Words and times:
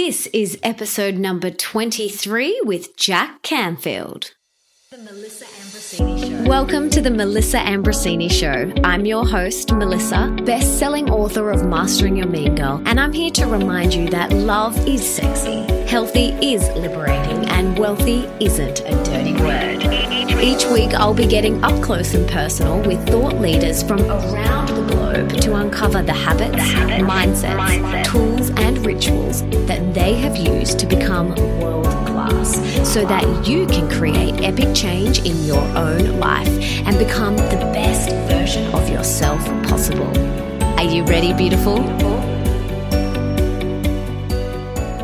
This 0.00 0.28
is 0.28 0.56
episode 0.62 1.16
number 1.16 1.50
23 1.50 2.62
with 2.64 2.96
Jack 2.96 3.42
Canfield. 3.42 4.30
The 4.92 4.98
Melissa 4.98 5.44
Ambrosini 5.44 6.44
Show. 6.44 6.48
Welcome 6.48 6.88
to 6.90 7.00
the 7.00 7.10
Melissa 7.10 7.58
Ambrosini 7.58 8.30
Show. 8.30 8.72
I'm 8.84 9.06
your 9.06 9.26
host, 9.26 9.72
Melissa, 9.72 10.36
best 10.46 10.78
selling 10.78 11.10
author 11.10 11.50
of 11.50 11.66
Mastering 11.66 12.16
Your 12.16 12.28
Mean 12.28 12.54
Girl, 12.54 12.80
and 12.86 13.00
I'm 13.00 13.12
here 13.12 13.32
to 13.32 13.46
remind 13.46 13.92
you 13.92 14.08
that 14.10 14.32
love 14.32 14.78
is 14.86 15.04
sexy, 15.04 15.62
healthy 15.88 16.28
is 16.40 16.62
liberating, 16.76 17.48
and 17.48 17.76
wealthy 17.76 18.20
isn't 18.38 18.78
a 18.82 19.02
dirty 19.02 19.34
word. 19.42 19.82
Each 20.40 20.64
week, 20.66 20.94
I'll 20.94 21.12
be 21.12 21.26
getting 21.26 21.64
up 21.64 21.82
close 21.82 22.14
and 22.14 22.28
personal 22.30 22.80
with 22.82 23.04
thought 23.08 23.40
leaders 23.40 23.82
from 23.82 24.00
around 24.02 24.68
the 24.68 24.94
globe 24.94 25.40
to 25.40 25.56
uncover 25.56 26.00
the 26.00 26.12
habits, 26.12 26.52
the 26.52 26.62
habits 26.62 27.02
mindsets, 27.02 27.58
mindset. 27.58 28.04
tools, 28.04 28.37
rituals 28.88 29.42
that 29.66 29.92
they 29.92 30.14
have 30.14 30.34
used 30.34 30.78
to 30.78 30.86
become 30.86 31.28
world 31.60 31.84
class 32.06 32.54
so 32.90 33.04
that 33.04 33.46
you 33.46 33.66
can 33.66 33.86
create 33.90 34.34
epic 34.42 34.74
change 34.74 35.18
in 35.26 35.44
your 35.44 35.60
own 35.76 36.18
life 36.18 36.56
and 36.86 36.96
become 36.98 37.36
the 37.36 37.60
best 37.74 38.08
version 38.32 38.64
of 38.74 38.88
yourself 38.88 39.44
possible. 39.68 40.10
Are 40.78 40.84
you 40.84 41.04
ready, 41.04 41.34
beautiful? 41.34 41.76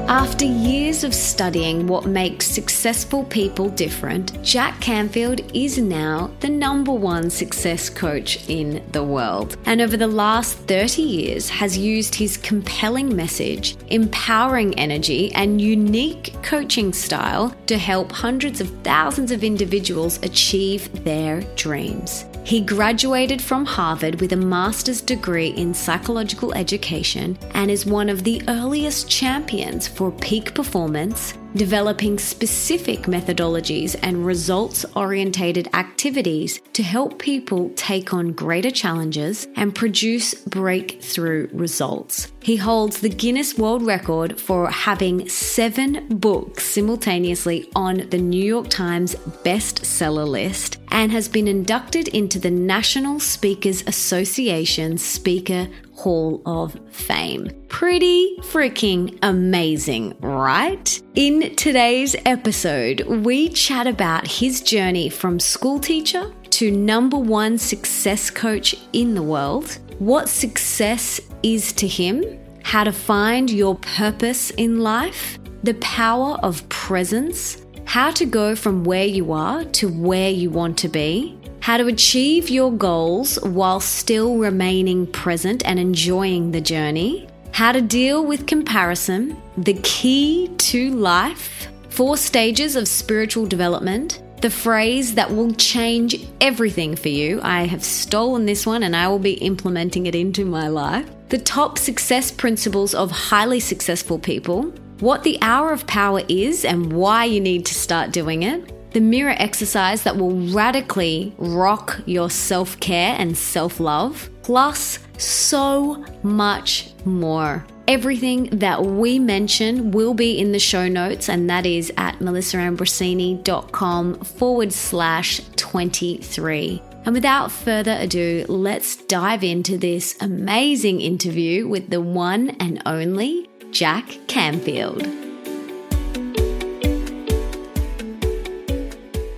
After 0.09 0.45
years 0.45 1.03
of 1.03 1.15
studying 1.15 1.87
what 1.87 2.05
makes 2.05 2.47
successful 2.47 3.25
people 3.25 3.71
different, 3.71 4.41
Jack 4.43 4.79
Canfield 4.79 5.41
is 5.55 5.79
now 5.79 6.31
the 6.41 6.49
number 6.49 6.93
one 6.93 7.31
success 7.31 7.89
coach 7.89 8.47
in 8.51 8.85
the 8.93 9.03
world. 9.03 9.57
And 9.65 9.81
over 9.81 9.97
the 9.97 10.07
last 10.07 10.59
30 10.59 11.01
years 11.01 11.49
has 11.49 11.79
used 11.79 12.15
his 12.15 12.37
compelling 12.37 13.17
message, 13.17 13.79
empowering 13.89 14.79
energy, 14.79 15.33
and 15.33 15.59
unique 15.59 16.35
coaching 16.43 16.93
style 16.93 17.57
to 17.67 17.79
help 17.79 18.13
hundreds 18.13 18.61
of 18.61 18.69
thousands 18.83 19.31
of 19.31 19.43
individuals 19.43 20.19
achieve 20.23 21.05
their 21.05 21.41
dreams. 21.57 22.27
He 22.45 22.61
graduated 22.61 23.41
from 23.41 23.65
Harvard 23.65 24.21
with 24.21 24.33
a 24.35 24.37
master's 24.37 25.01
degree 25.01 25.49
in 25.49 25.73
psychological 25.73 26.53
education 26.53 27.39
and 27.55 27.71
is 27.71 27.87
one 27.87 28.11
of 28.11 28.23
the 28.23 28.43
earliest 28.49 29.09
champions 29.09 29.89
for 29.89 30.13
peak 30.13 30.55
performance, 30.55 31.33
developing 31.55 32.19
specific 32.19 33.03
methodologies 33.03 33.97
and 34.03 34.27
results 34.27 34.85
orientated 34.97 35.69
activities 35.75 36.61
to 36.73 36.83
help 36.83 37.19
people 37.19 37.71
take 37.77 38.13
on 38.13 38.33
greater 38.33 38.71
challenges 38.71 39.47
and 39.57 39.75
produce 39.75 40.35
breakthrough 40.35 41.49
results. 41.53 42.33
He 42.43 42.57
holds 42.57 43.01
the 43.01 43.09
Guinness 43.09 43.57
World 43.57 43.83
Record 43.83 44.39
for 44.39 44.71
having 44.71 45.29
seven 45.29 46.07
books 46.09 46.65
simultaneously 46.65 47.71
on 47.75 48.09
the 48.11 48.19
New 48.19 48.45
York 48.45 48.69
Times 48.69 49.15
bestseller 49.45 50.29
list 50.29 50.79
and 50.91 51.11
has 51.11 51.29
been 51.29 51.49
inducted 51.49 52.09
into 52.09 52.39
the 52.39 52.51
National 52.51 53.19
Speakers 53.19 53.83
Association 53.87 54.99
Speaker 54.99 55.69
Hall 55.95 56.43
of 56.45 56.79
Fame. 56.91 57.51
Pretty 57.69 58.37
freaking 58.41 59.19
amazing, 59.23 60.17
right? 60.21 61.01
In 61.15 61.55
today's 61.57 62.17
episode, 62.27 63.03
we 63.03 63.49
chat 63.49 63.87
about 63.87 64.27
his 64.27 64.61
journey 64.61 65.09
from 65.09 65.41
school 65.41 65.79
teacher 65.79 66.33
to 66.51 66.71
number 66.71 67.17
one 67.17 67.59
success 67.59 68.31
coach 68.31 68.77
in 68.93 69.15
the 69.15 69.23
world, 69.23 69.79
what 69.99 70.29
success 70.29 71.21
is 71.43 71.73
to 71.73 71.89
him, 71.89 72.25
how 72.63 72.85
to 72.85 72.93
find 72.93 73.51
your 73.51 73.77
purpose 73.77 74.51
in 74.51 74.81
life, 74.81 75.39
the 75.63 75.75
power 75.75 76.35
of 76.43 76.69
presence, 76.69 77.65
how 77.85 78.11
to 78.11 78.25
go 78.25 78.57
from 78.57 78.85
where 78.85 79.05
you 79.05 79.33
are 79.33 79.65
to 79.65 79.89
where 79.89 80.31
you 80.31 80.51
want 80.51 80.79
to 80.79 80.89
be, 80.89 81.39
how 81.65 81.79
to 81.79 81.87
achieve 81.87 82.51
your 82.51 82.71
goals 82.71 83.37
while 83.43 83.81
still 83.81 84.37
remaining 84.37 85.07
present 85.07 85.65
and 85.65 85.79
enjoying 85.79 86.51
the 86.51 86.61
journey, 86.61 87.27
how 87.53 87.73
to 87.73 87.81
deal 87.81 88.23
with 88.23 88.47
comparison, 88.47 89.35
the 89.57 89.73
key 89.83 90.51
to 90.59 90.91
life, 90.91 91.69
four 91.89 92.19
stages 92.19 92.77
of 92.77 92.87
spiritual 92.87 93.47
development, 93.47 94.23
the 94.43 94.51
phrase 94.51 95.15
that 95.15 95.35
will 95.35 95.55
change 95.55 96.29
everything 96.43 96.95
for 96.95 97.09
you. 97.09 97.41
I 97.43 97.63
have 97.63 97.83
stolen 97.83 98.45
this 98.45 98.67
one 98.67 98.83
and 98.83 98.95
I 98.95 99.09
will 99.09 99.19
be 99.19 99.33
implementing 99.33 100.05
it 100.05 100.15
into 100.15 100.45
my 100.45 100.69
life. 100.69 101.09
The 101.31 101.39
top 101.39 101.79
success 101.79 102.31
principles 102.31 102.95
of 102.95 103.11
highly 103.11 103.59
successful 103.59 104.19
people, 104.19 104.65
what 105.01 105.23
the 105.23 105.39
hour 105.41 105.73
of 105.73 105.87
power 105.87 106.21
is 106.29 106.67
and 106.67 106.93
why 106.93 107.25
you 107.25 107.41
need 107.41 107.65
to 107.65 107.75
start 107.75 108.13
doing 108.13 108.43
it, 108.43 108.71
the 108.95 109.01
mirror 109.01 109.35
exercise 109.37 110.05
that 110.05 110.17
will 110.17 110.31
radically 110.53 111.35
rock 111.37 112.01
your 112.07 112.31
self 112.31 112.81
care 112.81 113.15
and 113.19 113.37
self 113.37 113.79
love, 113.81 114.31
plus 114.43 114.99
so 115.19 116.03
much 116.23 116.91
more. 117.05 117.67
Everything 117.87 118.45
that 118.45 118.83
we 118.83 119.19
mention 119.19 119.91
will 119.91 120.15
be 120.15 120.39
in 120.39 120.53
the 120.53 120.59
show 120.59 120.89
notes, 120.89 121.29
and 121.29 121.51
that 121.51 121.67
is 121.67 121.93
at 121.99 122.21
melissaambrosini.com 122.21 124.15
forward 124.21 124.73
slash 124.73 125.43
23. 125.57 126.81
And 127.05 127.15
without 127.15 127.53
further 127.53 127.99
ado, 128.01 128.47
let's 128.49 128.97
dive 128.97 129.45
into 129.45 129.77
this 129.77 130.17
amazing 130.23 131.03
interview 131.03 131.69
with 131.69 131.91
the 131.91 132.01
one 132.01 132.51
and 132.61 132.81
only 132.87 133.51
Jack 133.71 134.09
Canfield. 134.29 135.07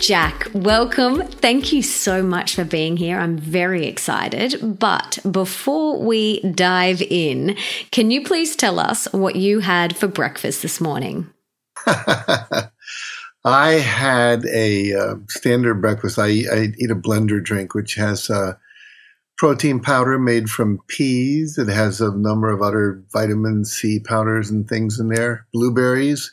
Jack, 0.06 0.46
welcome. 0.54 1.20
Thank 1.20 1.72
you 1.72 1.82
so 1.82 2.22
much 2.22 2.54
for 2.54 2.64
being 2.64 2.96
here. 2.96 3.18
I'm 3.18 3.36
very 3.36 3.86
excited. 3.86 4.78
But 4.78 5.18
before 5.28 5.98
we 5.98 6.38
dive 6.42 7.02
in, 7.02 7.56
can 7.90 8.12
you 8.12 8.22
please 8.22 8.54
tell 8.54 8.78
us 8.78 9.08
what 9.12 9.34
you 9.34 9.58
had 9.58 9.96
for 9.96 10.06
breakfast 10.06 10.62
this 10.62 10.80
morning? 10.80 11.28
I 11.86 12.70
had 13.44 14.46
a 14.46 14.94
uh, 14.94 15.14
standard 15.28 15.80
breakfast. 15.80 16.20
I, 16.20 16.44
I, 16.52 16.68
eat 16.78 16.92
a 16.92 16.94
blender 16.94 17.42
drink, 17.42 17.74
which 17.74 17.96
has 17.96 18.30
uh, 18.30 18.52
protein 19.36 19.80
powder 19.80 20.20
made 20.20 20.48
from 20.48 20.78
peas. 20.86 21.58
It 21.58 21.66
has 21.66 22.00
a 22.00 22.16
number 22.16 22.52
of 22.52 22.62
other 22.62 23.02
vitamin 23.12 23.64
C 23.64 23.98
powders 23.98 24.50
and 24.50 24.68
things 24.68 25.00
in 25.00 25.08
there, 25.08 25.48
blueberries, 25.52 26.32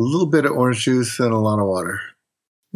a 0.00 0.02
little 0.02 0.26
bit 0.26 0.46
of 0.46 0.56
orange 0.56 0.80
juice, 0.80 1.20
and 1.20 1.32
a 1.32 1.38
lot 1.38 1.60
of 1.60 1.68
water. 1.68 2.00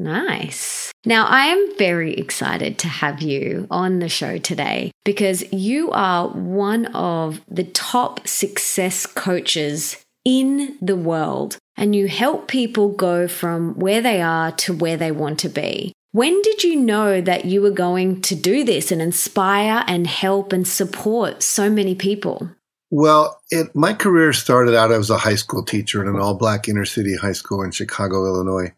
Nice. 0.03 0.91
Now, 1.07 1.27
I 1.27 1.47
am 1.47 1.77
very 1.79 2.15
excited 2.15 2.77
to 2.79 2.89
have 2.89 3.23
you 3.23 3.69
on 3.71 4.01
the 4.01 4.09
show 4.09 4.39
today 4.39 4.91
because 5.05 5.53
you 5.53 5.93
are 5.93 6.29
one 6.29 6.87
of 6.87 7.41
the 7.49 7.63
top 7.63 8.27
success 8.27 9.07
coaches 9.07 10.03
in 10.25 10.77
the 10.83 10.97
world 10.97 11.57
and 11.77 11.95
you 11.95 12.09
help 12.09 12.49
people 12.49 12.89
go 12.89 13.29
from 13.29 13.75
where 13.79 14.01
they 14.01 14.21
are 14.21 14.51
to 14.53 14.73
where 14.73 14.97
they 14.97 15.13
want 15.13 15.39
to 15.41 15.49
be. 15.49 15.93
When 16.11 16.43
did 16.43 16.65
you 16.65 16.77
know 16.77 17.21
that 17.21 17.45
you 17.45 17.63
were 17.63 17.71
going 17.71 18.23
to 18.23 18.35
do 18.35 18.65
this 18.65 18.91
and 18.91 19.01
inspire 19.01 19.85
and 19.87 20.07
help 20.09 20.53
and 20.53 20.67
support 20.67 21.45
so 21.45 21.71
many 21.71 21.95
people? 21.95 22.51
Well, 22.91 23.41
it, 23.51 23.75
my 23.75 23.95
career 23.95 24.33
started 24.33 24.75
out 24.75 24.93
as 24.93 25.11
a 25.11 25.17
high 25.17 25.37
school 25.37 25.65
teacher 25.65 26.03
in 26.03 26.09
an 26.09 26.21
all 26.21 26.35
black 26.35 26.69
inner 26.69 26.85
city 26.85 27.17
high 27.17 27.33
school 27.33 27.63
in 27.63 27.71
Chicago, 27.71 28.27
Illinois. 28.27 28.73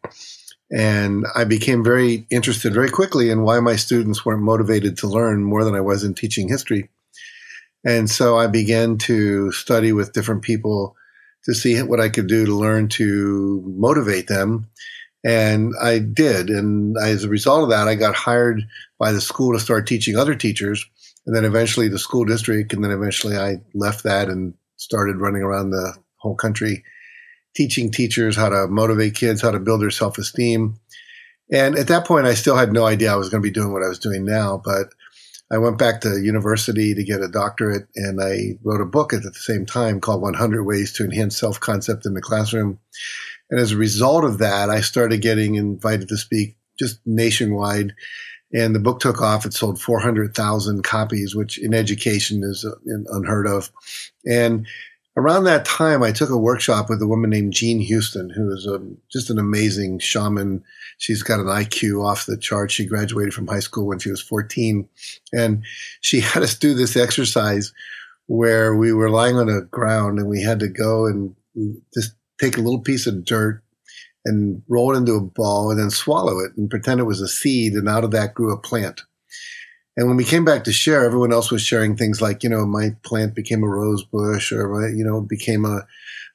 And 0.75 1.25
I 1.37 1.45
became 1.45 1.85
very 1.85 2.27
interested 2.31 2.75
very 2.75 2.91
quickly 2.91 3.31
in 3.31 3.43
why 3.43 3.61
my 3.61 3.77
students 3.77 4.27
weren't 4.27 4.43
motivated 4.43 4.99
to 4.99 5.07
learn 5.07 5.45
more 5.45 5.63
than 5.63 5.77
I 5.77 5.81
was 5.81 6.03
in 6.03 6.15
teaching 6.15 6.49
history. 6.49 6.91
And 7.85 8.11
so 8.11 8.37
I 8.37 8.49
began 8.49 8.99
to 8.99 9.53
study 9.53 9.93
with 9.93 10.13
different 10.13 10.43
people 10.43 10.97
to 11.45 11.55
see 11.55 11.81
what 11.81 12.01
I 12.01 12.09
could 12.09 12.27
do 12.27 12.45
to 12.47 12.57
learn 12.57 12.89
to 12.89 13.63
motivate 13.77 14.27
them. 14.27 14.69
And 15.25 15.75
I 15.81 16.01
did. 16.01 16.51
And 16.51 16.97
as 17.01 17.23
a 17.23 17.29
result 17.29 17.63
of 17.63 17.71
that, 17.71 17.87
I 17.87 17.95
got 17.95 18.17
hired 18.17 18.63
by 18.99 19.13
the 19.13 19.21
school 19.21 19.53
to 19.53 19.61
start 19.61 19.87
teaching 19.87 20.17
other 20.17 20.35
teachers. 20.35 20.85
And 21.25 21.37
then 21.37 21.45
eventually 21.45 21.87
the 21.87 22.01
school 22.01 22.25
district. 22.25 22.73
And 22.73 22.83
then 22.83 22.91
eventually 22.91 23.37
I 23.37 23.61
left 23.75 24.03
that 24.05 24.29
and 24.29 24.55
started 24.77 25.21
running 25.21 25.43
around 25.43 25.71
the 25.71 25.95
whole 26.17 26.35
country 26.35 26.83
teaching 27.55 27.91
teachers 27.91 28.37
how 28.37 28.49
to 28.49 28.67
motivate 28.69 29.15
kids, 29.15 29.43
how 29.43 29.51
to 29.51 29.61
build 29.61 29.81
their 29.81 29.91
self 29.91 30.19
esteem. 30.19 30.79
And 31.53 31.77
at 31.77 31.89
that 31.89 32.07
point, 32.07 32.27
I 32.27 32.35
still 32.35 32.57
had 32.57 32.73
no 32.73 32.87
idea 32.87 33.13
I 33.13 33.17
was 33.17 33.29
going 33.29 33.43
to 33.43 33.49
be 33.49 33.53
doing 33.53 33.73
what 33.73 33.83
I 33.83 33.89
was 33.89 33.99
doing 33.99 34.25
now. 34.25 34.61
But 34.65 34.89
I 35.51 35.59
went 35.59 35.79
back 35.79 36.01
to 36.01 36.21
university 36.21 36.95
to 36.95 37.05
get 37.05 37.21
a 37.21 37.29
doctorate 37.29 37.87
and 37.95 38.21
I 38.21 38.59
wrote 38.65 38.81
a 38.81 38.87
book 38.87 39.13
at 39.13 39.23
the 39.23 39.33
same 39.35 39.67
time 39.67 40.01
called 40.01 40.23
100 40.23 40.65
Ways 40.65 40.93
to 40.95 41.05
Enhance 41.05 41.37
Self 41.37 41.61
Concept 41.61 42.07
in 42.07 42.15
the 42.15 42.23
Classroom. 42.23 42.79
And 43.51 43.61
as 43.61 43.73
a 43.73 43.77
result 43.77 44.25
of 44.25 44.39
that, 44.39 44.71
I 44.71 44.81
started 44.81 45.21
getting 45.21 45.55
invited 45.57 46.09
to 46.09 46.17
speak 46.17 46.57
just 46.79 46.99
nationwide. 47.05 47.95
And 48.53 48.75
the 48.75 48.81
book 48.81 49.01
took 49.01 49.21
off. 49.21 49.45
It 49.45 49.53
sold 49.53 49.81
400,000 49.81 50.83
copies, 50.83 51.35
which 51.35 51.59
in 51.59 51.75
education 51.75 52.43
is 52.43 52.65
uh, 52.65 52.75
unheard 53.11 53.47
of. 53.47 53.71
And 54.27 54.67
around 55.17 55.45
that 55.45 55.65
time, 55.65 56.03
I 56.03 56.13
took 56.13 56.31
a 56.31 56.37
workshop 56.37 56.89
with 56.89 57.01
a 57.01 57.07
woman 57.07 57.31
named 57.31 57.53
Jean 57.53 57.81
Houston, 57.81 58.31
who 58.31 58.53
is 58.53 58.67
a, 58.67 58.81
just 59.11 59.31
an 59.31 59.39
amazing 59.39 59.99
shaman. 60.01 60.65
She's 60.99 61.23
got 61.23 61.41
an 61.41 61.47
IQ 61.47 62.05
off 62.05 62.27
the 62.27 62.37
chart. 62.37 62.71
She 62.71 62.87
graduated 62.87 63.35
from 63.35 63.47
high 63.47 63.61
school 63.61 63.87
when 63.87 63.99
she 63.99 64.11
was 64.11 64.23
14. 64.23 64.89
And 65.33 65.65
she 66.01 66.21
had 66.21 66.43
us 66.43 66.55
do 66.55 66.75
this 66.75 66.97
exercise 66.97 67.73
where 68.27 68.75
we 68.75 68.93
were 68.93 69.11
lying 69.11 69.37
on 69.37 69.47
the 69.47 69.63
ground 69.71 70.19
and 70.19 70.29
we 70.29 70.43
had 70.43 70.61
to 70.61 70.69
go 70.69 71.07
and 71.07 71.35
just 71.93 72.15
take 72.41 72.57
a 72.57 72.61
little 72.61 72.81
piece 72.81 73.07
of 73.07 73.25
dirt 73.25 73.63
and 74.25 74.63
roll 74.69 74.95
it 74.95 74.97
into 74.97 75.13
a 75.13 75.21
ball 75.21 75.71
and 75.71 75.79
then 75.79 75.91
swallow 75.91 76.41
it 76.41 76.53
and 76.57 76.71
pretend 76.71 76.99
it 76.99 77.05
was 77.05 77.21
a 77.21 77.29
seed. 77.29 77.75
And 77.75 77.89
out 77.89 78.05
of 78.05 78.11
that 78.13 78.35
grew 78.35 78.53
a 78.53 78.59
plant. 78.59 79.03
And 79.97 80.09
when 80.09 80.17
we 80.17 80.25
came 80.25 80.45
back 80.45 80.65
to 80.65 80.73
share, 80.73 81.05
everyone 81.05 81.33
else 81.33 81.51
was 81.51 81.63
sharing 81.63 81.97
things 81.97 82.21
like, 82.21 82.43
you 82.43 82.49
know, 82.49 82.67
my 82.67 82.97
plant 83.05 83.35
became 83.35 83.63
a 83.63 83.69
rose 83.69 84.03
bush 84.05 84.51
or, 84.53 84.89
you 84.89 85.05
know, 85.05 85.21
became 85.21 85.65
a, 85.65 85.87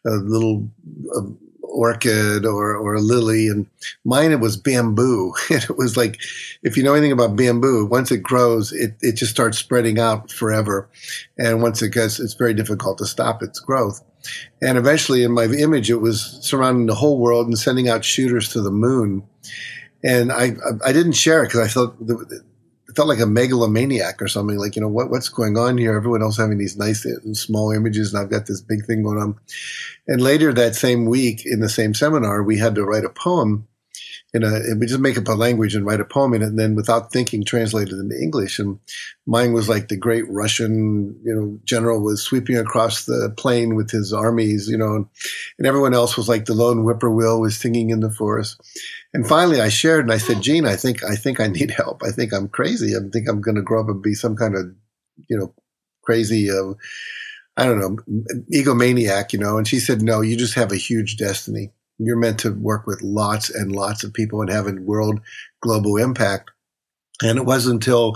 a 0.06 0.11
little 0.11 0.69
a 1.15 1.21
orchid 1.69 2.45
or, 2.45 2.75
or 2.75 2.95
a 2.95 3.01
lily. 3.01 3.47
And 3.47 3.67
mine, 4.03 4.31
it 4.31 4.39
was 4.39 4.57
bamboo. 4.57 5.33
It 5.50 5.77
was 5.77 5.97
like, 5.97 6.19
if 6.63 6.77
you 6.77 6.83
know 6.83 6.94
anything 6.94 7.11
about 7.11 7.35
bamboo, 7.35 7.85
once 7.85 8.11
it 8.11 8.23
grows, 8.23 8.71
it, 8.71 8.95
it 9.01 9.13
just 9.13 9.31
starts 9.31 9.57
spreading 9.57 10.00
out 10.00 10.31
forever. 10.31 10.89
And 11.38 11.61
once 11.61 11.81
it 11.81 11.91
gets, 11.91 12.19
it's 12.19 12.33
very 12.33 12.53
difficult 12.53 12.97
to 13.00 13.06
stop 13.06 13.44
its 13.44 13.59
growth. 13.59 14.03
And 14.61 14.77
eventually 14.77 15.23
in 15.23 15.31
my 15.31 15.45
image, 15.45 15.89
it 15.89 16.01
was 16.01 16.39
surrounding 16.41 16.88
the 16.88 16.95
whole 16.95 17.19
world 17.19 17.47
and 17.47 17.57
sending 17.57 17.88
out 17.88 18.03
shooters 18.03 18.50
to 18.50 18.61
the 18.61 18.71
moon. 18.71 19.23
And 20.03 20.31
I, 20.31 20.56
I 20.85 20.91
didn't 20.94 21.13
share 21.13 21.44
it 21.44 21.47
because 21.47 21.61
I 21.61 21.67
thought 21.67 21.95
felt 22.99 23.07
like 23.07 23.21
a 23.21 23.25
megalomaniac 23.25 24.21
or 24.21 24.27
something. 24.27 24.57
Like, 24.57 24.75
you 24.75 24.81
know, 24.81 24.89
what, 24.89 25.09
what's 25.09 25.29
going 25.29 25.57
on 25.57 25.77
here? 25.77 25.95
Everyone 25.95 26.21
else 26.21 26.35
having 26.35 26.57
these 26.57 26.75
nice 26.75 27.07
small 27.31 27.71
images, 27.71 28.13
and 28.13 28.21
I've 28.21 28.29
got 28.29 28.45
this 28.45 28.59
big 28.59 28.85
thing 28.85 29.03
going 29.03 29.17
on. 29.17 29.39
And 30.05 30.21
later 30.21 30.51
that 30.51 30.75
same 30.75 31.05
week 31.05 31.45
in 31.45 31.61
the 31.61 31.69
same 31.69 31.93
seminar, 31.93 32.43
we 32.43 32.57
had 32.57 32.75
to 32.75 32.83
write 32.83 33.05
a 33.05 33.09
poem 33.09 33.69
in 34.33 34.43
a, 34.43 34.59
we 34.77 34.85
just 34.85 34.99
make 34.99 35.17
up 35.17 35.27
a 35.27 35.33
language 35.33 35.73
and 35.73 35.85
write 35.85 35.99
a 35.99 36.05
poem 36.05 36.33
in 36.35 36.41
it, 36.43 36.47
and 36.47 36.59
then 36.59 36.75
without 36.75 37.11
thinking, 37.11 37.43
translate 37.43 37.89
it 37.89 37.95
into 37.95 38.15
English. 38.15 38.59
And 38.59 38.79
mine 39.25 39.53
was 39.53 39.67
like 39.67 39.87
the 39.87 39.97
great 39.97 40.29
Russian, 40.29 41.19
you 41.23 41.33
know, 41.33 41.59
general 41.63 42.03
was 42.03 42.21
sweeping 42.21 42.57
across 42.57 43.05
the 43.05 43.33
plain 43.37 43.75
with 43.75 43.89
his 43.89 44.13
armies, 44.13 44.69
you 44.69 44.77
know, 44.77 44.95
and, 44.95 45.05
and 45.57 45.67
everyone 45.67 45.95
else 45.95 46.15
was 46.15 46.29
like 46.29 46.45
the 46.45 46.53
lone 46.53 46.83
whippoorwill 46.83 47.41
was 47.41 47.57
singing 47.57 47.89
in 47.89 48.01
the 48.01 48.11
forest. 48.11 48.61
And 49.13 49.27
finally, 49.27 49.59
I 49.59 49.69
shared 49.69 50.05
and 50.05 50.13
I 50.13 50.19
said, 50.19 50.41
Jean, 50.41 50.67
I 50.67 50.75
think 50.75 51.03
I 51.03 51.15
think 51.15 51.39
I 51.39 51.47
need 51.47 51.71
help. 51.71 52.03
I 52.03 52.11
think 52.11 52.31
I'm 52.31 52.47
crazy. 52.47 52.95
I 52.95 52.99
think 53.11 53.27
I'm 53.27 53.41
going 53.41 53.55
to 53.55 53.63
grow 53.63 53.81
up 53.81 53.89
and 53.89 54.01
be 54.01 54.13
some 54.13 54.35
kind 54.35 54.55
of, 54.55 54.65
you 55.27 55.37
know, 55.37 55.53
crazy. 56.03 56.51
Uh, 56.51 56.73
I 57.57 57.65
don't 57.65 57.79
know, 57.79 57.97
egomaniac, 58.53 59.33
you 59.33 59.39
know. 59.39 59.57
And 59.57 59.67
she 59.67 59.79
said, 59.79 60.01
No, 60.01 60.21
you 60.21 60.37
just 60.37 60.53
have 60.53 60.71
a 60.71 60.77
huge 60.77 61.17
destiny. 61.17 61.71
You're 61.99 62.17
meant 62.17 62.39
to 62.39 62.51
work 62.51 62.87
with 62.87 63.01
lots 63.01 63.49
and 63.49 63.71
lots 63.71 64.03
of 64.03 64.13
people 64.13 64.41
and 64.41 64.49
have 64.49 64.67
a 64.67 64.73
world 64.73 65.21
global 65.61 65.97
impact. 65.97 66.49
And 67.21 67.37
it 67.37 67.45
wasn't 67.45 67.75
until 67.75 68.15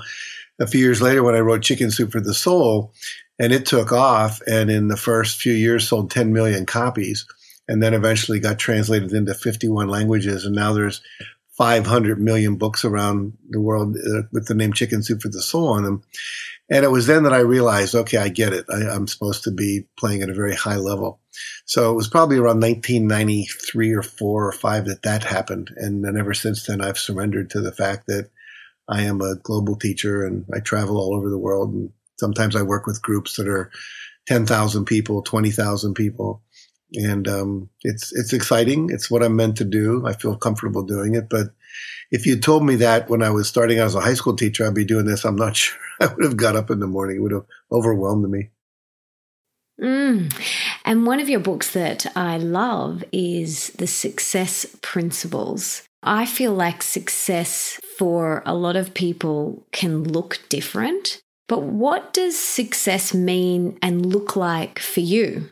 a 0.60 0.68
few 0.68 0.80
years 0.80 1.02
later 1.02 1.22
when 1.22 1.36
I 1.36 1.40
wrote 1.40 1.62
Chicken 1.62 1.92
Soup 1.92 2.12
for 2.12 2.22
the 2.22 2.34
Soul, 2.34 2.94
and 3.40 3.52
it 3.52 3.66
took 3.66 3.92
off. 3.92 4.40
And 4.48 4.72
in 4.72 4.88
the 4.88 4.98
first 4.98 5.42
few 5.42 5.54
years, 5.54 5.88
sold 5.88 6.12
10 6.12 6.34
million 6.34 6.66
copies 6.66 7.26
and 7.68 7.82
then 7.82 7.94
eventually 7.94 8.40
got 8.40 8.60
translated 8.60 9.14
into 9.14 9.34
51 9.34 9.88
languages. 9.88 10.46
And 10.46 10.56
now 10.56 10.74
there's 10.74 11.02
500 11.58 12.20
million 12.20 12.56
books 12.56 12.84
around 12.84 13.38
the 13.50 13.62
world 13.62 13.96
uh, 13.96 14.24
with 14.32 14.48
the 14.48 14.56
name 14.56 14.74
Chicken 14.74 15.04
Soup 15.04 15.22
for 15.22 15.30
the 15.30 15.42
Soul 15.42 15.70
on 15.70 15.84
them. 15.84 16.04
And 16.70 16.84
it 16.84 16.92
was 16.92 17.08
then 17.08 17.24
that 17.24 17.34
I 17.34 17.40
realized, 17.40 17.94
okay, 17.94 18.18
I 18.18 18.30
get 18.30 18.54
it. 18.54 18.66
I, 18.70 18.96
am 18.96 19.08
supposed 19.08 19.44
to 19.44 19.52
be 19.52 19.86
playing 19.98 20.24
at 20.24 20.30
a 20.30 20.34
very 20.34 20.56
high 20.56 20.78
level. 20.78 21.20
So 21.66 21.92
it 21.92 21.96
was 21.96 22.08
probably 22.08 22.38
around 22.38 22.62
1993 22.62 23.94
or 23.94 24.04
four 24.04 24.48
or 24.48 24.52
five 24.52 24.86
that 24.86 25.04
that 25.04 25.24
happened. 25.24 25.70
And 25.76 26.04
then 26.04 26.18
ever 26.18 26.34
since 26.34 26.66
then, 26.66 26.82
I've 26.82 26.98
surrendered 26.98 27.50
to 27.52 27.62
the 27.62 27.72
fact 27.72 28.08
that 28.08 28.30
I 28.88 29.04
am 29.04 29.22
a 29.22 29.36
global 29.36 29.76
teacher 29.76 30.26
and 30.26 30.46
I 30.54 30.60
travel 30.60 30.98
all 30.98 31.16
over 31.16 31.30
the 31.30 31.38
world. 31.38 31.74
And 31.74 31.92
sometimes 32.20 32.56
I 32.56 32.62
work 32.62 32.86
with 32.86 33.02
groups 33.02 33.38
that 33.38 33.48
are 33.48 33.72
10,000 34.28 34.86
people, 34.86 35.22
20,000 35.22 35.94
people 35.94 36.42
and 36.96 37.28
um, 37.28 37.70
it's 37.82 38.14
it's 38.14 38.34
exciting. 38.34 38.90
It's 38.92 39.10
what 39.10 39.24
I'm 39.24 39.36
meant 39.36 39.58
to 39.58 39.66
do. 39.66 40.06
I 40.06 40.14
feel 40.14 40.36
comfortable 40.36 40.84
doing 40.84 41.16
it. 41.16 41.30
But 41.30 41.48
if 42.12 42.26
you 42.26 42.38
told 42.38 42.64
me 42.64 42.76
that 42.76 43.10
when 43.10 43.24
I 43.24 43.32
was 43.32 43.48
starting 43.48 43.80
out 43.80 43.88
as 43.88 43.96
a 43.96 44.02
high 44.02 44.14
school 44.14 44.36
teacher, 44.36 44.66
I'd 44.66 44.76
be 44.76 44.86
doing 44.86 45.06
this, 45.06 45.26
I'm 45.26 45.36
not 45.36 45.56
sure 45.58 45.80
I 46.00 46.08
would 46.08 46.24
have 46.24 46.38
got 46.38 46.56
up 46.56 46.70
in 46.70 46.80
the 46.80 46.88
morning. 46.88 47.18
It 47.18 47.22
would 47.22 47.32
have 47.32 47.46
overwhelmed 47.72 48.30
me. 48.30 48.50
Mm. 49.82 50.32
And 50.86 51.06
one 51.06 51.20
of 51.20 51.30
your 51.30 51.40
books 51.40 51.72
that 51.72 52.06
I 52.16 52.38
love 52.38 53.04
is 53.12 53.70
The 53.70 53.88
Success 53.88 54.66
Principles. 54.82 55.84
I 56.02 56.26
feel 56.26 56.54
like 56.54 56.84
success 56.84 57.80
for 57.98 58.44
a 58.46 58.54
lot 58.54 58.76
of 58.76 58.94
people 58.94 59.66
can 59.72 60.04
look 60.04 60.40
different. 60.50 61.22
But 61.48 61.64
what 61.64 62.14
does 62.14 62.38
success 62.38 63.14
mean 63.14 63.78
and 63.82 64.06
look 64.06 64.36
like 64.36 64.80
for 64.80 65.00
you? 65.00 65.50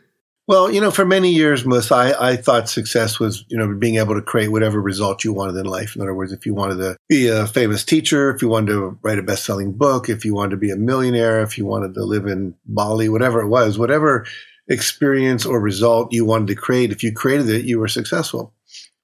Well, 0.48 0.70
you 0.70 0.80
know, 0.80 0.90
for 0.90 1.04
many 1.04 1.30
years, 1.30 1.64
Melissa, 1.64 1.94
I, 1.94 2.30
I, 2.30 2.36
thought 2.36 2.68
success 2.68 3.20
was, 3.20 3.44
you 3.48 3.56
know, 3.56 3.72
being 3.74 3.94
able 3.96 4.14
to 4.16 4.20
create 4.20 4.48
whatever 4.48 4.82
result 4.82 5.22
you 5.22 5.32
wanted 5.32 5.56
in 5.56 5.66
life. 5.66 5.94
In 5.94 6.02
other 6.02 6.14
words, 6.14 6.32
if 6.32 6.44
you 6.44 6.52
wanted 6.52 6.78
to 6.78 6.96
be 7.08 7.28
a 7.28 7.46
famous 7.46 7.84
teacher, 7.84 8.34
if 8.34 8.42
you 8.42 8.48
wanted 8.48 8.72
to 8.72 8.98
write 9.02 9.20
a 9.20 9.22
best 9.22 9.44
selling 9.44 9.72
book, 9.72 10.08
if 10.08 10.24
you 10.24 10.34
wanted 10.34 10.50
to 10.50 10.56
be 10.56 10.70
a 10.70 10.76
millionaire, 10.76 11.42
if 11.42 11.56
you 11.56 11.64
wanted 11.64 11.94
to 11.94 12.04
live 12.04 12.26
in 12.26 12.56
Bali, 12.66 13.08
whatever 13.08 13.40
it 13.40 13.48
was, 13.48 13.78
whatever 13.78 14.26
experience 14.68 15.44
or 15.44 15.60
result 15.60 16.12
you 16.12 16.24
wanted 16.24 16.48
to 16.48 16.54
create, 16.54 16.92
if 16.92 17.02
you 17.02 17.12
created 17.12 17.48
it, 17.48 17.64
you 17.64 17.78
were 17.78 17.88
successful. 17.88 18.54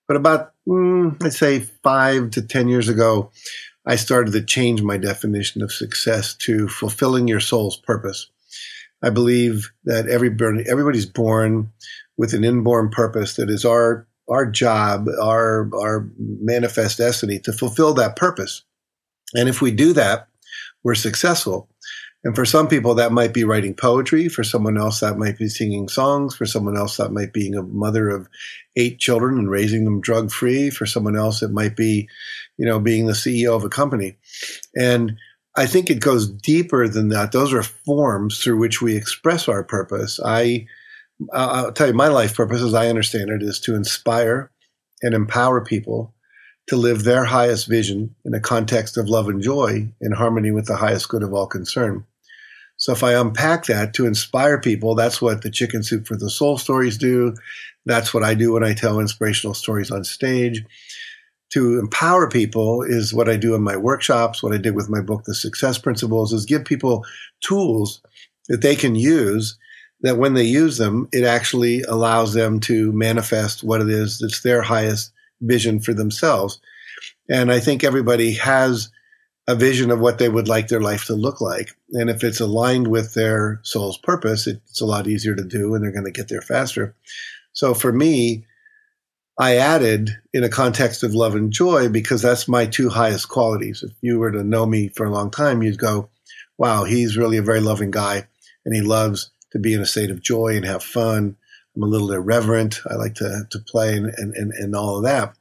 But 0.06 0.16
about, 0.16 0.52
mm, 0.66 1.22
I'd 1.22 1.32
say 1.32 1.60
five 1.82 2.31
to 2.32 2.43
10 2.43 2.69
years 2.69 2.88
ago, 2.88 3.31
I 3.87 3.96
started 3.96 4.32
to 4.32 4.43
change 4.43 4.82
my 4.82 4.96
definition 4.96 5.62
of 5.62 5.72
success 5.72 6.34
to 6.37 6.69
fulfilling 6.69 7.28
your 7.28 7.40
soul's 7.40 7.76
purpose. 7.76 8.31
I 9.02 9.10
believe 9.10 9.70
that 9.84 10.08
everybody, 10.08 10.64
everybody's 10.69 11.06
born 11.06 11.72
with 12.16 12.34
an 12.34 12.44
inborn 12.44 12.90
purpose 12.90 13.37
that 13.37 13.49
is 13.49 13.64
our 13.64 14.06
our 14.28 14.44
job, 14.44 15.06
our 15.22 15.70
our 15.75 16.06
manifest 16.19 16.99
destiny 16.99 17.38
to 17.40 17.52
fulfill 17.52 17.94
that 17.94 18.16
purpose. 18.16 18.62
And 19.34 19.49
if 19.49 19.62
we 19.62 19.70
do 19.70 19.93
that, 19.94 20.28
we're 20.82 20.94
successful. 20.94 21.69
And 22.25 22.35
for 22.35 22.44
some 22.44 22.67
people, 22.67 22.94
that 22.97 23.12
might 23.12 23.32
be 23.32 23.44
writing 23.44 23.75
poetry. 23.75 24.29
For 24.29 24.43
someone 24.43 24.76
else, 24.76 25.00
that 25.00 25.19
might 25.19 25.38
be 25.38 25.49
singing 25.49 25.88
songs. 25.88 26.35
For 26.35 26.47
someone 26.47 26.76
else, 26.76 26.97
that 26.97 27.12
might 27.12 27.32
be 27.32 27.43
being 27.43 27.55
a 27.55 27.62
mother 27.62 28.09
of 28.09 28.29
eight 28.76 28.99
children 28.99 29.38
and 29.38 29.50
raising 29.50 29.85
them 29.85 30.00
drug 30.00 30.33
free. 30.33 30.71
For 30.71 30.85
someone 30.85 31.16
else, 31.16 31.42
it 31.42 31.52
might 31.52 31.76
be, 31.76 32.09
you 32.57 32.66
know, 32.66 32.81
being 32.81 33.07
the 33.07 33.12
CEO 33.12 33.54
of 33.54 33.64
a 33.64 33.69
company. 33.69 34.16
And 34.76 35.16
I 35.57 35.66
think 35.66 35.90
it 35.90 36.00
goes 36.00 36.28
deeper 36.28 36.88
than 36.88 37.09
that. 37.09 37.33
Those 37.33 37.52
are 37.52 37.62
forms 37.62 38.38
through 38.38 38.59
which 38.59 38.83
we 38.83 38.97
express 38.97 39.49
our 39.49 39.62
purpose. 39.62 40.19
I, 40.25 40.66
I'll 41.33 41.73
tell 41.73 41.87
you, 41.87 41.95
my 41.95 42.09
life 42.09 42.37
purpose, 42.37 42.62
as 42.62 42.75
I 42.75 42.88
understand 42.88 43.31
it, 43.31 43.42
is 43.42 43.61
to 43.61 43.76
inspire 43.76 44.50
and 45.02 45.14
empower 45.14 45.64
people 45.64 46.14
to 46.69 46.76
live 46.76 47.02
their 47.02 47.25
highest 47.25 47.66
vision 47.66 48.14
in 48.25 48.35
a 48.35 48.40
context 48.40 48.97
of 48.97 49.09
love 49.09 49.28
and 49.28 49.42
joy 49.42 49.88
in 50.00 50.12
harmony 50.12 50.50
with 50.50 50.66
the 50.66 50.76
highest 50.76 51.09
good 51.09 51.23
of 51.23 51.33
all 51.33 51.47
concern. 51.47 52.04
So 52.78 52.92
if 52.92 53.02
I 53.02 53.12
unpack 53.12 53.66
that 53.66 53.92
to 53.94 54.06
inspire 54.06 54.58
people, 54.58 54.94
that's 54.94 55.20
what 55.20 55.42
the 55.42 55.50
Chicken 55.50 55.82
Soup 55.82 56.06
for 56.06 56.16
the 56.16 56.30
Soul 56.30 56.58
stories 56.58 56.97
do. 56.97 57.35
That's 57.85 58.14
what 58.14 58.23
I 58.23 58.35
do 58.35 58.52
when 58.52 58.64
I 58.64 58.73
tell 58.73 59.00
inspirational 59.00 59.54
stories 59.54 59.90
on 59.90 60.04
stage 60.04 60.64
to 61.50 61.78
empower 61.78 62.28
people 62.28 62.82
is 62.82 63.14
what 63.14 63.28
I 63.28 63.37
do 63.37 63.54
in 63.54 63.62
my 63.62 63.76
workshops, 63.76 64.42
what 64.42 64.52
I 64.52 64.58
did 64.58 64.75
with 64.75 64.90
my 64.90 65.00
book, 65.00 65.25
The 65.25 65.35
Success 65.35 65.78
Principles, 65.78 66.32
is 66.32 66.44
give 66.44 66.64
people 66.64 67.04
tools 67.40 68.02
that 68.49 68.61
they 68.61 68.76
can 68.76 68.94
use 68.94 69.56
that 70.02 70.18
when 70.18 70.35
they 70.35 70.44
use 70.44 70.78
them, 70.78 71.08
it 71.12 71.25
actually 71.25 71.82
allows 71.82 72.35
them 72.35 72.61
to 72.61 72.92
manifest 72.92 73.64
what 73.64 73.80
it 73.80 73.88
is 73.88 74.18
that's 74.18 74.42
their 74.42 74.62
highest 74.62 75.12
vision 75.40 75.80
for 75.80 75.92
themselves. 75.92 76.61
And 77.30 77.50
I 77.50 77.61
think 77.61 77.82
everybody 77.82 78.32
has 78.35 78.90
a 79.49 79.55
vision 79.55 79.90
of 79.90 79.99
what 79.99 80.19
they 80.19 80.28
would 80.28 80.47
like 80.47 80.69
their 80.69 80.81
life 80.81 81.07
to 81.07 81.14
look 81.14 81.40
like. 81.40 81.71
And 81.93 82.11
if 82.11 82.23
it's 82.23 82.38
aligned 82.38 82.87
with 82.87 83.14
their 83.14 83.61
soul's 83.62 83.97
purpose, 83.97 84.47
it's 84.47 84.83
a 84.83 84.87
lot 84.87 85.09
easier 85.09 85.35
to 85.35 85.43
do 85.43 85.75
and 85.75 85.83
they're 85.83 85.90
going 85.90 86.05
to 86.05 86.11
get 86.11 86.28
there 86.28 86.43
faster. 86.43 86.95
So 87.55 87.73
for 87.73 87.90
me, 87.90 88.45
I 89.38 89.57
added 89.57 90.11
in 90.35 90.45
a 90.45 90.50
context 90.50 91.02
of 91.02 91.14
love 91.14 91.35
and 91.35 91.50
joy 91.50 91.88
because 91.88 92.21
that's 92.21 92.47
my 92.47 92.67
two 92.67 92.90
highest 92.90 93.31
qualities. 93.31 93.83
If 93.83 93.93
you 94.02 94.19
were 94.19 94.33
to 94.33 94.45
know 94.45 94.67
me 94.67 94.88
for 94.88 95.07
a 95.07 95.11
long 95.11 95.31
time, 95.31 95.62
you'd 95.62 95.78
go, 95.78 96.11
wow, 96.59 96.85
he's 96.85 97.17
really 97.17 97.38
a 97.38 97.43
very 97.43 97.61
loving 97.61 97.90
guy 97.90 98.28
and 98.67 98.75
he 98.75 98.83
loves 98.83 99.31
to 99.52 99.59
be 99.59 99.73
in 99.73 99.81
a 99.81 99.87
state 99.87 100.11
of 100.11 100.21
joy 100.21 100.57
and 100.57 100.67
have 100.67 100.83
fun. 100.83 101.37
I'm 101.75 101.83
a 101.83 101.87
little 101.87 102.12
irreverent. 102.12 102.81
I 102.90 102.97
like 102.97 103.14
to, 103.14 103.45
to 103.49 103.59
play 103.61 103.97
and, 103.97 104.12
and, 104.19 104.35
and, 104.35 104.52
and 104.52 104.76
all 104.76 104.99
of 104.99 105.05
that. 105.05 105.35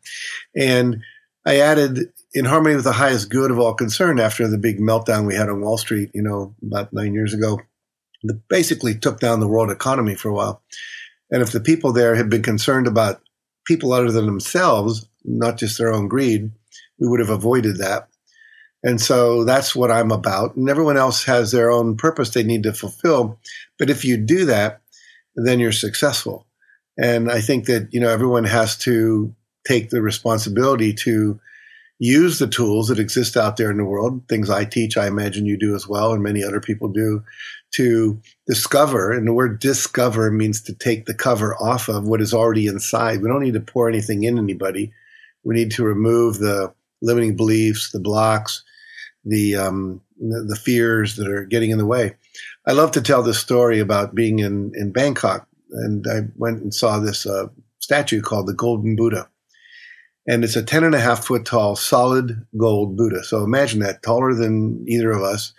And 0.56 1.04
I 1.48 1.60
added 1.60 2.12
in 2.34 2.44
harmony 2.44 2.76
with 2.76 2.84
the 2.84 2.92
highest 2.92 3.30
good 3.30 3.52
of 3.52 3.58
all 3.58 3.74
concern 3.74 4.20
after 4.20 4.50
the 4.50 4.58
big 4.58 4.80
meltdown 4.80 5.26
we 5.26 5.34
had 5.34 5.48
on 5.48 5.62
Wall 5.62 5.78
Street, 5.78 6.12
you 6.14 6.22
know, 6.22 6.54
about 6.62 6.92
nine 6.92 7.14
years 7.14 7.34
ago. 7.34 7.62
that 8.24 8.50
basically 8.50 8.96
took 8.96 9.22
down 9.22 9.40
the 9.40 9.48
world 9.48 9.72
economy 9.72 10.14
for 10.14 10.28
a 10.28 10.34
while. 10.34 10.62
And 11.32 11.42
if 11.42 11.54
the 11.54 11.62
people 11.62 11.94
there 11.94 12.16
had 12.16 12.30
been 12.30 12.44
concerned 12.44 12.86
about 12.86 13.22
people 13.66 13.94
other 13.94 14.12
than 14.12 14.26
themselves, 14.26 15.08
not 15.24 15.58
just 15.58 15.78
their 15.78 15.94
own 15.94 16.10
greed, 16.10 16.52
we 17.00 17.08
would 17.08 17.22
have 17.22 17.30
avoided 17.30 17.78
that. 17.78 18.10
And 18.84 19.00
so 19.00 19.46
that's 19.46 19.74
what 19.74 19.90
I'm 19.90 20.12
about. 20.12 20.58
And 20.58 20.70
everyone 20.70 20.98
else 20.98 21.24
has 21.24 21.54
their 21.54 21.72
own 21.72 21.96
purpose 21.96 22.32
they 22.32 22.44
need 22.44 22.64
to 22.64 22.74
fulfill. 22.74 23.40
But 23.80 23.90
if 23.90 24.04
you 24.04 24.18
do 24.18 24.44
that, 24.46 24.82
then 25.38 25.62
you're 25.62 25.72
successful. 25.72 26.46
And 27.02 27.32
I 27.32 27.40
think 27.40 27.68
that, 27.68 27.88
you 27.94 28.02
know, 28.02 28.10
everyone 28.10 28.44
has 28.44 28.78
to 28.80 29.34
take 29.68 29.90
the 29.90 30.02
responsibility 30.02 30.94
to 30.94 31.40
use 32.00 32.38
the 32.38 32.48
tools 32.48 32.88
that 32.88 33.00
exist 33.00 33.36
out 33.36 33.58
there 33.58 33.72
in 33.72 33.78
the 33.78 33.84
world, 33.84 34.22
things 34.30 34.50
I 34.50 34.66
teach, 34.66 34.98
I 34.98 35.08
imagine 35.08 35.46
you 35.46 35.58
do 35.58 35.76
as 35.76 35.88
well, 35.88 36.14
and 36.14 36.22
many 36.22 36.44
other 36.44 36.62
people 36.62 36.90
do, 36.90 37.24
to 37.74 38.22
discover. 38.46 39.12
And 39.12 39.28
the 39.28 39.34
word 39.34 39.60
discover 39.60 40.30
means 40.32 40.62
to 40.64 40.74
take 40.74 41.06
the 41.06 41.16
cover 41.16 41.56
off 41.56 41.88
of 41.88 42.08
what 42.08 42.22
is 42.22 42.34
already 42.34 42.68
inside. 42.68 43.22
We 43.22 43.28
don't 43.28 43.44
need 43.44 43.56
to 43.56 43.60
pour 43.60 43.90
anything 43.90 44.24
in 44.24 44.38
anybody. 44.38 44.92
We 45.44 45.56
need 45.56 45.72
to 45.72 45.84
remove 45.84 46.38
the 46.38 46.74
limiting 47.02 47.36
beliefs, 47.36 47.92
the 47.92 48.00
blocks, 48.00 48.64
the 49.26 49.56
um, 49.56 50.02
the 50.20 50.60
fears 50.62 51.16
that 51.18 51.28
are 51.28 51.46
getting 51.46 51.70
in 51.70 51.78
the 51.78 51.86
way. 51.86 52.16
I 52.66 52.72
love 52.72 52.92
to 52.92 53.02
tell 53.02 53.22
this 53.22 53.40
story 53.40 53.80
about 53.80 54.16
being 54.16 54.40
in 54.40 54.72
in 54.76 54.92
Bangkok, 54.92 55.48
and 55.72 56.06
I 56.08 56.22
went 56.36 56.62
and 56.62 56.74
saw 56.74 57.00
this 57.00 57.26
uh, 57.26 57.48
statue 57.80 58.22
called 58.22 58.48
the 58.48 58.54
Golden 58.54 58.96
Buddha, 58.96 59.30
and 60.28 60.44
it's 60.44 60.56
a 60.56 60.64
ten 60.64 60.84
and 60.84 60.94
a 60.94 61.00
half 61.00 61.26
foot 61.26 61.46
tall 61.46 61.76
solid 61.76 62.46
gold 62.58 62.98
Buddha. 62.98 63.24
So 63.24 63.44
imagine 63.44 63.80
that, 63.80 64.04
taller 64.04 64.34
than 64.34 64.86
either 64.88 65.12
of 65.12 65.24
us, 65.24 65.54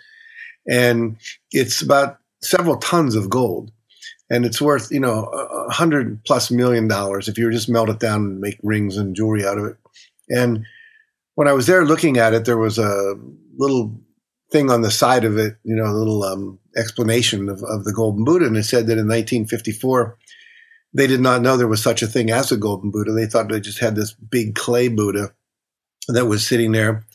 and 0.69 1.17
it's 1.51 1.81
about 1.81 2.19
several 2.41 2.77
tons 2.77 3.15
of 3.15 3.29
gold. 3.29 3.71
And 4.31 4.45
it's 4.45 4.61
worth, 4.61 4.91
you 4.91 4.99
know, 4.99 5.23
a 5.23 5.73
hundred 5.73 6.23
plus 6.23 6.51
million 6.51 6.87
dollars 6.87 7.27
if 7.27 7.37
you 7.37 7.45
were 7.45 7.51
just 7.51 7.67
melt 7.67 7.89
it 7.89 7.99
down 7.99 8.21
and 8.21 8.39
make 8.39 8.59
rings 8.61 8.95
and 8.95 9.15
jewelry 9.15 9.43
out 9.43 9.57
of 9.57 9.65
it. 9.65 9.77
And 10.29 10.65
when 11.33 11.47
I 11.47 11.53
was 11.53 11.65
there 11.65 11.83
looking 11.83 12.17
at 12.17 12.35
it, 12.35 12.45
there 12.45 12.57
was 12.57 12.77
a 12.77 13.15
little 13.57 13.99
thing 14.51 14.69
on 14.69 14.83
the 14.83 14.91
side 14.91 15.25
of 15.25 15.37
it, 15.37 15.55
you 15.63 15.75
know, 15.75 15.85
a 15.85 15.97
little 15.97 16.23
um, 16.23 16.59
explanation 16.77 17.49
of, 17.49 17.63
of 17.63 17.85
the 17.85 17.93
Golden 17.93 18.23
Buddha. 18.23 18.45
And 18.45 18.57
it 18.57 18.63
said 18.63 18.85
that 18.85 18.99
in 18.99 19.07
1954, 19.07 20.17
they 20.93 21.07
did 21.07 21.21
not 21.21 21.41
know 21.41 21.55
there 21.57 21.67
was 21.67 21.83
such 21.83 22.01
a 22.01 22.07
thing 22.07 22.31
as 22.31 22.51
a 22.51 22.57
Golden 22.57 22.91
Buddha. 22.91 23.11
They 23.11 23.27
thought 23.27 23.49
they 23.49 23.59
just 23.59 23.79
had 23.79 23.95
this 23.95 24.13
big 24.13 24.55
clay 24.55 24.87
Buddha 24.87 25.33
that 26.07 26.25
was 26.25 26.45
sitting 26.45 26.71
there. 26.71 27.05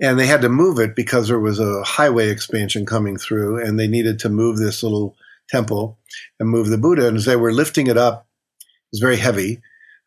And 0.00 0.18
they 0.18 0.26
had 0.26 0.42
to 0.42 0.48
move 0.48 0.78
it 0.78 0.96
because 0.96 1.28
there 1.28 1.40
was 1.40 1.58
a 1.58 1.82
highway 1.82 2.30
expansion 2.30 2.86
coming 2.86 3.18
through, 3.18 3.62
and 3.62 3.78
they 3.78 3.88
needed 3.88 4.18
to 4.20 4.30
move 4.30 4.58
this 4.58 4.82
little 4.82 5.16
temple 5.48 5.98
and 6.38 6.48
move 6.48 6.68
the 6.68 6.78
Buddha. 6.78 7.08
And 7.08 7.16
as 7.16 7.26
they 7.26 7.36
were 7.36 7.52
lifting 7.52 7.86
it 7.86 7.98
up, 7.98 8.26
it 8.60 8.66
was 8.92 9.00
very 9.00 9.16
heavy. 9.16 9.60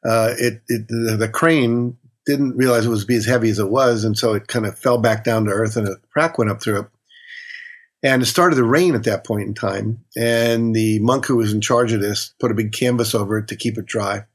Uh, 0.04 0.34
it, 0.38 0.62
it 0.68 0.88
the, 0.88 1.30
crane 1.32 1.98
didn't 2.26 2.58
realize 2.58 2.86
it 2.86 2.90
was 2.90 3.06
be 3.06 3.16
as 3.16 3.26
heavy 3.26 3.50
as 3.50 3.60
it 3.60 3.70
was, 3.70 4.04
and 4.04 4.18
so 4.18 4.34
it 4.34 4.48
kind 4.48 4.66
of 4.66 4.78
fell 4.78 4.98
back 4.98 5.24
down 5.24 5.46
to 5.46 5.52
earth, 5.52 5.78
and 5.78 5.88
a 5.88 5.98
crack 6.12 6.38
went 6.38 6.50
up 6.50 6.62
through 6.62 6.80
it. 6.80 6.88
And 8.04 8.22
it 8.22 8.26
started 8.26 8.58
to 8.58 8.66
rain 8.66 8.96
at 8.96 9.06
that 9.06 9.24
point 9.24 9.48
in 9.48 9.54
time, 9.54 10.04
and 10.18 10.76
the 10.76 11.00
monk 11.00 11.26
who 11.26 11.38
was 11.38 11.54
in 11.54 11.62
charge 11.62 11.94
of 11.94 12.02
this 12.02 12.34
put 12.38 12.52
a 12.52 12.56
big 12.56 12.74
canvas 12.74 13.16
over 13.16 13.38
it 13.38 13.48
to 13.48 13.56
keep 13.56 13.78
it 13.78 13.86
dry. 13.86 14.26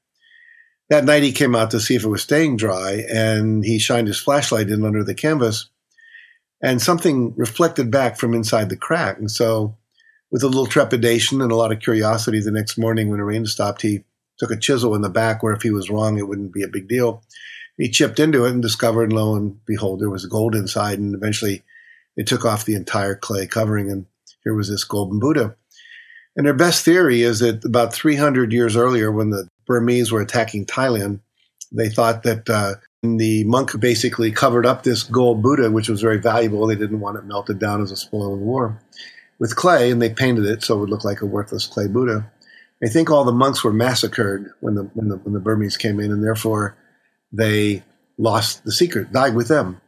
That 0.88 1.04
night, 1.04 1.22
he 1.22 1.32
came 1.32 1.54
out 1.54 1.70
to 1.72 1.80
see 1.80 1.94
if 1.94 2.02
it 2.02 2.08
was 2.08 2.22
staying 2.22 2.56
dry, 2.56 3.04
and 3.12 3.62
he 3.62 3.78
shined 3.78 4.08
his 4.08 4.18
flashlight 4.18 4.70
in 4.70 4.86
under 4.86 5.04
the 5.04 5.14
canvas, 5.14 5.68
and 6.62 6.80
something 6.80 7.34
reflected 7.36 7.90
back 7.90 8.16
from 8.16 8.32
inside 8.32 8.70
the 8.70 8.76
crack. 8.76 9.18
And 9.18 9.30
so, 9.30 9.76
with 10.30 10.42
a 10.42 10.48
little 10.48 10.66
trepidation 10.66 11.42
and 11.42 11.52
a 11.52 11.56
lot 11.56 11.70
of 11.70 11.80
curiosity, 11.80 12.40
the 12.40 12.50
next 12.50 12.78
morning 12.78 13.10
when 13.10 13.18
the 13.18 13.24
rain 13.24 13.44
stopped, 13.44 13.82
he 13.82 14.04
took 14.38 14.50
a 14.50 14.56
chisel 14.56 14.94
in 14.94 15.02
the 15.02 15.10
back 15.10 15.42
where 15.42 15.52
if 15.52 15.60
he 15.60 15.70
was 15.70 15.90
wrong, 15.90 16.16
it 16.16 16.26
wouldn't 16.26 16.54
be 16.54 16.62
a 16.62 16.68
big 16.68 16.88
deal 16.88 17.22
he 17.78 17.88
chipped 17.88 18.18
into 18.18 18.44
it 18.44 18.50
and 18.50 18.60
discovered, 18.60 19.12
lo 19.12 19.36
and 19.36 19.64
behold, 19.64 20.00
there 20.00 20.10
was 20.10 20.26
gold 20.26 20.54
inside. 20.54 20.98
And 20.98 21.14
eventually 21.14 21.62
it 22.18 22.26
took 22.26 22.44
off 22.44 22.66
the 22.66 22.74
entire 22.74 23.14
clay 23.14 23.46
covering. 23.46 23.90
And 23.90 24.04
here 24.44 24.52
was 24.52 24.68
this 24.68 24.84
golden 24.84 25.18
Buddha. 25.18 25.56
And 26.36 26.44
their 26.44 26.54
best 26.54 26.84
theory 26.84 27.22
is 27.22 27.38
that 27.38 27.64
about 27.64 27.94
300 27.94 28.52
years 28.52 28.76
earlier, 28.76 29.10
when 29.10 29.30
the 29.30 29.48
Burmese 29.66 30.12
were 30.12 30.20
attacking 30.20 30.66
Thailand, 30.66 31.20
they 31.72 31.88
thought 31.88 32.24
that 32.24 32.50
uh, 32.50 32.74
the 33.02 33.44
monk 33.44 33.78
basically 33.80 34.32
covered 34.32 34.66
up 34.66 34.82
this 34.82 35.04
gold 35.04 35.42
Buddha, 35.42 35.70
which 35.70 35.88
was 35.88 36.00
very 36.00 36.18
valuable. 36.18 36.66
They 36.66 36.76
didn't 36.76 37.00
want 37.00 37.18
it 37.18 37.24
melted 37.24 37.58
down 37.58 37.82
as 37.82 37.90
a 37.92 37.96
spoil 37.96 38.34
of 38.34 38.40
war 38.40 38.80
with 39.38 39.56
clay, 39.56 39.90
and 39.90 40.02
they 40.02 40.10
painted 40.10 40.44
it 40.44 40.64
so 40.64 40.76
it 40.76 40.80
would 40.80 40.90
look 40.90 41.04
like 41.04 41.20
a 41.20 41.26
worthless 41.26 41.66
clay 41.66 41.86
Buddha. 41.86 42.30
I 42.82 42.88
think 42.88 43.10
all 43.10 43.24
the 43.24 43.32
monks 43.32 43.62
were 43.62 43.72
massacred 43.72 44.50
when 44.60 44.74
the 44.74 44.84
when 44.94 45.08
the, 45.08 45.16
when 45.16 45.34
the 45.34 45.40
Burmese 45.40 45.76
came 45.76 46.00
in, 46.00 46.10
and 46.10 46.24
therefore 46.24 46.76
they 47.32 47.82
lost 48.16 48.64
the 48.64 48.72
secret, 48.72 49.12
died 49.12 49.34
with 49.34 49.48
them. 49.48 49.80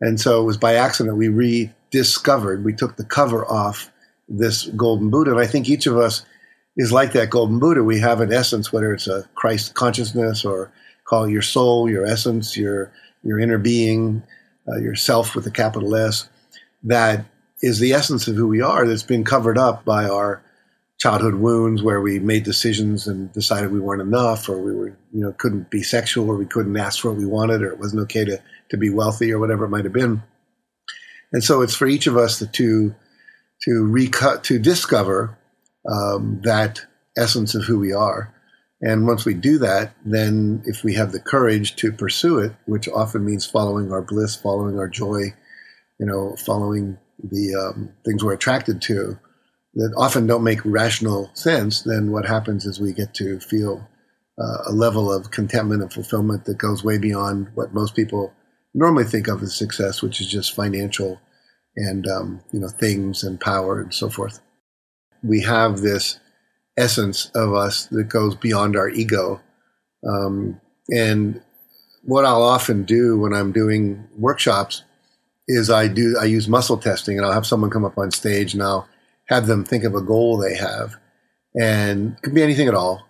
And 0.00 0.20
so 0.20 0.42
it 0.42 0.44
was 0.44 0.56
by 0.56 0.74
accident 0.74 1.16
we 1.16 1.28
rediscovered, 1.28 2.64
we 2.64 2.74
took 2.74 2.96
the 2.96 3.04
cover 3.04 3.46
off 3.46 3.90
this 4.28 4.66
golden 4.68 5.10
Buddha. 5.10 5.32
And 5.32 5.40
I 5.40 5.46
think 5.46 5.68
each 5.68 5.86
of 5.86 5.96
us 5.96 6.24
is 6.76 6.92
like 6.92 7.12
that 7.12 7.30
golden 7.30 7.58
Buddha. 7.58 7.82
We 7.82 8.00
have 8.00 8.20
an 8.20 8.32
essence, 8.32 8.72
whether 8.72 8.92
it's 8.92 9.06
a 9.06 9.28
Christ 9.34 9.74
consciousness 9.74 10.44
or 10.44 10.70
call 11.04 11.24
it 11.24 11.30
your 11.30 11.42
soul, 11.42 11.88
your 11.88 12.04
essence, 12.04 12.56
your 12.56 12.92
your 13.22 13.40
inner 13.40 13.58
being, 13.58 14.22
uh, 14.68 14.76
yourself 14.76 15.34
with 15.34 15.46
a 15.46 15.50
capital 15.50 15.96
S, 15.96 16.28
that 16.84 17.24
is 17.62 17.80
the 17.80 17.92
essence 17.92 18.28
of 18.28 18.36
who 18.36 18.46
we 18.46 18.60
are 18.60 18.86
that's 18.86 19.02
been 19.02 19.24
covered 19.24 19.58
up 19.58 19.84
by 19.84 20.04
our 20.04 20.42
childhood 20.98 21.34
wounds 21.34 21.82
where 21.82 22.00
we 22.00 22.18
made 22.18 22.44
decisions 22.44 23.06
and 23.06 23.32
decided 23.32 23.70
we 23.70 23.80
weren't 23.80 24.00
enough 24.00 24.48
or 24.48 24.58
we 24.58 24.74
were 24.74 24.96
you 25.12 25.20
know 25.20 25.32
couldn't 25.32 25.70
be 25.70 25.82
sexual 25.82 26.30
or 26.30 26.36
we 26.36 26.46
couldn't 26.46 26.76
ask 26.76 27.00
for 27.00 27.10
what 27.10 27.18
we 27.18 27.26
wanted 27.26 27.62
or 27.62 27.70
it 27.70 27.78
wasn't 27.78 28.00
okay 28.00 28.24
to 28.24 28.40
to 28.70 28.76
be 28.76 28.90
wealthy 28.90 29.32
or 29.32 29.38
whatever 29.38 29.64
it 29.64 29.70
might 29.70 29.84
have 29.84 29.92
been. 29.92 30.22
And 31.32 31.42
so 31.42 31.62
it's 31.62 31.74
for 31.74 31.86
each 31.86 32.06
of 32.06 32.16
us 32.16 32.38
to 32.38 32.94
to, 33.62 33.84
recut 33.84 34.44
to 34.44 34.58
discover 34.58 35.38
um, 35.90 36.40
that 36.44 36.82
essence 37.16 37.54
of 37.54 37.64
who 37.64 37.78
we 37.78 37.92
are. 37.92 38.32
And 38.82 39.06
once 39.06 39.24
we 39.24 39.32
do 39.34 39.58
that 39.58 39.94
then 40.04 40.62
if 40.66 40.84
we 40.84 40.94
have 40.94 41.12
the 41.12 41.20
courage 41.20 41.76
to 41.76 41.90
pursue 41.90 42.38
it 42.38 42.52
which 42.66 42.88
often 42.88 43.24
means 43.24 43.46
following 43.46 43.90
our 43.90 44.02
bliss 44.02 44.36
following 44.36 44.78
our 44.78 44.86
joy 44.86 45.32
you 45.98 46.04
know 46.04 46.36
following 46.44 46.98
the 47.22 47.54
um, 47.54 47.90
things 48.04 48.22
we're 48.22 48.34
attracted 48.34 48.82
to 48.82 49.18
that 49.76 49.92
often 49.96 50.26
don't 50.26 50.42
make 50.42 50.64
rational 50.64 51.30
sense, 51.34 51.82
then 51.82 52.10
what 52.10 52.24
happens 52.24 52.64
is 52.64 52.80
we 52.80 52.92
get 52.92 53.12
to 53.14 53.38
feel 53.40 53.86
uh, 54.38 54.62
a 54.66 54.72
level 54.72 55.12
of 55.12 55.30
contentment 55.30 55.82
and 55.82 55.92
fulfillment 55.92 56.46
that 56.46 56.58
goes 56.58 56.82
way 56.82 56.98
beyond 56.98 57.48
what 57.54 57.74
most 57.74 57.94
people 57.94 58.32
normally 58.76 59.04
think 59.04 59.26
of 59.26 59.42
as 59.42 59.56
success, 59.56 60.02
which 60.02 60.20
is 60.20 60.28
just 60.28 60.54
financial 60.54 61.18
and 61.76 62.06
um, 62.06 62.40
you 62.52 62.60
know 62.60 62.68
things 62.68 63.24
and 63.24 63.40
power 63.40 63.80
and 63.80 63.92
so 63.92 64.08
forth. 64.08 64.40
We 65.22 65.40
have 65.42 65.80
this 65.80 66.20
essence 66.76 67.30
of 67.34 67.54
us 67.54 67.86
that 67.86 68.04
goes 68.04 68.36
beyond 68.36 68.76
our 68.76 68.88
ego, 68.88 69.40
um, 70.06 70.60
and 70.90 71.40
what 72.04 72.24
I'll 72.24 72.42
often 72.42 72.84
do 72.84 73.18
when 73.18 73.32
I'm 73.32 73.50
doing 73.50 74.06
workshops 74.16 74.84
is 75.48 75.70
I 75.70 75.88
do 75.88 76.16
I 76.20 76.26
use 76.26 76.46
muscle 76.46 76.76
testing, 76.76 77.16
and 77.16 77.26
I'll 77.26 77.32
have 77.32 77.46
someone 77.46 77.70
come 77.70 77.84
up 77.84 77.98
on 77.98 78.10
stage 78.10 78.54
and 78.54 78.62
I'll 78.62 78.88
have 79.28 79.46
them 79.46 79.64
think 79.64 79.84
of 79.84 79.94
a 79.94 80.02
goal 80.02 80.36
they 80.36 80.54
have, 80.54 80.96
and 81.58 82.12
it 82.12 82.22
can 82.22 82.34
be 82.34 82.42
anything 82.42 82.68
at 82.68 82.74
all. 82.74 83.06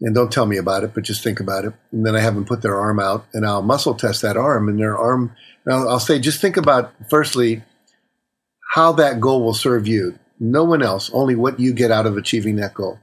And 0.00 0.14
don't 0.14 0.32
tell 0.32 0.46
me 0.46 0.56
about 0.56 0.84
it, 0.84 0.92
but 0.92 1.04
just 1.04 1.22
think 1.22 1.40
about 1.40 1.64
it. 1.64 1.72
And 1.92 2.04
then 2.04 2.16
I 2.16 2.20
have 2.20 2.34
them 2.34 2.44
put 2.44 2.62
their 2.62 2.76
arm 2.76 2.98
out, 2.98 3.26
and 3.32 3.46
I'll 3.46 3.62
muscle 3.62 3.94
test 3.94 4.22
that 4.22 4.36
arm, 4.36 4.68
and 4.68 4.78
their 4.78 4.98
arm. 4.98 5.34
I'll, 5.68 5.88
I'll 5.88 6.00
say, 6.00 6.18
just 6.18 6.40
think 6.40 6.56
about 6.56 6.92
firstly 7.08 7.62
how 8.72 8.92
that 8.92 9.20
goal 9.20 9.42
will 9.42 9.54
serve 9.54 9.86
you. 9.86 10.18
No 10.40 10.64
one 10.64 10.82
else, 10.82 11.10
only 11.12 11.36
what 11.36 11.60
you 11.60 11.72
get 11.72 11.90
out 11.90 12.06
of 12.06 12.16
achieving 12.16 12.56
that 12.56 12.74
goal. 12.74 12.98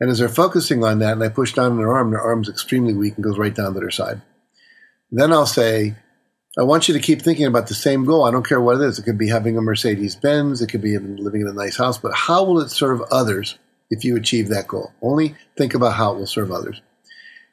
And 0.00 0.10
as 0.10 0.18
they're 0.18 0.28
focusing 0.28 0.82
on 0.82 0.98
that, 0.98 1.12
and 1.12 1.22
I 1.22 1.28
push 1.28 1.52
down 1.52 1.72
on 1.72 1.78
their 1.78 1.92
arm, 1.92 2.10
their 2.10 2.20
arm's 2.20 2.48
extremely 2.48 2.94
weak 2.94 3.14
and 3.16 3.24
goes 3.24 3.38
right 3.38 3.54
down 3.54 3.74
to 3.74 3.80
their 3.80 3.90
side. 3.90 4.20
Then 5.12 5.32
I'll 5.32 5.46
say, 5.46 5.94
I 6.58 6.62
want 6.62 6.88
you 6.88 6.94
to 6.94 7.00
keep 7.00 7.22
thinking 7.22 7.46
about 7.46 7.68
the 7.68 7.74
same 7.74 8.04
goal. 8.04 8.24
I 8.24 8.30
don't 8.30 8.46
care 8.46 8.60
what 8.60 8.80
it 8.80 8.84
is. 8.84 8.98
It 8.98 9.04
could 9.04 9.18
be 9.18 9.28
having 9.28 9.56
a 9.56 9.62
Mercedes 9.62 10.16
Benz, 10.16 10.60
it 10.60 10.68
could 10.68 10.82
be 10.82 10.98
living 10.98 11.42
in 11.42 11.46
a 11.46 11.52
nice 11.52 11.76
house, 11.76 11.98
but 11.98 12.14
how 12.14 12.42
will 12.44 12.60
it 12.60 12.70
serve 12.70 13.02
others 13.10 13.58
if 13.92 14.04
you 14.04 14.16
achieve 14.16 14.48
that 14.48 14.66
goal? 14.66 14.90
Only 15.02 15.36
think 15.56 15.74
about 15.74 15.94
how 15.94 16.14
it 16.14 16.18
will 16.18 16.26
serve 16.26 16.50
others. 16.50 16.80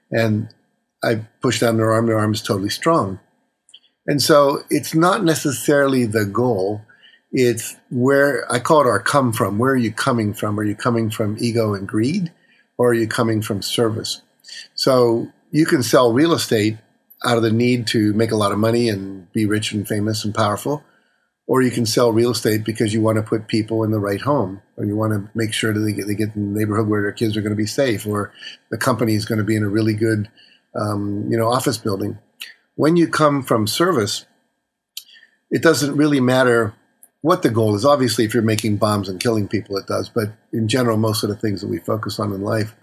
And 0.10 0.50
I 1.04 1.28
push 1.42 1.60
down 1.60 1.78
their 1.78 1.92
arm, 1.92 2.08
their 2.08 2.18
arm 2.18 2.34
is 2.34 2.42
totally 2.42 2.70
strong. 2.70 3.20
And 4.08 4.22
so 4.22 4.64
it's 4.70 4.96
not 4.96 5.24
necessarily 5.24 6.06
the 6.06 6.26
goal, 6.26 6.82
it's 7.32 7.76
where 7.92 8.52
I 8.52 8.60
call 8.60 8.82
it 8.82 8.88
our 8.88 9.00
come 9.00 9.34
from. 9.34 9.60
Where 9.60 9.74
are 9.74 9.78
you 9.78 9.92
coming 9.92 10.34
from? 10.34 10.60
Are 10.60 10.64
you 10.64 10.76
coming 10.76 11.12
from 11.12 11.38
ego 11.40 11.76
and 11.76 11.88
greed, 11.88 12.32
or 12.78 12.90
are 12.90 12.96
you 12.96 13.08
coming 13.08 13.42
from 13.44 13.62
service? 13.62 14.22
So 14.74 15.28
you 15.52 15.66
can 15.66 15.84
sell 15.84 16.12
real 16.12 16.34
estate 16.34 16.78
out 17.24 17.38
of 17.38 17.44
the 17.44 17.52
need 17.52 17.86
to 17.88 18.14
make 18.14 18.32
a 18.32 18.38
lot 18.38 18.52
of 18.52 18.58
money 18.58 18.90
and 18.90 19.32
be 19.34 19.46
rich 19.46 19.74
and 19.74 19.88
famous 19.88 20.26
and 20.26 20.34
powerful, 20.34 20.84
or 21.50 21.64
you 21.64 21.72
can 21.72 21.84
sell 21.84 22.12
real 22.12 22.30
estate 22.30 22.64
because 22.64 22.94
you 22.94 23.02
want 23.02 23.16
to 23.16 23.24
put 23.24 23.48
people 23.48 23.84
in 23.84 23.90
the 23.90 24.00
right 24.00 24.22
home, 24.22 24.62
or 24.78 24.86
you 24.86 24.96
want 24.96 25.12
to 25.12 25.28
make 25.34 25.52
sure 25.52 25.74
that 25.74 25.80
they 25.80 25.92
get, 25.92 26.06
they 26.06 26.14
get 26.14 26.36
in 26.36 26.54
the 26.54 26.60
neighborhood 26.60 26.88
where 26.88 27.02
their 27.02 27.12
kids 27.12 27.36
are 27.36 27.42
going 27.42 27.50
to 27.50 27.58
be 27.58 27.66
safe, 27.66 28.06
or 28.06 28.32
the 28.70 28.78
company 28.78 29.16
is 29.16 29.26
going 29.26 29.40
to 29.40 29.44
be 29.44 29.56
in 29.56 29.64
a 29.64 29.68
really 29.68 29.96
good, 29.96 30.30
um, 30.76 31.28
you 31.28 31.36
know, 31.36 31.52
office 31.52 31.80
building. 31.80 32.20
When 32.76 32.98
you 32.98 33.08
come 33.08 33.42
from 33.42 33.66
service, 33.66 34.28
it 35.50 35.64
doesn't 35.64 35.98
really 35.98 36.20
matter 36.20 36.76
what 37.22 37.42
the 37.42 37.50
goal 37.50 37.74
is. 37.74 37.84
Obviously, 37.84 38.26
if 38.26 38.36
you're 38.36 38.44
making 38.44 38.78
bombs 38.78 39.10
and 39.10 39.20
killing 39.20 39.48
people, 39.48 39.76
it 39.78 39.88
does. 39.88 40.08
But 40.08 40.30
in 40.54 40.68
general, 40.68 40.98
most 40.98 41.24
of 41.24 41.30
the 41.30 41.36
things 41.36 41.62
that 41.62 41.68
we 41.68 41.80
focus 41.80 42.20
on 42.20 42.32
in 42.32 42.42
life 42.42 42.76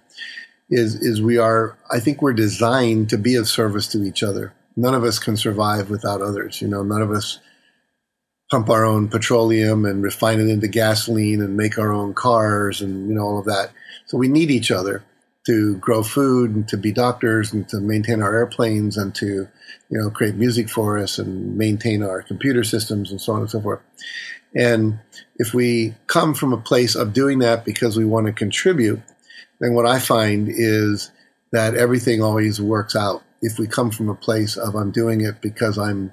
is 0.70 0.96
is 0.96 1.22
we 1.22 1.38
are. 1.38 1.78
I 1.88 2.00
think 2.00 2.20
we're 2.20 2.32
designed 2.32 3.10
to 3.10 3.16
be 3.16 3.36
of 3.36 3.46
service 3.46 3.86
to 3.92 4.02
each 4.02 4.24
other. 4.24 4.54
None 4.74 4.96
of 4.96 5.04
us 5.04 5.20
can 5.20 5.36
survive 5.36 5.88
without 5.88 6.20
others. 6.20 6.60
You 6.60 6.66
know, 6.66 6.82
none 6.82 7.00
of 7.00 7.12
us 7.12 7.38
pump 8.50 8.70
our 8.70 8.84
own 8.84 9.08
petroleum 9.08 9.84
and 9.84 10.02
refine 10.02 10.40
it 10.40 10.48
into 10.48 10.68
gasoline 10.68 11.40
and 11.40 11.56
make 11.56 11.78
our 11.78 11.92
own 11.92 12.14
cars 12.14 12.80
and 12.80 13.08
you 13.08 13.14
know 13.14 13.22
all 13.22 13.38
of 13.38 13.46
that. 13.46 13.70
So 14.06 14.16
we 14.16 14.28
need 14.28 14.50
each 14.50 14.70
other 14.70 15.02
to 15.46 15.76
grow 15.76 16.02
food 16.02 16.54
and 16.54 16.68
to 16.68 16.76
be 16.76 16.92
doctors 16.92 17.52
and 17.52 17.68
to 17.68 17.80
maintain 17.80 18.20
our 18.22 18.34
airplanes 18.34 18.96
and 18.96 19.14
to 19.16 19.26
you 19.26 19.48
know 19.90 20.10
create 20.10 20.36
music 20.36 20.68
for 20.68 20.98
us 20.98 21.18
and 21.18 21.56
maintain 21.56 22.02
our 22.02 22.22
computer 22.22 22.64
systems 22.64 23.10
and 23.10 23.20
so 23.20 23.32
on 23.32 23.40
and 23.40 23.50
so 23.50 23.60
forth. 23.60 23.80
And 24.54 25.00
if 25.36 25.52
we 25.52 25.94
come 26.06 26.34
from 26.34 26.52
a 26.52 26.60
place 26.60 26.94
of 26.94 27.12
doing 27.12 27.40
that 27.40 27.64
because 27.64 27.96
we 27.96 28.04
want 28.04 28.26
to 28.26 28.32
contribute, 28.32 29.00
then 29.60 29.74
what 29.74 29.86
I 29.86 29.98
find 29.98 30.48
is 30.48 31.10
that 31.52 31.74
everything 31.74 32.22
always 32.22 32.60
works 32.60 32.96
out. 32.96 33.22
If 33.42 33.58
we 33.58 33.66
come 33.66 33.90
from 33.90 34.08
a 34.08 34.14
place 34.14 34.56
of 34.56 34.74
I'm 34.74 34.92
doing 34.92 35.20
it 35.20 35.40
because 35.40 35.78
I'm 35.78 36.12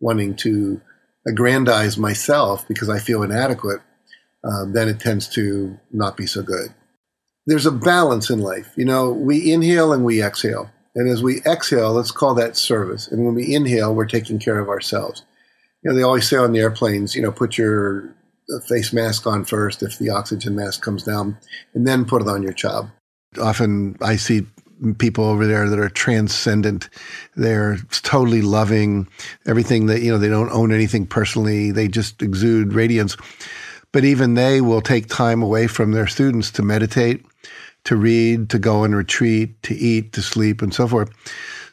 wanting 0.00 0.36
to 0.36 0.80
aggrandize 1.26 1.98
myself 1.98 2.66
because 2.68 2.88
I 2.88 2.98
feel 2.98 3.22
inadequate, 3.22 3.80
um, 4.44 4.72
then 4.72 4.88
it 4.88 5.00
tends 5.00 5.28
to 5.30 5.78
not 5.92 6.16
be 6.16 6.26
so 6.26 6.42
good. 6.42 6.72
There's 7.46 7.66
a 7.66 7.72
balance 7.72 8.30
in 8.30 8.40
life. 8.40 8.72
You 8.76 8.84
know, 8.84 9.10
we 9.10 9.52
inhale 9.52 9.92
and 9.92 10.04
we 10.04 10.22
exhale. 10.22 10.70
And 10.94 11.08
as 11.08 11.22
we 11.22 11.40
exhale, 11.46 11.92
let's 11.92 12.10
call 12.10 12.34
that 12.34 12.56
service. 12.56 13.08
And 13.08 13.24
when 13.24 13.34
we 13.34 13.54
inhale, 13.54 13.94
we're 13.94 14.06
taking 14.06 14.38
care 14.38 14.58
of 14.58 14.68
ourselves. 14.68 15.24
You 15.82 15.90
know, 15.90 15.96
they 15.96 16.02
always 16.02 16.28
say 16.28 16.36
on 16.36 16.52
the 16.52 16.60
airplanes, 16.60 17.14
you 17.14 17.22
know, 17.22 17.32
put 17.32 17.56
your 17.56 18.14
face 18.66 18.92
mask 18.92 19.26
on 19.26 19.44
first 19.44 19.82
if 19.82 19.98
the 19.98 20.10
oxygen 20.10 20.56
mask 20.56 20.82
comes 20.82 21.02
down, 21.02 21.36
and 21.74 21.86
then 21.86 22.04
put 22.04 22.22
it 22.22 22.28
on 22.28 22.42
your 22.42 22.52
job. 22.52 22.90
Often 23.40 23.96
I 24.00 24.16
see 24.16 24.46
people 24.98 25.24
over 25.24 25.46
there 25.46 25.68
that 25.68 25.78
are 25.78 25.88
transcendent. 25.88 26.88
They're 27.36 27.78
totally 27.90 28.42
loving 28.42 29.08
everything 29.46 29.86
that, 29.86 30.02
you 30.02 30.10
know, 30.10 30.18
they 30.18 30.28
don't 30.28 30.50
own 30.50 30.72
anything 30.72 31.06
personally. 31.06 31.70
They 31.70 31.88
just 31.88 32.22
exude 32.22 32.72
radiance. 32.72 33.16
But 33.92 34.04
even 34.04 34.34
they 34.34 34.60
will 34.60 34.80
take 34.80 35.08
time 35.08 35.42
away 35.42 35.66
from 35.66 35.92
their 35.92 36.06
students 36.06 36.50
to 36.52 36.62
meditate, 36.62 37.24
to 37.84 37.96
read, 37.96 38.50
to 38.50 38.58
go 38.58 38.84
and 38.84 38.94
retreat, 38.94 39.62
to 39.64 39.74
eat, 39.74 40.12
to 40.12 40.22
sleep, 40.22 40.62
and 40.62 40.74
so 40.74 40.86
forth. 40.86 41.10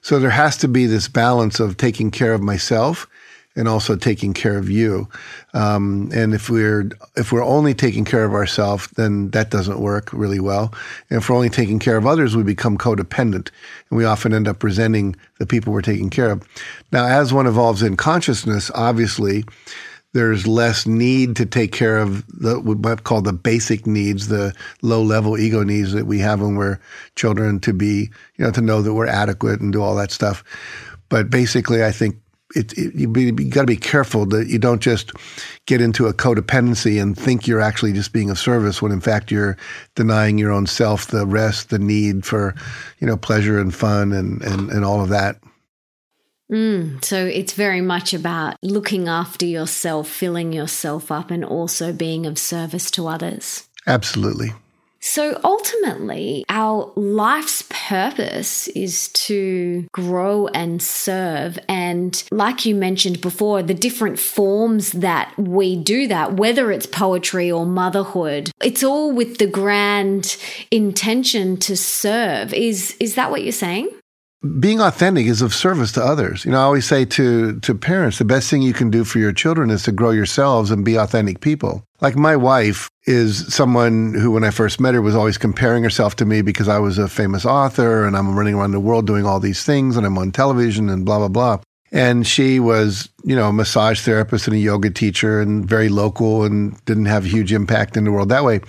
So 0.01 0.19
there 0.19 0.29
has 0.29 0.55
to 0.57 0.67
be 0.67 0.85
this 0.85 1.07
balance 1.07 1.59
of 1.59 1.77
taking 1.77 2.11
care 2.11 2.33
of 2.33 2.41
myself 2.41 3.07
and 3.55 3.67
also 3.67 3.95
taking 3.95 4.33
care 4.33 4.57
of 4.57 4.69
you. 4.69 5.07
Um, 5.53 6.09
and 6.13 6.33
if 6.33 6.49
we're 6.49 6.89
if 7.15 7.31
we're 7.31 7.43
only 7.43 7.73
taking 7.73 8.05
care 8.05 8.25
of 8.25 8.33
ourselves, 8.33 8.87
then 8.95 9.29
that 9.31 9.49
doesn't 9.49 9.79
work 9.79 10.11
really 10.11 10.39
well. 10.39 10.73
And 11.09 11.21
if 11.21 11.29
we're 11.29 11.35
only 11.35 11.49
taking 11.49 11.79
care 11.79 11.97
of 11.97 12.05
others, 12.05 12.35
we 12.35 12.43
become 12.43 12.77
codependent, 12.77 13.49
and 13.89 13.97
we 13.97 14.05
often 14.05 14.33
end 14.33 14.47
up 14.47 14.63
resenting 14.63 15.15
the 15.39 15.45
people 15.45 15.71
we're 15.73 15.81
taking 15.81 16.09
care 16.09 16.31
of. 16.31 16.47
Now, 16.91 17.05
as 17.05 17.33
one 17.33 17.47
evolves 17.47 17.81
in 17.81 17.97
consciousness, 17.97 18.71
obviously. 18.73 19.45
There's 20.13 20.47
less 20.47 20.87
need 20.87 21.35
to 21.35 21.45
take 21.45 21.73
care 21.73 21.97
of 21.97 22.25
the 22.27 22.55
what 22.55 22.63
we 22.63 22.75
might 22.75 23.03
call 23.03 23.21
the 23.21 23.33
basic 23.33 23.85
needs, 23.85 24.29
the 24.29 24.53
low 24.81 25.03
level 25.03 25.37
ego 25.37 25.61
needs 25.61 25.91
that 25.91 26.05
we 26.05 26.19
have 26.19 26.39
when 26.39 26.55
we're 26.55 26.79
children 27.17 27.59
to 27.59 27.73
be, 27.73 28.09
you 28.37 28.45
know, 28.45 28.51
to 28.51 28.61
know 28.61 28.81
that 28.81 28.93
we're 28.93 29.07
adequate 29.07 29.59
and 29.59 29.73
do 29.73 29.83
all 29.83 29.93
that 29.95 30.11
stuff. 30.11 30.41
But 31.09 31.29
basically, 31.29 31.83
I 31.83 31.91
think 31.91 32.15
it, 32.53 32.73
it, 32.73 32.93
you, 32.93 33.11
you 33.15 33.49
got 33.49 33.61
to 33.61 33.67
be 33.67 33.77
careful 33.77 34.25
that 34.27 34.47
you 34.47 34.59
don't 34.59 34.81
just 34.81 35.11
get 35.65 35.81
into 35.81 36.07
a 36.07 36.13
codependency 36.13 37.01
and 37.01 37.17
think 37.17 37.47
you're 37.47 37.61
actually 37.61 37.93
just 37.93 38.13
being 38.13 38.29
of 38.29 38.37
service 38.37 38.81
when 38.81 38.91
in 38.91 39.01
fact 39.01 39.31
you're 39.31 39.57
denying 39.95 40.37
your 40.37 40.51
own 40.51 40.67
self 40.67 41.07
the 41.07 41.25
rest, 41.25 41.69
the 41.69 41.79
need 41.79 42.25
for, 42.25 42.53
you 42.99 43.07
know, 43.07 43.17
pleasure 43.17 43.59
and 43.59 43.73
fun 43.73 44.11
and, 44.11 44.41
and, 44.43 44.69
and 44.69 44.85
all 44.85 45.01
of 45.01 45.09
that. 45.09 45.37
Mm, 46.51 47.03
so 47.03 47.25
it's 47.25 47.53
very 47.53 47.81
much 47.81 48.13
about 48.13 48.57
looking 48.61 49.07
after 49.07 49.47
yourself, 49.47 50.07
filling 50.07 50.53
yourself 50.53 51.11
up, 51.11 51.31
and 51.31 51.43
also 51.43 51.91
being 51.91 52.27
of 52.27 52.37
service 52.37 52.91
to 52.91 53.07
others. 53.07 53.67
Absolutely. 53.87 54.53
So 55.07 55.39
ultimately, 55.43 56.43
our 56.49 56.91
life's 56.95 57.63
purpose 57.69 58.67
is 58.69 59.09
to 59.09 59.87
grow 59.91 60.47
and 60.47 60.81
serve. 60.81 61.59
And 61.69 62.21
like 62.31 62.65
you 62.65 62.73
mentioned 62.73 63.21
before, 63.21 63.61
the 63.61 63.75
different 63.75 64.17
forms 64.17 64.91
that 64.93 65.31
we 65.37 65.75
do 65.75 66.07
that, 66.07 66.33
whether 66.33 66.71
it's 66.71 66.87
poetry 66.87 67.51
or 67.51 67.67
motherhood, 67.67 68.49
it's 68.63 68.83
all 68.83 69.11
with 69.11 69.37
the 69.37 69.47
grand 69.47 70.37
intention 70.71 71.57
to 71.57 71.77
serve. 71.77 72.51
Is, 72.51 72.97
is 72.99 73.13
that 73.13 73.29
what 73.29 73.43
you're 73.43 73.51
saying? 73.51 73.89
Being 74.45 74.81
authentic 74.81 75.25
is 75.25 75.41
of 75.41 75.53
service 75.53 75.91
to 75.93 76.03
others. 76.03 76.45
You 76.45 76.51
know, 76.51 76.59
I 76.59 76.63
always 76.63 76.85
say 76.85 77.05
to 77.05 77.59
to 77.59 77.75
parents, 77.75 78.17
the 78.17 78.25
best 78.25 78.49
thing 78.49 78.61
you 78.61 78.73
can 78.73 78.89
do 78.89 79.03
for 79.03 79.19
your 79.19 79.33
children 79.33 79.69
is 79.69 79.83
to 79.83 79.91
grow 79.91 80.11
yourselves 80.11 80.71
and 80.71 80.85
be 80.85 80.95
authentic 80.95 81.41
people. 81.41 81.83
Like 82.01 82.15
my 82.15 82.35
wife 82.35 82.89
is 83.05 83.53
someone 83.53 84.13
who, 84.13 84.31
when 84.31 84.43
I 84.43 84.51
first 84.51 84.79
met 84.79 84.93
her, 84.93 85.01
was 85.01 85.15
always 85.15 85.37
comparing 85.37 85.83
herself 85.83 86.15
to 86.17 86.25
me 86.25 86.41
because 86.41 86.67
I 86.67 86.79
was 86.79 86.97
a 86.97 87.07
famous 87.07 87.45
author 87.45 88.05
and 88.05 88.15
I'm 88.15 88.37
running 88.37 88.55
around 88.55 88.71
the 88.71 88.79
world 88.79 89.07
doing 89.07 89.25
all 89.25 89.39
these 89.39 89.63
things 89.63 89.97
and 89.97 90.05
I'm 90.05 90.17
on 90.17 90.31
television 90.31 90.89
and 90.89 91.05
blah 91.05 91.19
blah 91.19 91.29
blah. 91.29 91.59
And 91.91 92.27
she 92.27 92.59
was, 92.59 93.09
you 93.23 93.35
know, 93.35 93.49
a 93.49 93.53
massage 93.53 94.01
therapist 94.01 94.47
and 94.47 94.55
a 94.55 94.59
yoga 94.59 94.89
teacher 94.89 95.39
and 95.39 95.65
very 95.65 95.87
local 95.87 96.43
and 96.43 96.83
didn't 96.85 97.05
have 97.05 97.25
a 97.25 97.29
huge 97.29 97.53
impact 97.53 97.95
in 97.95 98.03
the 98.03 98.11
world 98.11 98.29
that 98.29 98.43
way. 98.43 98.61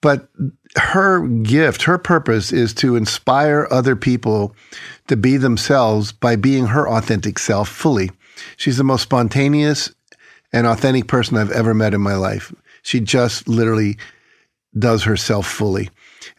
But 0.00 0.28
her 0.76 1.26
gift, 1.26 1.82
her 1.82 1.98
purpose 1.98 2.52
is 2.52 2.72
to 2.74 2.96
inspire 2.96 3.68
other 3.70 3.94
people 3.94 4.54
to 5.08 5.16
be 5.16 5.36
themselves 5.36 6.12
by 6.12 6.36
being 6.36 6.66
her 6.66 6.88
authentic 6.88 7.38
self 7.38 7.68
fully. 7.68 8.10
She's 8.56 8.78
the 8.78 8.84
most 8.84 9.02
spontaneous 9.02 9.92
and 10.52 10.66
authentic 10.66 11.06
person 11.08 11.36
I've 11.36 11.50
ever 11.50 11.74
met 11.74 11.94
in 11.94 12.00
my 12.00 12.14
life. 12.14 12.54
She 12.82 13.00
just 13.00 13.48
literally 13.48 13.98
does 14.78 15.04
herself 15.04 15.46
fully 15.46 15.90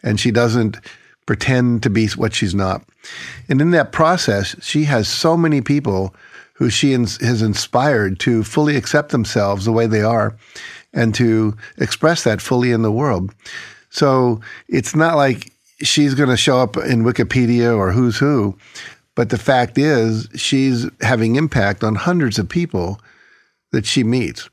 and 0.02 0.18
she 0.18 0.30
doesn't 0.30 0.78
pretend 1.26 1.82
to 1.82 1.90
be 1.90 2.08
what 2.08 2.34
she's 2.34 2.54
not. 2.54 2.84
And 3.48 3.60
in 3.60 3.70
that 3.70 3.92
process, 3.92 4.56
she 4.62 4.84
has 4.84 5.08
so 5.08 5.36
many 5.36 5.60
people 5.60 6.14
who 6.54 6.70
she 6.70 6.92
has 6.92 7.42
inspired 7.42 8.18
to 8.20 8.44
fully 8.44 8.76
accept 8.76 9.10
themselves 9.10 9.64
the 9.64 9.72
way 9.72 9.86
they 9.86 10.02
are 10.02 10.36
and 10.92 11.14
to 11.16 11.56
express 11.78 12.24
that 12.24 12.40
fully 12.40 12.70
in 12.70 12.82
the 12.82 12.92
world. 12.92 13.34
So 13.94 14.40
it's 14.68 14.96
not 14.96 15.14
like 15.14 15.52
she's 15.80 16.14
going 16.14 16.28
to 16.28 16.36
show 16.36 16.58
up 16.58 16.76
in 16.76 17.04
Wikipedia 17.04 17.76
or 17.76 17.92
who's 17.92 18.16
who, 18.18 18.58
but 19.14 19.30
the 19.30 19.38
fact 19.38 19.78
is 19.78 20.28
she's 20.34 20.90
having 21.00 21.36
impact 21.36 21.84
on 21.84 21.94
hundreds 21.94 22.36
of 22.40 22.48
people 22.48 23.00
that 23.70 23.86
she 23.86 24.02
meets. 24.02 24.50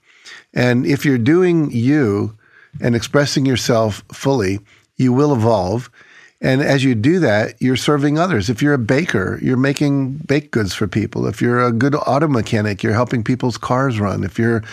And 0.54 0.86
if 0.86 1.06
you're 1.06 1.18
doing 1.18 1.72
you 1.72 2.38
and 2.82 2.96
expressing 2.96 3.48
yourself 3.48 4.04
fully, 4.14 4.60
you 4.98 5.12
will 5.12 5.34
evolve. 5.34 5.90
And 6.40 6.62
as 6.62 6.84
you 6.84 6.94
do 6.94 7.18
that, 7.20 7.60
you're 7.60 7.76
serving 7.76 8.20
others. 8.20 8.48
If 8.48 8.62
you're 8.62 8.76
a 8.76 8.80
baker, 8.80 9.40
you're 9.42 9.58
making 9.58 10.18
baked 10.28 10.52
goods 10.52 10.76
for 10.76 10.88
people. 10.88 11.26
If 11.26 11.42
you're 11.42 11.66
a 11.66 11.72
good 11.72 11.96
auto 11.96 12.28
mechanic, 12.28 12.84
you're 12.84 12.94
helping 12.94 13.24
people's 13.24 13.58
cars 13.58 14.00
run. 14.00 14.24
If 14.24 14.38
you're 14.38 14.64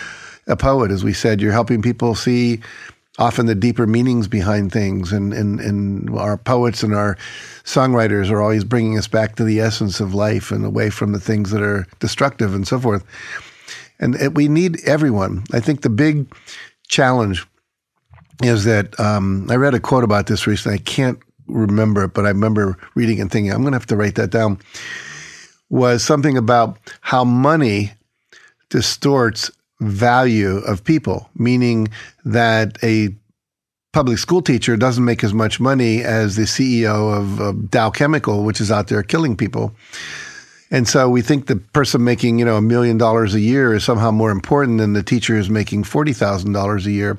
a 0.47 0.57
poet, 0.57 0.91
as 0.91 1.05
we 1.05 1.15
said, 1.15 1.41
you're 1.41 1.53
helping 1.53 1.81
people 1.81 2.15
see 2.15 2.61
often 3.19 3.47
the 3.47 3.55
deeper 3.55 3.87
meanings 3.87 4.29
behind 4.29 4.73
things. 4.73 5.13
And, 5.13 5.35
and, 5.35 5.61
and 5.61 6.11
our 6.17 6.37
poets 6.37 6.83
and 6.83 6.95
our 6.95 7.17
songwriters 7.65 8.31
are 8.31 8.41
always 8.41 8.65
bringing 8.65 8.97
us 8.97 9.09
back 9.09 9.37
to 9.37 9.45
the 9.45 9.61
essence 9.61 10.01
of 10.01 10.15
life 10.15 10.51
and 10.51 10.65
away 10.65 10.91
from 10.91 11.13
the 11.13 11.21
things 11.21 11.51
that 11.51 11.63
are 11.63 11.87
destructive 11.99 12.55
and 12.55 12.67
so 12.67 12.79
forth. 12.79 13.05
And 13.99 14.15
it, 14.15 14.35
we 14.35 14.49
need 14.49 14.79
everyone. 14.87 15.45
I 15.53 15.61
think 15.61 15.83
the 15.83 15.91
big 15.91 16.33
challenge 16.87 17.47
is 18.43 18.65
that 18.65 18.99
um, 19.01 19.49
I 19.51 19.57
read 19.57 19.75
a 19.75 19.81
quote 19.81 20.05
about 20.05 20.27
this 20.27 20.47
recently. 20.47 20.77
I 20.77 20.83
can't 20.83 21.19
remember 21.49 22.05
it, 22.05 22.15
but 22.15 22.25
I 22.25 22.29
remember 22.29 22.79
reading 22.95 23.21
and 23.21 23.31
thinking, 23.31 23.51
I'm 23.51 23.63
going 23.63 23.73
to 23.73 23.79
have 23.79 23.87
to 23.87 23.97
write 23.97 24.15
that 24.15 24.31
down. 24.31 24.61
Was 25.71 26.05
something 26.05 26.39
about 26.39 26.79
how 27.01 27.25
money 27.25 27.93
distorts 28.71 29.51
value 29.81 30.59
of 30.59 30.85
people, 30.85 31.29
meaning 31.35 31.89
that 32.25 32.79
a 32.83 33.15
public 33.93 34.19
school 34.19 34.43
teacher 34.43 34.77
doesn't 34.77 35.05
make 35.05 35.25
as 35.25 35.33
much 35.33 35.61
money 35.61 36.03
as 36.03 36.37
the 36.37 36.43
CEO 36.43 37.17
of, 37.17 37.41
of 37.41 37.71
Dow 37.71 37.91
Chemical, 37.91 38.45
which 38.45 38.61
is 38.61 38.71
out 38.71 38.89
there 38.89 39.03
killing 39.03 39.37
people. 39.37 39.75
And 40.71 40.87
so 40.87 41.09
we 41.09 41.23
think 41.23 41.47
the 41.47 41.57
person 41.57 42.05
making, 42.05 42.39
you 42.39 42.45
know, 42.45 42.57
a 42.57 42.63
million 42.63 42.99
dollars 42.99 43.35
a 43.35 43.41
year 43.41 43.73
is 43.73 43.85
somehow 43.85 44.11
more 44.11 44.31
important 44.31 44.79
than 44.79 44.93
the 44.93 45.03
teacher 45.03 45.35
who's 45.35 45.49
making 45.49 45.85
$40,000 45.85 46.85
a 46.85 46.91
year 46.91 47.19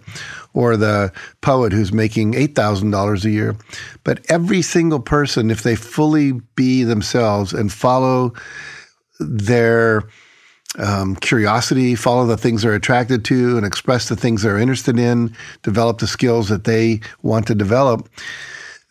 or 0.54 0.78
the 0.78 1.12
poet 1.42 1.74
who's 1.74 1.92
making 1.92 2.34
$8,000 2.34 3.26
a 3.26 3.30
year. 3.30 3.56
But 4.04 4.24
every 4.30 4.62
single 4.62 5.00
person, 5.00 5.50
if 5.50 5.64
they 5.64 5.76
fully 5.76 6.34
be 6.56 6.84
themselves 6.84 7.52
and 7.52 7.74
follow 7.74 8.34
their 9.20 10.04
um, 10.78 11.16
curiosity, 11.16 11.96
follow 11.96 12.26
the 12.26 12.38
things 12.38 12.62
they're 12.62 12.76
attracted 12.76 13.26
to, 13.26 13.58
and 13.58 13.66
express 13.66 14.10
the 14.10 14.16
things 14.16 14.42
they're 14.42 14.60
interested 14.60 15.00
in, 15.00 15.36
develop 15.64 15.98
the 16.00 16.08
skills 16.08 16.50
that 16.50 16.66
they 16.66 17.02
want 17.24 17.48
to 17.48 17.56
develop, 17.56 18.10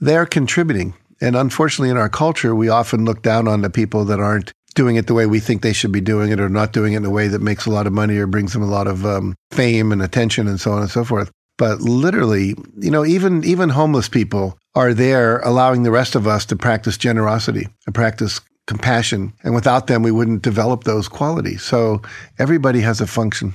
they're 0.00 0.26
contributing. 0.26 0.94
And 1.20 1.36
unfortunately, 1.36 1.90
in 1.90 1.96
our 1.96 2.08
culture, 2.08 2.54
we 2.54 2.68
often 2.68 3.04
look 3.04 3.22
down 3.22 3.48
on 3.48 3.62
the 3.62 3.70
people 3.70 4.04
that 4.06 4.20
aren't 4.20 4.52
doing 4.74 4.96
it 4.96 5.06
the 5.06 5.14
way 5.14 5.26
we 5.26 5.40
think 5.40 5.62
they 5.62 5.72
should 5.72 5.90
be 5.90 6.00
doing 6.00 6.30
it 6.30 6.38
or 6.38 6.48
not 6.48 6.72
doing 6.72 6.92
it 6.92 6.98
in 6.98 7.04
a 7.04 7.10
way 7.10 7.26
that 7.26 7.40
makes 7.40 7.66
a 7.66 7.70
lot 7.70 7.86
of 7.86 7.92
money 7.92 8.16
or 8.16 8.26
brings 8.26 8.52
them 8.52 8.62
a 8.62 8.66
lot 8.66 8.86
of 8.86 9.04
um, 9.04 9.34
fame 9.50 9.90
and 9.90 10.02
attention 10.02 10.46
and 10.46 10.60
so 10.60 10.72
on 10.72 10.82
and 10.82 10.90
so 10.90 11.04
forth. 11.04 11.30
But 11.56 11.80
literally, 11.80 12.54
you 12.78 12.90
know, 12.90 13.04
even 13.04 13.42
even 13.44 13.70
homeless 13.70 14.08
people 14.08 14.56
are 14.76 14.94
there 14.94 15.40
allowing 15.40 15.82
the 15.82 15.90
rest 15.90 16.14
of 16.14 16.28
us 16.28 16.46
to 16.46 16.56
practice 16.56 16.96
generosity 16.96 17.66
and 17.86 17.94
practice 17.94 18.40
compassion. 18.68 19.32
And 19.42 19.52
without 19.52 19.88
them, 19.88 20.04
we 20.04 20.12
wouldn't 20.12 20.42
develop 20.42 20.84
those 20.84 21.08
qualities. 21.08 21.62
So 21.62 22.00
everybody 22.38 22.80
has 22.82 23.00
a 23.00 23.06
function 23.08 23.54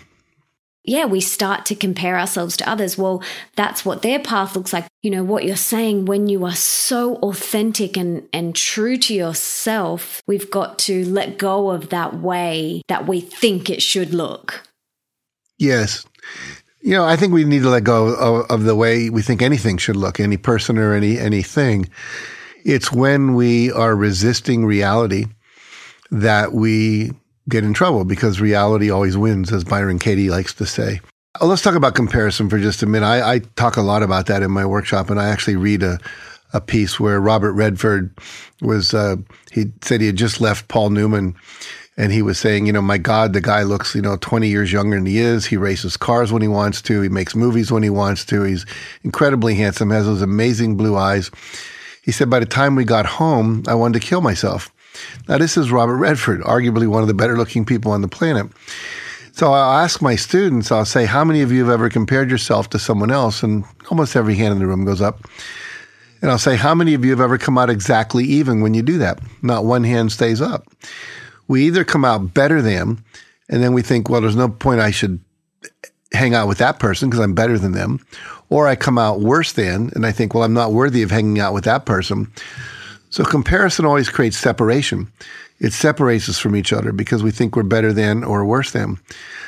yeah, 0.85 1.05
we 1.05 1.21
start 1.21 1.65
to 1.67 1.75
compare 1.75 2.19
ourselves 2.19 2.57
to 2.57 2.69
others. 2.69 2.97
Well, 2.97 3.23
that's 3.55 3.85
what 3.85 4.01
their 4.01 4.19
path 4.19 4.55
looks 4.55 4.73
like. 4.73 4.85
You 5.01 5.11
know, 5.11 5.23
what 5.23 5.45
you're 5.45 5.55
saying 5.55 6.05
when 6.05 6.27
you 6.27 6.43
are 6.43 6.55
so 6.55 7.15
authentic 7.17 7.95
and, 7.95 8.27
and 8.33 8.53
true 8.53 8.97
to 8.97 9.13
yourself, 9.13 10.21
we've 10.27 10.51
got 10.51 10.77
to 10.79 11.05
let 11.05 11.37
go 11.37 11.69
of 11.69 11.89
that 11.89 12.15
way 12.15 12.81
that 12.89 13.07
we 13.07 13.21
think 13.21 13.69
it 13.69 13.81
should 13.81 14.13
look. 14.13 14.67
Yes. 15.57 16.05
You 16.81 16.95
know, 16.95 17.05
I 17.05 17.15
think 17.15 17.31
we 17.31 17.45
need 17.45 17.61
to 17.61 17.69
let 17.69 17.85
go 17.85 18.07
of, 18.07 18.51
of 18.51 18.63
the 18.63 18.75
way 18.75 19.09
we 19.09 19.21
think 19.21 19.41
anything 19.41 19.77
should 19.77 19.95
look, 19.95 20.19
any 20.19 20.35
person 20.35 20.77
or 20.77 20.93
any 20.93 21.17
anything. 21.17 21.87
It's 22.63 22.91
when 22.91 23.35
we 23.35 23.71
are 23.71 23.95
resisting 23.95 24.65
reality 24.65 25.25
that 26.11 26.53
we 26.53 27.11
get 27.49 27.63
in 27.63 27.73
trouble 27.73 28.05
because 28.05 28.39
reality 28.39 28.89
always 28.89 29.17
wins, 29.17 29.51
as 29.51 29.63
Byron 29.63 29.99
Katie 29.99 30.29
likes 30.29 30.53
to 30.55 30.65
say. 30.65 31.01
Well, 31.41 31.49
let's 31.49 31.61
talk 31.61 31.75
about 31.75 31.95
comparison 31.95 32.49
for 32.49 32.59
just 32.59 32.83
a 32.83 32.85
minute. 32.85 33.05
I, 33.05 33.33
I, 33.33 33.39
talk 33.55 33.75
a 33.75 33.81
lot 33.81 34.03
about 34.03 34.27
that 34.27 34.43
in 34.43 34.51
my 34.51 34.65
workshop, 34.65 35.09
and 35.09 35.19
I 35.19 35.29
actually 35.29 35.55
read 35.55 35.81
a, 35.81 35.99
a 36.53 36.61
piece 36.61 36.99
where 36.99 37.19
Robert 37.19 37.53
Redford 37.53 38.15
was, 38.61 38.93
uh, 38.93 39.15
he 39.51 39.65
said 39.81 39.99
he 39.99 40.07
had 40.07 40.15
just 40.15 40.39
left 40.39 40.67
Paul 40.67 40.91
Newman. 40.91 41.35
And 41.95 42.11
he 42.11 42.23
was 42.23 42.39
saying, 42.39 42.65
you 42.65 42.73
know, 42.73 42.81
my 42.81 42.97
God, 42.97 43.33
the 43.33 43.41
guy 43.41 43.61
looks, 43.61 43.93
you 43.93 44.01
know, 44.01 44.17
20 44.17 44.47
years 44.47 44.71
younger 44.71 44.95
than 44.95 45.05
he 45.05 45.19
is. 45.19 45.45
He 45.45 45.57
races 45.57 45.95
cars 45.95 46.31
when 46.31 46.41
he 46.41 46.47
wants 46.47 46.81
to. 46.83 47.01
He 47.01 47.09
makes 47.09 47.35
movies 47.35 47.71
when 47.71 47.83
he 47.83 47.91
wants 47.91 48.25
to. 48.25 48.41
He's 48.41 48.65
incredibly 49.03 49.53
handsome, 49.53 49.91
has 49.91 50.07
those 50.07 50.23
amazing 50.23 50.75
blue 50.75 50.97
eyes. 50.97 51.29
He 52.03 52.11
said, 52.11 52.29
by 52.29 52.39
the 52.39 52.45
time 52.45 52.75
we 52.75 52.83
got 52.83 53.05
home, 53.05 53.63
I 53.67 53.75
wanted 53.75 53.99
to 53.99 54.07
kill 54.07 54.21
myself. 54.21 54.71
Now, 55.27 55.37
this 55.37 55.57
is 55.57 55.71
Robert 55.71 55.97
Redford, 55.97 56.41
arguably 56.41 56.87
one 56.87 57.01
of 57.01 57.07
the 57.07 57.13
better 57.13 57.37
looking 57.37 57.65
people 57.65 57.91
on 57.91 58.01
the 58.01 58.07
planet. 58.07 58.47
So 59.31 59.51
I'll 59.51 59.79
ask 59.79 60.01
my 60.01 60.15
students, 60.15 60.71
I'll 60.71 60.85
say, 60.85 61.05
how 61.05 61.23
many 61.23 61.41
of 61.41 61.51
you 61.51 61.65
have 61.65 61.73
ever 61.73 61.89
compared 61.89 62.29
yourself 62.29 62.69
to 62.69 62.79
someone 62.79 63.09
else? 63.09 63.41
And 63.41 63.63
almost 63.89 64.15
every 64.15 64.35
hand 64.35 64.53
in 64.53 64.59
the 64.59 64.67
room 64.67 64.85
goes 64.85 65.01
up. 65.01 65.21
And 66.21 66.29
I'll 66.29 66.37
say, 66.37 66.55
how 66.55 66.75
many 66.75 66.93
of 66.93 67.03
you 67.03 67.11
have 67.11 67.21
ever 67.21 67.37
come 67.37 67.57
out 67.57 67.69
exactly 67.69 68.25
even 68.25 68.61
when 68.61 68.73
you 68.73 68.81
do 68.81 68.97
that? 68.99 69.19
Not 69.41 69.65
one 69.65 69.83
hand 69.83 70.11
stays 70.11 70.39
up. 70.39 70.67
We 71.47 71.65
either 71.65 71.83
come 71.83 72.05
out 72.05 72.33
better 72.33 72.61
than, 72.61 73.03
and 73.49 73.63
then 73.63 73.73
we 73.73 73.81
think, 73.81 74.09
well, 74.09 74.21
there's 74.21 74.35
no 74.35 74.49
point 74.49 74.79
I 74.79 74.91
should 74.91 75.19
hang 76.13 76.35
out 76.35 76.47
with 76.47 76.59
that 76.59 76.79
person 76.79 77.09
because 77.09 77.19
I'm 77.19 77.33
better 77.33 77.57
than 77.57 77.71
them. 77.71 78.05
Or 78.53 78.67
I 78.67 78.75
come 78.75 78.99
out 78.99 79.19
worse 79.19 79.53
than, 79.53 79.89
and 79.95 80.05
I 80.05 80.11
think, 80.11 80.35
well, 80.35 80.43
I'm 80.43 80.53
not 80.53 80.73
worthy 80.73 81.01
of 81.01 81.09
hanging 81.09 81.39
out 81.39 81.55
with 81.55 81.63
that 81.63 81.87
person. 81.87 82.31
So 83.09 83.23
comparison 83.23 83.83
always 83.83 84.11
creates 84.11 84.37
separation. 84.37 85.11
It 85.59 85.73
separates 85.73 86.29
us 86.29 86.37
from 86.37 86.55
each 86.55 86.71
other 86.71 86.91
because 86.91 87.23
we 87.23 87.31
think 87.31 87.55
we're 87.55 87.63
better 87.63 87.91
than 87.91 88.23
or 88.23 88.45
worse 88.45 88.69
than. 88.69 88.99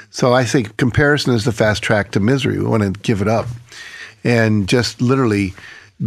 So 0.10 0.34
I 0.34 0.44
think 0.44 0.78
comparison 0.78 1.36
is 1.36 1.46
the 1.46 1.52
fast 1.52 1.84
track 1.84 2.14
to 2.14 2.20
misery. 2.20 2.58
We 2.58 2.66
want 2.66 2.82
to 2.82 3.00
give 3.02 3.22
it 3.22 3.28
up 3.28 3.46
and 4.24 4.68
just 4.68 5.00
literally 5.04 5.54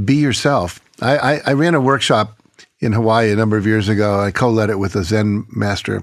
be 0.05 0.17
yourself. 0.17 0.81
I, 1.01 1.19
I, 1.19 1.41
I 1.47 1.53
ran 1.53 1.77
a 1.77 1.81
workshop 1.81 2.37
in 2.81 2.93
Hawaii 2.93 3.31
a 3.31 3.37
number 3.37 3.57
of 3.57 3.65
years 3.65 3.89
ago. 3.89 4.19
I 4.19 4.33
co-led 4.33 4.71
it 4.71 4.81
with 4.81 4.97
a 4.97 5.05
Zen 5.05 5.47
master 5.51 6.03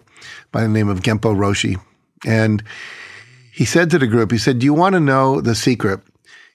by 0.54 0.62
the 0.62 0.70
name 0.70 0.88
of 0.88 1.02
Genpo 1.02 1.36
Roshi. 1.36 1.78
And 2.26 2.64
he 3.52 3.66
said 3.66 3.90
to 3.90 4.00
the 4.00 4.08
group, 4.08 4.32
he 4.32 4.38
said, 4.38 4.60
do 4.60 4.66
you 4.66 4.74
want 4.74 4.94
to 4.94 5.02
know 5.02 5.42
the 5.42 5.56
secret 5.56 6.00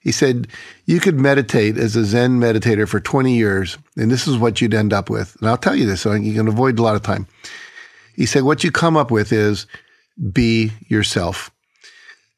he 0.01 0.11
said, 0.11 0.47
You 0.85 0.99
could 0.99 1.19
meditate 1.19 1.77
as 1.77 1.95
a 1.95 2.03
Zen 2.03 2.39
meditator 2.39 2.87
for 2.87 2.99
20 2.99 3.35
years, 3.35 3.77
and 3.95 4.11
this 4.11 4.27
is 4.27 4.37
what 4.37 4.59
you'd 4.59 4.73
end 4.73 4.93
up 4.93 5.09
with. 5.09 5.37
And 5.39 5.47
I'll 5.47 5.57
tell 5.57 5.75
you 5.75 5.85
this 5.85 6.01
so 6.01 6.13
you 6.13 6.33
can 6.33 6.47
avoid 6.47 6.79
a 6.79 6.83
lot 6.83 6.95
of 6.95 7.03
time. 7.03 7.27
He 8.15 8.25
said, 8.25 8.43
What 8.43 8.63
you 8.63 8.71
come 8.71 8.97
up 8.97 9.11
with 9.11 9.31
is 9.31 9.67
be 10.33 10.71
yourself. 10.87 11.51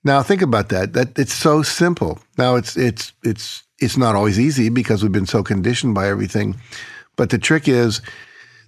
Now 0.03 0.21
think 0.21 0.41
about 0.41 0.69
that. 0.69 0.93
That 0.93 1.17
it's 1.17 1.33
so 1.33 1.63
simple. 1.63 2.19
Now 2.37 2.55
it's 2.55 2.75
it's 2.75 3.13
it's 3.23 3.63
it's 3.79 3.97
not 3.97 4.15
always 4.15 4.39
easy 4.39 4.69
because 4.69 5.01
we've 5.01 5.11
been 5.11 5.25
so 5.25 5.41
conditioned 5.41 5.95
by 5.95 6.09
everything. 6.09 6.55
But 7.15 7.29
the 7.29 7.37
trick 7.37 7.67
is 7.67 8.01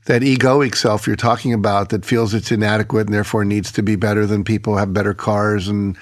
that 0.06 0.22
egoic 0.22 0.76
self 0.76 1.08
you're 1.08 1.16
talking 1.16 1.52
about 1.52 1.90
that 1.90 2.06
feels 2.06 2.34
it's 2.34 2.52
inadequate 2.52 3.08
and 3.08 3.14
therefore 3.14 3.44
needs 3.44 3.72
to 3.74 3.84
be 3.84 3.96
better 3.96 4.26
than 4.26 4.44
people, 4.44 4.78
have 4.78 4.94
better 4.94 5.14
cars 5.14 5.68
and 5.68 5.98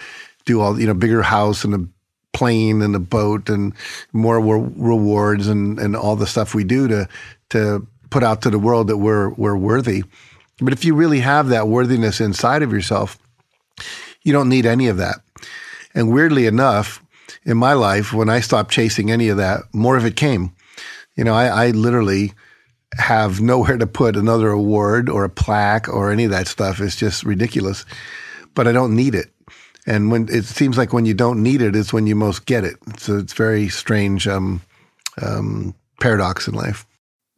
do 0.46 0.62
all 0.62 0.80
you 0.80 0.86
know, 0.86 0.94
bigger 0.94 1.22
house 1.24 1.64
and 1.64 1.74
a 1.74 1.88
plane 2.34 2.82
and 2.82 2.96
a 2.96 3.00
boat 3.00 3.50
and 3.50 3.74
more 4.12 4.40
re- 4.40 4.72
rewards 4.76 5.48
and, 5.48 5.80
and 5.80 5.96
all 5.96 6.16
the 6.16 6.28
stuff 6.28 6.54
we 6.54 6.64
do 6.64 6.88
to 6.88 7.08
to 7.50 7.88
put 8.10 8.24
out 8.24 8.42
to 8.42 8.50
the 8.50 8.60
world 8.60 8.88
that 8.88 8.98
we're 8.98 9.30
we're 9.32 9.58
worthy. 9.58 10.04
But 10.60 10.74
if 10.74 10.86
you 10.86 10.96
really 10.96 11.20
have 11.20 11.50
that 11.50 11.68
worthiness 11.68 12.22
inside 12.22 12.62
of 12.62 12.72
yourself, 12.72 13.18
you 14.22 14.34
don't 14.34 14.50
need 14.50 14.66
any 14.66 14.88
of 14.88 14.98
that. 14.98 15.18
And 15.96 16.14
weirdly 16.14 16.46
enough, 16.46 17.04
in 17.46 17.58
my 17.58 17.74
life, 17.74 18.14
when 18.14 18.30
I 18.30 18.40
stopped 18.40 18.72
chasing 18.72 19.12
any 19.12 19.30
of 19.30 19.38
that, 19.38 19.62
more 19.74 19.98
of 19.98 20.06
it 20.06 20.16
came. 20.16 20.54
You 21.16 21.24
know, 21.24 21.34
I, 21.34 21.66
I 21.66 21.72
literally 21.72 22.34
have 22.98 23.42
nowhere 23.42 23.78
to 23.78 23.88
put 23.88 24.16
another 24.16 24.50
award 24.50 25.10
or 25.10 25.24
a 25.24 25.30
plaque 25.30 25.88
or 25.88 26.12
any 26.12 26.26
of 26.26 26.32
that 26.32 26.48
stuff. 26.48 26.80
It's 26.80 26.96
just 26.96 27.24
ridiculous. 27.24 27.86
But 28.54 28.68
I 28.68 28.72
don't 28.72 28.96
need 28.96 29.16
it. 29.16 29.33
And 29.86 30.12
when 30.12 30.30
it 30.30 30.46
seems 30.46 30.78
like 30.78 30.94
when 30.94 31.06
you 31.06 31.14
don't 31.14 31.44
need 31.44 31.62
it 31.62 31.76
is 31.76 31.92
when 31.92 32.08
you 32.08 32.16
most 32.16 32.46
get 32.46 32.64
it. 32.64 32.78
So 32.98 33.18
it's 33.18 33.34
very 33.34 33.70
strange 33.70 34.28
um, 34.28 34.62
um, 35.22 35.76
paradox 36.00 36.48
in 36.48 36.54
life. 36.54 36.86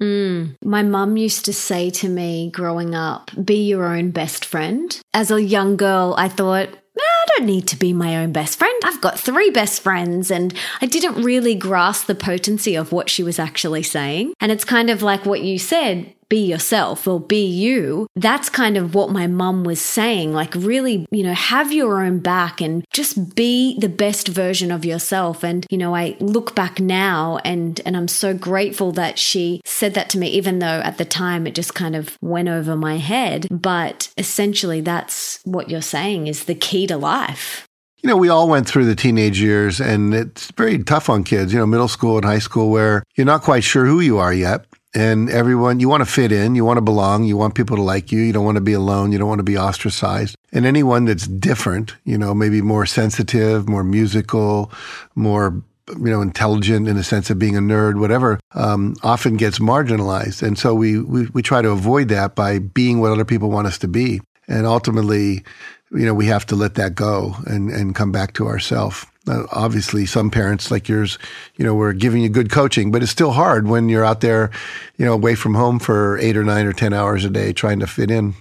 Mm. 0.02 0.56
My 0.64 0.84
mum 0.84 1.18
used 1.18 1.46
to 1.46 1.54
say 1.54 1.90
to 1.92 2.10
me 2.10 2.52
growing 2.52 2.96
up, 2.96 3.32
be 3.44 3.66
your 3.66 3.86
own 3.86 4.12
best 4.12 4.46
friend. 4.46 5.00
As 5.14 5.32
a 5.32 5.42
young 5.42 5.78
girl, 5.78 6.16
I 6.18 6.28
thought, 6.28 6.70
I 6.98 7.40
don't 7.40 7.48
need 7.48 7.68
to 7.70 7.76
be 7.76 7.92
my 7.92 8.18
own 8.18 8.32
best 8.32 8.60
friend. 8.60 8.82
I've 8.84 9.02
got 9.02 9.20
three 9.20 9.50
best 9.50 9.82
friends. 9.82 10.32
And 10.32 10.54
I 10.82 10.86
didn't 10.86 11.24
really 11.24 11.56
grasp 11.56 12.08
the 12.08 12.16
potency 12.16 12.76
of 12.76 12.92
what 12.92 13.10
she 13.10 13.24
was 13.24 13.40
actually 13.40 13.84
saying. 13.84 14.34
And 14.40 14.52
it's 14.52 14.64
kind 14.64 14.90
of 14.90 15.02
like 15.02 15.26
what 15.26 15.42
you 15.42 15.58
said 15.58 16.14
be 16.30 16.46
yourself 16.46 17.08
or 17.08 17.20
be 17.20 17.46
you. 17.46 18.08
That's 18.16 18.50
kind 18.50 18.78
of 18.78 18.96
what 18.96 19.12
my 19.12 19.28
mum 19.28 19.64
was 19.64 19.82
saying. 19.82 20.34
Like, 20.34 20.54
really, 20.56 21.06
you 21.12 21.24
know, 21.24 21.34
have 21.34 21.72
your 21.72 22.04
own 22.04 22.20
back 22.20 22.62
and 22.62 22.84
just 22.94 23.36
be 23.36 23.78
the 23.80 23.90
best 23.90 24.28
version 24.28 24.72
of 24.72 24.86
yourself. 24.86 25.44
And, 25.44 25.66
you 25.70 25.78
know, 25.78 25.96
I 25.96 26.16
look 26.20 26.56
back 26.56 26.80
now 26.80 27.40
and, 27.44 27.82
and 27.86 27.96
I'm 27.96 28.08
so 28.08 28.34
grateful 28.34 28.92
that 28.94 29.20
she 29.20 29.62
said 29.66 29.94
that 29.94 30.10
to 30.12 30.18
me, 30.18 30.28
even 30.28 30.60
though 30.60 30.82
at 30.84 30.98
the 30.98 31.06
time 31.06 31.48
it 31.48 31.56
just 31.56 31.74
kind 31.74 31.96
of 31.96 32.18
went 32.22 32.50
over 32.50 32.76
my 32.76 32.98
head. 32.98 33.48
But 33.52 34.12
essentially, 34.18 34.82
that's 34.82 35.40
what 35.44 35.70
you're 35.70 35.82
saying 35.82 36.28
is 36.28 36.46
the 36.46 36.56
key 36.56 36.88
to 36.88 36.98
life. 36.98 37.68
You 38.02 38.10
know, 38.10 38.18
we 38.18 38.30
all 38.30 38.48
went 38.48 38.68
through 38.68 38.86
the 38.86 38.96
teenage 38.96 39.40
years 39.40 39.82
and 39.82 40.14
it's 40.14 40.52
very 40.52 40.84
tough 40.84 41.10
on 41.10 41.24
kids, 41.24 41.52
you 41.52 41.58
know, 41.58 41.66
middle 41.66 41.88
school 41.88 42.18
and 42.18 42.26
high 42.26 42.40
school 42.40 42.70
where 42.70 43.04
you're 43.16 43.26
not 43.26 43.42
quite 43.42 43.64
sure 43.64 43.86
who 43.86 44.00
you 44.00 44.20
are 44.20 44.32
yet 44.32 44.66
and 44.96 45.30
everyone 45.30 45.80
you 45.80 45.90
want 45.90 46.02
to 46.02 46.10
fit 46.10 46.32
in 46.32 46.56
you 46.56 46.64
want 46.64 46.78
to 46.78 46.82
belong 46.82 47.26
you 47.26 47.36
want 47.36 47.54
people 47.54 47.76
to 47.76 47.84
like 47.84 48.12
you 48.12 48.22
you 48.22 48.34
don't 48.34 48.46
want 48.46 48.56
to 48.56 48.62
be 48.62 48.74
alone 48.74 49.12
you 49.12 49.18
don't 49.18 49.28
want 49.28 49.40
to 49.40 49.44
be 49.44 49.58
ostracized. 49.58 50.36
And 50.52 50.66
anyone 50.66 51.06
that's 51.06 51.28
different 51.28 51.96
you 52.06 52.18
know 52.18 52.34
maybe 52.34 52.62
more 52.62 52.86
sensitive 52.86 53.68
more 53.68 53.84
musical 53.84 54.72
more 55.14 55.62
you 55.90 56.10
know 56.10 56.22
intelligent 56.22 56.88
in 56.88 56.96
the 56.96 57.04
sense 57.04 57.30
of 57.30 57.38
being 57.38 57.58
a 57.58 57.62
nerd 57.62 58.00
whatever 58.00 58.40
um, 58.54 58.96
often 59.04 59.36
gets 59.36 59.60
marginalized. 59.60 60.42
And 60.42 60.58
so 60.58 60.74
we, 60.74 61.00
we 61.00 61.28
we 61.28 61.42
try 61.42 61.62
to 61.62 61.70
avoid 61.70 62.08
that 62.08 62.36
by 62.36 62.60
being 62.60 63.02
what 63.02 63.12
other 63.12 63.26
people 63.26 63.52
want 63.52 63.68
us 63.68 63.78
to 63.80 63.88
be. 63.88 64.22
And 64.48 64.66
ultimately 64.66 65.44
you 65.92 66.06
know 66.06 66.14
we 66.14 66.28
have 66.28 66.46
to 66.48 66.56
let 66.56 66.76
that 66.76 66.96
go 66.96 67.36
and 67.46 67.70
and 67.70 67.94
come 67.94 68.12
back 68.12 68.34
to 68.34 68.48
ourself 68.48 69.12
Uh, 69.28 69.46
obviously, 69.52 70.06
some 70.06 70.30
parents 70.30 70.70
like 70.70 70.88
yours, 70.88 71.18
you 71.56 71.66
know, 71.66 71.74
were 71.74 71.94
giving 71.94 72.22
you 72.22 72.30
good 72.30 72.52
coaching, 72.52 72.92
but 72.92 73.02
it's 73.02 73.12
still 73.12 73.32
hard 73.32 73.68
when 73.68 73.90
you're 73.90 74.06
out 74.06 74.22
there, 74.22 74.52
you 74.98 75.06
know, 75.06 75.14
away 75.14 75.36
from 75.36 75.56
home 75.56 75.80
for 75.80 76.18
eight 76.20 76.38
or 76.38 76.44
nine 76.44 76.66
or 76.66 76.74
10 76.74 76.94
hours 76.94 77.26
a 77.26 77.30
day 77.30 77.52
trying 77.52 77.80
to 77.80 77.88
fit 77.88 78.12
in. 78.12 78.36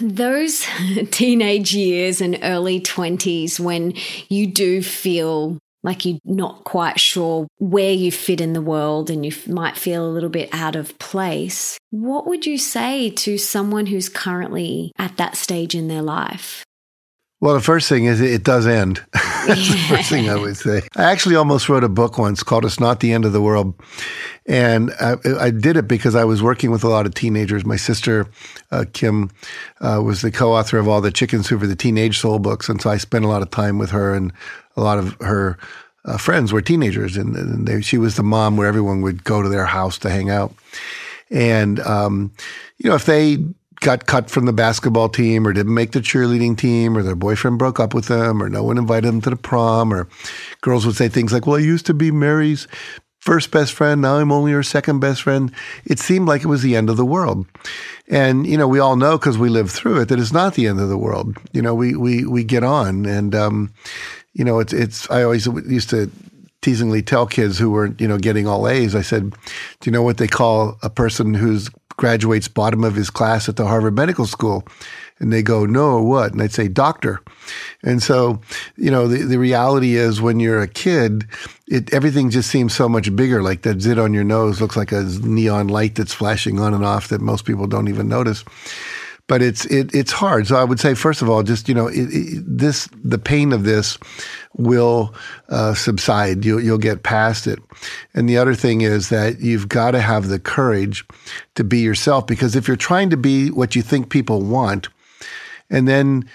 Those 0.00 0.66
teenage 1.10 1.74
years 1.74 2.20
and 2.20 2.38
early 2.42 2.80
20s 2.80 3.60
when 3.60 3.94
you 4.28 4.46
do 4.46 4.82
feel 4.82 5.58
like 5.84 6.06
you're 6.06 6.18
not 6.24 6.64
quite 6.64 6.98
sure 6.98 7.46
where 7.58 7.92
you 7.92 8.10
fit 8.10 8.40
in 8.40 8.54
the 8.54 8.62
world 8.62 9.10
and 9.10 9.24
you 9.24 9.32
might 9.46 9.76
feel 9.76 10.04
a 10.04 10.08
little 10.08 10.30
bit 10.30 10.48
out 10.52 10.74
of 10.74 10.98
place. 10.98 11.78
What 11.90 12.26
would 12.26 12.46
you 12.46 12.56
say 12.56 13.10
to 13.10 13.36
someone 13.36 13.86
who's 13.86 14.08
currently 14.08 14.92
at 14.98 15.18
that 15.18 15.36
stage 15.36 15.74
in 15.74 15.88
their 15.88 16.02
life? 16.02 16.64
Well, 17.44 17.52
the 17.52 17.60
first 17.60 17.90
thing 17.90 18.06
is 18.06 18.22
it 18.22 18.42
does 18.42 18.66
end. 18.66 19.04
That's 19.12 19.70
the 19.70 19.76
first 19.86 20.08
thing 20.08 20.30
I 20.30 20.34
would 20.34 20.56
say. 20.56 20.80
I 20.96 21.02
actually 21.12 21.36
almost 21.36 21.68
wrote 21.68 21.84
a 21.84 21.90
book 21.90 22.16
once 22.16 22.42
called 22.42 22.64
It's 22.64 22.80
Not 22.80 23.00
the 23.00 23.12
End 23.12 23.26
of 23.26 23.34
the 23.34 23.42
World. 23.42 23.74
And 24.46 24.92
I, 24.98 25.16
I 25.38 25.50
did 25.50 25.76
it 25.76 25.86
because 25.86 26.14
I 26.14 26.24
was 26.24 26.42
working 26.42 26.70
with 26.70 26.84
a 26.84 26.88
lot 26.88 27.04
of 27.04 27.12
teenagers. 27.12 27.66
My 27.66 27.76
sister, 27.76 28.26
uh, 28.70 28.86
Kim, 28.94 29.30
uh, 29.82 30.00
was 30.02 30.22
the 30.22 30.30
co 30.30 30.54
author 30.54 30.78
of 30.78 30.88
all 30.88 31.02
the 31.02 31.10
Chicken 31.10 31.42
Soup 31.42 31.60
for 31.60 31.66
the 31.66 31.76
Teenage 31.76 32.18
Soul 32.18 32.38
books. 32.38 32.70
And 32.70 32.80
so 32.80 32.88
I 32.88 32.96
spent 32.96 33.26
a 33.26 33.28
lot 33.28 33.42
of 33.42 33.50
time 33.50 33.76
with 33.76 33.90
her, 33.90 34.14
and 34.14 34.32
a 34.78 34.80
lot 34.80 34.98
of 34.98 35.14
her 35.20 35.58
uh, 36.06 36.16
friends 36.16 36.50
were 36.50 36.62
teenagers. 36.62 37.14
And, 37.18 37.36
and 37.36 37.68
they, 37.68 37.82
she 37.82 37.98
was 37.98 38.16
the 38.16 38.22
mom 38.22 38.56
where 38.56 38.68
everyone 38.68 39.02
would 39.02 39.22
go 39.22 39.42
to 39.42 39.50
their 39.50 39.66
house 39.66 39.98
to 39.98 40.08
hang 40.08 40.30
out. 40.30 40.54
And, 41.30 41.78
um, 41.80 42.32
you 42.78 42.88
know, 42.88 42.96
if 42.96 43.04
they 43.04 43.36
got 43.84 44.06
cut 44.06 44.30
from 44.30 44.46
the 44.46 44.52
basketball 44.52 45.10
team 45.10 45.46
or 45.46 45.52
didn't 45.52 45.74
make 45.74 45.92
the 45.92 46.00
cheerleading 46.00 46.56
team 46.56 46.96
or 46.96 47.02
their 47.02 47.14
boyfriend 47.14 47.58
broke 47.58 47.78
up 47.78 47.92
with 47.92 48.06
them 48.06 48.42
or 48.42 48.48
no 48.48 48.64
one 48.64 48.78
invited 48.78 49.06
them 49.06 49.20
to 49.20 49.28
the 49.28 49.36
prom 49.36 49.92
or 49.92 50.08
girls 50.62 50.86
would 50.86 50.96
say 50.96 51.06
things 51.06 51.34
like, 51.34 51.46
well, 51.46 51.56
I 51.56 51.60
used 51.60 51.84
to 51.86 51.94
be 51.94 52.10
Mary's 52.10 52.66
first 53.20 53.50
best 53.50 53.74
friend. 53.74 54.00
Now 54.00 54.16
I'm 54.16 54.32
only 54.32 54.52
her 54.52 54.62
second 54.62 55.00
best 55.00 55.22
friend. 55.22 55.52
It 55.84 55.98
seemed 55.98 56.26
like 56.26 56.42
it 56.42 56.48
was 56.48 56.62
the 56.62 56.74
end 56.74 56.88
of 56.88 56.96
the 56.96 57.04
world. 57.04 57.46
And, 58.08 58.46
you 58.46 58.56
know, 58.56 58.66
we 58.66 58.78
all 58.78 58.96
know 58.96 59.18
because 59.18 59.36
we 59.36 59.50
lived 59.50 59.70
through 59.70 60.00
it 60.00 60.08
that 60.08 60.18
it's 60.18 60.32
not 60.32 60.54
the 60.54 60.66
end 60.66 60.80
of 60.80 60.88
the 60.88 60.98
world. 60.98 61.36
You 61.52 61.60
know, 61.60 61.74
we, 61.74 61.94
we, 61.94 62.24
we 62.24 62.42
get 62.42 62.64
on 62.64 63.04
and, 63.04 63.34
um, 63.34 63.74
you 64.32 64.44
know, 64.44 64.60
it's, 64.60 64.72
it's, 64.72 65.10
I 65.10 65.22
always 65.22 65.46
used 65.46 65.90
to 65.90 66.10
teasingly 66.62 67.02
tell 67.02 67.26
kids 67.26 67.58
who 67.58 67.70
were, 67.70 67.94
you 67.98 68.08
know, 68.08 68.16
getting 68.16 68.46
all 68.46 68.66
A's, 68.66 68.94
I 68.94 69.02
said, 69.02 69.30
do 69.30 69.36
you 69.84 69.92
know 69.92 70.02
what 70.02 70.16
they 70.16 70.26
call 70.26 70.78
a 70.82 70.88
person 70.88 71.34
who's 71.34 71.68
graduates 71.96 72.48
bottom 72.48 72.84
of 72.84 72.94
his 72.94 73.10
class 73.10 73.48
at 73.48 73.56
the 73.56 73.66
Harvard 73.66 73.94
Medical 73.94 74.26
School. 74.26 74.66
And 75.20 75.32
they 75.32 75.42
go, 75.42 75.64
no, 75.64 76.02
what? 76.02 76.32
And 76.32 76.42
I'd 76.42 76.52
say, 76.52 76.66
doctor. 76.66 77.20
And 77.82 78.02
so, 78.02 78.40
you 78.76 78.90
know, 78.90 79.06
the, 79.06 79.22
the 79.22 79.38
reality 79.38 79.94
is 79.94 80.20
when 80.20 80.40
you're 80.40 80.60
a 80.60 80.68
kid, 80.68 81.26
it, 81.68 81.94
everything 81.94 82.30
just 82.30 82.50
seems 82.50 82.74
so 82.74 82.88
much 82.88 83.14
bigger. 83.14 83.42
Like 83.42 83.62
that 83.62 83.80
zit 83.80 83.98
on 83.98 84.12
your 84.12 84.24
nose 84.24 84.60
looks 84.60 84.76
like 84.76 84.90
a 84.90 85.02
neon 85.02 85.68
light 85.68 85.94
that's 85.94 86.12
flashing 86.12 86.58
on 86.58 86.74
and 86.74 86.84
off 86.84 87.08
that 87.08 87.20
most 87.20 87.44
people 87.44 87.66
don't 87.66 87.88
even 87.88 88.08
notice 88.08 88.44
but 89.26 89.40
it's 89.40 89.64
it, 89.66 89.94
it's 89.94 90.12
hard. 90.12 90.46
So 90.46 90.56
I 90.56 90.64
would 90.64 90.80
say, 90.80 90.94
first 90.94 91.22
of 91.22 91.30
all, 91.30 91.42
just 91.42 91.68
you 91.68 91.74
know, 91.74 91.86
it, 91.88 92.08
it, 92.12 92.44
this 92.46 92.88
the 93.02 93.18
pain 93.18 93.52
of 93.52 93.64
this 93.64 93.98
will 94.56 95.14
uh, 95.48 95.74
subside. 95.74 96.44
You'll 96.44 96.60
you'll 96.60 96.78
get 96.78 97.02
past 97.02 97.46
it. 97.46 97.58
And 98.14 98.28
the 98.28 98.36
other 98.36 98.54
thing 98.54 98.80
is 98.80 99.08
that 99.08 99.40
you've 99.40 99.68
got 99.68 99.92
to 99.92 100.00
have 100.00 100.28
the 100.28 100.38
courage 100.38 101.04
to 101.56 101.64
be 101.64 101.80
yourself 101.80 102.26
because 102.26 102.56
if 102.56 102.68
you're 102.68 102.76
trying 102.76 103.10
to 103.10 103.16
be 103.16 103.50
what 103.50 103.74
you 103.74 103.82
think 103.82 104.10
people 104.10 104.42
want, 104.42 104.88
and 105.70 105.88
then 105.88 106.28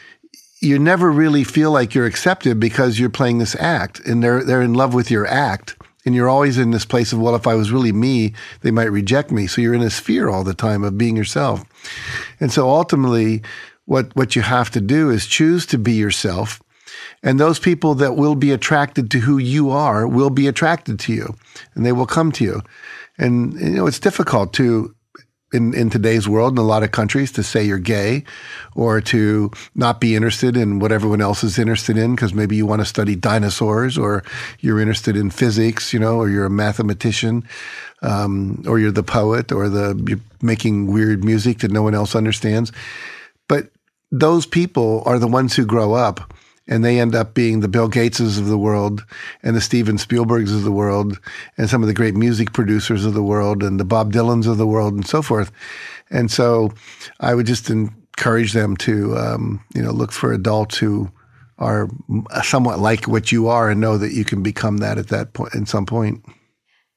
you 0.61 0.77
never 0.77 1.11
really 1.11 1.43
feel 1.43 1.71
like 1.71 1.95
you're 1.95 2.05
accepted 2.05 2.59
because 2.59 2.99
you're 2.99 3.09
playing 3.09 3.37
this 3.37 3.55
act, 3.55 3.99
and 4.01 4.21
they're 4.21 4.43
they're 4.43 4.61
in 4.61 4.73
love 4.73 4.93
with 4.93 5.09
your 5.09 5.27
act 5.27 5.75
and 6.05 6.15
you're 6.15 6.29
always 6.29 6.57
in 6.57 6.71
this 6.71 6.85
place 6.85 7.11
of 7.11 7.19
well 7.19 7.35
if 7.35 7.45
i 7.45 7.53
was 7.53 7.71
really 7.71 7.91
me 7.91 8.33
they 8.61 8.71
might 8.71 8.91
reject 8.91 9.31
me 9.31 9.45
so 9.45 9.61
you're 9.61 9.73
in 9.73 9.81
this 9.81 9.99
fear 9.99 10.29
all 10.29 10.43
the 10.43 10.53
time 10.53 10.83
of 10.83 10.97
being 10.97 11.15
yourself 11.15 11.63
and 12.39 12.51
so 12.51 12.69
ultimately 12.69 13.41
what 13.85 14.15
what 14.15 14.35
you 14.35 14.41
have 14.41 14.69
to 14.69 14.79
do 14.79 15.09
is 15.09 15.25
choose 15.25 15.65
to 15.65 15.77
be 15.77 15.93
yourself 15.93 16.61
and 17.23 17.39
those 17.39 17.59
people 17.59 17.95
that 17.95 18.15
will 18.15 18.35
be 18.35 18.51
attracted 18.51 19.11
to 19.11 19.19
who 19.19 19.37
you 19.37 19.69
are 19.69 20.07
will 20.07 20.29
be 20.29 20.47
attracted 20.47 20.99
to 20.99 21.13
you 21.13 21.35
and 21.75 21.85
they 21.85 21.91
will 21.91 22.05
come 22.05 22.31
to 22.31 22.43
you 22.43 22.61
and 23.17 23.53
you 23.59 23.71
know 23.71 23.87
it's 23.87 23.99
difficult 23.99 24.53
to 24.53 24.93
in, 25.51 25.73
in 25.73 25.89
today's 25.89 26.27
world 26.27 26.53
in 26.53 26.57
a 26.59 26.63
lot 26.63 26.83
of 26.83 26.91
countries 26.91 27.31
to 27.31 27.43
say 27.43 27.63
you're 27.63 27.79
gay 27.79 28.23
or 28.75 29.01
to 29.01 29.51
not 29.75 29.99
be 29.99 30.15
interested 30.15 30.55
in 30.55 30.79
what 30.79 30.91
everyone 30.91 31.21
else 31.21 31.43
is 31.43 31.57
interested 31.57 31.97
in 31.97 32.15
because 32.15 32.33
maybe 32.33 32.55
you 32.55 32.65
want 32.65 32.81
to 32.81 32.85
study 32.85 33.15
dinosaurs 33.15 33.97
or 33.97 34.23
you're 34.59 34.79
interested 34.79 35.17
in 35.17 35.29
physics, 35.29 35.91
you 35.91 35.99
know, 35.99 36.17
or 36.17 36.29
you're 36.29 36.45
a 36.45 36.51
mathematician, 36.51 37.43
um, 38.01 38.63
or 38.67 38.79
you're 38.79 38.91
the 38.91 39.03
poet 39.03 39.51
or 39.51 39.69
the 39.69 40.01
you're 40.07 40.19
making 40.41 40.87
weird 40.87 41.23
music 41.23 41.59
that 41.59 41.71
no 41.71 41.81
one 41.81 41.95
else 41.95 42.15
understands. 42.15 42.71
But 43.47 43.69
those 44.11 44.45
people 44.45 45.03
are 45.05 45.19
the 45.19 45.27
ones 45.27 45.55
who 45.55 45.65
grow 45.65 45.93
up 45.93 46.33
and 46.69 46.85
they 46.85 46.99
end 46.99 47.15
up 47.15 47.33
being 47.33 47.59
the 47.59 47.67
Bill 47.67 47.89
Gateses 47.89 48.37
of 48.37 48.45
the 48.45 48.57
world 48.57 49.03
and 49.43 49.55
the 49.55 49.61
Steven 49.61 49.97
Spielbergs 49.97 50.55
of 50.55 50.63
the 50.63 50.71
world 50.71 51.19
and 51.57 51.69
some 51.69 51.81
of 51.81 51.87
the 51.87 51.93
great 51.93 52.15
music 52.15 52.53
producers 52.53 53.03
of 53.03 53.15
the 53.15 53.23
world 53.23 53.63
and 53.63 53.79
the 53.79 53.85
Bob 53.85 54.13
Dylans 54.13 54.47
of 54.47 54.57
the 54.57 54.67
world 54.67 54.93
and 54.93 55.05
so 55.05 55.21
forth. 55.21 55.51
And 56.11 56.31
so 56.31 56.71
I 57.19 57.33
would 57.33 57.47
just 57.47 57.69
encourage 57.71 58.53
them 58.53 58.77
to, 58.77 59.17
um, 59.17 59.63
you 59.73 59.81
know, 59.81 59.91
look 59.91 60.11
for 60.11 60.31
adults 60.31 60.77
who 60.77 61.11
are 61.57 61.89
somewhat 62.43 62.79
like 62.79 63.07
what 63.07 63.31
you 63.31 63.47
are 63.47 63.69
and 63.69 63.81
know 63.81 63.97
that 63.97 64.13
you 64.13 64.23
can 64.23 64.43
become 64.43 64.77
that 64.77 64.99
at 64.99 65.07
that 65.07 65.33
point, 65.33 65.55
at 65.55 65.67
some 65.67 65.87
point. 65.87 66.23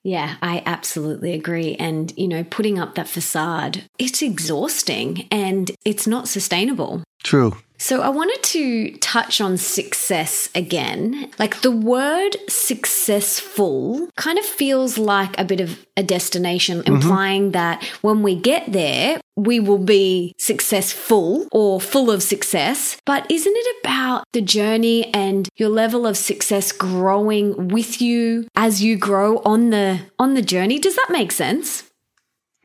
Yeah, 0.04 0.36
I 0.42 0.62
absolutely 0.66 1.32
agree. 1.32 1.76
And, 1.76 2.12
you 2.16 2.28
know, 2.28 2.44
putting 2.44 2.78
up 2.78 2.96
that 2.96 3.08
facade, 3.08 3.84
it's 3.98 4.20
exhausting 4.20 5.28
and 5.30 5.70
it's 5.84 6.06
not 6.06 6.28
sustainable. 6.28 7.04
True. 7.22 7.56
So 7.82 8.00
I 8.00 8.10
wanted 8.10 8.44
to 8.44 8.92
touch 8.98 9.40
on 9.40 9.56
success 9.56 10.48
again. 10.54 11.28
Like 11.40 11.62
the 11.62 11.72
word 11.72 12.36
successful 12.48 14.08
kind 14.16 14.38
of 14.38 14.44
feels 14.44 14.98
like 14.98 15.36
a 15.36 15.44
bit 15.44 15.60
of 15.60 15.84
a 15.96 16.04
destination, 16.04 16.78
mm-hmm. 16.78 16.94
implying 16.94 17.50
that 17.50 17.82
when 18.00 18.22
we 18.22 18.36
get 18.36 18.70
there, 18.70 19.20
we 19.34 19.58
will 19.58 19.82
be 19.82 20.32
successful 20.38 21.48
or 21.50 21.80
full 21.80 22.08
of 22.08 22.22
success. 22.22 22.98
But 23.04 23.28
isn't 23.28 23.52
it 23.52 23.76
about 23.84 24.26
the 24.32 24.42
journey 24.42 25.12
and 25.12 25.48
your 25.56 25.68
level 25.68 26.06
of 26.06 26.16
success 26.16 26.70
growing 26.70 27.66
with 27.66 28.00
you 28.00 28.46
as 28.54 28.80
you 28.80 28.96
grow 28.96 29.38
on 29.38 29.70
the 29.70 30.02
on 30.20 30.34
the 30.34 30.42
journey? 30.42 30.78
Does 30.78 30.94
that 30.94 31.10
make 31.10 31.32
sense? 31.32 31.90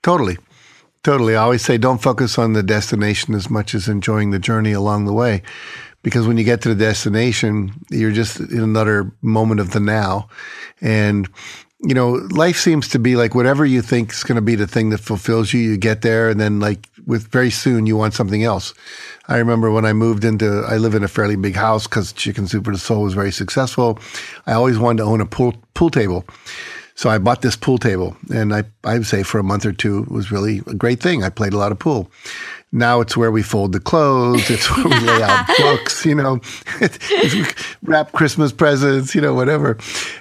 Totally. 0.03 0.37
Totally. 1.07 1.37
I 1.37 1.43
always 1.43 1.63
say 1.63 1.77
don't 1.77 2.01
focus 2.01 2.37
on 2.37 2.51
the 2.51 2.61
destination 2.61 3.33
as 3.33 3.49
much 3.49 3.73
as 3.73 3.87
enjoying 3.87 4.31
the 4.31 4.39
journey 4.39 4.73
along 4.73 5.05
the 5.05 5.13
way. 5.13 5.41
Because 6.03 6.27
when 6.27 6.35
you 6.35 6.43
get 6.43 6.59
to 6.63 6.67
the 6.67 6.75
destination, 6.75 7.71
you're 7.89 8.11
just 8.11 8.41
in 8.41 8.59
another 8.59 9.09
moment 9.21 9.61
of 9.61 9.71
the 9.71 9.79
now. 9.79 10.27
And, 10.81 11.29
you 11.79 11.93
know, 11.93 12.09
life 12.31 12.57
seems 12.57 12.89
to 12.89 12.99
be 12.99 13.15
like 13.15 13.35
whatever 13.35 13.65
you 13.65 13.81
think 13.81 14.11
is 14.11 14.25
going 14.25 14.35
to 14.35 14.41
be 14.41 14.55
the 14.55 14.67
thing 14.67 14.89
that 14.89 14.97
fulfills 14.97 15.53
you, 15.53 15.61
you 15.61 15.77
get 15.77 16.01
there. 16.01 16.27
And 16.27 16.41
then, 16.41 16.59
like, 16.59 16.89
with 17.05 17.31
very 17.31 17.51
soon, 17.51 17.85
you 17.85 17.95
want 17.95 18.13
something 18.13 18.43
else. 18.43 18.73
I 19.29 19.37
remember 19.37 19.71
when 19.71 19.85
I 19.85 19.93
moved 19.93 20.25
into, 20.25 20.65
I 20.67 20.75
live 20.75 20.93
in 20.93 21.05
a 21.05 21.07
fairly 21.07 21.37
big 21.37 21.55
house 21.55 21.87
because 21.87 22.11
Chicken 22.11 22.47
Soup 22.47 22.65
for 22.65 22.73
the 22.73 22.77
Soul 22.77 23.03
was 23.03 23.13
very 23.13 23.31
successful. 23.31 23.97
I 24.45 24.51
always 24.51 24.77
wanted 24.77 25.03
to 25.03 25.09
own 25.09 25.21
a 25.21 25.25
pool, 25.25 25.53
pool 25.73 25.89
table. 25.89 26.25
So 26.97 27.11
I 27.11 27.19
bought 27.19 27.43
this 27.43 27.55
pool 27.55 27.77
table, 27.77 28.17
and 28.33 28.51
I 28.55 28.63
I 28.83 28.97
would 28.97 29.05
say 29.05 29.21
for 29.21 29.37
a 29.37 29.43
month 29.43 29.67
or 29.67 29.71
two 29.71 29.99
it 29.99 30.11
was 30.11 30.31
really 30.31 30.63
a 30.65 30.73
great 30.73 30.99
thing. 30.99 31.23
I 31.23 31.29
played 31.29 31.53
a 31.53 31.57
lot 31.57 31.71
of 31.71 31.77
pool. 31.77 32.09
Now 32.71 33.01
it's 33.01 33.15
where 33.15 33.31
we 33.31 33.43
fold 33.43 33.71
the 33.71 33.79
clothes. 33.79 34.49
It's 34.49 34.75
where 34.75 34.85
we 34.87 34.99
lay 35.05 35.21
out 35.21 35.45
books. 35.59 36.03
You 36.07 36.15
know, 36.15 36.41
wrap 37.83 38.13
Christmas 38.13 38.51
presents. 38.51 39.13
You 39.13 39.21
know, 39.21 39.35
whatever. 39.35 39.77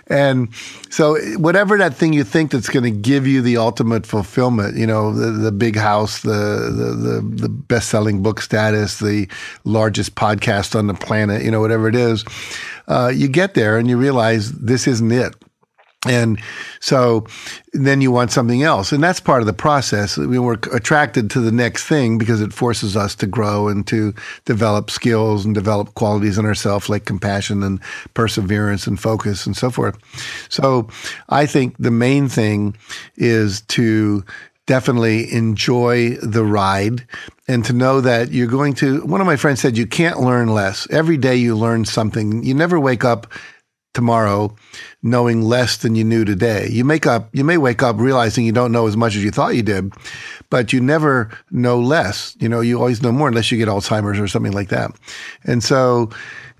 And 0.09 0.53
so 0.91 1.17
whatever 1.39 1.79
that 1.79 1.95
thing 1.95 2.13
you 2.13 2.25
think 2.25 2.51
that's 2.51 2.69
going 2.69 2.85
to 2.85 2.91
give 2.91 3.27
you 3.27 3.41
the 3.41 3.57
ultimate 3.57 4.05
fulfillment. 4.05 4.77
You 4.77 4.87
know, 4.87 5.15
the 5.15 5.31
the 5.31 5.53
big 5.53 5.77
house, 5.77 6.21
the 6.21 6.31
the 6.31 6.93
the, 6.93 7.37
the 7.43 7.49
best 7.49 7.89
selling 7.89 8.23
book 8.23 8.43
status, 8.43 8.99
the 8.99 9.29
largest 9.65 10.15
podcast 10.15 10.79
on 10.79 10.89
the 10.89 10.95
planet. 10.95 11.43
You 11.43 11.51
know, 11.51 11.63
whatever 11.63 11.89
it 11.89 11.97
is. 11.97 12.23
Uh, 12.87 13.11
you 13.13 13.29
get 13.29 13.55
there 13.55 13.79
and 13.79 13.89
you 13.89 13.97
realize 13.97 14.53
this 14.53 14.87
isn't 14.87 15.11
it. 15.11 15.35
And 16.09 16.41
so 16.81 17.27
then 17.73 18.01
you 18.01 18.11
want 18.11 18.33
something 18.33 18.63
else. 18.63 18.93
And 18.93 19.03
that's 19.03 19.21
part 19.21 19.43
of 19.43 19.47
the 19.47 19.53
process. 19.53 20.17
We 20.17 20.39
were 20.39 20.59
attracted 20.73 21.31
to 21.31 21.41
the 21.41 21.53
next 21.53 21.85
thing 21.85 22.19
because 22.19 22.41
it 22.41 22.53
forces 22.53 22.97
us 22.97 23.15
to 23.17 23.27
grow 23.27 23.69
and 23.69 23.87
to 23.89 24.15
develop 24.45 24.91
skills 24.91 25.45
and 25.45 25.55
develop 25.55 25.95
qualities 25.95 26.39
in 26.39 26.47
ourselves 26.47 26.89
like 26.89 27.05
compassion 27.05 27.63
and 27.63 27.81
perseverance 28.15 28.87
and 28.87 28.99
focus 28.99 29.47
and 29.47 29.57
so 29.57 29.71
forth. 29.71 29.97
So 30.49 30.89
I 31.29 31.47
think 31.47 31.77
the 31.79 31.91
main 31.91 32.29
thing 32.29 32.77
is 33.17 33.61
to 33.63 34.25
definitely 34.67 35.33
enjoy 35.33 36.17
the 36.17 36.45
ride 36.45 37.07
and 37.49 37.65
to 37.65 37.73
know 37.73 38.01
that 38.01 38.33
you're 38.33 38.49
going 38.49 38.75
to 38.75 39.01
one 39.07 39.21
of 39.21 39.27
my 39.27 39.37
friends 39.37 39.61
said 39.61 39.79
you 39.79 39.87
can't 39.87 40.21
learn 40.21 40.49
less 40.49 40.89
every 40.91 41.17
day 41.17 41.37
you 41.37 41.57
learn 41.57 41.85
something 41.85 42.43
you 42.43 42.53
never 42.53 42.79
wake 42.79 43.05
up 43.05 43.29
tomorrow 43.97 44.55
knowing 45.03 45.41
less 45.41 45.79
than 45.79 45.97
you 45.97 46.05
knew 46.05 46.25
today. 46.25 46.69
You 46.71 46.85
make 46.85 47.07
up, 47.07 47.35
you 47.35 47.43
may 47.43 47.57
wake 47.57 47.83
up 47.83 47.97
realizing 47.99 48.45
you 48.45 48.53
don't 48.53 48.71
know 48.71 48.87
as 48.87 48.97
much 48.97 49.17
as 49.17 49.25
you 49.25 49.31
thought 49.31 49.57
you 49.57 49.63
did, 49.63 49.93
but 50.51 50.73
you 50.73 50.81
never 50.81 51.31
know 51.51 51.81
less. 51.81 52.37
You 52.39 52.49
know, 52.49 52.61
you 52.61 52.79
always 52.79 53.03
know 53.03 53.11
more 53.11 53.29
unless 53.29 53.51
you 53.51 53.59
get 53.59 53.69
Alzheimer's 53.69 54.21
or 54.21 54.29
something 54.29 54.53
like 54.53 54.69
that. 54.69 54.93
And 55.45 55.65
so 55.65 56.11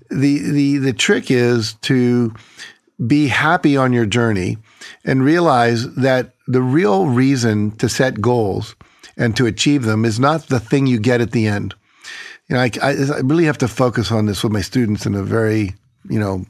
the, 0.09 0.39
the, 0.39 0.77
the 0.79 0.93
trick 0.93 1.29
is 1.29 1.75
to 1.83 2.33
be 3.05 3.27
happy 3.27 3.77
on 3.77 3.93
your 3.93 4.07
journey 4.07 4.57
and 5.05 5.23
realize 5.23 5.93
that 5.95 6.33
the 6.47 6.61
real 6.61 7.05
reason 7.05 7.71
to 7.77 7.87
set 7.87 8.19
goals 8.19 8.75
and 9.15 9.37
to 9.37 9.45
achieve 9.45 9.83
them 9.83 10.05
is 10.05 10.19
not 10.19 10.47
the 10.47 10.59
thing 10.59 10.87
you 10.87 10.99
get 10.99 11.21
at 11.21 11.31
the 11.31 11.45
end. 11.45 11.75
You 12.49 12.55
know, 12.55 12.61
I, 12.61 12.71
I, 12.81 13.19
really 13.19 13.45
have 13.45 13.57
to 13.59 13.67
focus 13.67 14.11
on 14.11 14.25
this 14.25 14.43
with 14.43 14.53
my 14.53 14.61
students 14.61 15.05
in 15.05 15.13
a 15.15 15.23
very, 15.23 15.75
you 16.09 16.19
know, 16.19 16.45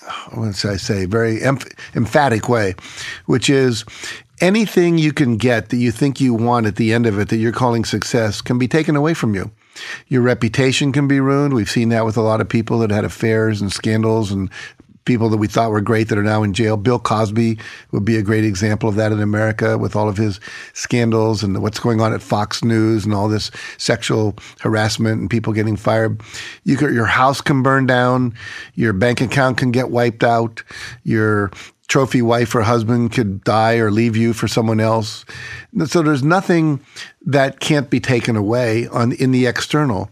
what 0.32 0.56
should 0.56 0.70
I 0.70 0.76
say, 0.76 1.06
very 1.06 1.40
emph- 1.40 1.72
emphatic 1.94 2.48
way, 2.48 2.74
which 3.26 3.48
is 3.50 3.84
anything 4.40 4.98
you 4.98 5.12
can 5.12 5.36
get 5.36 5.68
that 5.68 5.76
you 5.76 5.92
think 5.92 6.20
you 6.20 6.34
want 6.34 6.66
at 6.66 6.76
the 6.76 6.92
end 6.92 7.06
of 7.06 7.18
it 7.18 7.28
that 7.28 7.36
you're 7.36 7.52
calling 7.52 7.84
success 7.84 8.40
can 8.40 8.58
be 8.58 8.68
taken 8.68 8.96
away 8.96 9.14
from 9.14 9.34
you. 9.34 9.50
Your 10.08 10.22
reputation 10.22 10.92
can 10.92 11.08
be 11.08 11.20
ruined. 11.20 11.54
We've 11.54 11.70
seen 11.70 11.88
that 11.90 12.04
with 12.04 12.16
a 12.16 12.22
lot 12.22 12.40
of 12.40 12.48
people 12.48 12.80
that 12.80 12.90
had 12.90 13.04
affairs 13.04 13.60
and 13.60 13.72
scandals 13.72 14.30
and 14.30 14.50
people 15.04 15.28
that 15.28 15.36
we 15.36 15.48
thought 15.48 15.70
were 15.70 15.80
great 15.80 16.08
that 16.08 16.18
are 16.18 16.22
now 16.22 16.42
in 16.42 16.52
jail. 16.52 16.76
Bill 16.76 16.98
Cosby 16.98 17.58
would 17.90 18.04
be 18.04 18.16
a 18.16 18.22
great 18.22 18.44
example 18.44 18.88
of 18.88 18.94
that 18.96 19.12
in 19.12 19.20
America 19.20 19.78
with 19.78 19.96
all 19.96 20.08
of 20.08 20.16
his 20.16 20.40
scandals 20.74 21.42
and 21.42 21.60
what's 21.62 21.80
going 21.80 22.00
on 22.00 22.12
at 22.12 22.22
Fox 22.22 22.62
News 22.62 23.04
and 23.04 23.14
all 23.14 23.28
this 23.28 23.50
sexual 23.78 24.36
harassment 24.60 25.20
and 25.20 25.30
people 25.30 25.52
getting 25.52 25.76
fired. 25.76 26.20
You 26.64 26.76
could, 26.76 26.94
your 26.94 27.06
house 27.06 27.40
can 27.40 27.62
burn 27.62 27.86
down, 27.86 28.34
your 28.74 28.92
bank 28.92 29.20
account 29.20 29.58
can 29.58 29.70
get 29.70 29.90
wiped 29.90 30.24
out, 30.24 30.62
your 31.04 31.50
trophy 31.92 32.22
wife 32.22 32.54
or 32.54 32.62
husband 32.62 33.12
could 33.12 33.44
die 33.44 33.74
or 33.74 33.90
leave 33.90 34.16
you 34.16 34.32
for 34.32 34.48
someone 34.48 34.80
else. 34.80 35.26
So 35.84 36.00
there's 36.00 36.22
nothing 36.22 36.80
that 37.26 37.60
can't 37.60 37.90
be 37.90 38.00
taken 38.00 38.34
away 38.34 38.88
on 38.88 39.12
in 39.12 39.30
the 39.30 39.44
external. 39.44 40.08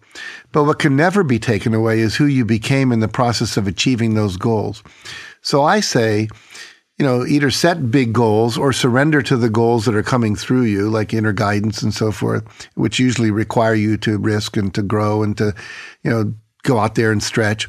But 0.53 0.65
what 0.65 0.79
can 0.79 0.95
never 0.95 1.25
be 1.25 1.39
taken 1.39 1.73
away 1.73 2.01
is 2.01 2.15
who 2.15 2.27
you 2.27 2.45
became 2.45 2.93
in 2.93 3.01
the 3.01 3.09
process 3.09 3.57
of 3.57 3.67
achieving 3.67 4.13
those 4.13 4.37
goals. 4.37 4.83
So 5.41 5.63
I 5.63 5.81
say, 5.81 6.29
you 6.99 7.07
know, 7.07 7.25
either 7.25 7.51
set 7.51 7.91
big 7.91 8.13
goals 8.13 8.59
or 8.59 8.75
surrender 8.75 9.23
to 9.23 9.39
the 9.39 9.49
goals 9.49 9.87
that 9.87 9.95
are 9.95 10.03
coming 10.03 10.37
through 10.37 10.65
you, 10.65 10.91
like 10.91 11.15
inner 11.15 11.33
guidance 11.33 11.81
and 11.81 11.95
so 11.95 12.13
forth, 12.13 12.45
which 12.75 12.99
usually 12.99 13.31
require 13.31 13.75
you 13.75 13.97
to 13.97 14.19
risk 14.19 14.59
and 14.59 14.75
to 14.75 14.83
grow 14.83 15.23
and 15.23 15.39
to, 15.39 15.55
you 16.03 16.11
know, 16.11 16.35
go 16.63 16.79
out 16.79 16.95
there 16.97 17.11
and 17.11 17.23
stretch. 17.23 17.67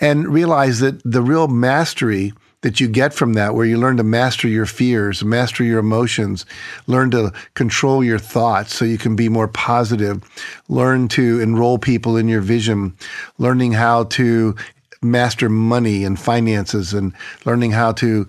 And 0.00 0.28
realize 0.28 0.80
that 0.80 1.00
the 1.02 1.22
real 1.22 1.48
mastery 1.48 2.34
that 2.62 2.80
you 2.80 2.88
get 2.88 3.12
from 3.12 3.34
that, 3.34 3.54
where 3.54 3.66
you 3.66 3.76
learn 3.76 3.96
to 3.98 4.02
master 4.02 4.48
your 4.48 4.66
fears, 4.66 5.22
master 5.22 5.62
your 5.62 5.78
emotions, 5.78 6.46
learn 6.86 7.10
to 7.10 7.32
control 7.54 8.02
your 8.02 8.18
thoughts 8.18 8.74
so 8.74 8.84
you 8.84 8.98
can 8.98 9.14
be 9.14 9.28
more 9.28 9.48
positive, 9.48 10.22
learn 10.68 11.08
to 11.08 11.40
enroll 11.40 11.78
people 11.78 12.16
in 12.16 12.28
your 12.28 12.40
vision, 12.40 12.96
learning 13.38 13.72
how 13.72 14.04
to 14.04 14.56
master 15.02 15.48
money 15.48 16.04
and 16.04 16.18
finances 16.18 16.94
and 16.94 17.12
learning 17.44 17.72
how 17.72 17.92
to 17.92 18.26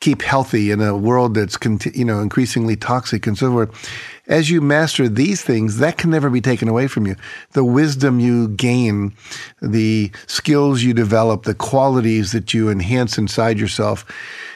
keep 0.00 0.22
healthy 0.22 0.70
in 0.70 0.80
a 0.80 0.96
world 0.96 1.34
that's 1.34 1.56
you 1.94 2.04
know 2.04 2.20
increasingly 2.20 2.76
toxic 2.76 3.26
and 3.26 3.38
so 3.38 3.50
forth 3.50 3.90
as 4.28 4.50
you 4.50 4.60
master 4.60 5.08
these 5.08 5.42
things, 5.42 5.78
that 5.78 5.98
can 5.98 6.10
never 6.10 6.30
be 6.30 6.40
taken 6.40 6.68
away 6.68 6.88
from 6.88 7.06
you. 7.06 7.16
The 7.52 7.64
wisdom 7.64 8.18
you 8.18 8.48
gain, 8.48 9.14
the 9.62 10.10
skills 10.26 10.82
you 10.82 10.94
develop, 10.94 11.44
the 11.44 11.54
qualities 11.54 12.32
that 12.32 12.52
you 12.52 12.68
enhance 12.68 13.18
inside 13.18 13.58
yourself, 13.58 14.04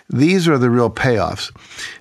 these 0.08 0.48
are 0.48 0.58
the 0.58 0.70
real 0.70 0.90
payoffs. 0.90 1.52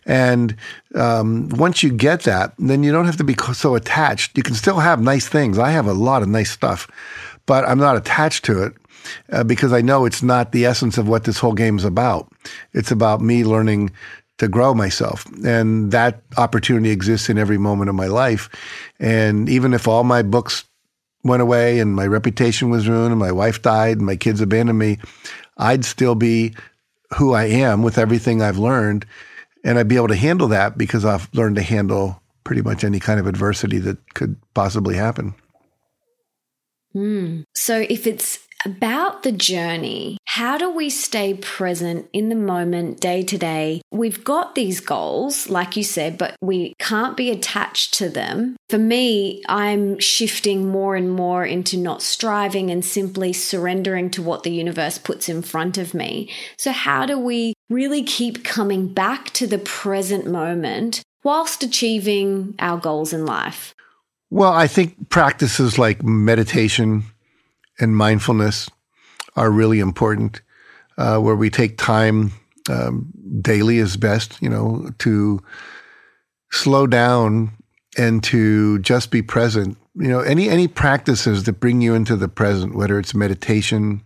And 0.07 0.55
um, 0.95 1.49
once 1.49 1.83
you 1.83 1.91
get 1.91 2.21
that, 2.21 2.53
then 2.57 2.81
you 2.81 2.91
don't 2.91 3.05
have 3.05 3.17
to 3.17 3.23
be 3.23 3.35
so 3.53 3.75
attached. 3.75 4.35
You 4.35 4.41
can 4.41 4.55
still 4.55 4.79
have 4.79 4.99
nice 4.99 5.27
things. 5.27 5.59
I 5.59 5.69
have 5.69 5.85
a 5.85 5.93
lot 5.93 6.23
of 6.23 6.27
nice 6.27 6.49
stuff, 6.49 6.87
but 7.45 7.65
I'm 7.65 7.77
not 7.77 7.95
attached 7.95 8.45
to 8.45 8.63
it. 8.63 8.73
Uh, 9.31 9.43
because 9.43 9.73
I 9.73 9.81
know 9.81 10.05
it's 10.05 10.23
not 10.23 10.51
the 10.51 10.65
essence 10.65 10.97
of 10.97 11.07
what 11.07 11.23
this 11.23 11.37
whole 11.37 11.53
game 11.53 11.77
is 11.77 11.85
about. 11.85 12.31
It's 12.73 12.91
about 12.91 13.21
me 13.21 13.43
learning 13.43 13.91
to 14.39 14.47
grow 14.47 14.73
myself. 14.73 15.25
And 15.45 15.91
that 15.91 16.21
opportunity 16.37 16.89
exists 16.89 17.29
in 17.29 17.37
every 17.37 17.57
moment 17.57 17.89
of 17.89 17.95
my 17.95 18.07
life. 18.07 18.49
And 18.99 19.47
even 19.49 19.73
if 19.73 19.87
all 19.87 20.03
my 20.03 20.21
books 20.21 20.63
went 21.23 21.41
away 21.41 21.79
and 21.79 21.95
my 21.95 22.07
reputation 22.07 22.69
was 22.69 22.87
ruined 22.87 23.11
and 23.11 23.19
my 23.19 23.31
wife 23.31 23.61
died 23.61 23.97
and 23.97 24.05
my 24.05 24.15
kids 24.15 24.41
abandoned 24.41 24.79
me, 24.79 24.97
I'd 25.57 25.85
still 25.85 26.15
be 26.15 26.55
who 27.17 27.33
I 27.33 27.45
am 27.45 27.83
with 27.83 27.97
everything 27.97 28.41
I've 28.41 28.57
learned. 28.57 29.05
And 29.63 29.77
I'd 29.77 29.89
be 29.89 29.97
able 29.97 30.07
to 30.07 30.15
handle 30.15 30.47
that 30.47 30.77
because 30.77 31.03
I've 31.03 31.27
learned 31.33 31.57
to 31.57 31.61
handle 31.61 32.21
pretty 32.45 32.61
much 32.61 32.83
any 32.85 32.99
kind 32.99 33.19
of 33.19 33.27
adversity 33.27 33.77
that 33.79 34.13
could 34.13 34.37
possibly 34.53 34.95
happen. 34.95 35.35
Mm. 36.95 37.43
So 37.53 37.85
if 37.89 38.07
it's 38.07 38.39
about 38.65 39.23
the 39.23 39.31
journey. 39.31 40.17
How 40.25 40.57
do 40.57 40.69
we 40.69 40.89
stay 40.89 41.33
present 41.33 42.07
in 42.13 42.29
the 42.29 42.35
moment, 42.35 42.99
day 42.99 43.23
to 43.23 43.37
day? 43.37 43.81
We've 43.91 44.23
got 44.23 44.55
these 44.55 44.79
goals, 44.79 45.49
like 45.49 45.75
you 45.75 45.83
said, 45.83 46.17
but 46.17 46.35
we 46.41 46.73
can't 46.79 47.17
be 47.17 47.31
attached 47.31 47.93
to 47.95 48.09
them. 48.09 48.55
For 48.69 48.77
me, 48.77 49.41
I'm 49.47 49.99
shifting 49.99 50.67
more 50.67 50.95
and 50.95 51.11
more 51.11 51.45
into 51.45 51.77
not 51.77 52.01
striving 52.01 52.69
and 52.69 52.83
simply 52.83 53.33
surrendering 53.33 54.09
to 54.11 54.21
what 54.21 54.43
the 54.43 54.51
universe 54.51 54.97
puts 54.97 55.29
in 55.29 55.41
front 55.41 55.77
of 55.77 55.93
me. 55.93 56.29
So, 56.57 56.71
how 56.71 57.05
do 57.05 57.17
we 57.17 57.53
really 57.69 58.03
keep 58.03 58.43
coming 58.43 58.93
back 58.93 59.31
to 59.31 59.47
the 59.47 59.59
present 59.59 60.25
moment 60.25 61.01
whilst 61.23 61.63
achieving 61.63 62.55
our 62.59 62.77
goals 62.77 63.13
in 63.13 63.25
life? 63.25 63.73
Well, 64.31 64.53
I 64.53 64.67
think 64.67 65.09
practices 65.09 65.79
like 65.79 66.03
meditation, 66.03 67.03
and 67.79 67.95
mindfulness 67.95 68.69
are 69.35 69.51
really 69.51 69.79
important, 69.79 70.41
uh, 70.97 71.17
where 71.17 71.35
we 71.35 71.49
take 71.49 71.77
time 71.77 72.31
um, 72.69 73.11
daily 73.41 73.77
is 73.77 73.97
best, 73.97 74.41
you 74.41 74.49
know, 74.49 74.89
to 74.99 75.41
slow 76.51 76.87
down 76.87 77.51
and 77.97 78.23
to 78.23 78.79
just 78.79 79.11
be 79.11 79.21
present. 79.21 79.77
You 79.95 80.07
know, 80.07 80.19
any 80.19 80.49
any 80.49 80.67
practices 80.67 81.43
that 81.43 81.59
bring 81.59 81.81
you 81.81 81.93
into 81.93 82.15
the 82.15 82.27
present, 82.27 82.75
whether 82.75 82.99
it's 82.99 83.13
meditation, 83.13 84.01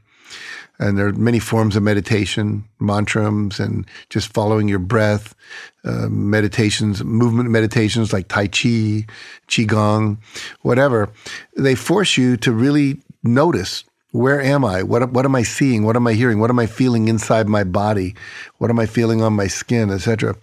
and 0.79 0.97
there 0.97 1.07
are 1.07 1.13
many 1.13 1.39
forms 1.39 1.75
of 1.75 1.83
meditation, 1.83 2.63
mantras, 2.79 3.59
and 3.59 3.85
just 4.09 4.33
following 4.33 4.67
your 4.67 4.79
breath, 4.79 5.35
uh, 5.83 6.07
meditations, 6.09 7.03
movement 7.03 7.49
meditations 7.49 8.11
like 8.11 8.27
Tai 8.27 8.47
Chi, 8.47 9.05
Qigong, 9.47 10.17
whatever. 10.61 11.09
They 11.55 11.75
force 11.75 12.17
you 12.17 12.37
to 12.37 12.51
really 12.51 13.01
notice 13.23 13.83
where 14.11 14.39
am 14.39 14.63
I? 14.63 14.83
What, 14.83 15.11
what 15.11 15.25
am 15.25 15.33
I 15.33 15.41
seeing? 15.41 15.83
What 15.83 15.95
am 15.95 16.05
I 16.05 16.13
hearing? 16.13 16.39
What 16.39 16.51
am 16.51 16.59
I 16.59 16.67
feeling 16.67 17.07
inside 17.07 17.49
my 17.49 17.63
body? 17.63 18.13
What 18.59 18.69
am 18.69 18.77
I 18.77 18.85
feeling 18.85 19.23
on 19.23 19.33
my 19.33 19.47
skin, 19.47 19.89
etc. 19.89 20.35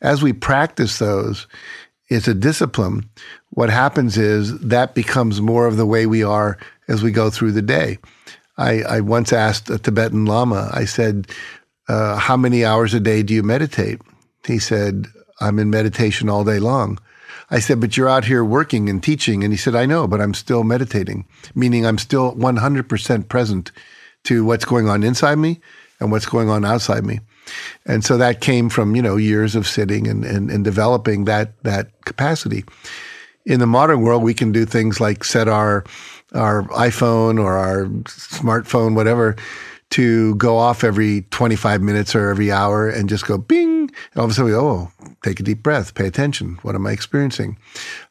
As 0.00 0.22
we 0.22 0.32
practice 0.32 1.00
those, 1.00 1.48
it's 2.08 2.28
a 2.28 2.34
discipline. 2.34 3.10
What 3.50 3.68
happens 3.68 4.16
is 4.16 4.56
that 4.60 4.94
becomes 4.94 5.40
more 5.40 5.66
of 5.66 5.76
the 5.76 5.86
way 5.86 6.06
we 6.06 6.22
are 6.22 6.56
as 6.86 7.02
we 7.02 7.10
go 7.10 7.28
through 7.28 7.50
the 7.50 7.62
day. 7.62 7.98
I, 8.58 8.82
I 8.82 9.00
once 9.00 9.32
asked 9.32 9.68
a 9.70 9.78
Tibetan 9.78 10.24
Lama, 10.24 10.70
I 10.72 10.84
said, 10.84 11.26
uh, 11.88 12.16
How 12.18 12.36
many 12.36 12.64
hours 12.64 12.94
a 12.94 13.00
day 13.00 13.24
do 13.24 13.34
you 13.34 13.42
meditate? 13.42 14.00
He 14.46 14.60
said, 14.60 15.06
I'm 15.40 15.58
in 15.58 15.68
meditation 15.68 16.28
all 16.28 16.44
day 16.44 16.60
long. 16.60 16.98
I 17.50 17.60
said, 17.60 17.80
but 17.80 17.96
you're 17.96 18.08
out 18.08 18.24
here 18.24 18.44
working 18.44 18.88
and 18.88 19.02
teaching. 19.02 19.44
And 19.44 19.52
he 19.52 19.56
said, 19.56 19.74
I 19.74 19.86
know, 19.86 20.06
but 20.06 20.20
I'm 20.20 20.34
still 20.34 20.64
meditating, 20.64 21.26
meaning 21.54 21.86
I'm 21.86 21.98
still 21.98 22.34
100% 22.34 23.28
present 23.28 23.72
to 24.24 24.44
what's 24.44 24.64
going 24.64 24.88
on 24.88 25.02
inside 25.02 25.36
me 25.36 25.60
and 26.00 26.10
what's 26.10 26.26
going 26.26 26.48
on 26.48 26.64
outside 26.64 27.04
me. 27.04 27.20
And 27.84 28.04
so 28.04 28.16
that 28.16 28.40
came 28.40 28.68
from, 28.68 28.96
you 28.96 29.02
know, 29.02 29.16
years 29.16 29.54
of 29.54 29.66
sitting 29.66 30.08
and, 30.08 30.24
and, 30.24 30.50
and 30.50 30.64
developing 30.64 31.24
that, 31.24 31.62
that 31.62 31.90
capacity. 32.04 32.64
In 33.44 33.60
the 33.60 33.66
modern 33.66 34.00
world, 34.02 34.24
we 34.24 34.34
can 34.34 34.50
do 34.50 34.64
things 34.64 35.00
like 35.00 35.22
set 35.22 35.46
our, 35.46 35.84
our 36.34 36.64
iPhone 36.64 37.40
or 37.40 37.56
our 37.56 37.86
smartphone, 38.06 38.96
whatever, 38.96 39.36
to 39.90 40.34
go 40.34 40.56
off 40.56 40.82
every 40.82 41.22
25 41.30 41.80
minutes 41.80 42.16
or 42.16 42.28
every 42.28 42.50
hour 42.50 42.88
and 42.88 43.08
just 43.08 43.26
go 43.26 43.38
bing. 43.38 43.82
And 43.82 44.16
all 44.16 44.24
of 44.24 44.30
a 44.32 44.34
sudden 44.34 44.46
we 44.46 44.50
go, 44.50 44.68
oh, 44.68 44.92
take 45.26 45.40
a 45.40 45.42
deep 45.42 45.62
breath, 45.62 45.94
pay 45.94 46.06
attention. 46.06 46.58
What 46.62 46.74
am 46.74 46.86
I 46.86 46.92
experiencing? 46.92 47.58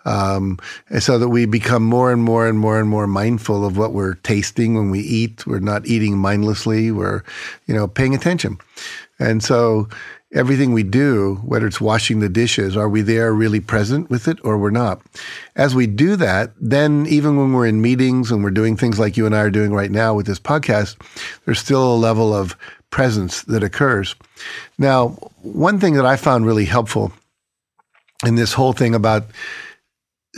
Um, 0.03 0.59
so 0.99 1.17
that 1.17 1.29
we 1.29 1.45
become 1.45 1.83
more 1.83 2.11
and 2.11 2.21
more 2.21 2.47
and 2.47 2.59
more 2.59 2.79
and 2.79 2.89
more 2.89 3.07
mindful 3.07 3.65
of 3.65 3.77
what 3.77 3.93
we're 3.93 4.15
tasting 4.15 4.75
when 4.75 4.89
we 4.91 4.99
eat. 4.99 5.47
We're 5.47 5.59
not 5.59 5.85
eating 5.87 6.17
mindlessly. 6.17 6.91
We're, 6.91 7.23
you 7.67 7.73
know, 7.73 7.87
paying 7.87 8.13
attention. 8.13 8.57
And 9.17 9.41
so 9.41 9.87
everything 10.33 10.73
we 10.73 10.83
do, 10.83 11.35
whether 11.45 11.65
it's 11.65 11.79
washing 11.79 12.19
the 12.19 12.27
dishes, 12.27 12.75
are 12.75 12.89
we 12.89 13.01
there 13.01 13.33
really 13.33 13.61
present 13.61 14.09
with 14.09 14.27
it 14.27 14.37
or 14.43 14.57
we're 14.57 14.69
not? 14.69 15.01
As 15.55 15.73
we 15.73 15.87
do 15.87 16.17
that, 16.17 16.51
then 16.59 17.05
even 17.07 17.37
when 17.37 17.53
we're 17.53 17.67
in 17.67 17.81
meetings 17.81 18.31
and 18.31 18.43
we're 18.43 18.51
doing 18.51 18.75
things 18.75 18.99
like 18.99 19.15
you 19.15 19.25
and 19.25 19.33
I 19.33 19.39
are 19.39 19.49
doing 19.49 19.71
right 19.71 19.91
now 19.91 20.13
with 20.13 20.25
this 20.25 20.39
podcast, 20.39 20.97
there's 21.45 21.59
still 21.59 21.93
a 21.93 21.95
level 21.95 22.33
of 22.33 22.57
presence 22.89 23.43
that 23.43 23.63
occurs. 23.63 24.15
Now, 24.77 25.09
one 25.41 25.79
thing 25.79 25.95
that 25.95 26.05
I 26.05 26.15
found 26.15 26.45
really 26.45 26.65
helpful 26.65 27.11
in 28.25 28.35
this 28.35 28.53
whole 28.53 28.73
thing 28.73 28.95
about 28.95 29.25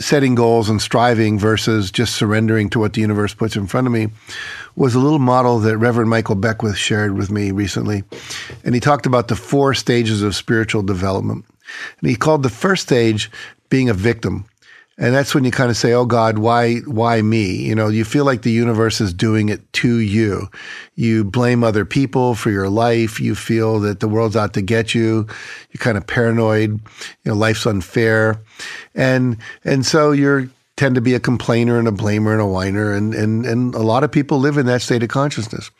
setting 0.00 0.34
goals 0.34 0.68
and 0.68 0.80
striving 0.80 1.38
versus 1.38 1.90
just 1.90 2.14
surrendering 2.14 2.70
to 2.70 2.78
what 2.78 2.92
the 2.92 3.00
universe 3.00 3.34
puts 3.34 3.56
in 3.56 3.66
front 3.66 3.86
of 3.86 3.92
me 3.92 4.08
was 4.76 4.94
a 4.94 4.98
little 4.98 5.18
model 5.18 5.58
that 5.58 5.76
Reverend 5.76 6.08
Michael 6.08 6.36
Beckwith 6.36 6.76
shared 6.76 7.16
with 7.16 7.30
me 7.30 7.50
recently. 7.50 8.04
And 8.64 8.74
he 8.74 8.80
talked 8.80 9.06
about 9.06 9.28
the 9.28 9.36
four 9.36 9.74
stages 9.74 10.22
of 10.22 10.36
spiritual 10.36 10.82
development. 10.82 11.44
And 12.00 12.08
he 12.08 12.16
called 12.16 12.44
the 12.44 12.48
first 12.48 12.84
stage 12.84 13.30
being 13.70 13.88
a 13.88 13.94
victim. 13.94 14.44
And 15.00 15.14
that's 15.14 15.32
when 15.32 15.44
you 15.44 15.52
kind 15.52 15.70
of 15.70 15.76
say, 15.76 15.92
"Oh 15.92 16.04
God, 16.04 16.38
why 16.38 16.78
why 16.80 17.22
me?" 17.22 17.54
You 17.54 17.74
know, 17.76 17.86
you 17.86 18.04
feel 18.04 18.24
like 18.24 18.42
the 18.42 18.50
universe 18.50 19.00
is 19.00 19.14
doing 19.14 19.48
it 19.48 19.72
to 19.74 19.98
you. 19.98 20.48
You 20.96 21.22
blame 21.22 21.62
other 21.62 21.84
people 21.84 22.34
for 22.34 22.50
your 22.50 22.68
life. 22.68 23.20
You 23.20 23.36
feel 23.36 23.78
that 23.80 24.00
the 24.00 24.08
world's 24.08 24.34
out 24.34 24.54
to 24.54 24.62
get 24.62 24.96
you. 24.96 25.26
You're 25.70 25.78
kind 25.78 25.96
of 25.96 26.06
paranoid. 26.06 26.80
You 27.22 27.30
know, 27.30 27.34
life's 27.34 27.64
unfair. 27.64 28.40
And 28.96 29.36
and 29.64 29.86
so 29.86 30.10
you're 30.10 30.48
tend 30.76 30.96
to 30.96 31.00
be 31.00 31.14
a 31.14 31.20
complainer 31.20 31.78
and 31.78 31.88
a 31.88 31.92
blamer 31.92 32.32
and 32.32 32.40
a 32.40 32.46
whiner 32.46 32.92
and 32.92 33.14
and 33.14 33.46
and 33.46 33.74
a 33.74 33.82
lot 33.82 34.04
of 34.04 34.10
people 34.10 34.38
live 34.38 34.58
in 34.58 34.66
that 34.66 34.82
state 34.82 35.02
of 35.04 35.08
consciousness. 35.08 35.70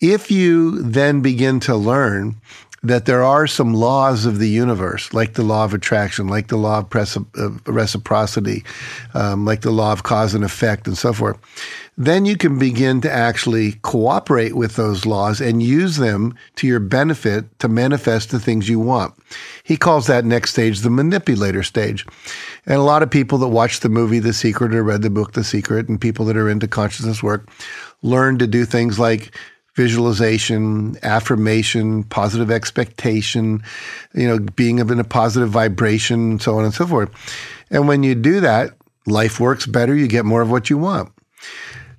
If 0.00 0.30
you 0.30 0.82
then 0.82 1.20
begin 1.20 1.60
to 1.60 1.76
learn 1.76 2.36
that 2.82 3.04
there 3.04 3.22
are 3.22 3.46
some 3.46 3.74
laws 3.74 4.24
of 4.24 4.38
the 4.38 4.48
universe, 4.48 5.12
like 5.12 5.34
the 5.34 5.42
law 5.42 5.64
of 5.64 5.74
attraction, 5.74 6.28
like 6.28 6.48
the 6.48 6.56
law 6.56 6.78
of 6.78 7.68
reciprocity, 7.68 8.64
um, 9.12 9.44
like 9.44 9.60
the 9.60 9.70
law 9.70 9.92
of 9.92 10.02
cause 10.02 10.34
and 10.34 10.44
effect, 10.44 10.86
and 10.86 10.96
so 10.96 11.12
forth, 11.12 11.38
then 11.98 12.24
you 12.24 12.36
can 12.38 12.58
begin 12.58 13.02
to 13.02 13.12
actually 13.12 13.72
cooperate 13.82 14.56
with 14.56 14.76
those 14.76 15.04
laws 15.04 15.42
and 15.42 15.62
use 15.62 15.98
them 15.98 16.34
to 16.56 16.66
your 16.66 16.80
benefit 16.80 17.58
to 17.58 17.68
manifest 17.68 18.30
the 18.30 18.40
things 18.40 18.70
you 18.70 18.80
want. 18.80 19.12
He 19.62 19.76
calls 19.76 20.06
that 20.06 20.24
next 20.24 20.52
stage 20.52 20.80
the 20.80 20.88
manipulator 20.88 21.62
stage. 21.62 22.06
And 22.64 22.76
a 22.76 22.82
lot 22.82 23.02
of 23.02 23.10
people 23.10 23.36
that 23.38 23.48
watch 23.48 23.80
the 23.80 23.90
movie 23.90 24.20
The 24.20 24.32
Secret 24.32 24.74
or 24.74 24.82
read 24.82 25.02
the 25.02 25.10
book 25.10 25.32
The 25.32 25.44
Secret 25.44 25.90
and 25.90 26.00
people 26.00 26.24
that 26.26 26.36
are 26.38 26.48
into 26.48 26.66
consciousness 26.66 27.22
work 27.22 27.46
learn 28.02 28.38
to 28.38 28.46
do 28.46 28.64
things 28.64 28.98
like 28.98 29.36
visualization, 29.76 30.96
affirmation, 31.02 32.04
positive 32.04 32.50
expectation, 32.50 33.62
you 34.14 34.26
know, 34.26 34.38
being 34.38 34.78
in 34.78 34.98
a 34.98 35.04
positive 35.04 35.50
vibration, 35.50 36.32
and 36.32 36.42
so 36.42 36.58
on 36.58 36.64
and 36.64 36.74
so 36.74 36.86
forth. 36.86 37.10
And 37.70 37.86
when 37.88 38.02
you 38.02 38.14
do 38.14 38.40
that, 38.40 38.70
life 39.06 39.40
works 39.40 39.66
better, 39.66 39.94
you 39.94 40.08
get 40.08 40.24
more 40.24 40.42
of 40.42 40.50
what 40.50 40.70
you 40.70 40.78
want. 40.78 41.12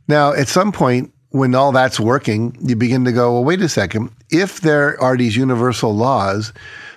Now, 0.08 0.34
at 0.34 0.48
some 0.48 0.72
point, 0.72 1.14
when 1.30 1.56
all 1.56 1.72
that's 1.72 2.00
working, 2.00 2.58
you 2.62 2.76
begin 2.76 3.06
to 3.06 3.12
go, 3.12 3.34
well, 3.34 3.44
wait 3.44 3.62
a 3.62 3.70
second. 3.70 4.12
If 4.30 4.62
there 4.62 5.02
are 5.02 5.16
these 5.16 5.38
universal 5.38 5.96
laws, 5.96 6.52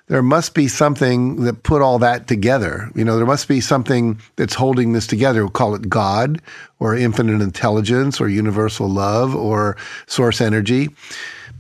there 0.07 0.23
must 0.23 0.55
be 0.55 0.69
something 0.69 1.45
that 1.45 1.63
put 1.63 1.81
all 1.81 1.99
that 1.99 2.27
together. 2.29 2.91
You 2.95 3.05
know, 3.05 3.17
there 3.17 3.27
must 3.27 3.49
be 3.49 3.61
something 3.61 4.21
that's 4.37 4.55
holding 4.55 4.93
this 4.93 5.07
together. 5.07 5.43
We'll 5.43 5.51
call 5.51 5.75
it 5.75 5.89
God 5.89 6.43
or 6.79 6.95
infinite 6.95 7.41
intelligence 7.41 8.21
or 8.21 8.29
universal 8.29 8.89
love 8.89 9.35
or 9.35 9.77
source 10.07 10.41
energy. 10.41 10.91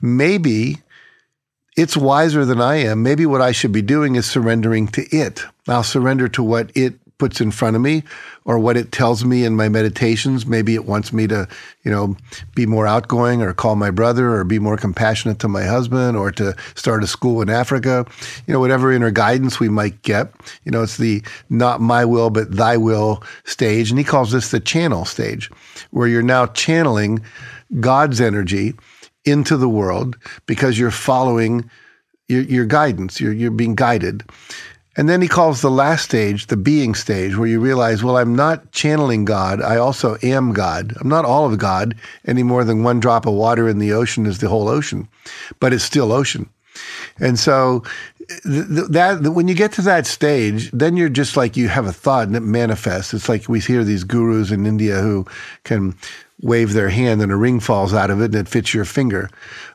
Maybe 0.02 0.76
it's 1.76 1.96
wiser 1.96 2.44
than 2.44 2.60
I 2.60 2.76
am. 2.76 3.02
Maybe 3.02 3.24
what 3.24 3.40
I 3.40 3.52
should 3.52 3.72
be 3.72 3.82
doing 3.82 4.16
is 4.16 4.26
surrendering 4.26 4.88
to 4.88 5.02
it. 5.16 5.42
I'll 5.66 5.82
surrender 5.82 6.28
to 6.28 6.42
what 6.42 6.70
it 6.76 6.94
puts 7.24 7.40
in 7.40 7.50
front 7.50 7.74
of 7.74 7.80
me 7.80 8.02
or 8.44 8.58
what 8.58 8.76
it 8.76 8.92
tells 8.92 9.24
me 9.24 9.46
in 9.46 9.56
my 9.56 9.66
meditations. 9.66 10.44
Maybe 10.44 10.74
it 10.74 10.84
wants 10.84 11.10
me 11.10 11.26
to, 11.28 11.48
you 11.82 11.90
know, 11.90 12.14
be 12.54 12.66
more 12.66 12.86
outgoing 12.86 13.40
or 13.40 13.54
call 13.54 13.76
my 13.76 13.90
brother 13.90 14.34
or 14.34 14.44
be 14.44 14.58
more 14.58 14.76
compassionate 14.76 15.38
to 15.38 15.48
my 15.48 15.64
husband 15.64 16.18
or 16.18 16.30
to 16.32 16.54
start 16.74 17.02
a 17.02 17.06
school 17.06 17.40
in 17.40 17.48
Africa. 17.48 18.04
You 18.46 18.52
know, 18.52 18.60
whatever 18.60 18.92
inner 18.92 19.10
guidance 19.10 19.58
we 19.58 19.70
might 19.70 20.02
get. 20.02 20.34
You 20.64 20.72
know, 20.72 20.82
it's 20.82 20.98
the 20.98 21.22
not 21.48 21.80
my 21.80 22.04
will, 22.04 22.28
but 22.28 22.54
thy 22.54 22.76
will 22.76 23.22
stage. 23.44 23.88
And 23.88 23.98
he 23.98 24.04
calls 24.04 24.30
this 24.30 24.50
the 24.50 24.60
channel 24.60 25.06
stage, 25.06 25.50
where 25.92 26.06
you're 26.06 26.22
now 26.22 26.44
channeling 26.48 27.24
God's 27.80 28.20
energy 28.20 28.74
into 29.24 29.56
the 29.56 29.70
world 29.70 30.18
because 30.44 30.78
you're 30.78 30.90
following 30.90 31.70
your, 32.28 32.42
your 32.42 32.66
guidance. 32.66 33.18
You're, 33.18 33.32
you're 33.32 33.50
being 33.50 33.76
guided. 33.76 34.24
And 34.96 35.08
then 35.08 35.20
he 35.20 35.28
calls 35.28 35.60
the 35.60 35.70
last 35.70 36.04
stage 36.04 36.46
the 36.46 36.56
being 36.56 36.94
stage, 36.94 37.36
where 37.36 37.48
you 37.48 37.60
realize, 37.60 38.04
well, 38.04 38.16
I'm 38.16 38.36
not 38.36 38.70
channeling 38.72 39.24
God. 39.24 39.60
I 39.60 39.76
also 39.76 40.16
am 40.22 40.52
God. 40.52 40.94
I'm 41.00 41.08
not 41.08 41.24
all 41.24 41.46
of 41.46 41.58
God 41.58 41.96
any 42.26 42.42
more 42.42 42.64
than 42.64 42.84
one 42.84 43.00
drop 43.00 43.26
of 43.26 43.34
water 43.34 43.68
in 43.68 43.78
the 43.78 43.92
ocean 43.92 44.24
is 44.26 44.38
the 44.38 44.48
whole 44.48 44.68
ocean, 44.68 45.08
but 45.58 45.72
it's 45.72 45.84
still 45.84 46.12
ocean. 46.12 46.48
And 47.18 47.38
so 47.38 47.82
that 48.44 49.20
when 49.34 49.48
you 49.48 49.54
get 49.54 49.72
to 49.72 49.82
that 49.82 50.06
stage, 50.06 50.70
then 50.70 50.96
you're 50.96 51.08
just 51.08 51.36
like 51.36 51.56
you 51.56 51.68
have 51.68 51.86
a 51.86 51.92
thought 51.92 52.26
and 52.26 52.36
it 52.36 52.40
manifests. 52.40 53.12
It's 53.12 53.28
like 53.28 53.48
we 53.48 53.60
hear 53.60 53.84
these 53.84 54.04
gurus 54.04 54.50
in 54.50 54.66
India 54.66 55.00
who 55.00 55.26
can 55.64 55.96
wave 56.44 56.74
their 56.74 56.90
hand 56.90 57.22
and 57.22 57.32
a 57.32 57.36
ring 57.36 57.58
falls 57.58 57.94
out 57.94 58.10
of 58.10 58.20
it 58.20 58.26
and 58.26 58.34
it 58.34 58.46
fits 58.46 58.74
your 58.74 58.84
finger. 58.84 59.30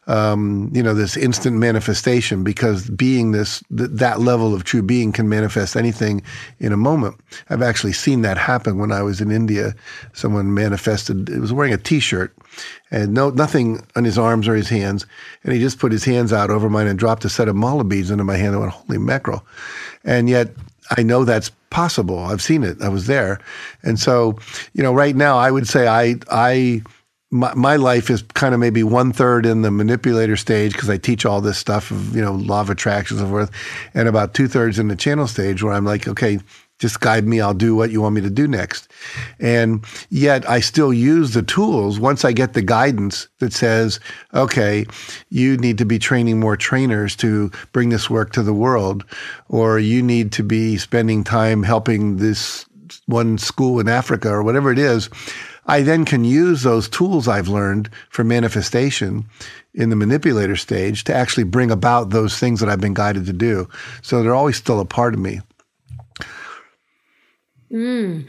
Um, 0.06 0.70
you 0.72 0.84
know, 0.84 0.94
this 0.94 1.18
instant 1.18 1.58
manifestation 1.58 2.44
because 2.44 2.90
being 2.92 3.32
this, 3.32 3.64
th- 3.76 3.90
that 3.92 4.20
level 4.20 4.54
of 4.54 4.64
true 4.64 4.84
being 4.84 5.12
can 5.12 5.28
manifest 5.28 5.76
anything 5.76 6.22
in 6.60 6.72
a 6.72 6.78
moment. 6.78 7.20
I've 7.50 7.64
actually 7.64 7.94
seen 7.94 8.22
that 8.22 8.38
happen 8.38 8.78
when 8.78 8.92
I 8.92 9.02
was 9.02 9.20
in 9.20 9.32
India. 9.32 9.74
Someone 10.14 10.54
manifested, 10.54 11.28
it 11.30 11.40
was 11.40 11.52
wearing 11.52 11.74
a 11.74 11.78
t-shirt 11.78 12.36
and 12.92 13.16
no, 13.16 13.32
nothing 13.32 13.84
on 13.96 14.04
his 14.04 14.20
arms 14.20 14.48
or 14.48 14.56
his 14.56 14.70
hands. 14.70 15.08
And 15.44 15.54
he 15.54 15.60
just 15.60 15.80
put 15.80 15.92
his 15.92 16.06
hands 16.06 16.32
out 16.32 16.52
over 16.52 16.70
mine 16.70 16.88
and 16.88 17.00
dropped 17.00 17.26
a 17.26 17.30
set 17.30 17.48
of 17.48 17.56
mala 17.56 17.84
beads 17.84 18.12
into 18.12 18.24
my 18.24 18.38
hand. 18.38 18.56
I 18.56 18.60
went, 18.60 18.72
holy 18.72 19.00
mackerel. 19.00 19.44
And 20.04 20.30
yet 20.30 20.52
I 20.96 21.02
know 21.02 21.26
that's 21.26 21.52
possible. 21.70 22.20
I've 22.20 22.42
seen 22.42 22.64
it. 22.64 22.82
I 22.82 22.90
was 22.90 23.08
there. 23.08 23.40
And 23.84 24.00
so, 24.00 24.38
you 24.74 24.84
know, 24.84 24.94
right 24.94 25.16
now 25.16 25.38
I 25.38 25.52
would 25.52 25.68
say 25.68 25.88
I, 25.88 26.16
I, 26.32 26.82
my, 27.32 27.54
my 27.54 27.76
life 27.76 28.10
is 28.10 28.24
kind 28.34 28.54
of 28.54 28.60
maybe 28.60 28.84
one 28.84 29.12
third 29.14 29.46
in 29.46 29.62
the 29.62 29.72
manipulator 29.72 30.36
stage 30.36 30.74
because 30.74 30.90
I 30.90 30.98
teach 30.98 31.26
all 31.26 31.42
this 31.42 31.58
stuff 31.58 31.92
of, 31.92 32.16
you 32.16 32.22
know, 32.22 32.34
law 32.34 32.62
of 32.62 32.70
attraction 32.70 33.18
and 33.18 33.28
so 33.28 33.30
forth, 33.30 33.52
and 33.94 34.08
about 34.08 34.34
two 34.34 34.48
thirds 34.48 34.80
in 34.80 34.88
the 34.88 34.96
channel 34.96 35.28
stage 35.28 35.62
where 35.62 35.74
I'm 35.74 35.86
like, 35.86 36.08
okay, 36.08 36.40
just 36.80 37.02
guide 37.02 37.28
me. 37.28 37.42
I'll 37.42 37.54
do 37.54 37.76
what 37.76 37.92
you 37.92 38.02
want 38.02 38.16
me 38.16 38.22
to 38.22 38.30
do 38.30 38.48
next. 38.48 38.90
And 39.40 39.86
yet 40.10 40.50
I 40.50 40.62
still 40.62 40.94
use 40.94 41.34
the 41.34 41.44
tools 41.44 42.00
once 42.00 42.26
I 42.26 42.32
get 42.32 42.54
the 42.54 42.62
guidance 42.62 43.28
that 43.40 43.54
says, 43.54 44.00
okay, 44.34 44.86
you 45.30 45.58
need 45.58 45.78
to 45.78 45.86
be 45.86 46.00
training 46.00 46.40
more 46.40 46.58
trainers 46.58 47.16
to 47.18 47.52
bring 47.74 47.90
this 47.90 48.10
work 48.10 48.32
to 48.32 48.42
the 48.42 48.54
world, 48.54 49.06
or 49.50 49.78
you 49.78 50.02
need 50.02 50.32
to 50.34 50.44
be 50.44 50.78
spending 50.78 51.24
time 51.24 51.64
helping 51.64 52.18
this 52.18 52.66
one 53.06 53.38
school 53.38 53.80
in 53.80 53.88
Africa 53.88 54.30
or 54.30 54.42
whatever 54.42 54.72
it 54.72 54.80
is. 54.80 55.10
I 55.66 55.82
then 55.84 56.04
can 56.04 56.24
use 56.24 56.64
those 56.64 56.90
tools 56.90 57.28
I've 57.28 57.48
learned 57.48 57.92
for 58.10 58.24
manifestation 58.24 59.26
in 59.76 59.90
the 59.90 59.96
manipulator 59.96 60.56
stage 60.56 61.04
to 61.04 61.14
actually 61.14 61.44
bring 61.44 61.70
about 61.70 62.10
those 62.10 62.40
things 62.40 62.60
that 62.60 62.70
I've 62.70 62.82
been 62.82 62.96
guided 62.96 63.28
to 63.28 63.34
do. 63.34 63.70
So 64.02 64.24
they're 64.24 64.34
always 64.34 64.58
still 64.58 64.80
a 64.80 64.86
part 64.86 65.14
of 65.14 65.20
me. 65.20 65.42
Mm. 67.72 68.26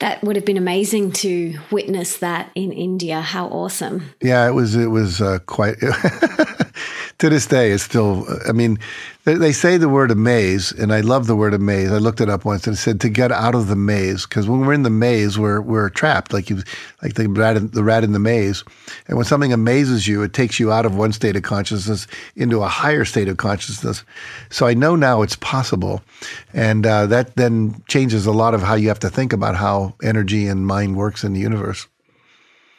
That 0.00 0.22
would 0.24 0.36
have 0.36 0.44
been 0.44 0.56
amazing 0.56 1.12
to 1.12 1.58
witness 1.70 2.18
that 2.18 2.50
in 2.54 2.72
India. 2.72 3.20
How 3.20 3.46
awesome! 3.46 4.10
Yeah, 4.20 4.46
it 4.48 4.52
was. 4.52 4.74
It 4.74 4.88
was 4.88 5.20
uh, 5.20 5.38
quite. 5.46 5.78
to 7.18 7.30
this 7.30 7.46
day, 7.46 7.70
it's 7.70 7.84
still. 7.84 8.26
I 8.48 8.52
mean, 8.52 8.78
they, 9.24 9.34
they, 9.34 9.52
say 9.52 9.78
the 9.78 9.88
word 9.88 10.10
amaze, 10.10 10.70
and 10.70 10.92
I 10.92 11.00
love 11.00 11.26
the 11.26 11.36
word 11.36 11.54
amaze. 11.54 11.90
I 11.90 11.96
looked 11.96 12.20
it 12.20 12.28
up 12.28 12.44
once 12.44 12.66
and 12.66 12.74
it 12.74 12.78
said 12.78 13.00
to 13.00 13.08
get 13.08 13.32
out 13.32 13.54
of 13.54 13.68
the 13.68 13.76
maze 13.76 14.26
because 14.26 14.46
when 14.46 14.60
we're 14.60 14.74
in 14.74 14.82
the 14.82 14.90
maze, 14.90 15.38
we're 15.38 15.62
we're 15.62 15.88
trapped, 15.88 16.32
like 16.32 16.50
you, 16.50 16.62
like 17.02 17.14
the 17.14 17.28
rat, 17.28 17.56
in, 17.56 17.68
the 17.68 17.82
rat 17.82 18.04
in 18.04 18.12
the 18.12 18.18
maze. 18.18 18.62
And 19.08 19.16
when 19.16 19.24
something 19.24 19.52
amazes 19.52 20.06
you, 20.06 20.22
it 20.22 20.34
takes 20.34 20.60
you 20.60 20.70
out 20.70 20.84
of 20.84 20.96
one 20.96 21.12
state 21.12 21.36
of 21.36 21.42
consciousness 21.42 22.06
into 22.36 22.62
a 22.62 22.68
higher 22.68 23.06
state 23.06 23.28
of 23.28 23.38
consciousness. 23.38 24.04
So 24.50 24.66
I 24.66 24.74
know 24.74 24.94
now 24.94 25.22
it's 25.22 25.36
possible, 25.36 26.02
and 26.52 26.86
uh, 26.86 27.06
that 27.06 27.36
then 27.36 27.82
changes 27.88 28.26
a 28.26 28.32
lot 28.32 28.52
of 28.52 28.62
how 28.62 28.74
you 28.74 28.88
have 28.88 29.00
to 29.00 29.10
think 29.10 29.32
about 29.32 29.56
how 29.56 29.94
energy 30.02 30.46
and 30.46 30.66
mind 30.66 30.96
works 30.96 31.24
in 31.24 31.32
the 31.32 31.40
universe. 31.40 31.86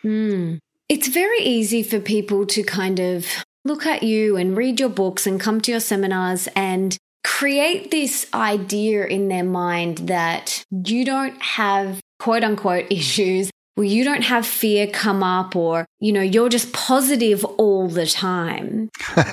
Mm. 0.03 0.59
It's 0.87 1.07
very 1.07 1.39
easy 1.39 1.81
for 1.81 1.99
people 1.99 2.45
to 2.45 2.61
kind 2.61 2.99
of 2.99 3.25
look 3.65 3.85
at 3.85 4.03
you 4.03 4.37
and 4.37 4.55
read 4.55 4.79
your 4.79 4.89
books 4.89 5.27
and 5.27 5.39
come 5.39 5.59
to 5.61 5.71
your 5.71 5.79
seminars 5.79 6.47
and 6.55 6.97
create 7.25 7.89
this 7.89 8.27
idea 8.33 9.05
in 9.05 9.27
their 9.27 9.43
mind 9.43 9.97
that 9.97 10.63
you 10.69 11.03
don't 11.03 11.41
have 11.41 11.99
quote 12.19 12.43
unquote 12.43 12.85
issues 12.91 13.49
or 13.75 13.83
you 13.83 14.03
don't 14.03 14.23
have 14.23 14.45
fear 14.45 14.87
come 14.87 15.21
up 15.21 15.55
or, 15.55 15.85
you 15.99 16.13
know, 16.13 16.21
you're 16.21 16.49
just 16.49 16.71
positive 16.71 17.43
all 17.43 17.89
the 17.89 18.05
time. 18.05 18.89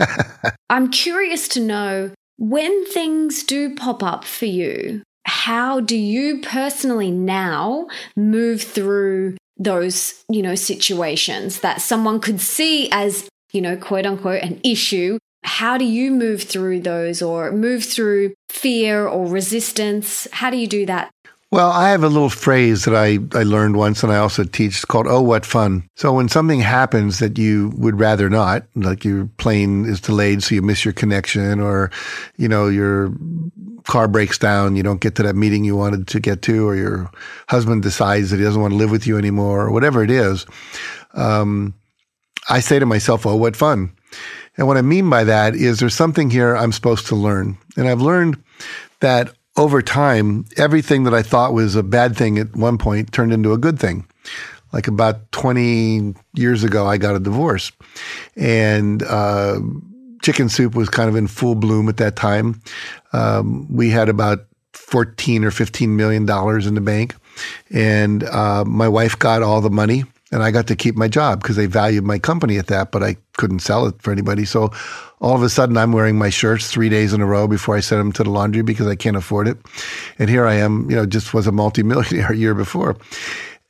I'm 0.71 0.91
curious 0.91 1.47
to 1.49 1.61
know 1.61 2.11
when 2.39 2.87
things 2.87 3.45
do 3.45 3.75
pop 3.77 4.03
up 4.03 4.25
for 4.25 4.47
you, 4.47 5.03
how 5.27 5.81
do 5.81 5.97
you 5.97 6.41
personally 6.41 7.11
now 7.11 7.87
move 8.17 8.63
through 8.63 9.37
those, 9.59 10.25
you 10.29 10.43
know, 10.43 10.57
situations 10.57 11.61
that 11.61 11.81
someone 11.81 12.19
could 12.19 12.41
see 12.41 12.91
as 12.91 13.29
you 13.53 13.61
know, 13.61 13.77
quote 13.77 14.07
unquote, 14.07 14.43
an 14.43 14.61
issue, 14.65 15.19
how 15.45 15.77
do 15.77 15.85
you 15.85 16.11
move 16.11 16.43
through 16.43 16.81
those 16.81 17.21
or 17.23 17.53
move 17.53 17.85
through 17.85 18.35
fear 18.49 19.07
or 19.07 19.27
resistance? 19.27 20.29
How 20.33 20.51
do 20.51 20.57
you 20.57 20.67
do 20.67 20.87
that? 20.87 21.11
Well, 21.51 21.71
I 21.71 21.91
have 21.91 22.03
a 22.03 22.09
little 22.09 22.31
phrase 22.31 22.87
that 22.87 22.95
I, 22.95 23.19
I 23.39 23.43
learned 23.43 23.77
once 23.77 24.03
and 24.03 24.11
I 24.11 24.17
also 24.17 24.43
teach 24.43 24.77
it's 24.77 24.85
called, 24.87 25.07
oh, 25.07 25.21
what 25.21 25.45
fun. 25.45 25.87
So 25.97 26.15
when 26.15 26.31
something 26.31 26.61
happens 26.61 27.19
that 27.19 27.37
you 27.37 27.75
would 27.77 28.01
rather 28.01 28.31
not, 28.31 28.65
like 28.75 29.05
your 29.05 29.27
plane 29.37 29.85
is 29.85 30.01
delayed 30.01 30.43
so 30.43 30.55
you 30.55 30.63
miss 30.63 30.83
your 30.83 30.95
connection 30.95 31.61
or, 31.61 31.91
you 32.39 32.49
know, 32.49 32.69
your 32.69 33.13
car 33.85 34.09
breaks 34.09 34.39
down, 34.39 34.77
you 34.77 34.83
don't 34.83 35.03
get 35.03 35.17
to 35.17 35.23
that 35.25 35.37
meeting 35.37 35.63
you 35.63 35.77
wanted 35.77 36.09
to 36.09 36.21
get 36.21 36.41
to, 36.43 36.67
or 36.67 36.75
your 36.75 37.11
husband 37.49 37.83
decides 37.83 38.31
that 38.31 38.39
he 38.39 38.45
doesn't 38.45 38.63
want 38.63 38.73
to 38.73 38.79
live 38.79 38.91
with 38.91 39.07
you 39.07 39.19
anymore, 39.19 39.63
or 39.63 39.73
whatever 39.73 40.03
it 40.03 40.11
is, 40.11 40.47
um, 41.13 41.75
I 42.49 42.61
say 42.61 42.79
to 42.79 42.87
myself, 42.87 43.27
oh, 43.27 43.37
what 43.37 43.57
fun. 43.57 43.93
And 44.57 44.67
what 44.67 44.77
I 44.77 44.83
mean 44.83 45.09
by 45.09 45.25
that 45.25 45.55
is 45.55 45.79
there's 45.79 45.95
something 45.95 46.31
here 46.31 46.55
I'm 46.57 46.73
supposed 46.73 47.07
to 47.07 47.17
learn. 47.17 47.57
And 47.77 47.89
I've 47.89 48.03
learned 48.03 48.43
that 49.01 49.35
over 49.57 49.83
time, 49.83 50.47
everything 50.57 51.05
that 51.05 51.15
I 51.15 51.23
thought 51.23 51.55
was 51.55 51.77
a 51.77 51.83
bad 51.83 52.17
thing 52.17 52.39
at 52.39 52.55
one 52.55 52.79
point 52.79 53.13
turned 53.13 53.33
into 53.33 53.53
a 53.53 53.59
good 53.59 53.79
thing. 53.79 54.07
Like 54.73 54.89
about 54.89 55.31
20 55.33 56.15
years 56.35 56.65
ago, 56.65 56.87
I 56.87 56.97
got 56.97 57.15
a 57.15 57.21
divorce. 57.21 57.73
And 58.37 59.03
uh, 59.03 59.61
chicken 60.23 60.49
soup 60.49 60.75
was 60.75 60.89
kind 60.89 61.09
of 61.09 61.17
in 61.17 61.27
full 61.27 61.55
bloom 61.55 61.89
at 61.89 61.99
that 61.99 62.17
time. 62.17 62.63
Um, 63.13 63.67
we 63.71 63.91
had 63.91 64.09
about 64.09 64.47
14 64.73 65.45
or 65.45 65.51
15 65.51 65.97
million 65.97 66.25
dollars 66.25 66.67
in 66.67 66.75
the 66.75 66.81
bank. 66.81 67.15
And 67.71 68.25
uh, 68.25 68.65
my 68.65 68.89
wife 68.89 69.19
got 69.19 69.43
all 69.43 69.61
the 69.61 69.71
money 69.71 70.05
and 70.33 70.43
I 70.43 70.51
got 70.51 70.67
to 70.69 70.77
keep 70.77 70.97
my 70.97 71.09
job 71.09 71.43
because 71.43 71.57
they 71.57 71.67
valued 71.67 72.05
my 72.05 72.19
company 72.19 72.57
at 72.57 72.69
that, 72.69 72.91
but 72.91 73.03
I 73.03 73.17
couldn't 73.37 73.61
sell 73.61 73.87
it 73.87 74.01
for 74.01 74.11
anybody. 74.11 74.47
So 74.47 74.71
all 75.21 75.37
of 75.37 75.43
a 75.43 75.51
sudden, 75.51 75.77
I'm 75.77 75.93
wearing 75.93 76.17
my 76.17 76.31
shirts 76.31 76.71
three 76.71 76.89
days 76.89 77.13
in 77.13 77.21
a 77.21 77.27
row 77.27 77.47
before 77.47 77.77
I 77.77 77.81
send 77.81 78.01
them 78.01 78.13
to 78.13 78.25
the 78.25 78.31
laundry 78.31 78.63
because 78.63 78.87
I 78.87 78.97
can't 78.97 79.17
afford 79.17 79.47
it. 79.47 79.59
And 80.19 80.31
here 80.31 80.47
I 80.47 80.55
am, 80.55 80.91
you 80.91 80.97
know, 80.97 81.07
just 81.07 81.35
was 81.35 81.47
a 81.47 81.53
multimillionaire 81.53 82.33
a 82.33 82.37
year 82.37 82.55
before. 82.55 82.97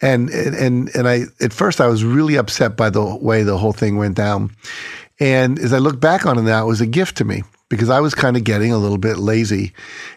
And, 0.01 0.31
and, 0.31 0.89
and 0.95 1.09
I, 1.09 1.25
at 1.41 1.53
first 1.53 1.81
I 1.81 1.89
was 1.89 2.05
really 2.05 2.37
upset 2.37 2.77
by 2.77 2.91
the 2.91 3.05
way 3.05 3.43
the 3.43 3.59
whole 3.59 3.73
thing 3.73 3.97
went 3.97 4.17
down. 4.17 4.51
And 5.21 5.59
as 5.59 5.73
I 5.73 5.79
look 5.79 6.01
back 6.01 6.27
on 6.27 6.39
it 6.39 6.43
now, 6.43 6.65
it 6.65 6.69
was 6.69 6.81
a 6.81 6.87
gift 6.87 7.17
to 7.19 7.25
me 7.25 7.43
because 7.73 7.89
I 7.89 8.01
was 8.01 8.14
kind 8.14 8.37
of 8.37 8.45
getting 8.45 8.70
a 8.70 8.77
little 8.77 8.99
bit 8.99 9.16
lazy 9.16 9.73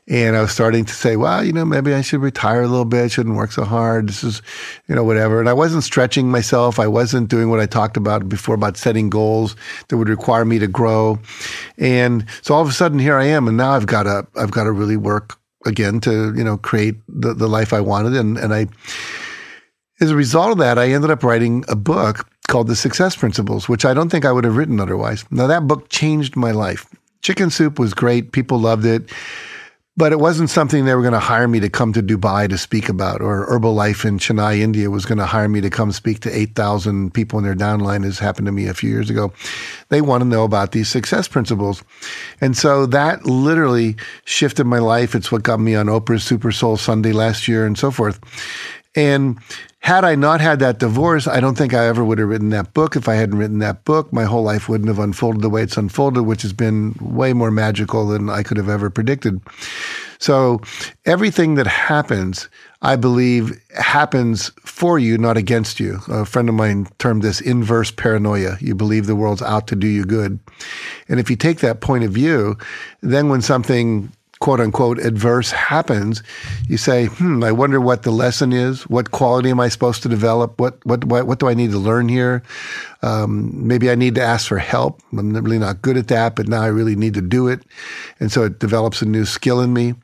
and 0.10 0.36
I 0.36 0.42
was 0.42 0.52
starting 0.52 0.84
to 0.84 0.94
say, 0.94 1.16
well, 1.16 1.42
you 1.42 1.54
know, 1.54 1.64
maybe 1.64 1.94
I 1.94 2.02
should 2.02 2.20
retire 2.20 2.64
a 2.64 2.68
little 2.68 2.84
bit. 2.84 3.14
shouldn't 3.14 3.38
work 3.38 3.54
so 3.54 3.64
hard. 3.64 4.10
This 4.10 4.26
is, 4.26 4.42
you 4.90 4.96
know, 4.96 5.06
whatever. 5.06 5.40
And 5.40 5.48
I 5.48 5.54
wasn't 5.54 5.86
stretching 5.86 6.30
myself. 6.30 6.80
I 6.82 6.88
wasn't 6.88 7.30
doing 7.30 7.50
what 7.50 7.62
I 7.62 7.66
talked 7.66 7.96
about 7.96 8.28
before 8.28 8.56
about 8.56 8.76
setting 8.76 9.10
goals 9.10 9.56
that 9.88 9.96
would 9.96 10.10
require 10.10 10.44
me 10.44 10.60
to 10.60 10.68
grow. 10.68 11.18
And 11.78 12.26
so 12.42 12.54
all 12.54 12.62
of 12.62 12.68
a 12.68 12.74
sudden 12.74 13.00
here 13.00 13.16
I 13.16 13.24
am. 13.24 13.48
And 13.48 13.56
now 13.56 13.72
I've 13.72 13.88
got 13.88 14.04
to, 14.04 14.28
I've 14.36 14.52
got 14.52 14.66
to 14.66 14.74
really 14.74 14.98
work 14.98 15.40
again 15.66 16.02
to, 16.02 16.34
you 16.36 16.44
know, 16.44 16.58
create 16.58 16.98
the, 17.08 17.34
the 17.34 17.48
life 17.48 17.72
I 17.72 17.80
wanted. 17.80 18.18
And, 18.18 18.38
and 18.38 18.54
I, 18.54 18.68
as 20.02 20.12
a 20.12 20.16
result 20.18 20.52
of 20.52 20.58
that, 20.58 20.78
I 20.78 20.90
ended 20.90 21.10
up 21.10 21.24
writing 21.24 21.64
a 21.70 21.76
book 21.78 22.28
called 22.50 22.68
The 22.68 22.76
Success 22.76 23.16
Principles, 23.16 23.70
which 23.70 23.86
I 23.86 23.94
don't 23.94 24.10
think 24.10 24.26
I 24.26 24.34
would 24.34 24.44
have 24.44 24.58
written 24.58 24.82
otherwise. 24.82 25.24
Now 25.32 25.48
that 25.48 25.68
book 25.68 25.88
changed 25.88 26.36
my 26.36 26.52
life. 26.52 26.86
Chicken 27.26 27.50
soup 27.50 27.80
was 27.80 27.96
great. 27.96 28.34
People 28.34 28.60
loved 28.60 28.86
it. 28.86 29.12
But 29.98 30.12
it 30.12 30.20
wasn't 30.20 30.52
something 30.52 30.86
they 30.86 30.94
were 30.94 31.02
going 31.02 31.14
to 31.14 31.20
hire 31.20 31.48
me 31.48 31.60
to 31.62 31.70
come 31.70 31.92
to 31.94 32.04
Dubai 32.04 32.48
to 32.50 32.58
speak 32.58 32.88
about, 32.88 33.20
or 33.20 33.48
Herbalife 33.48 34.06
in 34.06 34.20
Chennai, 34.20 34.60
India 34.60 34.92
was 34.92 35.06
going 35.06 35.18
to 35.18 35.26
hire 35.26 35.50
me 35.50 35.60
to 35.62 35.72
come 35.72 35.92
speak 35.92 36.20
to 36.20 36.38
8,000 36.38 37.16
people 37.16 37.40
in 37.40 37.46
their 37.46 37.56
downline, 37.56 38.06
as 38.06 38.20
happened 38.20 38.46
to 38.46 38.52
me 38.52 38.68
a 38.68 38.76
few 38.76 38.92
years 38.92 39.10
ago. 39.10 39.34
They 39.90 40.02
want 40.02 40.22
to 40.22 40.28
know 40.28 40.44
about 40.44 40.74
these 40.74 40.88
success 40.88 41.28
principles. 41.28 41.82
And 42.42 42.56
so 42.56 42.86
that 42.88 43.26
literally 43.26 43.96
shifted 44.26 44.66
my 44.66 44.80
life. 44.80 45.16
It's 45.16 45.32
what 45.32 45.42
got 45.42 45.60
me 45.60 45.74
on 45.74 45.88
Oprah's 45.88 46.24
Super 46.24 46.52
Soul 46.52 46.78
Sunday 46.78 47.12
last 47.12 47.48
year 47.48 47.66
and 47.66 47.76
so 47.76 47.90
forth. 47.90 48.20
And 48.94 49.40
had 49.86 50.04
I 50.04 50.16
not 50.16 50.42
had 50.42 50.58
that 50.62 50.80
divorce, 50.80 51.28
I 51.28 51.40
don't 51.40 51.56
think 51.56 51.76
I 51.76 51.86
ever 51.86 52.04
would 52.04 52.18
have 52.18 52.28
written 52.28 52.50
that 52.50 52.74
book. 52.74 52.96
If 52.96 53.08
I 53.08 53.14
hadn't 53.14 53.38
written 53.38 53.60
that 53.60 53.86
book, 53.86 54.12
my 54.12 54.24
whole 54.24 54.42
life 54.42 54.68
wouldn't 54.68 54.88
have 54.88 54.98
unfolded 54.98 55.44
the 55.44 55.50
way 55.50 55.62
it's 55.62 55.78
unfolded, 55.78 56.24
which 56.24 56.42
has 56.42 56.54
been 56.54 56.96
way 57.00 57.34
more 57.34 57.52
magical 57.52 58.08
than 58.08 58.28
I 58.28 58.42
could 58.42 58.58
have 58.58 58.68
ever 58.68 58.90
predicted. 58.90 59.40
So 60.18 60.60
everything 61.06 61.54
that 61.56 61.68
happens, 61.68 62.50
I 62.82 62.96
believe, 62.96 63.62
happens 63.78 64.52
for 64.62 64.98
you, 64.98 65.20
not 65.20 65.38
against 65.38 65.80
you. 65.80 66.00
A 66.08 66.26
friend 66.26 66.50
of 66.50 66.56
mine 66.56 66.88
termed 66.98 67.22
this 67.22 67.40
inverse 67.40 67.92
paranoia. 67.92 68.58
You 68.60 68.74
believe 68.74 69.06
the 69.06 69.16
world's 69.16 69.44
out 69.44 69.68
to 69.68 69.76
do 69.76 69.86
you 69.86 70.04
good. 70.04 70.40
And 71.10 71.20
if 71.20 71.30
you 71.30 71.36
take 71.36 71.60
that 71.60 71.82
point 71.82 72.04
of 72.04 72.12
view, 72.12 72.58
then 73.02 73.30
when 73.30 73.44
something 73.44 74.12
quote 74.40 74.60
unquote 74.60 75.00
adverse 75.00 75.52
happens, 75.52 76.22
you 76.68 76.78
say, 76.78 77.06
hmm, 77.06 77.44
I 77.44 77.52
wonder 77.52 77.80
what 77.80 78.04
the 78.04 78.12
lesson 78.12 78.52
is. 78.54 78.84
What 78.84 79.12
quality 79.12 79.50
am 79.50 79.60
I 79.60 79.70
supposed 79.70 80.04
to 80.04 80.10
develop? 80.10 80.60
What, 80.60 80.86
what, 80.86 81.06
what, 81.06 81.28
what 81.28 81.40
do 81.40 81.48
I 81.48 81.54
need 81.54 81.72
to 81.72 81.80
learn 81.80 82.10
here? 82.10 82.44
Um, 83.02 83.68
maybe 83.68 83.90
I 83.90 83.96
need 83.96 84.16
to 84.16 84.22
ask 84.22 84.48
for 84.48 84.58
help. 84.58 85.02
I'm 85.18 85.34
really 85.34 85.60
not 85.60 85.82
good 85.82 85.98
at 85.98 86.08
that, 86.08 86.36
but 86.36 86.48
now 86.48 86.62
I 86.62 86.68
really 86.68 86.96
need 86.96 87.14
to 87.14 87.22
do 87.22 87.48
it. 87.48 87.62
And 88.20 88.32
so 88.32 88.44
it 88.44 88.60
develops 88.60 89.02
a 89.02 89.06
new 89.06 89.26
skill 89.26 89.62
in 89.62 89.74
me. 89.74 89.96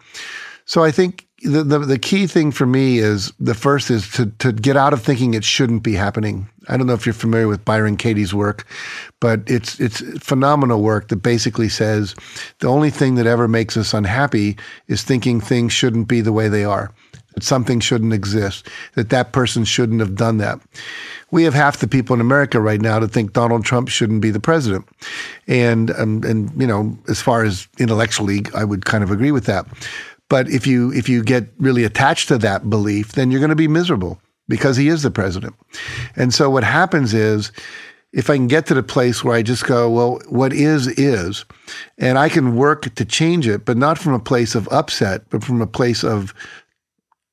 So 0.66 0.84
I 0.84 0.92
think 0.92 1.28
the, 1.44 1.64
the, 1.64 1.80
the 1.80 2.00
key 2.00 2.28
thing 2.28 2.52
for 2.52 2.66
me 2.66 3.00
is 3.00 3.34
the 3.40 3.56
first 3.56 3.90
is 3.90 4.10
to 4.12 4.28
to 4.40 4.52
get 4.52 4.78
out 4.78 4.94
of 4.94 5.02
thinking 5.02 5.34
it 5.34 5.44
shouldn't 5.44 5.84
be 5.84 5.94
happening. 5.94 6.48
I 6.68 6.78
don't 6.78 6.86
know 6.86 6.94
if 6.94 7.06
you're 7.06 7.14
familiar 7.14 7.48
with 7.48 7.66
Byron 7.66 7.98
Katie's 7.98 8.34
work, 8.34 8.66
but 9.20 9.42
it's 9.48 9.80
it's 9.80 10.02
phenomenal 10.24 10.82
work 10.82 11.08
that 11.08 11.18
basically 11.18 11.70
says 11.70 12.16
the 12.60 12.68
only 12.68 12.92
thing 12.92 13.16
that 13.16 13.26
ever 13.26 13.48
makes 13.48 13.76
us 13.76 13.94
unhappy 13.94 14.58
is 14.88 15.04
thinking 15.04 15.42
things 15.42 15.74
shouldn't 15.74 16.08
be 16.08 16.22
the 16.22 16.34
way 16.34 16.48
they 16.48 16.64
are. 16.64 16.92
That 17.34 17.44
something 17.44 17.80
shouldn't 17.80 18.14
exist, 18.14 18.68
that 18.96 19.10
that 19.10 19.32
person 19.32 19.64
shouldn't 19.64 20.02
have 20.02 20.16
done 20.16 20.38
that. 20.40 20.60
We 21.32 21.44
have 21.46 21.54
half 21.54 21.78
the 21.78 21.88
people 21.88 22.14
in 22.14 22.20
America 22.20 22.60
right 22.60 22.82
now 22.82 23.00
to 23.00 23.08
think 23.08 23.32
Donald 23.32 23.64
Trump 23.64 23.88
shouldn't 23.88 24.22
be 24.22 24.32
the 24.32 24.40
president, 24.40 24.86
and 25.48 25.92
um, 25.92 26.24
and 26.24 26.52
you 26.60 26.68
know, 26.68 26.98
as 27.08 27.22
far 27.22 27.44
as 27.44 27.68
intellectually, 27.80 28.44
I 28.54 28.66
would 28.66 28.86
kind 28.86 29.04
of 29.04 29.12
agree 29.12 29.32
with 29.32 29.46
that. 29.46 29.66
But 30.32 30.50
if 30.50 30.66
you 30.66 30.94
if 30.94 31.10
you 31.10 31.26
get 31.26 31.50
really 31.58 31.84
attached 31.84 32.30
to 32.30 32.38
that 32.38 32.70
belief, 32.70 33.12
then 33.12 33.32
you're 33.32 33.42
going 33.42 33.50
to 33.50 33.56
be 33.56 33.68
miserable 33.68 34.18
because 34.48 34.78
he 34.78 34.88
is 34.88 35.04
the 35.04 35.12
president. 35.12 35.56
And 36.16 36.34
so 36.34 36.50
what 36.50 36.64
happens 36.64 37.14
is 37.14 37.52
if 38.14 38.30
I 38.30 38.38
can 38.38 38.48
get 38.48 38.66
to 38.68 38.74
the 38.74 38.82
place 38.82 39.26
where 39.26 39.36
I 39.36 39.42
just 39.42 39.66
go, 39.66 39.90
well, 39.90 40.22
what 40.30 40.54
is 40.54 40.88
is, 40.88 41.44
and 41.98 42.18
I 42.18 42.30
can 42.30 42.56
work 42.56 42.96
to 42.96 43.04
change 43.04 43.46
it, 43.46 43.66
but 43.66 43.76
not 43.76 43.98
from 43.98 44.14
a 44.14 44.22
place 44.22 44.56
of 44.56 44.70
upset, 44.70 45.30
but 45.30 45.44
from 45.44 45.62
a 45.62 45.68
place 45.68 46.02
of 46.02 46.34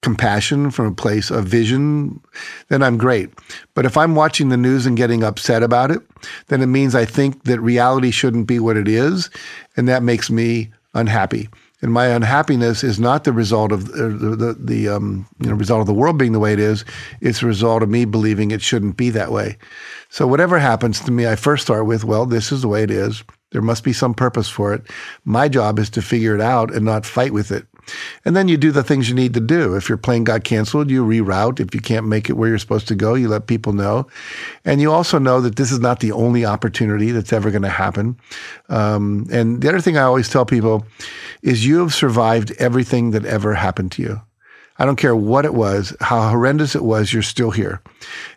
compassion, 0.02 0.72
from 0.72 0.86
a 0.86 0.94
place 0.94 1.30
of 1.30 1.44
vision, 1.44 2.20
then 2.66 2.82
I'm 2.82 2.98
great. 2.98 3.30
But 3.74 3.86
if 3.86 3.96
I'm 3.96 4.16
watching 4.16 4.48
the 4.48 4.56
news 4.56 4.86
and 4.86 4.96
getting 4.96 5.22
upset 5.22 5.62
about 5.62 5.92
it, 5.92 6.02
then 6.48 6.62
it 6.62 6.66
means 6.66 6.96
I 6.96 7.04
think 7.04 7.44
that 7.44 7.60
reality 7.60 8.10
shouldn't 8.10 8.48
be 8.48 8.58
what 8.58 8.76
it 8.76 8.88
is, 8.88 9.30
and 9.76 9.86
that 9.86 10.02
makes 10.02 10.30
me 10.30 10.72
unhappy 10.94 11.48
and 11.80 11.92
my 11.92 12.06
unhappiness 12.06 12.82
is 12.82 12.98
not 12.98 13.24
the 13.24 13.32
result 13.32 13.72
of 13.72 13.88
uh, 13.90 14.08
the 14.08 14.36
the, 14.36 14.56
the 14.58 14.88
um, 14.88 15.26
you 15.40 15.48
know, 15.48 15.54
result 15.54 15.80
of 15.80 15.86
the 15.86 15.94
world 15.94 16.18
being 16.18 16.32
the 16.32 16.40
way 16.40 16.52
it 16.52 16.60
is. 16.60 16.84
It's 17.20 17.42
a 17.42 17.46
result 17.46 17.82
of 17.82 17.88
me 17.88 18.04
believing 18.04 18.50
it 18.50 18.62
shouldn't 18.62 18.96
be 18.96 19.10
that 19.10 19.30
way. 19.30 19.56
So 20.10 20.26
whatever 20.26 20.58
happens 20.58 21.00
to 21.00 21.12
me, 21.12 21.26
I 21.26 21.36
first 21.36 21.64
start 21.64 21.86
with, 21.86 22.04
well, 22.04 22.24
this 22.26 22.50
is 22.50 22.62
the 22.62 22.68
way 22.68 22.82
it 22.82 22.90
is. 22.90 23.22
There 23.50 23.62
must 23.62 23.84
be 23.84 23.92
some 23.92 24.14
purpose 24.14 24.48
for 24.48 24.74
it. 24.74 24.82
My 25.24 25.48
job 25.48 25.78
is 25.78 25.88
to 25.90 26.02
figure 26.02 26.34
it 26.34 26.40
out 26.40 26.74
and 26.74 26.84
not 26.84 27.06
fight 27.06 27.32
with 27.32 27.50
it. 27.50 27.66
And 28.26 28.36
then 28.36 28.48
you 28.48 28.58
do 28.58 28.70
the 28.70 28.82
things 28.82 29.08
you 29.08 29.14
need 29.14 29.32
to 29.34 29.40
do. 29.40 29.74
If 29.74 29.88
your 29.88 29.96
plane 29.96 30.24
got 30.24 30.44
canceled, 30.44 30.90
you 30.90 31.04
reroute. 31.04 31.58
If 31.58 31.74
you 31.74 31.80
can't 31.80 32.06
make 32.06 32.28
it 32.28 32.34
where 32.34 32.50
you're 32.50 32.58
supposed 32.58 32.88
to 32.88 32.94
go, 32.94 33.14
you 33.14 33.28
let 33.28 33.46
people 33.46 33.72
know. 33.72 34.06
And 34.66 34.82
you 34.82 34.92
also 34.92 35.18
know 35.18 35.40
that 35.40 35.56
this 35.56 35.72
is 35.72 35.78
not 35.78 36.00
the 36.00 36.12
only 36.12 36.44
opportunity 36.44 37.10
that's 37.10 37.32
ever 37.32 37.50
going 37.50 37.62
to 37.62 37.68
happen. 37.70 38.18
Um, 38.68 39.26
and 39.32 39.62
the 39.62 39.68
other 39.70 39.80
thing 39.80 39.96
I 39.96 40.02
always 40.02 40.28
tell 40.28 40.44
people 40.44 40.86
is 41.42 41.66
you 41.66 41.78
have 41.78 41.94
survived 41.94 42.52
everything 42.58 43.10
that 43.12 43.24
ever 43.24 43.54
happened 43.54 43.92
to 43.92 44.02
you. 44.02 44.20
I 44.80 44.86
don't 44.86 44.96
care 44.96 45.16
what 45.16 45.44
it 45.44 45.54
was, 45.54 45.96
how 46.00 46.28
horrendous 46.30 46.76
it 46.76 46.84
was, 46.84 47.12
you're 47.12 47.22
still 47.22 47.50
here. 47.50 47.82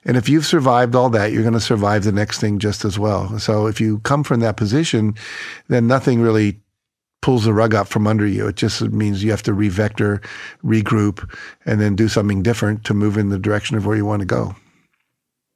And 0.06 0.18
if 0.18 0.28
you've 0.28 0.46
survived 0.46 0.96
all 0.96 1.10
that, 1.12 1.32
you're 1.32 1.44
going 1.44 1.54
to 1.54 1.60
survive 1.60 2.04
the 2.04 2.12
next 2.12 2.40
thing 2.40 2.58
just 2.58 2.84
as 2.84 2.98
well. 2.98 3.38
So 3.38 3.68
if 3.68 3.80
you 3.80 4.00
come 4.00 4.24
from 4.24 4.40
that 4.40 4.58
position, 4.58 5.14
then 5.68 5.86
nothing 5.86 6.20
really 6.20 6.60
pulls 7.22 7.46
the 7.46 7.54
rug 7.54 7.76
out 7.76 7.88
from 7.88 8.08
under 8.08 8.26
you. 8.26 8.48
It 8.48 8.56
just 8.56 8.82
means 8.82 9.24
you 9.24 9.30
have 9.30 9.44
to 9.44 9.54
revector, 9.54 10.22
regroup, 10.64 11.32
and 11.66 11.80
then 11.80 11.96
do 11.96 12.08
something 12.08 12.42
different 12.42 12.84
to 12.86 12.96
move 12.96 13.18
in 13.18 13.30
the 13.30 13.38
direction 13.38 13.78
of 13.78 13.86
where 13.86 13.96
you 13.96 14.06
want 14.06 14.22
to 14.22 14.26
go. 14.26 14.56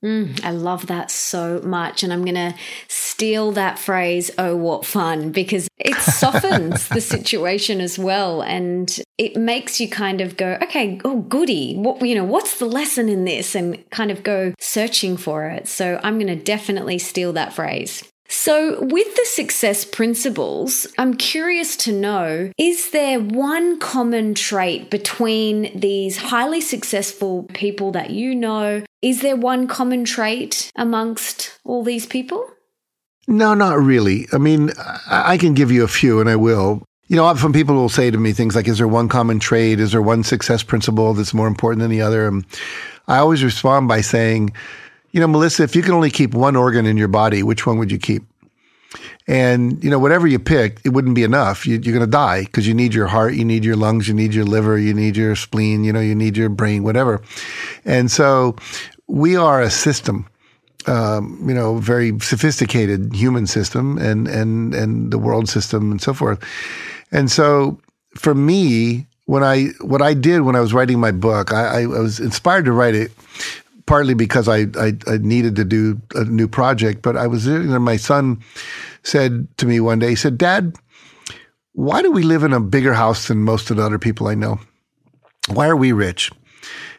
Mm, 0.06 0.45
I 0.45 0.51
love 0.51 0.86
that 0.86 1.10
so 1.10 1.60
much. 1.64 2.03
And 2.03 2.14
I'm 2.14 2.24
going 2.24 2.36
to 2.36 2.53
steal 2.88 3.51
that 3.53 3.80
phrase, 3.80 4.30
oh, 4.38 4.56
what 4.56 4.86
fun, 4.86 5.32
because 5.32 5.68
it 5.80 5.95
softens 6.01 6.88
the 6.89 7.01
situation 7.01 7.82
as 7.82 7.97
well. 7.97 8.41
And 8.43 8.99
it 9.18 9.36
makes 9.36 9.80
you 9.80 9.89
kind 9.89 10.22
of 10.22 10.38
go, 10.38 10.60
okay, 10.62 11.01
oh, 11.03 11.22
goody. 11.22 11.76
What, 11.76 12.06
you 12.06 12.14
know, 12.14 12.24
what's 12.24 12.60
the 12.60 12.66
lesson 12.66 13.10
in 13.10 13.26
this? 13.26 13.56
And 13.56 13.89
kind 13.89 14.12
of 14.12 14.22
go 14.22 14.53
searching 14.60 15.18
for 15.18 15.47
it. 15.47 15.68
So 15.68 15.99
I'm 16.03 16.20
going 16.20 16.28
to 16.28 16.43
definitely 16.43 16.99
steal 16.99 17.34
that 17.34 17.53
phrase. 17.53 18.03
So, 18.28 18.82
with 18.82 19.15
the 19.15 19.26
success 19.26 19.86
principles, 19.86 20.88
I'm 20.97 21.13
curious 21.13 21.78
to 21.78 21.91
know 21.91 22.51
is 22.57 22.91
there 22.91 23.19
one 23.19 23.80
common 23.80 24.34
trait 24.34 24.89
between 24.89 25.78
these 25.80 26.17
highly 26.17 26.61
successful 26.61 27.43
people 27.53 27.91
that 27.91 28.09
you 28.09 28.34
know? 28.34 28.84
Is 29.01 29.21
there 29.21 29.36
one 29.36 29.67
common 29.67 30.05
trait 30.05 30.71
amongst 30.76 31.59
all 31.63 31.84
these 31.84 32.07
people? 32.07 32.49
No, 33.28 33.53
not 33.53 33.78
really. 33.80 34.28
I 34.34 34.38
mean, 34.38 34.71
I 35.07 35.38
can 35.38 35.53
give 35.53 35.71
you 35.71 35.84
a 35.84 35.88
few, 35.88 36.19
and 36.19 36.30
I 36.30 36.36
will. 36.36 36.84
You 37.07 37.15
know, 37.15 37.26
often 37.26 37.53
people 37.53 37.76
will 37.76 37.89
say 37.89 38.09
to 38.09 38.17
me 38.17 38.34
things 38.34 38.55
like, 38.55 38.67
Is 38.67 38.80
there 38.80 38.88
one 38.88 39.07
common 39.07 39.39
trait? 39.39 39.80
Is 39.80 39.91
there 39.91 40.01
one 40.01 40.23
success 40.23 40.63
principle 40.63 41.13
that's 41.13 41.34
more 41.34 41.47
important 41.47 41.82
than 41.82 41.91
the 41.91 42.01
other? 42.01 42.28
And 42.28 42.45
I 43.07 43.17
always 43.17 43.43
respond 43.43 43.88
by 43.88 44.01
saying, 44.01 44.53
You 45.16 45.22
know, 45.22 45.28
Melissa, 45.28 45.63
if 45.63 45.78
you 45.78 45.82
could 45.82 45.93
only 45.93 46.09
keep 46.09 46.34
one 46.34 46.57
organ 46.57 46.86
in 46.86 46.97
your 46.97 47.07
body, 47.07 47.41
which 47.41 47.66
one 47.66 47.78
would 47.78 47.89
you 47.89 47.97
keep? 47.97 48.24
And, 49.28 49.82
you 49.82 49.89
know, 49.89 49.97
whatever 49.97 50.28
you 50.28 50.39
pick, 50.39 50.82
it 50.84 50.89
wouldn't 50.89 51.16
be 51.16 51.24
enough. 51.24 51.66
You, 51.66 51.76
are 51.78 51.80
going 51.80 52.01
to 52.01 52.05
die 52.05 52.41
because 52.41 52.68
you 52.68 52.74
need 52.74 52.93
your 52.93 53.07
heart, 53.07 53.34
you 53.34 53.45
need 53.45 53.63
your 53.63 53.78
lungs, 53.78 54.09
you 54.09 54.13
need 54.13 54.34
your 54.34 54.43
liver, 54.43 54.78
you 54.78 54.93
need 54.93 55.16
your 55.16 55.38
spleen, 55.38 55.86
you 55.86 55.93
know, 55.93 56.01
you 56.01 56.16
need 56.16 56.36
your 56.36 56.49
brain, 56.49 56.84
whatever. 56.84 57.22
And 57.86 58.11
so 58.11 58.57
we 59.07 59.38
are 59.38 59.61
a 59.61 59.70
system. 59.70 60.28
Um, 60.86 61.41
you 61.47 61.55
know, 61.55 61.78
very 61.78 62.20
sophisticated 62.20 63.16
human 63.16 63.47
system 63.47 63.97
and, 63.97 64.28
and, 64.28 64.76
and 64.76 65.13
the 65.13 65.18
world 65.18 65.47
system 65.47 65.91
and 65.91 66.01
so 66.01 66.13
forth. 66.13 66.43
And 67.13 67.32
so 67.32 67.80
for 68.16 68.36
me, 68.36 69.07
when 69.28 69.43
I, 69.43 69.68
what 69.80 70.01
I 70.01 70.13
did 70.13 70.41
when 70.41 70.57
I 70.57 70.59
was 70.59 70.74
writing 70.74 70.99
my 70.99 71.11
book, 71.11 71.53
I, 71.53 71.84
I 71.84 71.86
was 71.88 72.20
inspired 72.20 72.66
to 72.66 72.74
write 72.74 72.95
it 72.95 73.11
partly 73.86 74.13
because 74.13 74.47
I, 74.47 74.65
I, 74.79 74.93
I, 75.07 75.17
needed 75.17 75.55
to 75.57 75.65
do 75.65 76.01
a 76.15 76.23
new 76.25 76.47
project, 76.47 77.01
but 77.01 77.15
I 77.15 77.27
was, 77.27 77.47
my 77.47 77.97
son 77.97 78.41
said 79.03 79.47
to 79.57 79.65
me 79.65 79.79
one 79.79 79.99
day, 79.99 80.09
he 80.09 80.15
said, 80.15 80.38
Dad, 80.38 80.75
why 81.73 82.01
do 82.01 82.11
we 82.11 82.23
live 82.23 82.43
in 82.43 82.53
a 82.53 82.59
bigger 82.59 82.93
house 82.93 83.27
than 83.27 83.39
most 83.43 83.69
of 83.69 83.77
the 83.77 83.83
other 83.83 83.99
people 83.99 84.27
I 84.27 84.36
know? 84.36 84.59
Why 85.49 85.67
are 85.67 85.75
we 85.75 85.91
rich? 85.91 86.31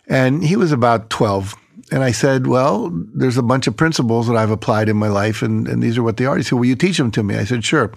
And 0.07 0.45
he 0.45 0.55
was 0.55 0.71
about 0.71 1.11
12. 1.11 1.55
And 1.91 2.03
I 2.03 2.13
said, 2.13 2.47
Well, 2.47 2.91
there's 3.15 3.37
a 3.37 3.43
bunch 3.43 3.67
of 3.67 3.77
principles 3.77 4.27
that 4.27 4.37
I've 4.37 4.51
applied 4.51 4.89
in 4.89 4.97
my 4.97 5.09
life, 5.09 5.43
and, 5.43 5.69
and 5.69 5.83
these 5.83 5.97
are 5.97 6.03
what 6.03 6.17
they 6.17 6.27
are. 6.27 6.37
He 6.37 6.43
said, 6.43 6.59
Will 6.59 6.67
you 6.67 6.77
teach 6.77 6.99
them 6.99 7.11
to 7.13 7.23
me? 7.23 7.37
I 7.37 7.45
said, 7.45 7.65
Sure. 7.65 7.93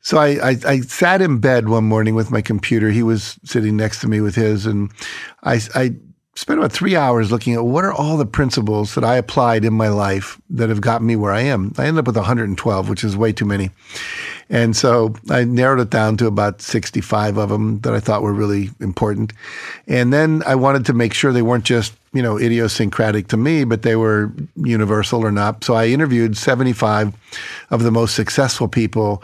So 0.00 0.18
I, 0.18 0.50
I, 0.50 0.56
I, 0.66 0.80
sat 0.80 1.20
in 1.20 1.38
bed 1.38 1.68
one 1.68 1.84
morning 1.84 2.14
with 2.14 2.30
my 2.30 2.40
computer. 2.40 2.88
He 2.90 3.02
was 3.02 3.38
sitting 3.44 3.76
next 3.76 4.00
to 4.00 4.08
me 4.08 4.20
with 4.20 4.36
his, 4.36 4.64
and 4.64 4.90
I, 5.42 5.60
I 5.74 5.96
spent 6.38 6.60
about 6.60 6.70
three 6.70 6.94
hours 6.94 7.32
looking 7.32 7.54
at 7.54 7.64
what 7.64 7.84
are 7.84 7.92
all 7.92 8.16
the 8.16 8.24
principles 8.24 8.94
that 8.94 9.02
I 9.02 9.16
applied 9.16 9.64
in 9.64 9.74
my 9.74 9.88
life 9.88 10.40
that 10.50 10.68
have 10.68 10.80
gotten 10.80 11.04
me 11.04 11.16
where 11.16 11.32
I 11.32 11.40
am. 11.40 11.72
I 11.76 11.86
ended 11.86 11.98
up 11.98 12.06
with 12.06 12.16
112, 12.16 12.88
which 12.88 13.02
is 13.02 13.16
way 13.16 13.32
too 13.32 13.44
many. 13.44 13.70
And 14.48 14.76
so 14.76 15.16
I 15.28 15.42
narrowed 15.42 15.80
it 15.80 15.90
down 15.90 16.16
to 16.18 16.28
about 16.28 16.62
65 16.62 17.38
of 17.38 17.48
them 17.48 17.80
that 17.80 17.92
I 17.92 17.98
thought 17.98 18.22
were 18.22 18.32
really 18.32 18.70
important. 18.78 19.32
And 19.88 20.12
then 20.12 20.44
I 20.46 20.54
wanted 20.54 20.86
to 20.86 20.92
make 20.92 21.12
sure 21.12 21.32
they 21.32 21.42
weren't 21.42 21.64
just, 21.64 21.92
you 22.12 22.22
know, 22.22 22.38
idiosyncratic 22.38 23.28
to 23.28 23.36
me, 23.36 23.64
but 23.64 23.82
they 23.82 23.96
were 23.96 24.32
universal 24.56 25.24
or 25.24 25.30
not. 25.30 25.62
So 25.64 25.74
I 25.74 25.86
interviewed 25.86 26.36
75 26.36 27.14
of 27.70 27.82
the 27.82 27.90
most 27.90 28.14
successful 28.14 28.68
people 28.68 29.22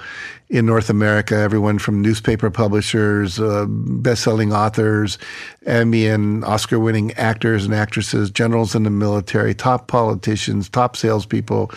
in 0.50 0.66
North 0.66 0.90
America, 0.90 1.34
everyone 1.36 1.78
from 1.78 2.02
newspaper 2.02 2.50
publishers, 2.50 3.40
uh, 3.40 3.64
best-selling 3.68 4.52
authors, 4.52 5.18
Emmy 5.64 6.06
and 6.06 6.44
Oscar-winning 6.44 7.12
actors 7.14 7.64
and 7.64 7.74
actresses, 7.74 8.30
generals 8.30 8.74
in 8.74 8.82
the 8.82 8.90
military, 8.90 9.54
top 9.54 9.88
politicians, 9.88 10.68
top 10.68 10.96
salespeople, 10.96 11.70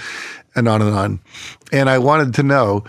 and 0.55 0.67
on 0.67 0.81
and 0.81 0.95
on. 0.95 1.19
And 1.71 1.89
I 1.89 1.97
wanted 1.97 2.33
to 2.35 2.43
know 2.43 2.83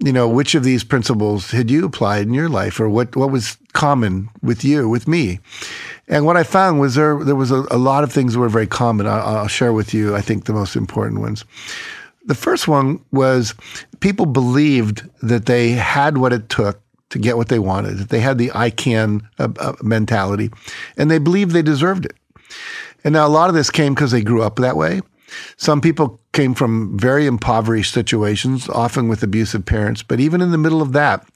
you 0.00 0.12
know, 0.12 0.28
which 0.28 0.54
of 0.54 0.64
these 0.64 0.84
principles 0.84 1.50
had 1.50 1.70
you 1.70 1.86
applied 1.86 2.26
in 2.26 2.34
your 2.34 2.48
life 2.48 2.78
or 2.78 2.88
what, 2.88 3.16
what 3.16 3.30
was 3.30 3.56
common 3.72 4.28
with 4.42 4.64
you, 4.64 4.88
with 4.88 5.08
me? 5.08 5.40
And 6.08 6.24
what 6.24 6.36
I 6.36 6.44
found 6.44 6.80
was 6.80 6.94
there, 6.94 7.22
there 7.24 7.34
was 7.34 7.50
a, 7.50 7.64
a 7.70 7.78
lot 7.78 8.04
of 8.04 8.12
things 8.12 8.34
that 8.34 8.40
were 8.40 8.48
very 8.48 8.66
common. 8.66 9.06
I'll, 9.06 9.36
I'll 9.38 9.48
share 9.48 9.72
with 9.72 9.92
you, 9.92 10.14
I 10.14 10.20
think, 10.20 10.44
the 10.44 10.52
most 10.52 10.76
important 10.76 11.20
ones. 11.20 11.44
The 12.26 12.34
first 12.34 12.68
one 12.68 13.04
was 13.12 13.54
people 14.00 14.26
believed 14.26 15.08
that 15.22 15.46
they 15.46 15.70
had 15.70 16.18
what 16.18 16.32
it 16.32 16.48
took 16.48 16.80
to 17.10 17.18
get 17.18 17.36
what 17.36 17.48
they 17.48 17.58
wanted, 17.58 17.98
that 17.98 18.08
they 18.08 18.20
had 18.20 18.38
the 18.38 18.50
I 18.52 18.70
can 18.70 19.28
uh, 19.38 19.48
uh, 19.58 19.74
mentality, 19.82 20.50
and 20.96 21.10
they 21.10 21.18
believed 21.18 21.52
they 21.52 21.62
deserved 21.62 22.04
it. 22.04 22.14
And 23.04 23.12
now 23.12 23.26
a 23.26 23.28
lot 23.28 23.48
of 23.48 23.54
this 23.54 23.70
came 23.70 23.94
because 23.94 24.10
they 24.10 24.22
grew 24.22 24.42
up 24.42 24.56
that 24.56 24.76
way. 24.76 25.00
Some 25.56 25.80
people 25.80 26.20
came 26.36 26.54
from 26.54 26.98
very 26.98 27.26
impoverished 27.26 27.94
situations, 27.94 28.68
often 28.68 29.08
with 29.08 29.22
abusive 29.22 29.64
parents, 29.64 30.02
but 30.02 30.20
even 30.20 30.42
in 30.42 30.50
the 30.50 30.58
middle 30.58 30.82
of 30.82 30.92
that, 30.92 31.26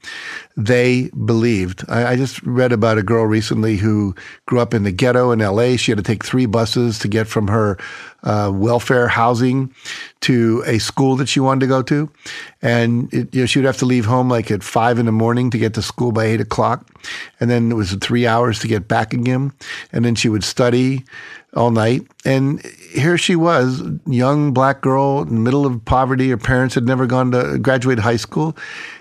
they 0.59 1.09
believed. 1.25 1.85
I, 1.89 2.13
I, 2.13 2.17
just 2.17 2.43
read 2.43 2.71
about 2.71 2.99
a 2.99 3.03
girl 3.03 3.25
recently 3.25 3.77
who 3.77 4.15
grew 4.45 4.61
up 4.61 4.75
in 4.75 4.83
the 4.83 4.93
ghetto 4.93 5.31
in 5.31 5.39
LA. 5.39 5.77
She 5.77 5.91
had 5.91 5.97
to 5.97 6.05
take 6.05 6.23
three 6.23 6.45
buses 6.45 6.99
to 6.99 7.09
get 7.09 7.27
from 7.27 7.49
her 7.49 7.79
uh, 8.25 8.51
welfare 8.53 9.09
housing 9.09 9.75
to 10.21 10.63
a 10.67 10.79
school 10.79 11.17
that 11.17 11.31
she 11.31 11.41
wanted 11.41 11.61
to 11.61 11.67
go 11.67 11.81
to. 11.83 12.11
And 12.61 13.13
it, 13.15 13.35
you 13.35 13.41
know, 13.41 13.47
she 13.47 13.59
would 13.59 13.67
have 13.67 13.79
to 13.79 13.87
leave 13.87 14.05
home 14.05 14.29
like 14.29 14.51
at 14.51 14.63
five 14.63 14.99
in 14.99 15.07
the 15.07 15.13
morning 15.13 15.49
to 15.51 15.59
get 15.59 15.73
to 15.75 15.83
school 15.83 16.13
by 16.13 16.27
eight 16.27 16.43
o'clock. 16.43 16.87
And 17.41 17.49
then 17.49 17.73
it 17.73 17.75
was 17.75 17.95
three 17.95 18.27
hours 18.27 18.59
to 18.59 18.69
get 18.69 18.87
back 18.87 19.15
again. 19.15 19.53
And 19.93 20.05
then 20.05 20.15
she 20.15 20.29
would 20.29 20.45
study 20.45 21.05
all 21.55 21.71
night. 21.71 22.07
And 22.25 22.65
here 22.93 23.19
she 23.19 23.37
was, 23.37 23.83
young 24.07 24.53
black 24.53 24.81
girl 24.81 25.23
in 25.23 25.35
the 25.35 25.41
middle 25.41 25.67
of 25.67 25.85
poverty. 25.85 26.31
Her 26.31 26.37
parents 26.37 26.75
had 26.75 26.87
never 26.87 27.07
gone 27.07 27.33
to 27.33 27.59
graduate 27.59 27.99
high 27.99 28.17
school. 28.17 28.57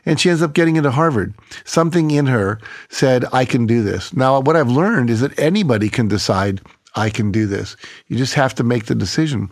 And 0.06 0.20
she 0.20 0.30
ends 0.30 0.41
up 0.41 0.54
getting 0.54 0.76
into 0.76 0.91
Harvard. 0.91 1.34
Something 1.66 2.12
in 2.12 2.26
her 2.28 2.60
said, 2.89 3.26
I 3.32 3.45
can 3.45 3.66
do 3.66 3.84
this. 3.84 4.14
Now, 4.14 4.39
what 4.39 4.56
I've 4.56 4.70
learned 4.70 5.10
is 5.10 5.22
that 5.22 5.38
anybody 5.39 5.89
can 5.89 6.08
decide, 6.08 6.62
I 6.95 7.10
can 7.10 7.32
do 7.32 7.45
this. 7.45 7.76
You 8.08 8.18
just 8.18 8.34
have 8.34 8.56
to 8.56 8.64
make 8.64 8.86
the 8.86 8.95
decision. 8.95 9.52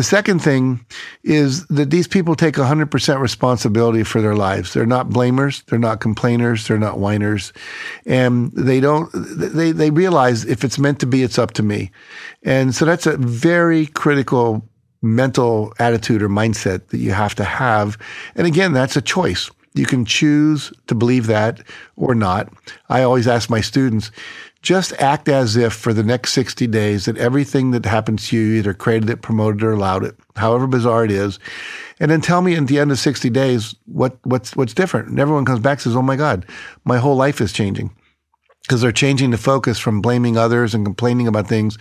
The 0.00 0.04
second 0.04 0.38
thing 0.38 0.86
is 1.24 1.66
that 1.66 1.90
these 1.90 2.08
people 2.08 2.34
take 2.34 2.54
100% 2.54 3.20
responsibility 3.20 4.02
for 4.02 4.22
their 4.22 4.34
lives. 4.34 4.72
They're 4.72 4.86
not 4.86 5.10
blamers, 5.10 5.62
they're 5.66 5.78
not 5.78 6.00
complainers, 6.00 6.66
they're 6.66 6.78
not 6.78 6.98
whiners. 6.98 7.52
And 8.06 8.50
they 8.52 8.80
don't 8.80 9.10
they 9.12 9.72
they 9.72 9.90
realize 9.90 10.46
if 10.46 10.64
it's 10.64 10.78
meant 10.78 11.00
to 11.00 11.06
be 11.06 11.22
it's 11.22 11.38
up 11.38 11.52
to 11.52 11.62
me. 11.62 11.90
And 12.42 12.74
so 12.74 12.86
that's 12.86 13.04
a 13.04 13.18
very 13.18 13.88
critical 13.88 14.66
mental 15.02 15.74
attitude 15.78 16.22
or 16.22 16.30
mindset 16.30 16.86
that 16.86 16.98
you 16.98 17.12
have 17.12 17.34
to 17.34 17.44
have. 17.44 17.98
And 18.36 18.46
again, 18.46 18.72
that's 18.72 18.96
a 18.96 19.02
choice. 19.02 19.50
You 19.74 19.84
can 19.84 20.06
choose 20.06 20.72
to 20.86 20.94
believe 20.94 21.26
that 21.26 21.62
or 21.96 22.14
not. 22.14 22.48
I 22.88 23.02
always 23.02 23.28
ask 23.28 23.50
my 23.50 23.60
students, 23.60 24.10
just 24.62 24.92
act 24.94 25.28
as 25.28 25.56
if 25.56 25.72
for 25.72 25.92
the 25.92 26.02
next 26.02 26.32
60 26.32 26.66
days 26.66 27.06
that 27.06 27.16
everything 27.16 27.70
that 27.70 27.86
happens 27.86 28.28
to 28.28 28.36
you 28.36 28.58
either 28.58 28.74
created 28.74 29.08
it, 29.08 29.22
promoted 29.22 29.62
it, 29.62 29.66
or 29.66 29.72
allowed 29.72 30.04
it, 30.04 30.16
however 30.36 30.66
bizarre 30.66 31.04
it 31.04 31.10
is. 31.10 31.38
And 31.98 32.10
then 32.10 32.20
tell 32.20 32.42
me 32.42 32.54
at 32.54 32.66
the 32.66 32.78
end 32.78 32.90
of 32.90 32.98
60 32.98 33.30
days 33.30 33.74
what, 33.86 34.18
what's, 34.24 34.54
what's 34.56 34.74
different. 34.74 35.08
And 35.08 35.18
everyone 35.18 35.44
comes 35.44 35.60
back 35.60 35.78
and 35.78 35.82
says, 35.82 35.96
Oh 35.96 36.02
my 36.02 36.16
God, 36.16 36.46
my 36.84 36.98
whole 36.98 37.16
life 37.16 37.40
is 37.40 37.52
changing. 37.52 37.90
Because 38.62 38.82
they're 38.82 38.92
changing 38.92 39.30
the 39.30 39.38
focus 39.38 39.78
from 39.78 40.00
blaming 40.00 40.36
others 40.36 40.74
and 40.74 40.84
complaining 40.84 41.26
about 41.26 41.48
things 41.48 41.76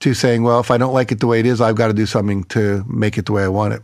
to 0.00 0.14
saying, 0.14 0.42
well, 0.42 0.60
if 0.60 0.70
I 0.70 0.78
don't 0.78 0.94
like 0.94 1.12
it 1.12 1.20
the 1.20 1.26
way 1.26 1.40
it 1.40 1.46
is, 1.46 1.60
I've 1.60 1.76
got 1.76 1.88
to 1.88 1.94
do 1.94 2.06
something 2.06 2.44
to 2.44 2.84
make 2.88 3.16
it 3.16 3.26
the 3.26 3.32
way 3.32 3.44
I 3.44 3.48
want 3.48 3.74
it. 3.74 3.82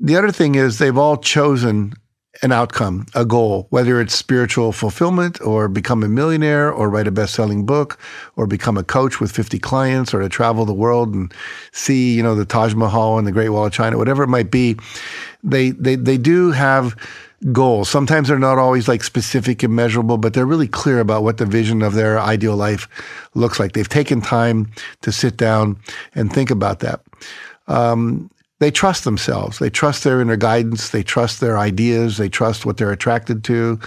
The 0.00 0.16
other 0.16 0.32
thing 0.32 0.54
is 0.54 0.78
they've 0.78 0.96
all 0.96 1.16
chosen 1.16 1.94
an 2.42 2.52
outcome, 2.52 3.06
a 3.14 3.24
goal, 3.24 3.66
whether 3.70 4.00
it's 4.00 4.14
spiritual 4.14 4.72
fulfillment 4.72 5.40
or 5.42 5.68
become 5.68 6.02
a 6.02 6.08
millionaire 6.08 6.72
or 6.72 6.88
write 6.88 7.06
a 7.06 7.10
best 7.10 7.34
selling 7.34 7.66
book 7.66 7.98
or 8.36 8.46
become 8.46 8.78
a 8.78 8.84
coach 8.84 9.20
with 9.20 9.30
50 9.30 9.58
clients 9.58 10.14
or 10.14 10.20
to 10.20 10.28
travel 10.28 10.64
the 10.64 10.72
world 10.72 11.14
and 11.14 11.32
see, 11.72 12.14
you 12.14 12.22
know, 12.22 12.34
the 12.34 12.46
Taj 12.46 12.74
Mahal 12.74 13.18
and 13.18 13.26
the 13.26 13.32
Great 13.32 13.50
Wall 13.50 13.66
of 13.66 13.72
China, 13.72 13.98
whatever 13.98 14.22
it 14.22 14.28
might 14.28 14.50
be. 14.50 14.76
They, 15.44 15.70
they, 15.70 15.96
they 15.96 16.16
do 16.16 16.50
have 16.52 16.96
goals. 17.52 17.88
Sometimes 17.90 18.28
they're 18.28 18.38
not 18.38 18.58
always 18.58 18.88
like 18.88 19.02
specific 19.02 19.62
and 19.62 19.74
measurable, 19.74 20.18
but 20.18 20.34
they're 20.34 20.46
really 20.46 20.68
clear 20.68 21.00
about 21.00 21.22
what 21.22 21.38
the 21.38 21.46
vision 21.46 21.82
of 21.82 21.94
their 21.94 22.18
ideal 22.18 22.56
life 22.56 22.88
looks 23.34 23.58
like. 23.58 23.72
They've 23.72 23.88
taken 23.88 24.20
time 24.20 24.70
to 25.02 25.12
sit 25.12 25.36
down 25.36 25.78
and 26.14 26.32
think 26.32 26.50
about 26.50 26.80
that. 26.80 27.00
Um, 27.66 28.30
they 28.60 28.70
trust 28.70 29.04
themselves. 29.04 29.58
They 29.58 29.70
trust 29.70 30.04
their 30.04 30.20
inner 30.20 30.36
guidance. 30.36 30.90
They 30.90 31.02
trust 31.02 31.40
their 31.40 31.58
ideas. 31.58 32.18
They 32.18 32.28
trust 32.28 32.66
what 32.66 32.76
they're 32.76 32.92
attracted 32.92 33.42
to. 33.44 33.80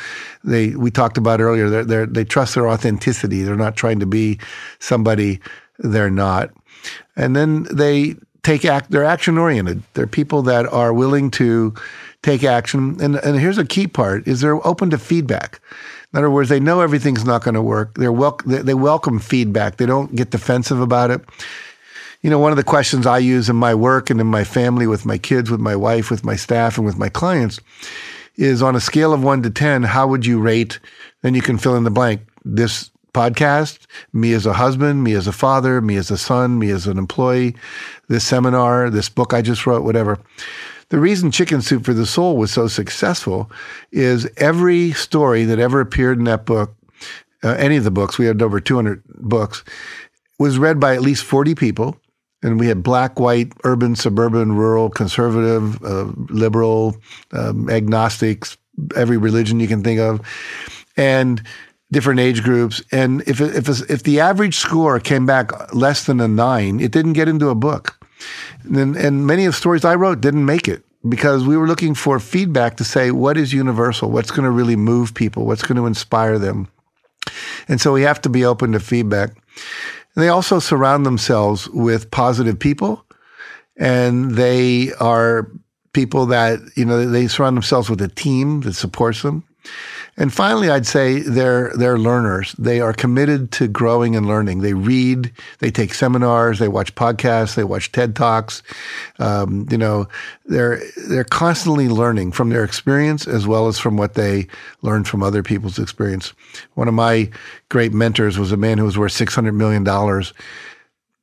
They 0.43 0.71
we 0.71 0.89
talked 0.91 1.17
about 1.17 1.39
earlier. 1.39 1.69
They're, 1.69 1.86
they're, 1.86 2.05
they 2.07 2.26
trust 2.26 2.55
their 2.55 2.67
authenticity. 2.67 3.43
They're 3.43 3.55
not 3.55 3.76
trying 3.76 3.99
to 3.99 4.07
be 4.07 4.39
somebody 4.80 5.39
they're 5.78 6.09
not. 6.09 6.49
And 7.15 7.36
then 7.36 7.67
they 7.71 8.15
take 8.41 8.65
act. 8.65 8.89
They're 8.89 9.05
action 9.05 9.38
oriented. 9.38 9.84
They're 9.93 10.07
people 10.07 10.41
that 10.43 10.65
are 10.65 10.91
willing 10.91 11.30
to 11.32 11.76
take 12.24 12.43
action. 12.43 12.97
And 12.99 13.17
and 13.17 13.39
here's 13.39 13.59
a 13.59 13.65
key 13.65 13.86
part: 13.86 14.28
is 14.28 14.41
they're 14.41 14.65
open 14.67 14.89
to 14.89 14.97
feedback. 14.97 15.61
In 16.13 16.17
other 16.17 16.32
words, 16.32 16.49
they 16.49 16.59
know 16.59 16.82
everything's 16.82 17.26
not 17.26 17.43
going 17.43 17.55
to 17.55 17.61
work. 17.61 17.93
They're 17.93 18.11
wel- 18.11 18.39
they 18.45 18.74
welcome 18.74 19.19
feedback. 19.19 19.78
They 19.78 19.86
don't 19.86 20.15
get 20.15 20.32
defensive 20.32 20.80
about 20.80 21.11
it 21.11 21.21
you 22.24 22.30
know, 22.30 22.39
one 22.39 22.51
of 22.51 22.57
the 22.57 22.63
questions 22.63 23.05
I 23.05 23.19
use 23.19 23.49
in 23.49 23.55
my 23.55 23.76
work 23.76 24.09
and 24.09 24.19
in 24.19 24.28
my 24.28 24.43
family 24.43 24.88
with 24.88 25.05
my 25.05 25.17
kids, 25.17 25.51
with 25.51 25.59
my 25.59 25.76
wife, 25.76 26.09
with 26.09 26.24
my 26.24 26.36
staff, 26.36 26.78
and 26.78 26.86
with 26.86 26.97
my 26.97 27.09
clients 27.09 27.59
is 28.36 28.63
on 28.63 28.76
a 28.76 28.80
scale 28.80 29.13
of 29.13 29.24
one 29.24 29.43
to 29.43 29.49
10, 29.49 29.84
how 29.84 30.07
would 30.07 30.26
you 30.26 30.39
rate? 30.39 30.80
Then 31.21 31.36
you 31.36 31.41
can 31.41 31.57
fill 31.57 31.76
in 31.76 31.84
the 31.84 31.91
blank. 31.91 32.21
This 32.43 32.89
podcast, 33.13 33.86
me 34.11 34.34
as 34.34 34.45
a 34.45 34.53
husband, 34.53 35.03
me 35.03 35.13
as 35.13 35.28
a 35.28 35.32
father, 35.32 35.82
me 35.82 35.97
as 35.97 36.09
a 36.09 36.17
son, 36.17 36.57
me 36.57 36.71
as 36.71 36.88
an 36.88 36.97
employee, 36.97 37.55
this 38.07 38.26
seminar, 38.26 38.89
this 38.89 39.09
book 39.09 39.34
I 39.34 39.41
just 39.41 39.67
wrote, 39.67 39.84
whatever. 39.84 40.19
The 40.89 40.99
reason 40.99 41.32
Chicken 41.32 41.61
Soup 41.61 41.84
for 41.84 41.93
the 41.93 42.05
Soul 42.05 42.38
was 42.38 42.51
so 42.51 42.67
successful 42.67 43.51
is 43.91 44.28
every 44.38 44.91
story 44.93 45.43
that 45.45 45.59
ever 45.59 45.80
appeared 45.80 46.17
in 46.17 46.24
that 46.26 46.45
book, 46.45 46.74
uh, 47.43 47.49
any 47.49 47.78
of 47.78 47.84
the 47.84 47.91
books, 47.91 48.17
we 48.17 48.26
had 48.26 48.41
over 48.41 48.59
200 48.59 49.03
books, 49.07 49.63
was 50.39 50.57
read 50.57 50.80
by 50.80 50.95
at 50.95 51.01
least 51.01 51.24
40 51.24 51.55
people. 51.55 51.97
And 52.44 52.60
we 52.60 52.68
had 52.68 52.84
black, 52.84 53.20
white, 53.20 53.54
urban, 53.64 53.96
suburban, 53.96 54.54
rural, 54.54 54.89
conservative, 54.89 55.84
uh, 55.84 56.12
liberal, 56.30 56.98
um, 57.32 57.70
agnostics, 57.70 58.58
every 58.96 59.18
religion 59.18 59.60
you 59.60 59.68
can 59.68 59.84
think 59.84 60.00
of. 60.00 60.22
And 60.96 61.41
different 61.91 62.20
age 62.20 62.44
groups. 62.44 62.84
And 62.91 63.22
if 63.22 63.39
if 63.39 63.70
if 63.89 64.04
the 64.04 64.20
average 64.20 64.56
score 64.58 65.00
came 65.00 65.26
back 65.26 65.74
less 65.74 66.06
than 66.06 66.20
a 66.20 66.28
nine, 66.28 66.80
it 66.80 66.91
didn't 66.91 67.14
get 67.14 67.30
into 67.30 67.50
a 67.50 67.56
book. 67.56 67.98
And, 68.64 68.96
and 68.96 69.28
many 69.28 69.46
of 69.46 69.54
the 69.54 69.58
stories 69.58 69.86
I 69.86 69.96
wrote 69.96 70.22
didn't 70.22 70.46
make 70.46 70.68
it 70.68 70.84
because 71.08 71.46
we 71.46 71.58
were 71.58 71.68
looking 71.68 71.94
for 71.94 72.20
feedback 72.20 72.78
to 72.78 72.84
say 72.84 73.12
what 73.12 73.38
is 73.38 73.54
universal, 73.54 74.10
what's 74.10 74.32
going 74.32 74.44
to 74.44 74.50
really 74.50 74.76
move 74.76 75.14
people, 75.14 75.46
what's 75.46 75.64
going 75.64 75.76
to 75.76 75.86
inspire 75.86 76.39
them. 76.39 76.68
And 77.68 77.80
so 77.82 77.94
we 77.94 78.02
have 78.04 78.22
to 78.22 78.30
be 78.30 78.46
open 78.46 78.72
to 78.74 78.80
feedback. 78.80 79.32
And 80.16 80.24
they 80.24 80.30
also 80.30 80.59
surround 80.59 81.05
themselves 81.05 81.68
with 81.70 82.11
positive 82.11 82.59
people, 82.59 83.05
and 83.78 84.32
they 84.36 84.93
are 84.99 85.49
people 85.93 86.28
that 86.28 86.59
you 86.76 86.86
know 86.86 87.09
they 87.09 87.28
surround 87.28 87.55
themselves 87.55 87.89
with 87.89 88.01
a 88.01 88.07
team 88.07 88.61
that 88.61 88.74
supports 88.74 89.22
them. 89.22 89.43
And 90.16 90.32
finally, 90.32 90.70
I'd 90.70 90.86
say 90.86 91.22
they're 91.22 91.72
they're 91.76 91.97
learners. 91.97 92.53
They 92.59 92.80
are 92.82 92.93
committed 92.93 93.51
to 93.53 93.68
growing 93.68 94.16
and 94.16 94.28
learning. 94.28 94.61
They 94.61 94.74
read, 94.74 95.32
they 95.57 95.72
take 95.72 95.95
seminars, 95.95 96.59
they 96.59 96.68
watch 96.68 96.93
podcasts, 96.93 97.55
they 97.55 97.64
watch 97.64 97.91
TED 97.91 98.16
talks. 98.16 98.61
Um, 99.18 99.66
you 99.72 99.78
know, 99.78 100.07
they're 100.45 100.82
they're 101.09 101.24
constantly 101.24 101.89
learning 101.89 102.32
from 102.32 102.49
their 102.49 102.64
experience 102.64 103.28
as 103.28 103.47
well 103.47 103.68
as 103.68 103.80
from 103.80 103.97
what 103.97 104.14
they 104.14 104.47
learn 104.84 105.03
from 105.03 105.24
other 105.24 105.41
people's 105.41 105.80
experience. 105.80 106.34
One 106.76 106.88
of 106.88 106.93
my 106.93 107.32
great 107.70 107.91
mentors 107.91 108.38
was 108.38 108.51
a 108.51 108.57
man 108.57 108.78
who 108.78 108.86
was 108.86 108.97
worth 108.97 109.14
six 109.14 109.34
hundred 109.34 109.53
million 109.53 109.84
dollars 109.84 110.32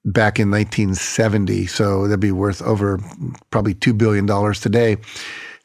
back 0.04 0.40
in 0.40 0.50
1970. 0.50 1.66
So 1.66 2.08
that'd 2.08 2.20
be 2.20 2.32
worth 2.32 2.62
over 2.62 2.98
probably 3.50 3.74
$2 3.74 3.98
billion 3.98 4.26
today. 4.54 4.96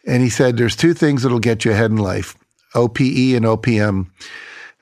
And 0.06 0.22
he 0.22 0.30
said, 0.30 0.58
There's 0.58 0.76
two 0.76 0.94
things 0.94 1.24
that'll 1.24 1.40
get 1.40 1.64
you 1.64 1.72
ahead 1.72 1.90
in 1.90 1.98
life 1.98 2.36
OPE 2.76 3.00
and 3.36 3.46
OPM. 3.46 4.08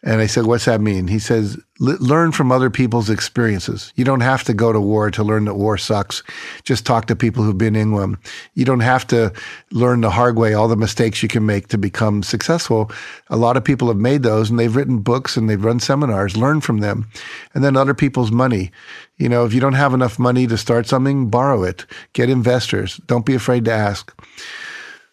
And 0.06 0.20
I 0.20 0.26
said, 0.26 0.46
What's 0.46 0.66
that 0.66 0.82
mean? 0.82 1.08
He 1.08 1.18
says, 1.18 1.58
Learn 1.80 2.34
from 2.34 2.52
other 2.52 2.70
people's 2.70 3.10
experiences. 3.10 3.94
You 3.96 4.04
don't 4.04 4.20
have 4.20 4.44
to 4.44 4.54
go 4.54 4.74
to 4.74 4.80
war 4.80 5.10
to 5.12 5.24
learn 5.24 5.46
that 5.46 5.56
war 5.56 5.78
sucks. 5.78 6.24
Just 6.64 6.86
talk 6.86 7.06
to 7.08 7.16
people 7.16 7.44
who've 7.44 7.58
been 7.58 7.76
in 7.76 7.94
one. 7.94 8.18
You 8.54 8.66
don't 8.66 8.82
have 8.82 9.08
to 9.08 9.32
learn 9.72 10.02
the 10.02 10.10
hard 10.10 10.38
way 10.38 10.54
all 10.54 10.68
the 10.68 10.76
mistakes 10.76 11.24
you 11.24 11.30
can 11.30 11.46
make 11.46 11.70
to 11.70 11.78
become 11.78 12.22
successful. 12.22 12.92
A 13.30 13.38
lot 13.38 13.56
of 13.56 13.64
people 13.64 13.88
have 13.88 13.98
made 13.98 14.24
those 14.24 14.50
and 14.50 14.60
they've 14.60 14.76
written 14.76 15.00
books 15.00 15.38
and 15.38 15.50
they've 15.50 15.64
run 15.64 15.80
seminars. 15.80 16.36
Learn 16.36 16.60
from 16.60 16.80
them. 16.80 17.10
And 17.54 17.64
then 17.64 17.78
other 17.78 17.94
people's 17.94 18.32
money. 18.32 18.72
You 19.18 19.30
know, 19.30 19.46
if 19.46 19.54
you 19.54 19.62
don't 19.62 19.74
have 19.74 19.94
enough 19.94 20.20
money 20.20 20.48
to 20.48 20.58
start 20.58 20.86
something, 20.86 21.30
borrow 21.30 21.64
it. 21.64 21.86
Get 22.12 22.30
investors. 22.30 23.00
Don't 23.08 23.26
be 23.26 23.36
afraid 23.36 23.66
to 23.66 23.72
ask. 23.72 24.14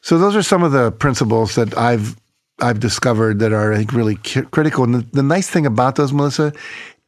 So 0.02 0.18
those 0.18 0.34
are 0.34 0.42
some 0.42 0.62
of 0.62 0.72
the 0.72 0.90
principles 0.90 1.54
that 1.54 1.76
I've 1.76 2.16
I've 2.60 2.80
discovered 2.80 3.38
that 3.40 3.52
are, 3.52 3.72
I 3.72 3.78
think, 3.78 3.92
really 3.92 4.16
critical. 4.16 4.84
And 4.84 4.94
the, 4.94 5.06
the 5.12 5.22
nice 5.22 5.48
thing 5.48 5.66
about 5.66 5.96
those, 5.96 6.12
Melissa, 6.12 6.52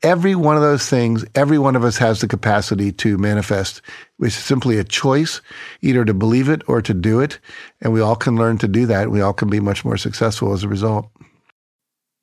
every 0.02 0.34
one 0.34 0.56
of 0.56 0.62
those 0.62 0.88
things, 0.88 1.24
every 1.34 1.58
one 1.58 1.76
of 1.76 1.84
us 1.84 1.98
has 1.98 2.20
the 2.20 2.28
capacity 2.28 2.92
to 2.92 3.18
manifest. 3.18 3.82
It's 4.20 4.34
simply 4.34 4.78
a 4.78 4.84
choice, 4.84 5.40
either 5.80 6.04
to 6.04 6.14
believe 6.14 6.48
it 6.48 6.62
or 6.66 6.82
to 6.82 6.94
do 6.94 7.20
it. 7.20 7.38
And 7.80 7.92
we 7.92 8.00
all 8.00 8.16
can 8.16 8.36
learn 8.36 8.58
to 8.58 8.68
do 8.68 8.86
that. 8.86 9.10
We 9.10 9.20
all 9.20 9.32
can 9.32 9.48
be 9.48 9.60
much 9.60 9.84
more 9.84 9.96
successful 9.96 10.52
as 10.52 10.64
a 10.64 10.68
result. 10.68 11.10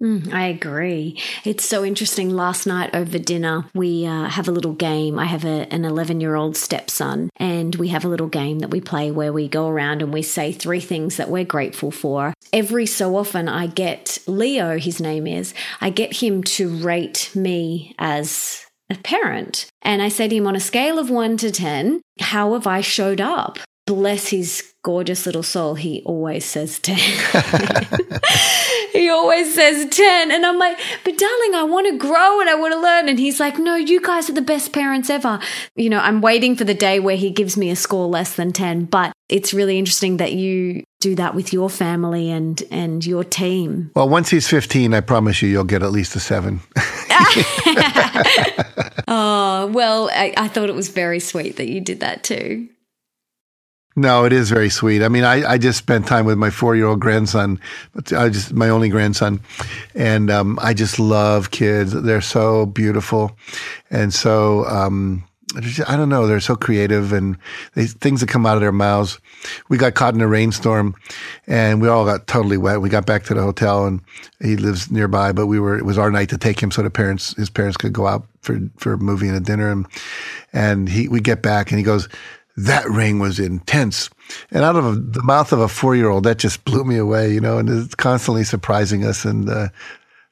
Mm, 0.02 0.32
I 0.34 0.48
agree. 0.48 1.22
It's 1.44 1.66
so 1.66 1.84
interesting. 1.84 2.30
Last 2.30 2.66
night 2.66 2.96
over 2.96 3.20
dinner, 3.20 3.66
we 3.74 4.06
uh, 4.06 4.30
have 4.30 4.48
a 4.48 4.52
little 4.52 4.74
game. 4.74 5.20
I 5.20 5.26
have 5.26 5.44
a, 5.44 5.68
an 5.74 5.84
11 5.84 6.22
year 6.22 6.36
old 6.36 6.56
stepson, 6.56 7.30
and 7.36 7.76
we 7.76 7.90
have 7.90 8.06
a 8.06 8.08
little 8.08 8.28
game 8.28 8.60
that 8.60 8.72
we 8.72 8.80
play 8.80 9.12
where 9.12 9.34
we 9.34 9.50
go 9.50 9.68
around 9.68 10.02
and 10.02 10.14
we 10.14 10.22
say 10.22 10.54
three 10.54 10.80
things 10.80 11.18
that 11.18 11.30
we're 11.30 11.44
grateful 11.44 11.92
for. 11.92 12.34
Every 12.54 12.86
so 12.86 13.18
often, 13.18 13.50
I 13.50 13.68
get 13.68 14.20
Leo, 14.26 14.78
his 14.78 15.02
name 15.02 15.28
is, 15.28 15.54
I 15.82 15.90
get 15.90 16.14
him 16.18 16.44
to 16.44 16.70
rate 16.70 17.32
me 17.36 17.94
as 18.00 18.66
a 18.90 18.96
parent. 18.96 19.68
And 19.82 20.02
I 20.02 20.10
say 20.10 20.28
to 20.28 20.36
him 20.36 20.48
on 20.48 20.56
a 20.56 20.62
scale 20.62 20.98
of 20.98 21.10
one 21.10 21.36
to 21.38 21.52
10, 21.52 22.02
how 22.22 22.54
have 22.54 22.68
I 22.68 22.82
showed 22.82 23.22
up? 23.22 23.60
Bless 23.90 24.28
his 24.28 24.72
gorgeous 24.84 25.26
little 25.26 25.42
soul, 25.42 25.74
he 25.74 26.04
always 26.06 26.46
says 26.46 26.78
10. 26.78 26.96
he 28.94 29.10
always 29.10 29.56
says 29.56 29.88
10. 29.90 30.32
And 30.32 30.46
I'm 30.46 30.60
like, 30.60 30.78
but 31.04 31.18
darling, 31.18 31.56
I 31.56 31.64
want 31.64 31.88
to 31.88 31.98
grow 31.98 32.40
and 32.40 32.48
I 32.48 32.54
want 32.54 32.76
to 32.76 32.80
learn. 32.80 33.10
And 33.10 33.18
he's 33.18 33.40
like, 33.40 33.58
no, 33.58 33.76
you 33.76 34.00
guys 34.00 34.30
are 34.30 34.34
the 34.34 34.44
best 34.44 34.74
parents 34.74 35.10
ever. 35.10 35.40
You 35.76 35.90
know, 35.90 35.98
I'm 35.98 36.22
waiting 36.22 36.56
for 36.56 36.66
the 36.66 36.76
day 36.76 37.00
where 37.00 37.18
he 37.18 37.32
gives 37.32 37.58
me 37.58 37.72
a 37.72 37.76
score 37.76 38.08
less 38.08 38.36
than 38.36 38.54
10. 38.54 38.86
But 38.86 39.12
it's 39.28 39.56
really 39.56 39.80
interesting 39.80 40.18
that 40.18 40.34
you 40.34 40.84
do 41.02 41.16
that 41.16 41.34
with 41.34 41.52
your 41.52 41.72
family 41.72 42.30
and 42.30 42.62
and 42.70 43.04
your 43.04 43.24
team. 43.24 43.90
Well, 43.96 44.08
once 44.08 44.30
he's 44.30 44.48
15, 44.48 44.94
I 44.94 45.02
promise 45.02 45.42
you, 45.42 45.50
you'll 45.50 45.64
get 45.64 45.82
at 45.82 45.92
least 45.92 46.16
a 46.16 46.20
seven. 46.20 46.60
oh, 49.08 49.72
well, 49.74 50.12
I, 50.14 50.32
I 50.38 50.48
thought 50.48 50.70
it 50.70 50.76
was 50.76 50.90
very 50.90 51.20
sweet 51.20 51.58
that 51.58 51.70
you 51.70 51.82
did 51.82 52.02
that 52.02 52.24
too. 52.24 52.70
No, 54.00 54.24
it 54.24 54.32
is 54.32 54.50
very 54.50 54.70
sweet. 54.70 55.04
I 55.04 55.10
mean, 55.10 55.26
I, 55.26 55.46
I 55.46 55.58
just 55.58 55.78
spent 55.78 56.08
time 56.08 56.26
with 56.26 56.38
my 56.38 56.50
four 56.50 56.74
year 56.74 56.86
old 56.86 57.02
grandson, 57.02 57.60
but 57.94 58.14
I 58.14 58.30
just 58.30 58.54
my 58.54 58.70
only 58.70 58.88
grandson, 58.88 59.42
and 59.94 60.32
um, 60.32 60.58
I 60.62 60.74
just 60.74 61.00
love 61.00 61.52
kids. 61.52 61.92
They're 61.92 62.22
so 62.22 62.66
beautiful, 62.66 63.38
and 63.92 64.14
so 64.14 64.64
um, 64.68 65.26
I 65.86 65.98
don't 65.98 66.08
know. 66.08 66.28
They're 66.28 66.40
so 66.40 66.56
creative, 66.56 67.12
and 67.12 67.38
they, 67.74 67.88
things 67.88 68.22
that 68.22 68.30
come 68.30 68.46
out 68.46 68.56
of 68.56 68.62
their 68.62 68.72
mouths. 68.72 69.20
We 69.68 69.78
got 69.78 69.96
caught 69.96 70.14
in 70.14 70.22
a 70.22 70.28
rainstorm, 70.30 70.96
and 71.46 71.82
we 71.82 71.90
all 71.90 72.06
got 72.06 72.26
totally 72.26 72.58
wet. 72.58 72.80
We 72.80 72.88
got 72.88 73.06
back 73.06 73.26
to 73.26 73.34
the 73.34 73.42
hotel, 73.42 73.86
and 73.86 74.00
he 74.42 74.56
lives 74.56 74.90
nearby. 74.90 75.34
But 75.34 75.48
we 75.48 75.60
were 75.60 75.78
it 75.78 75.84
was 75.84 75.98
our 75.98 76.10
night 76.10 76.30
to 76.30 76.38
take 76.38 76.64
him 76.64 76.72
so 76.72 76.84
the 76.84 76.90
parents 76.90 77.36
his 77.36 77.50
parents 77.50 77.76
could 77.76 77.92
go 77.92 78.08
out 78.08 78.26
for 78.40 78.60
for 78.78 78.94
a 78.94 78.98
movie 78.98 79.28
and 79.28 79.36
a 79.36 79.42
dinner, 79.42 79.70
and 79.70 79.88
and 80.54 80.88
he 80.88 81.10
we 81.10 81.20
get 81.20 81.42
back, 81.42 81.70
and 81.70 81.78
he 81.78 81.84
goes 81.84 82.08
that 82.66 82.90
ring 82.90 83.20
was 83.20 83.40
intense. 83.40 84.10
And 84.52 84.64
out 84.64 84.76
of 84.76 85.14
the 85.14 85.24
mouth 85.24 85.52
of 85.52 85.60
a 85.60 85.68
four 85.68 85.96
year 85.96 86.10
old, 86.10 86.24
that 86.26 86.38
just 86.38 86.64
blew 86.66 86.84
me 86.84 86.98
away, 86.98 87.32
you 87.32 87.40
know, 87.40 87.58
and 87.58 87.70
it's 87.70 87.96
constantly 87.96 88.44
surprising 88.44 89.06
us. 89.06 89.26
And 89.26 89.50
uh, 89.50 89.70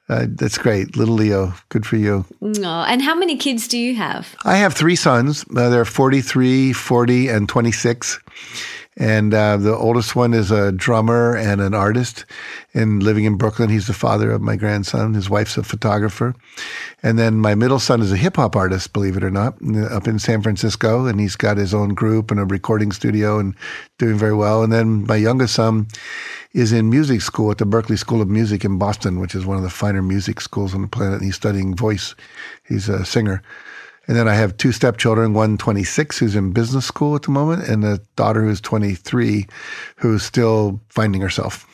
uh, 0.09 0.25
that's 0.29 0.57
great. 0.57 0.95
Little 0.95 1.15
Leo, 1.15 1.53
good 1.69 1.85
for 1.85 1.97
you. 1.97 2.25
Oh, 2.41 2.85
and 2.87 3.01
how 3.01 3.15
many 3.15 3.37
kids 3.37 3.67
do 3.67 3.77
you 3.77 3.95
have? 3.95 4.35
I 4.45 4.57
have 4.57 4.73
three 4.73 4.95
sons. 4.95 5.45
Uh, 5.55 5.69
they're 5.69 5.85
43, 5.85 6.73
40, 6.73 7.27
and 7.29 7.49
26. 7.49 8.19
And 8.99 9.31
uh, 9.31 9.57
the 9.57 9.75
oldest 9.75 10.15
one 10.15 10.33
is 10.33 10.49
a 10.49 10.71
drummer 10.71 11.35
and 11.35 11.61
an 11.61 11.75
artist 11.75 12.25
and 12.73 13.03
living 13.03 13.25
in 13.25 13.37
Brooklyn. 13.37 13.69
He's 13.69 13.85
the 13.85 13.93
father 13.93 14.31
of 14.31 14.41
my 14.41 14.55
grandson. 14.55 15.13
His 15.13 15.29
wife's 15.29 15.55
a 15.55 15.63
photographer. 15.63 16.33
And 17.03 17.19
then 17.19 17.35
my 17.35 17.53
middle 17.53 17.77
son 17.77 18.01
is 18.01 18.11
a 18.11 18.17
hip 18.17 18.37
hop 18.37 18.55
artist, 18.55 18.93
believe 18.93 19.15
it 19.15 19.23
or 19.23 19.29
not, 19.29 19.53
up 19.91 20.07
in 20.07 20.17
San 20.17 20.41
Francisco. 20.41 21.05
And 21.05 21.19
he's 21.19 21.35
got 21.35 21.57
his 21.57 21.75
own 21.75 21.93
group 21.93 22.31
and 22.31 22.39
a 22.39 22.45
recording 22.45 22.91
studio 22.91 23.37
and 23.37 23.53
doing 23.99 24.17
very 24.17 24.33
well. 24.33 24.63
And 24.63 24.73
then 24.73 25.05
my 25.05 25.15
youngest 25.15 25.53
son 25.53 25.87
is 26.53 26.73
in 26.73 26.89
music 26.89 27.21
school 27.21 27.51
at 27.51 27.59
the 27.59 27.65
Berklee 27.65 27.99
School 27.99 28.19
of 28.19 28.29
Music 28.29 28.65
in 28.65 28.79
Boston, 28.79 29.19
which 29.19 29.35
is 29.35 29.45
one 29.45 29.57
of 29.57 29.63
the 29.63 29.69
finer 29.69 30.01
music 30.01 30.41
schools 30.41 30.73
on 30.73 30.81
the 30.81 30.87
planet. 30.87 31.17
And 31.17 31.25
he's 31.25 31.35
studying 31.35 31.75
voice. 31.75 32.15
He's 32.67 32.89
a 32.89 33.05
singer. 33.05 33.43
And 34.07 34.15
then 34.15 34.27
I 34.27 34.35
have 34.35 34.55
two 34.57 34.71
stepchildren, 34.71 35.33
one 35.33 35.57
26 35.57 36.17
who's 36.17 36.35
in 36.35 36.51
business 36.51 36.85
school 36.85 37.15
at 37.15 37.23
the 37.23 37.31
moment, 37.31 37.67
and 37.67 37.83
a 37.83 37.99
daughter 38.15 38.43
who's 38.43 38.61
23 38.61 39.45
who's 39.97 40.23
still 40.23 40.79
finding 40.89 41.21
herself. 41.21 41.67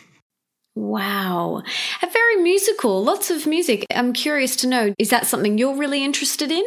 Wow. 0.75 1.61
A 2.01 2.09
very 2.09 2.35
musical, 2.37 3.03
lots 3.03 3.29
of 3.29 3.45
music. 3.45 3.85
I'm 3.93 4.13
curious 4.13 4.55
to 4.57 4.67
know, 4.67 4.95
is 4.97 5.11
that 5.11 5.27
something 5.27 5.57
you're 5.59 5.77
really 5.77 6.03
interested 6.03 6.51
in? 6.51 6.65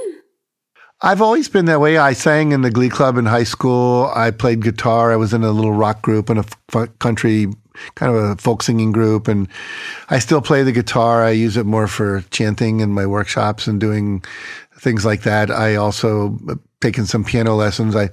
I've 1.03 1.21
always 1.21 1.49
been 1.49 1.67
that 1.67 1.81
way. 1.81 1.99
I 1.99 2.14
sang 2.14 2.53
in 2.53 2.62
the 2.62 2.71
glee 2.71 2.89
club 2.89 3.19
in 3.19 3.27
high 3.27 3.45
school. 3.45 4.11
I 4.14 4.31
played 4.31 4.62
guitar. 4.62 5.12
I 5.12 5.17
was 5.17 5.35
in 5.35 5.43
a 5.43 5.51
little 5.51 5.73
rock 5.73 6.01
group 6.01 6.31
and 6.31 6.39
a 6.39 6.45
f- 6.75 6.99
country 7.01 7.49
kind 7.95 8.14
of 8.14 8.17
a 8.17 8.37
folk 8.37 8.62
singing 8.62 8.93
group 8.93 9.29
and 9.29 9.49
I 10.09 10.19
still 10.19 10.41
play 10.41 10.62
the 10.62 10.73
guitar. 10.73 11.23
I 11.23 11.31
use 11.31 11.59
it 11.59 11.67
more 11.67 11.87
for 11.87 12.23
chanting 12.31 12.81
in 12.81 12.93
my 12.93 13.05
workshops 13.05 13.67
and 13.67 13.79
doing 13.79 14.25
things 14.87 15.05
like 15.05 15.22
that. 15.22 15.51
I 15.51 15.74
also 15.74 16.39
taken 16.80 17.07
some 17.07 17.24
piano 17.24 17.57
lessons. 17.57 17.97
I 17.97 18.09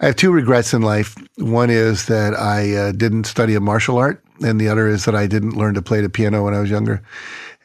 I 0.00 0.06
have 0.06 0.16
two 0.16 0.32
regrets 0.32 0.74
in 0.74 0.82
life. 0.82 1.14
One 1.36 1.70
is 1.70 2.06
that 2.06 2.34
I 2.34 2.74
uh, 2.74 2.92
didn't 2.92 3.24
study 3.24 3.54
a 3.54 3.60
martial 3.60 3.96
art, 3.96 4.20
and 4.44 4.60
the 4.60 4.66
other 4.68 4.88
is 4.88 5.04
that 5.04 5.14
I 5.14 5.28
didn't 5.28 5.56
learn 5.56 5.74
to 5.74 5.82
play 5.82 6.00
the 6.00 6.08
piano 6.08 6.42
when 6.44 6.52
I 6.52 6.58
was 6.58 6.68
younger. 6.68 7.00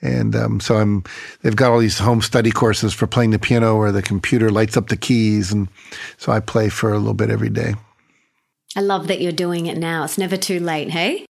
And 0.03 0.35
um, 0.35 0.59
so 0.59 0.77
I'm. 0.77 1.03
They've 1.41 1.55
got 1.55 1.71
all 1.71 1.79
these 1.79 1.97
home 1.97 2.21
study 2.21 2.51
courses 2.51 2.93
for 2.93 3.07
playing 3.07 3.31
the 3.31 3.39
piano, 3.39 3.75
where 3.79 3.91
the 3.91 4.03
computer 4.03 4.51
lights 4.51 4.77
up 4.77 4.89
the 4.89 4.95
keys, 4.95 5.51
and 5.51 5.67
so 6.17 6.31
I 6.31 6.39
play 6.39 6.69
for 6.69 6.93
a 6.93 6.99
little 6.99 7.15
bit 7.15 7.31
every 7.31 7.49
day. 7.49 7.73
I 8.75 8.81
love 8.81 9.07
that 9.07 9.21
you're 9.21 9.31
doing 9.31 9.65
it 9.65 9.79
now. 9.79 10.03
It's 10.03 10.19
never 10.19 10.37
too 10.37 10.59
late, 10.59 10.91
hey? 10.91 11.25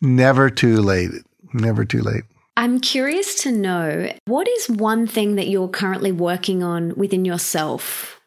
Never 0.00 0.48
too 0.48 0.76
late. 0.76 1.10
Never 1.52 1.84
too 1.84 2.02
late. 2.02 2.22
I'm 2.60 2.78
curious 2.78 3.36
to 3.42 3.52
know 3.52 4.12
what 4.26 4.46
is 4.46 4.68
one 4.68 5.06
thing 5.06 5.36
that 5.36 5.48
you're 5.48 5.66
currently 5.66 6.12
working 6.12 6.62
on 6.62 6.94
within 6.94 7.24
yourself 7.24 8.20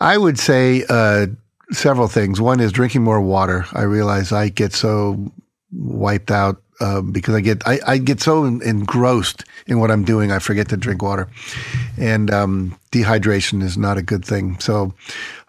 I 0.00 0.18
would 0.18 0.38
say 0.38 0.84
uh, 0.88 1.26
several 1.70 2.08
things. 2.08 2.40
One 2.40 2.60
is 2.60 2.72
drinking 2.72 3.02
more 3.02 3.20
water. 3.20 3.64
I 3.72 3.82
realize 3.82 4.32
I 4.32 4.48
get 4.48 4.72
so 4.72 5.32
wiped 5.72 6.30
out 6.30 6.60
um, 6.80 7.12
because 7.12 7.34
I 7.34 7.40
get 7.40 7.66
I, 7.66 7.78
I, 7.86 7.98
get 7.98 8.20
so 8.20 8.44
engrossed 8.44 9.44
in 9.66 9.78
what 9.78 9.90
I'm 9.90 10.04
doing, 10.04 10.32
I 10.32 10.40
forget 10.40 10.68
to 10.70 10.76
drink 10.76 11.02
water, 11.02 11.28
and 11.96 12.30
um, 12.32 12.78
dehydration 12.90 13.62
is 13.62 13.78
not 13.78 13.96
a 13.96 14.02
good 14.02 14.24
thing. 14.24 14.58
So 14.58 14.92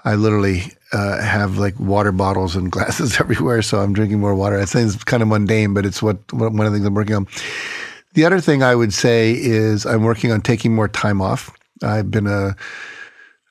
I 0.03 0.15
literally 0.15 0.71
uh, 0.95 1.21
have 1.21 1.57
like 1.57 1.77
water 1.79 2.13
bottles 2.13 2.55
and 2.55 2.71
glasses 2.75 3.19
everywhere. 3.19 3.61
So 3.61 3.79
I'm 3.79 3.93
drinking 3.93 4.19
more 4.19 4.33
water. 4.33 4.59
I 4.59 4.65
think 4.65 4.93
it's 4.93 5.03
kind 5.03 5.21
of 5.21 5.29
mundane, 5.29 5.73
but 5.73 5.85
it's 5.85 6.01
what, 6.01 6.17
what 6.31 6.53
one 6.53 6.65
of 6.65 6.71
the 6.71 6.77
things 6.77 6.87
I'm 6.87 6.93
working 6.93 7.15
on. 7.15 7.27
The 8.13 8.23
other 8.23 8.39
thing 8.39 8.63
I 8.63 8.75
would 8.75 8.93
say 8.93 9.33
is 9.33 9.85
I'm 9.85 10.03
working 10.03 10.31
on 10.31 10.39
taking 10.39 10.73
more 10.73 10.87
time 10.87 11.21
off. 11.21 11.51
I've 11.83 12.09
been 12.09 12.27
a 12.27 12.55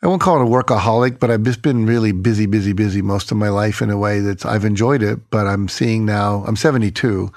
I 0.05 0.07
won't 0.07 0.21
call 0.21 0.39
it 0.39 0.47
a 0.47 0.51
workaholic, 0.51 1.19
but 1.19 1.31
I've 1.31 1.45
just 1.45 1.63
been 1.63 1.87
really 1.87 2.13
busy, 2.13 2.45
busy, 2.45 2.75
busy 2.75 3.01
most 3.01 3.31
of 3.31 3.39
my 3.39 3.49
life 3.49 3.81
in 3.81 3.89
a 3.89 3.97
way 3.97 4.21
that 4.21 4.45
I've 4.45 4.67
enjoyed 4.67 5.03
it. 5.03 5.31
But 5.31 5.47
I'm 5.47 5.67
seeing 5.67 6.05
now, 6.05 6.45
I'm 6.47 6.57
72. 6.57 7.33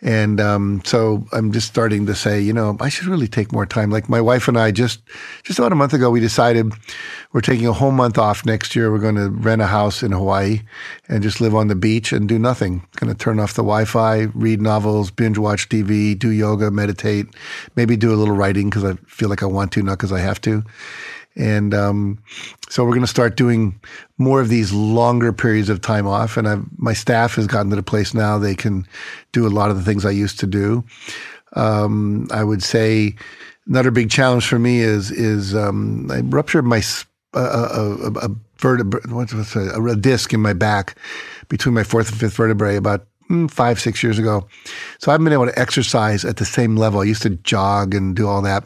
And 0.00 0.40
um, 0.40 0.80
so 0.86 1.26
I'm 1.32 1.52
just 1.52 1.68
starting 1.68 2.06
to 2.06 2.14
say, 2.14 2.40
you 2.40 2.54
know, 2.54 2.78
I 2.80 2.88
should 2.88 3.06
really 3.06 3.28
take 3.28 3.52
more 3.52 3.66
time. 3.66 3.90
Like 3.90 4.08
my 4.08 4.22
wife 4.22 4.48
and 4.48 4.58
I 4.58 4.70
just, 4.70 5.02
just 5.42 5.58
about 5.58 5.72
a 5.72 5.74
month 5.74 5.92
ago, 5.92 6.08
we 6.08 6.20
decided 6.20 6.72
we're 7.34 7.42
taking 7.42 7.66
a 7.66 7.74
whole 7.74 7.90
month 7.90 8.16
off 8.16 8.46
next 8.46 8.74
year. 8.74 8.90
We're 8.90 8.98
going 8.98 9.16
to 9.16 9.28
rent 9.28 9.60
a 9.60 9.66
house 9.66 10.02
in 10.02 10.12
Hawaii 10.12 10.62
and 11.08 11.22
just 11.22 11.42
live 11.42 11.54
on 11.54 11.68
the 11.68 11.74
beach 11.74 12.14
and 12.14 12.26
do 12.26 12.38
nothing. 12.38 12.82
Going 12.96 13.12
to 13.12 13.18
turn 13.18 13.38
off 13.38 13.52
the 13.52 13.62
Wi 13.62 13.84
Fi, 13.84 14.28
read 14.32 14.62
novels, 14.62 15.10
binge 15.10 15.36
watch 15.36 15.68
TV, 15.68 16.18
do 16.18 16.30
yoga, 16.30 16.70
meditate, 16.70 17.26
maybe 17.74 17.94
do 17.94 18.10
a 18.10 18.16
little 18.16 18.34
writing 18.34 18.70
because 18.70 18.84
I 18.84 18.94
feel 19.06 19.28
like 19.28 19.42
I 19.42 19.46
want 19.46 19.72
to, 19.72 19.82
not 19.82 19.98
because 19.98 20.12
I 20.12 20.20
have 20.20 20.40
to 20.42 20.64
and 21.36 21.74
um, 21.74 22.18
so 22.68 22.82
we're 22.84 22.90
going 22.90 23.02
to 23.02 23.06
start 23.06 23.36
doing 23.36 23.78
more 24.18 24.40
of 24.40 24.48
these 24.48 24.72
longer 24.72 25.32
periods 25.32 25.68
of 25.68 25.80
time 25.80 26.06
off. 26.06 26.36
And 26.36 26.48
I've, 26.48 26.64
my 26.78 26.94
staff 26.94 27.34
has 27.34 27.46
gotten 27.46 27.70
to 27.70 27.76
the 27.76 27.82
place 27.82 28.14
now 28.14 28.38
they 28.38 28.54
can 28.54 28.86
do 29.32 29.46
a 29.46 29.48
lot 29.48 29.70
of 29.70 29.76
the 29.76 29.82
things 29.82 30.04
I 30.04 30.10
used 30.10 30.40
to 30.40 30.46
do. 30.46 30.84
Um, 31.52 32.26
I 32.30 32.42
would 32.42 32.62
say 32.62 33.14
another 33.66 33.90
big 33.90 34.10
challenge 34.10 34.46
for 34.46 34.58
me 34.58 34.80
is 34.80 35.10
is 35.10 35.54
um, 35.54 36.10
I 36.10 36.20
ruptured 36.20 36.64
my 36.64 36.82
uh, 37.34 37.98
a, 38.02 38.26
a, 38.26 38.30
vertebra, 38.58 39.00
what's, 39.10 39.34
what's 39.34 39.54
a, 39.54 39.82
a 39.82 39.96
disc 39.96 40.32
in 40.32 40.40
my 40.40 40.54
back 40.54 40.96
between 41.48 41.74
my 41.74 41.82
fourth 41.82 42.10
and 42.10 42.18
fifth 42.18 42.34
vertebrae 42.34 42.76
about 42.76 43.06
five, 43.48 43.80
six 43.80 44.02
years 44.02 44.18
ago. 44.18 44.46
So 44.98 45.10
I 45.10 45.14
haven't 45.14 45.24
been 45.24 45.32
able 45.32 45.46
to 45.46 45.58
exercise 45.58 46.24
at 46.24 46.36
the 46.36 46.44
same 46.44 46.76
level. 46.76 47.00
I 47.00 47.04
used 47.04 47.22
to 47.22 47.30
jog 47.30 47.94
and 47.94 48.14
do 48.14 48.28
all 48.28 48.42
that. 48.42 48.64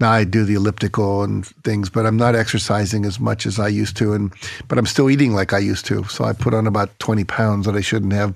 Now 0.00 0.10
I 0.10 0.24
do 0.24 0.44
the 0.44 0.54
elliptical 0.54 1.22
and 1.22 1.46
things, 1.64 1.90
but 1.90 2.06
I'm 2.06 2.16
not 2.16 2.34
exercising 2.34 3.04
as 3.04 3.20
much 3.20 3.46
as 3.46 3.58
I 3.58 3.68
used 3.68 3.96
to. 3.98 4.12
And 4.12 4.32
but 4.68 4.78
I'm 4.78 4.86
still 4.86 5.10
eating 5.10 5.34
like 5.34 5.52
I 5.52 5.58
used 5.58 5.86
to. 5.86 6.04
So 6.04 6.24
I 6.24 6.32
put 6.32 6.54
on 6.54 6.66
about 6.66 6.98
20 6.98 7.24
pounds 7.24 7.66
that 7.66 7.76
I 7.76 7.80
shouldn't 7.80 8.12
have. 8.12 8.34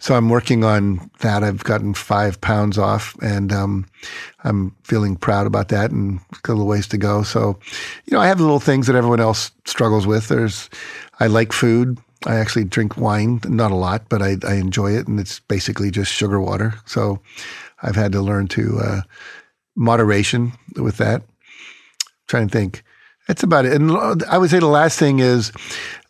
So 0.00 0.14
I'm 0.14 0.28
working 0.28 0.62
on 0.62 1.10
that. 1.20 1.42
I've 1.42 1.64
gotten 1.64 1.92
five 1.92 2.40
pounds 2.40 2.78
off, 2.78 3.16
and 3.20 3.52
um, 3.52 3.86
I'm 4.44 4.70
feeling 4.84 5.16
proud 5.16 5.46
about 5.46 5.68
that. 5.68 5.90
And 5.90 6.20
a 6.32 6.52
little 6.52 6.66
ways 6.66 6.86
to 6.88 6.98
go. 6.98 7.22
So, 7.22 7.58
you 8.06 8.14
know, 8.14 8.20
I 8.20 8.26
have 8.26 8.40
little 8.40 8.60
things 8.60 8.86
that 8.86 8.96
everyone 8.96 9.20
else 9.20 9.50
struggles 9.64 10.06
with. 10.06 10.28
There's, 10.28 10.70
I 11.20 11.26
like 11.26 11.52
food. 11.52 11.98
I 12.26 12.36
actually 12.36 12.64
drink 12.64 12.96
wine, 12.96 13.40
not 13.44 13.70
a 13.70 13.76
lot, 13.76 14.08
but 14.08 14.22
I, 14.22 14.36
I 14.46 14.54
enjoy 14.54 14.92
it, 14.92 15.06
and 15.06 15.20
it's 15.20 15.40
basically 15.40 15.90
just 15.90 16.12
sugar 16.12 16.40
water. 16.40 16.74
So 16.84 17.20
I've 17.82 17.96
had 17.96 18.12
to 18.12 18.20
learn 18.20 18.48
to 18.48 18.78
uh, 18.80 19.00
moderation 19.76 20.52
with 20.76 20.96
that. 20.96 21.22
I'm 21.22 22.26
trying 22.26 22.48
to 22.48 22.52
think, 22.52 22.82
that's 23.28 23.42
about 23.42 23.66
it. 23.66 23.74
And 23.74 23.92
I 24.24 24.38
would 24.38 24.50
say 24.50 24.58
the 24.58 24.66
last 24.66 24.98
thing 24.98 25.20
is 25.20 25.52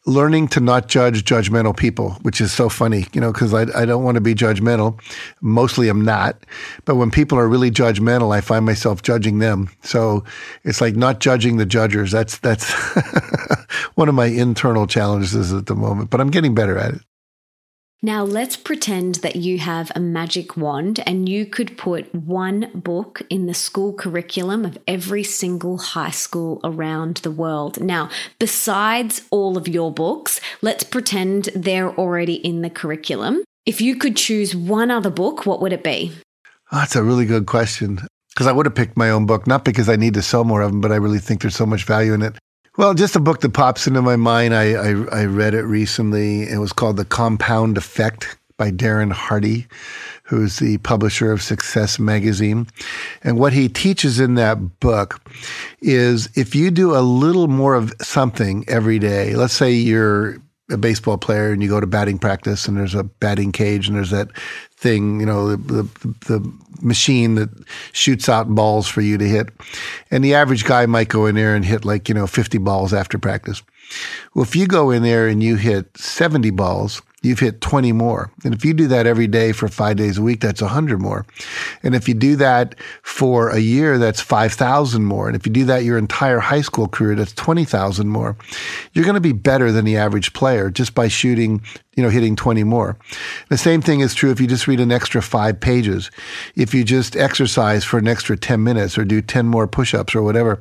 learning 0.08 0.48
to 0.48 0.60
not 0.60 0.88
judge 0.88 1.22
judgmental 1.22 1.76
people, 1.76 2.12
which 2.22 2.40
is 2.40 2.50
so 2.50 2.68
funny, 2.68 3.06
you 3.12 3.20
know, 3.20 3.30
because 3.30 3.52
I, 3.52 3.66
I 3.78 3.84
don't 3.84 4.02
want 4.02 4.14
to 4.14 4.20
be 4.22 4.34
judgmental. 4.34 4.98
Mostly 5.42 5.88
I'm 5.88 6.02
not. 6.04 6.44
But 6.86 6.96
when 6.96 7.10
people 7.10 7.38
are 7.38 7.46
really 7.46 7.70
judgmental, 7.70 8.34
I 8.34 8.40
find 8.40 8.64
myself 8.64 9.02
judging 9.02 9.38
them. 9.38 9.68
So 9.82 10.24
it's 10.64 10.80
like 10.80 10.96
not 10.96 11.20
judging 11.20 11.58
the 11.58 11.66
judgers. 11.66 12.10
That's, 12.10 12.38
that's 12.38 12.72
one 13.94 14.08
of 14.08 14.14
my 14.14 14.26
internal 14.26 14.86
challenges 14.86 15.52
at 15.52 15.66
the 15.66 15.76
moment, 15.76 16.08
but 16.10 16.20
I'm 16.20 16.30
getting 16.30 16.54
better 16.54 16.78
at 16.78 16.94
it. 16.94 17.02
Now, 18.00 18.22
let's 18.22 18.56
pretend 18.56 19.16
that 19.16 19.34
you 19.34 19.58
have 19.58 19.90
a 19.92 19.98
magic 19.98 20.56
wand 20.56 21.00
and 21.04 21.28
you 21.28 21.44
could 21.44 21.76
put 21.76 22.14
one 22.14 22.70
book 22.72 23.22
in 23.28 23.46
the 23.46 23.54
school 23.54 23.92
curriculum 23.92 24.64
of 24.64 24.78
every 24.86 25.24
single 25.24 25.78
high 25.78 26.12
school 26.12 26.60
around 26.62 27.16
the 27.18 27.32
world. 27.32 27.80
Now, 27.80 28.08
besides 28.38 29.22
all 29.32 29.58
of 29.58 29.66
your 29.66 29.92
books, 29.92 30.40
let's 30.62 30.84
pretend 30.84 31.48
they're 31.56 31.90
already 31.90 32.34
in 32.34 32.62
the 32.62 32.70
curriculum. 32.70 33.42
If 33.66 33.80
you 33.80 33.96
could 33.96 34.16
choose 34.16 34.54
one 34.54 34.92
other 34.92 35.10
book, 35.10 35.44
what 35.44 35.60
would 35.60 35.72
it 35.72 35.82
be? 35.82 36.12
Oh, 36.70 36.78
that's 36.78 36.94
a 36.94 37.02
really 37.02 37.26
good 37.26 37.46
question. 37.46 37.98
Because 38.28 38.46
I 38.46 38.52
would 38.52 38.66
have 38.66 38.76
picked 38.76 38.96
my 38.96 39.10
own 39.10 39.26
book, 39.26 39.48
not 39.48 39.64
because 39.64 39.88
I 39.88 39.96
need 39.96 40.14
to 40.14 40.22
sell 40.22 40.44
more 40.44 40.62
of 40.62 40.70
them, 40.70 40.80
but 40.80 40.92
I 40.92 40.96
really 40.96 41.18
think 41.18 41.40
there's 41.40 41.56
so 41.56 41.66
much 41.66 41.82
value 41.82 42.14
in 42.14 42.22
it. 42.22 42.38
Well, 42.78 42.94
just 42.94 43.16
a 43.16 43.20
book 43.20 43.40
that 43.40 43.54
pops 43.54 43.88
into 43.88 44.02
my 44.02 44.14
mind. 44.14 44.54
I, 44.54 44.74
I, 44.74 44.90
I 45.10 45.24
read 45.24 45.52
it 45.52 45.64
recently. 45.64 46.48
It 46.48 46.58
was 46.58 46.72
called 46.72 46.96
The 46.96 47.04
Compound 47.04 47.76
Effect 47.76 48.38
by 48.56 48.70
Darren 48.70 49.10
Hardy, 49.10 49.66
who's 50.22 50.60
the 50.60 50.78
publisher 50.78 51.32
of 51.32 51.42
Success 51.42 51.98
Magazine. 51.98 52.68
And 53.24 53.36
what 53.36 53.52
he 53.52 53.68
teaches 53.68 54.20
in 54.20 54.36
that 54.36 54.78
book 54.78 55.20
is 55.80 56.28
if 56.36 56.54
you 56.54 56.70
do 56.70 56.96
a 56.96 57.02
little 57.02 57.48
more 57.48 57.74
of 57.74 57.92
something 58.00 58.64
every 58.68 59.00
day, 59.00 59.34
let's 59.34 59.54
say 59.54 59.72
you're 59.72 60.36
a 60.70 60.76
baseball 60.76 61.18
player 61.18 61.50
and 61.50 61.64
you 61.64 61.68
go 61.68 61.80
to 61.80 61.86
batting 61.86 62.18
practice 62.18 62.68
and 62.68 62.76
there's 62.76 62.94
a 62.94 63.02
batting 63.02 63.50
cage 63.50 63.88
and 63.88 63.96
there's 63.96 64.10
that 64.10 64.28
thing, 64.78 65.18
you 65.18 65.26
know, 65.26 65.56
the, 65.56 65.82
the, 65.82 66.14
the, 66.26 66.52
machine 66.80 67.34
that 67.34 67.48
shoots 67.90 68.28
out 68.28 68.54
balls 68.54 68.86
for 68.86 69.00
you 69.00 69.18
to 69.18 69.24
hit. 69.24 69.48
And 70.12 70.24
the 70.24 70.34
average 70.34 70.64
guy 70.64 70.86
might 70.86 71.08
go 71.08 71.26
in 71.26 71.34
there 71.34 71.56
and 71.56 71.64
hit 71.64 71.84
like, 71.84 72.08
you 72.08 72.14
know, 72.14 72.28
50 72.28 72.58
balls 72.58 72.94
after 72.94 73.18
practice. 73.18 73.62
Well, 74.32 74.44
if 74.44 74.54
you 74.54 74.68
go 74.68 74.92
in 74.92 75.02
there 75.02 75.26
and 75.26 75.42
you 75.42 75.56
hit 75.56 75.98
70 75.98 76.50
balls, 76.50 77.02
you've 77.22 77.40
hit 77.40 77.60
20 77.60 77.92
more. 77.92 78.30
And 78.44 78.54
if 78.54 78.64
you 78.64 78.72
do 78.72 78.86
that 78.88 79.06
every 79.06 79.26
day 79.26 79.52
for 79.52 79.68
five 79.68 79.96
days 79.96 80.18
a 80.18 80.22
week, 80.22 80.40
that's 80.40 80.62
100 80.62 81.00
more. 81.00 81.26
And 81.82 81.94
if 81.94 82.08
you 82.08 82.14
do 82.14 82.36
that 82.36 82.76
for 83.02 83.50
a 83.50 83.58
year, 83.58 83.98
that's 83.98 84.20
5,000 84.20 85.04
more. 85.04 85.26
And 85.26 85.34
if 85.34 85.44
you 85.46 85.52
do 85.52 85.64
that 85.64 85.84
your 85.84 85.98
entire 85.98 86.38
high 86.38 86.60
school 86.60 86.86
career, 86.86 87.16
that's 87.16 87.32
20,000 87.32 88.08
more. 88.08 88.36
You're 88.92 89.04
going 89.04 89.14
to 89.14 89.20
be 89.20 89.32
better 89.32 89.72
than 89.72 89.84
the 89.84 89.96
average 89.96 90.32
player 90.32 90.70
just 90.70 90.94
by 90.94 91.08
shooting 91.08 91.62
you 91.98 92.04
know, 92.04 92.10
hitting 92.10 92.36
20 92.36 92.62
more. 92.62 92.96
The 93.48 93.58
same 93.58 93.82
thing 93.82 93.98
is 93.98 94.14
true 94.14 94.30
if 94.30 94.40
you 94.40 94.46
just 94.46 94.68
read 94.68 94.78
an 94.78 94.92
extra 94.92 95.20
five 95.20 95.58
pages. 95.58 96.12
If 96.54 96.72
you 96.72 96.84
just 96.84 97.16
exercise 97.16 97.82
for 97.82 97.98
an 97.98 98.06
extra 98.06 98.36
10 98.36 98.62
minutes 98.62 98.96
or 98.96 99.04
do 99.04 99.20
10 99.20 99.48
more 99.48 99.66
push-ups 99.66 100.14
or 100.14 100.22
whatever, 100.22 100.60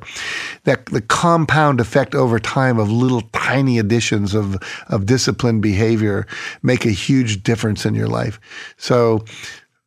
that 0.64 0.86
the 0.86 1.00
compound 1.00 1.80
effect 1.80 2.16
over 2.16 2.40
time 2.40 2.80
of 2.80 2.90
little 2.90 3.20
tiny 3.32 3.78
additions 3.78 4.34
of, 4.34 4.56
of 4.88 5.06
disciplined 5.06 5.62
behavior 5.62 6.26
make 6.62 6.84
a 6.84 6.90
huge 6.90 7.42
difference 7.42 7.84
in 7.86 7.94
your 7.94 8.08
life. 8.08 8.40
So 8.76 9.24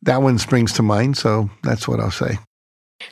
that 0.02 0.22
one 0.22 0.38
springs 0.38 0.72
to 0.74 0.82
mind. 0.82 1.16
So 1.16 1.50
that's 1.62 1.86
what 1.86 2.00
I'll 2.00 2.10
say. 2.10 2.38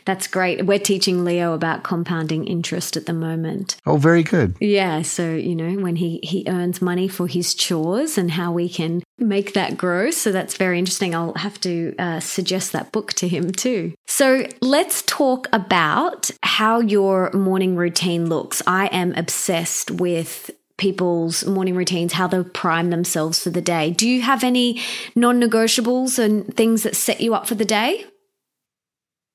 That's 0.05 0.27
great. 0.27 0.67
We're 0.67 0.79
teaching 0.79 1.25
Leo 1.25 1.53
about 1.53 1.83
compounding 1.83 2.47
interest 2.47 2.97
at 2.97 3.07
the 3.07 3.13
moment. 3.13 3.77
Oh, 3.87 3.97
very 3.97 4.23
good. 4.23 4.57
Yeah. 4.61 5.03
So, 5.03 5.35
you 5.35 5.55
know, 5.55 5.83
when 5.83 5.97
he, 5.97 6.21
he 6.23 6.45
earns 6.47 6.81
money 6.81 7.09
for 7.09 7.27
his 7.27 7.55
chores 7.55 8.17
and 8.17 8.31
how 8.31 8.53
we 8.53 8.69
can 8.69 9.03
make 9.19 9.55
that 9.55 9.77
grow. 9.77 10.11
So 10.11 10.33
that's 10.33 10.57
very 10.57 10.79
interesting. 10.79 11.15
I'll 11.15 11.35
have 11.35 11.61
to 11.63 11.95
uh, 11.99 12.21
suggest 12.21 12.73
that 12.73 12.93
book 12.93 13.13
to 13.15 13.29
him 13.29 13.53
too. 13.53 13.93
So 14.07 14.47
let's 14.61 15.03
talk 15.03 15.49
about 15.53 16.31
how 16.43 16.81
your 16.81 17.31
morning 17.33 17.77
routine 17.77 18.29
looks. 18.29 18.63
I 18.67 18.87
am 18.87 19.13
obsessed 19.17 19.91
with 19.91 20.51
people's 20.81 21.47
morning 21.47 21.77
routines, 21.77 22.15
how 22.15 22.27
they 22.27 22.43
prime 22.43 22.91
themselves 22.91 23.39
for 23.41 23.51
the 23.51 23.61
day. 23.61 23.91
Do 23.93 24.09
you 24.09 24.23
have 24.23 24.43
any 24.43 24.81
non 25.15 25.41
negotiables 25.41 26.19
and 26.19 26.57
things 26.57 26.83
that 26.83 26.97
set 26.97 27.21
you 27.21 27.35
up 27.35 27.47
for 27.47 27.55
the 27.55 27.65
day? 27.65 28.07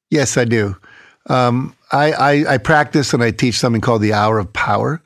Yes, 0.09 0.37
I 0.37 0.45
do. 0.45 0.75
Um, 1.27 1.75
I, 1.91 2.11
I, 2.11 2.53
I, 2.53 2.57
practice 2.57 3.13
and 3.13 3.23
I 3.23 3.31
teach 3.31 3.57
something 3.57 3.81
called 3.81 4.01
the 4.01 4.13
Hour 4.13 4.37
of 4.37 4.53
Power, 4.53 5.01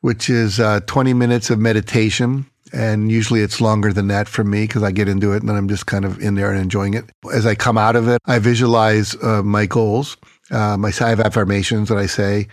which 0.00 0.28
is 0.28 0.60
uh, 0.60 0.80
20 0.86 1.14
minutes 1.14 1.48
of 1.48 1.58
meditation. 1.58 2.44
And 2.74 3.10
usually 3.10 3.40
it's 3.40 3.60
longer 3.60 3.92
than 3.92 4.08
that 4.08 4.28
for 4.28 4.44
me 4.44 4.64
because 4.64 4.82
I 4.82 4.90
get 4.90 5.08
into 5.08 5.32
it 5.32 5.38
and 5.38 5.48
then 5.48 5.56
I'm 5.56 5.68
just 5.68 5.86
kind 5.86 6.04
of 6.04 6.20
in 6.20 6.34
there 6.34 6.50
and 6.50 6.60
enjoying 6.60 6.94
it. 6.94 7.06
As 7.32 7.46
I 7.46 7.54
come 7.54 7.78
out 7.78 7.96
of 7.96 8.08
it, 8.08 8.20
I 8.26 8.38
visualize 8.38 9.14
uh, 9.22 9.42
my 9.42 9.64
goals. 9.64 10.16
Um, 10.50 10.84
I 10.84 10.90
have 10.90 11.20
affirmations 11.20 11.88
that 11.88 11.98
I 11.98 12.06
say, 12.06 12.48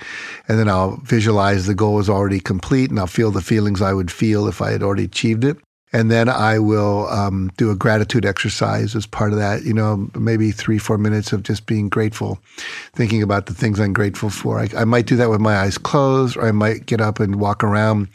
and 0.48 0.58
then 0.60 0.68
I'll 0.68 0.98
visualize 1.04 1.68
the 1.68 1.76
goal 1.76 2.00
is 2.00 2.10
already 2.10 2.40
complete 2.40 2.90
and 2.90 3.00
I'll 3.00 3.08
feel 3.08 3.32
the 3.32 3.42
feelings 3.42 3.82
I 3.82 3.94
would 3.94 4.12
feel 4.12 4.48
if 4.48 4.62
I 4.62 4.72
had 4.72 4.84
already 4.84 5.06
achieved 5.06 5.44
it. 5.44 5.58
And 5.96 6.10
then 6.10 6.28
I 6.28 6.58
will 6.58 7.08
um, 7.10 7.52
do 7.56 7.70
a 7.70 7.76
gratitude 7.76 8.26
exercise 8.26 8.96
as 8.96 9.06
part 9.06 9.32
of 9.32 9.38
that. 9.38 9.64
You 9.64 9.76
know, 9.76 10.10
maybe 10.16 10.50
three, 10.50 10.80
four 10.80 10.98
minutes 10.98 11.32
of 11.32 11.44
just 11.44 11.68
being 11.68 11.88
grateful, 11.88 12.40
thinking 12.94 13.22
about 13.22 13.46
the 13.46 13.54
things 13.54 13.80
I'm 13.80 13.94
grateful 13.94 14.32
for. 14.32 14.60
I, 14.60 14.70
I 14.76 14.86
might 14.86 15.06
do 15.06 15.16
that 15.18 15.30
with 15.30 15.40
my 15.40 15.56
eyes 15.56 15.78
closed, 15.78 16.36
or 16.36 16.48
I 16.48 16.52
might 16.52 16.88
get 16.88 17.00
up 17.00 17.20
and 17.20 17.36
walk 17.36 17.64
around 17.64 18.08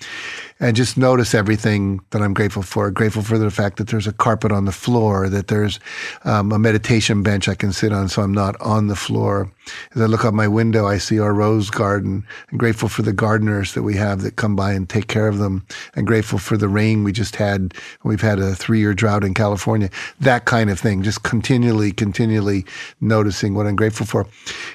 and 0.60 0.76
just 0.76 0.96
notice 0.96 1.34
everything 1.34 2.00
that 2.10 2.22
I'm 2.22 2.34
grateful 2.34 2.62
for. 2.62 2.90
Grateful 2.90 3.22
for 3.22 3.38
the 3.38 3.50
fact 3.50 3.76
that 3.76 3.88
there's 3.88 4.06
a 4.06 4.12
carpet 4.12 4.50
on 4.50 4.64
the 4.64 4.72
floor, 4.72 5.28
that 5.28 5.48
there's 5.48 5.78
um, 6.24 6.52
a 6.52 6.58
meditation 6.58 7.22
bench 7.22 7.48
I 7.48 7.54
can 7.54 7.72
sit 7.72 7.92
on 7.92 8.08
so 8.08 8.22
I'm 8.22 8.34
not 8.34 8.60
on 8.60 8.88
the 8.88 8.96
floor. 8.96 9.50
As 9.94 10.02
I 10.02 10.06
look 10.06 10.24
out 10.24 10.34
my 10.34 10.48
window, 10.48 10.86
I 10.86 10.98
see 10.98 11.20
our 11.20 11.32
rose 11.32 11.70
garden. 11.70 12.26
I'm 12.50 12.58
grateful 12.58 12.88
for 12.88 13.02
the 13.02 13.12
gardeners 13.12 13.74
that 13.74 13.82
we 13.82 13.94
have 13.96 14.22
that 14.22 14.36
come 14.36 14.56
by 14.56 14.72
and 14.72 14.88
take 14.88 15.08
care 15.08 15.28
of 15.28 15.38
them. 15.38 15.66
I'm 15.94 16.04
grateful 16.04 16.38
for 16.38 16.56
the 16.56 16.68
rain 16.68 17.04
we 17.04 17.12
just 17.12 17.36
had. 17.36 17.74
We've 18.02 18.20
had 18.20 18.38
a 18.38 18.54
three 18.54 18.80
year 18.80 18.94
drought 18.94 19.24
in 19.24 19.34
California. 19.34 19.90
That 20.20 20.44
kind 20.46 20.70
of 20.70 20.80
thing. 20.80 21.02
Just 21.02 21.22
continually, 21.22 21.92
continually 21.92 22.64
noticing 23.00 23.54
what 23.54 23.66
I'm 23.66 23.76
grateful 23.76 24.06
for. 24.06 24.26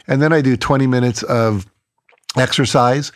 And 0.07 0.21
then 0.21 0.31
I 0.31 0.41
do 0.41 0.55
20 0.55 0.87
minutes 0.87 1.23
of 1.23 1.65
exercise. 2.37 3.11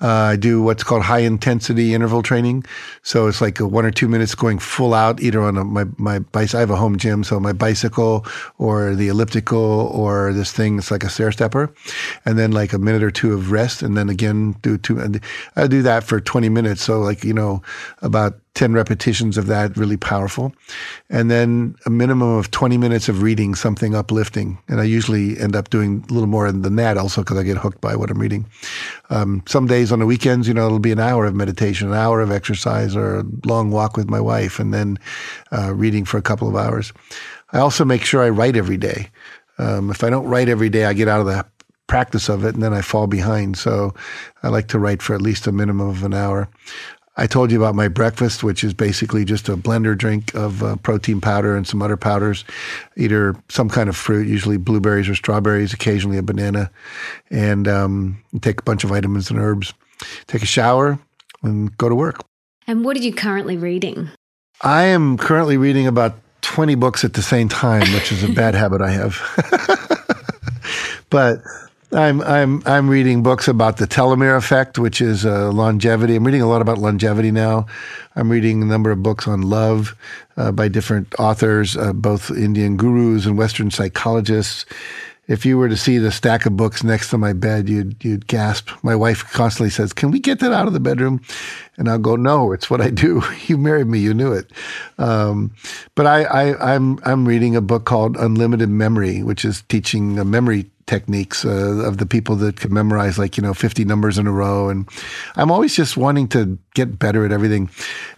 Uh, 0.00 0.08
I 0.08 0.36
do 0.36 0.62
what's 0.62 0.82
called 0.82 1.02
high 1.02 1.20
intensity 1.20 1.94
interval 1.94 2.22
training. 2.22 2.64
So 3.02 3.26
it's 3.26 3.40
like 3.40 3.58
one 3.58 3.84
or 3.84 3.90
two 3.90 4.08
minutes 4.08 4.34
going 4.34 4.58
full 4.58 4.94
out, 4.94 5.20
either 5.20 5.40
on 5.42 5.58
a, 5.58 5.64
my, 5.64 5.84
my 5.98 6.20
bicycle. 6.20 6.58
I 6.58 6.60
have 6.60 6.70
a 6.70 6.76
home 6.76 6.96
gym, 6.96 7.24
so 7.24 7.38
my 7.38 7.52
bicycle 7.52 8.26
or 8.58 8.94
the 8.94 9.08
elliptical 9.08 9.90
or 9.92 10.32
this 10.32 10.52
thing, 10.52 10.78
it's 10.78 10.90
like 10.90 11.04
a 11.04 11.10
stair 11.10 11.32
stepper. 11.32 11.72
And 12.24 12.38
then 12.38 12.52
like 12.52 12.72
a 12.72 12.78
minute 12.78 13.02
or 13.02 13.10
two 13.10 13.34
of 13.34 13.50
rest. 13.50 13.82
And 13.82 13.96
then 13.96 14.08
again, 14.08 14.52
do 14.62 14.78
two, 14.78 15.20
I 15.56 15.66
do 15.66 15.82
that 15.82 16.04
for 16.04 16.20
20 16.20 16.48
minutes. 16.48 16.82
So 16.82 17.00
like, 17.00 17.24
you 17.24 17.34
know, 17.34 17.62
about 18.00 18.38
10 18.54 18.74
repetitions 18.74 19.38
of 19.38 19.46
that, 19.46 19.76
really 19.76 19.96
powerful. 19.96 20.52
And 21.08 21.30
then 21.30 21.74
a 21.86 21.90
minimum 21.90 22.36
of 22.36 22.50
20 22.50 22.76
minutes 22.76 23.08
of 23.08 23.22
reading 23.22 23.54
something 23.54 23.94
uplifting. 23.94 24.58
And 24.68 24.80
I 24.80 24.84
usually 24.84 25.38
end 25.38 25.56
up 25.56 25.70
doing 25.70 26.04
a 26.08 26.12
little 26.12 26.28
more 26.28 26.50
than 26.52 26.76
that 26.76 26.98
also 26.98 27.22
because 27.22 27.38
I 27.38 27.44
get 27.44 27.56
hooked 27.56 27.80
by 27.80 27.96
what 27.96 28.10
I'm 28.10 28.18
reading. 28.18 28.44
Um, 29.08 29.42
some 29.46 29.66
days 29.66 29.90
on 29.90 30.00
the 30.00 30.06
weekends, 30.06 30.46
you 30.46 30.54
know, 30.54 30.66
it'll 30.66 30.78
be 30.78 30.92
an 30.92 31.00
hour 31.00 31.24
of 31.24 31.34
meditation, 31.34 31.88
an 31.88 31.94
hour 31.94 32.20
of 32.20 32.30
exercise, 32.30 32.94
or 32.94 33.20
a 33.20 33.24
long 33.44 33.70
walk 33.70 33.96
with 33.96 34.10
my 34.10 34.20
wife, 34.20 34.58
and 34.58 34.74
then 34.74 34.98
uh, 35.50 35.72
reading 35.74 36.04
for 36.04 36.18
a 36.18 36.22
couple 36.22 36.48
of 36.48 36.54
hours. 36.54 36.92
I 37.52 37.58
also 37.58 37.84
make 37.84 38.04
sure 38.04 38.22
I 38.22 38.28
write 38.28 38.56
every 38.56 38.76
day. 38.76 39.10
Um, 39.58 39.90
if 39.90 40.04
I 40.04 40.10
don't 40.10 40.26
write 40.26 40.48
every 40.48 40.68
day, 40.68 40.84
I 40.84 40.92
get 40.92 41.08
out 41.08 41.20
of 41.20 41.26
the 41.26 41.44
practice 41.86 42.30
of 42.30 42.44
it 42.44 42.54
and 42.54 42.62
then 42.62 42.72
I 42.72 42.80
fall 42.80 43.06
behind. 43.06 43.58
So 43.58 43.94
I 44.42 44.48
like 44.48 44.68
to 44.68 44.78
write 44.78 45.02
for 45.02 45.14
at 45.14 45.20
least 45.20 45.46
a 45.46 45.52
minimum 45.52 45.88
of 45.88 46.02
an 46.04 46.14
hour. 46.14 46.48
I 47.16 47.26
told 47.26 47.50
you 47.50 47.58
about 47.58 47.74
my 47.74 47.88
breakfast, 47.88 48.42
which 48.42 48.64
is 48.64 48.72
basically 48.72 49.24
just 49.24 49.48
a 49.48 49.56
blender 49.56 49.96
drink 49.96 50.34
of 50.34 50.62
uh, 50.62 50.76
protein 50.76 51.20
powder 51.20 51.54
and 51.56 51.66
some 51.66 51.82
other 51.82 51.96
powders, 51.96 52.44
either 52.96 53.36
some 53.50 53.68
kind 53.68 53.90
of 53.90 53.96
fruit, 53.96 54.26
usually 54.26 54.56
blueberries 54.56 55.08
or 55.08 55.14
strawberries, 55.14 55.74
occasionally 55.74 56.16
a 56.16 56.22
banana, 56.22 56.70
and 57.30 57.68
um, 57.68 58.22
take 58.40 58.60
a 58.60 58.62
bunch 58.64 58.82
of 58.82 58.90
vitamins 58.90 59.30
and 59.30 59.38
herbs. 59.38 59.74
Take 60.26 60.42
a 60.42 60.46
shower 60.46 60.98
and 61.42 61.76
go 61.76 61.88
to 61.88 61.94
work. 61.94 62.24
And 62.66 62.84
what 62.84 62.96
are 62.96 63.00
you 63.00 63.12
currently 63.12 63.58
reading? 63.58 64.08
I 64.62 64.84
am 64.84 65.18
currently 65.18 65.58
reading 65.58 65.86
about 65.86 66.14
20 66.42 66.76
books 66.76 67.04
at 67.04 67.12
the 67.12 67.22
same 67.22 67.48
time, 67.48 67.92
which 67.92 68.10
is 68.10 68.22
a 68.22 68.28
bad 68.28 68.54
habit 68.62 68.80
I 68.80 68.90
have. 68.90 69.20
but 71.10 71.42
I'm 71.94 72.22
I'm 72.22 72.62
I'm 72.64 72.88
reading 72.88 73.22
books 73.22 73.48
about 73.48 73.76
the 73.76 73.86
telomere 73.86 74.36
effect, 74.36 74.78
which 74.78 75.02
is 75.02 75.26
uh, 75.26 75.50
longevity. 75.52 76.16
I'm 76.16 76.24
reading 76.24 76.40
a 76.40 76.48
lot 76.48 76.62
about 76.62 76.78
longevity 76.78 77.30
now. 77.30 77.66
I'm 78.16 78.30
reading 78.30 78.62
a 78.62 78.64
number 78.64 78.90
of 78.90 79.02
books 79.02 79.28
on 79.28 79.42
love 79.42 79.94
uh, 80.38 80.52
by 80.52 80.68
different 80.68 81.14
authors, 81.18 81.76
uh, 81.76 81.92
both 81.92 82.30
Indian 82.30 82.78
gurus 82.78 83.26
and 83.26 83.36
Western 83.36 83.70
psychologists. 83.70 84.64
If 85.28 85.44
you 85.46 85.56
were 85.56 85.68
to 85.68 85.76
see 85.76 85.98
the 85.98 86.10
stack 86.10 86.46
of 86.46 86.56
books 86.56 86.82
next 86.82 87.10
to 87.10 87.18
my 87.18 87.34
bed, 87.34 87.68
you'd 87.68 88.02
you'd 88.02 88.26
gasp. 88.26 88.70
My 88.82 88.96
wife 88.96 89.30
constantly 89.30 89.70
says, 89.70 89.92
"Can 89.92 90.10
we 90.10 90.18
get 90.18 90.40
that 90.40 90.52
out 90.52 90.66
of 90.66 90.72
the 90.72 90.80
bedroom?" 90.80 91.20
And 91.76 91.90
I'll 91.90 91.98
go, 91.98 92.16
"No, 92.16 92.52
it's 92.52 92.70
what 92.70 92.80
I 92.80 92.88
do. 92.88 93.22
you 93.46 93.58
married 93.58 93.86
me, 93.86 93.98
you 93.98 94.14
knew 94.14 94.32
it." 94.32 94.50
Um, 94.96 95.52
but 95.94 96.06
I, 96.06 96.24
I 96.24 96.74
I'm 96.74 96.98
I'm 97.04 97.28
reading 97.28 97.54
a 97.54 97.60
book 97.60 97.84
called 97.84 98.16
Unlimited 98.16 98.70
Memory, 98.70 99.22
which 99.22 99.44
is 99.44 99.62
teaching 99.68 100.18
a 100.18 100.24
memory 100.24 100.70
techniques 100.92 101.42
uh, 101.46 101.88
of 101.88 101.96
the 101.96 102.04
people 102.04 102.36
that 102.36 102.56
can 102.56 102.70
memorize 102.70 103.18
like 103.18 103.38
you 103.38 103.42
know 103.42 103.54
50 103.54 103.86
numbers 103.86 104.18
in 104.18 104.26
a 104.26 104.32
row. 104.32 104.68
And 104.68 104.86
i'm 105.36 105.50
always 105.50 105.74
just 105.74 105.96
wanting 105.96 106.28
to 106.28 106.58
get 106.74 106.98
better 106.98 107.24
at 107.24 107.32
everything. 107.32 107.70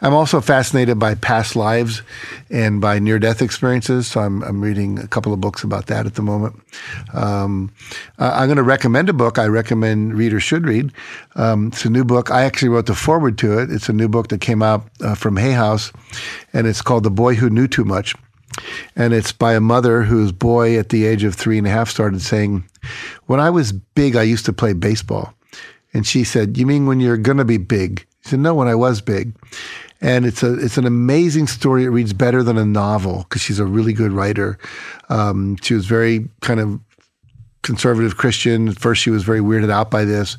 I'm 0.02 0.14
also 0.14 0.40
fascinated 0.40 0.98
by 0.98 1.14
past 1.14 1.54
lives 1.54 2.02
and 2.50 2.80
by 2.80 2.98
near 2.98 3.18
death 3.20 3.40
experiences. 3.42 4.08
So 4.08 4.20
i'm, 4.20 4.42
I'm 4.42 4.60
reading 4.60 4.98
a 4.98 5.06
couple 5.06 5.32
of 5.32 5.40
books 5.40 5.62
about 5.62 5.86
that 5.86 6.04
at 6.06 6.14
the 6.16 6.22
moment. 6.22 6.60
Um, 7.12 7.72
i'm 8.18 8.48
going 8.48 8.56
to 8.64 8.70
recommend 8.76 9.08
a 9.08 9.12
book 9.12 9.38
i 9.38 9.46
recommend 9.46 10.14
readers 10.14 10.42
should 10.42 10.66
read. 10.66 10.90
Um, 11.36 11.68
it's 11.68 11.84
a 11.84 11.90
new 11.90 12.04
book. 12.04 12.30
I 12.30 12.42
actually 12.42 12.70
wrote 12.70 12.86
the 12.86 12.94
foreword 13.06 13.38
to 13.38 13.58
it. 13.60 13.70
It's 13.70 13.88
a 13.88 13.92
new 13.92 14.08
book 14.08 14.28
that 14.28 14.40
came 14.40 14.62
out 14.62 14.82
uh, 15.00 15.14
from 15.14 15.36
hay 15.36 15.52
house 15.52 15.92
and 16.52 16.66
it's 16.66 16.82
called 16.82 17.04
the 17.04 17.16
boy 17.22 17.34
who 17.36 17.48
knew 17.50 17.68
too 17.68 17.84
much 17.84 18.14
and 18.96 19.12
it's 19.12 19.32
by 19.32 19.54
a 19.54 19.60
mother 19.60 20.02
whose 20.02 20.32
boy 20.32 20.78
at 20.78 20.88
the 20.88 21.06
age 21.06 21.24
of 21.24 21.34
three 21.34 21.58
and 21.58 21.66
a 21.66 21.70
half 21.70 21.90
started 21.90 22.20
saying, 22.20 22.64
When 23.26 23.40
I 23.40 23.50
was 23.50 23.72
big, 23.72 24.16
I 24.16 24.22
used 24.22 24.46
to 24.46 24.52
play 24.52 24.72
baseball. 24.72 25.34
And 25.92 26.06
she 26.06 26.24
said, 26.24 26.56
You 26.56 26.66
mean 26.66 26.86
when 26.86 27.00
you're 27.00 27.16
going 27.16 27.38
to 27.38 27.44
be 27.44 27.58
big? 27.58 28.00
He 28.22 28.30
said, 28.30 28.40
No, 28.40 28.54
when 28.54 28.68
I 28.68 28.74
was 28.74 29.00
big. 29.00 29.34
And 30.00 30.26
it's 30.26 30.42
a 30.42 30.54
it's 30.58 30.76
an 30.76 30.86
amazing 30.86 31.46
story. 31.46 31.84
It 31.84 31.88
reads 31.88 32.12
better 32.12 32.42
than 32.42 32.58
a 32.58 32.64
novel 32.64 33.24
because 33.28 33.40
she's 33.40 33.58
a 33.58 33.64
really 33.64 33.92
good 33.92 34.12
writer. 34.12 34.58
Um, 35.08 35.56
she 35.62 35.74
was 35.74 35.86
very 35.86 36.28
kind 36.40 36.60
of 36.60 36.80
conservative 37.62 38.16
Christian. 38.16 38.68
At 38.68 38.78
first, 38.78 39.02
she 39.02 39.10
was 39.10 39.22
very 39.22 39.40
weirded 39.40 39.70
out 39.70 39.90
by 39.90 40.04
this, 40.04 40.36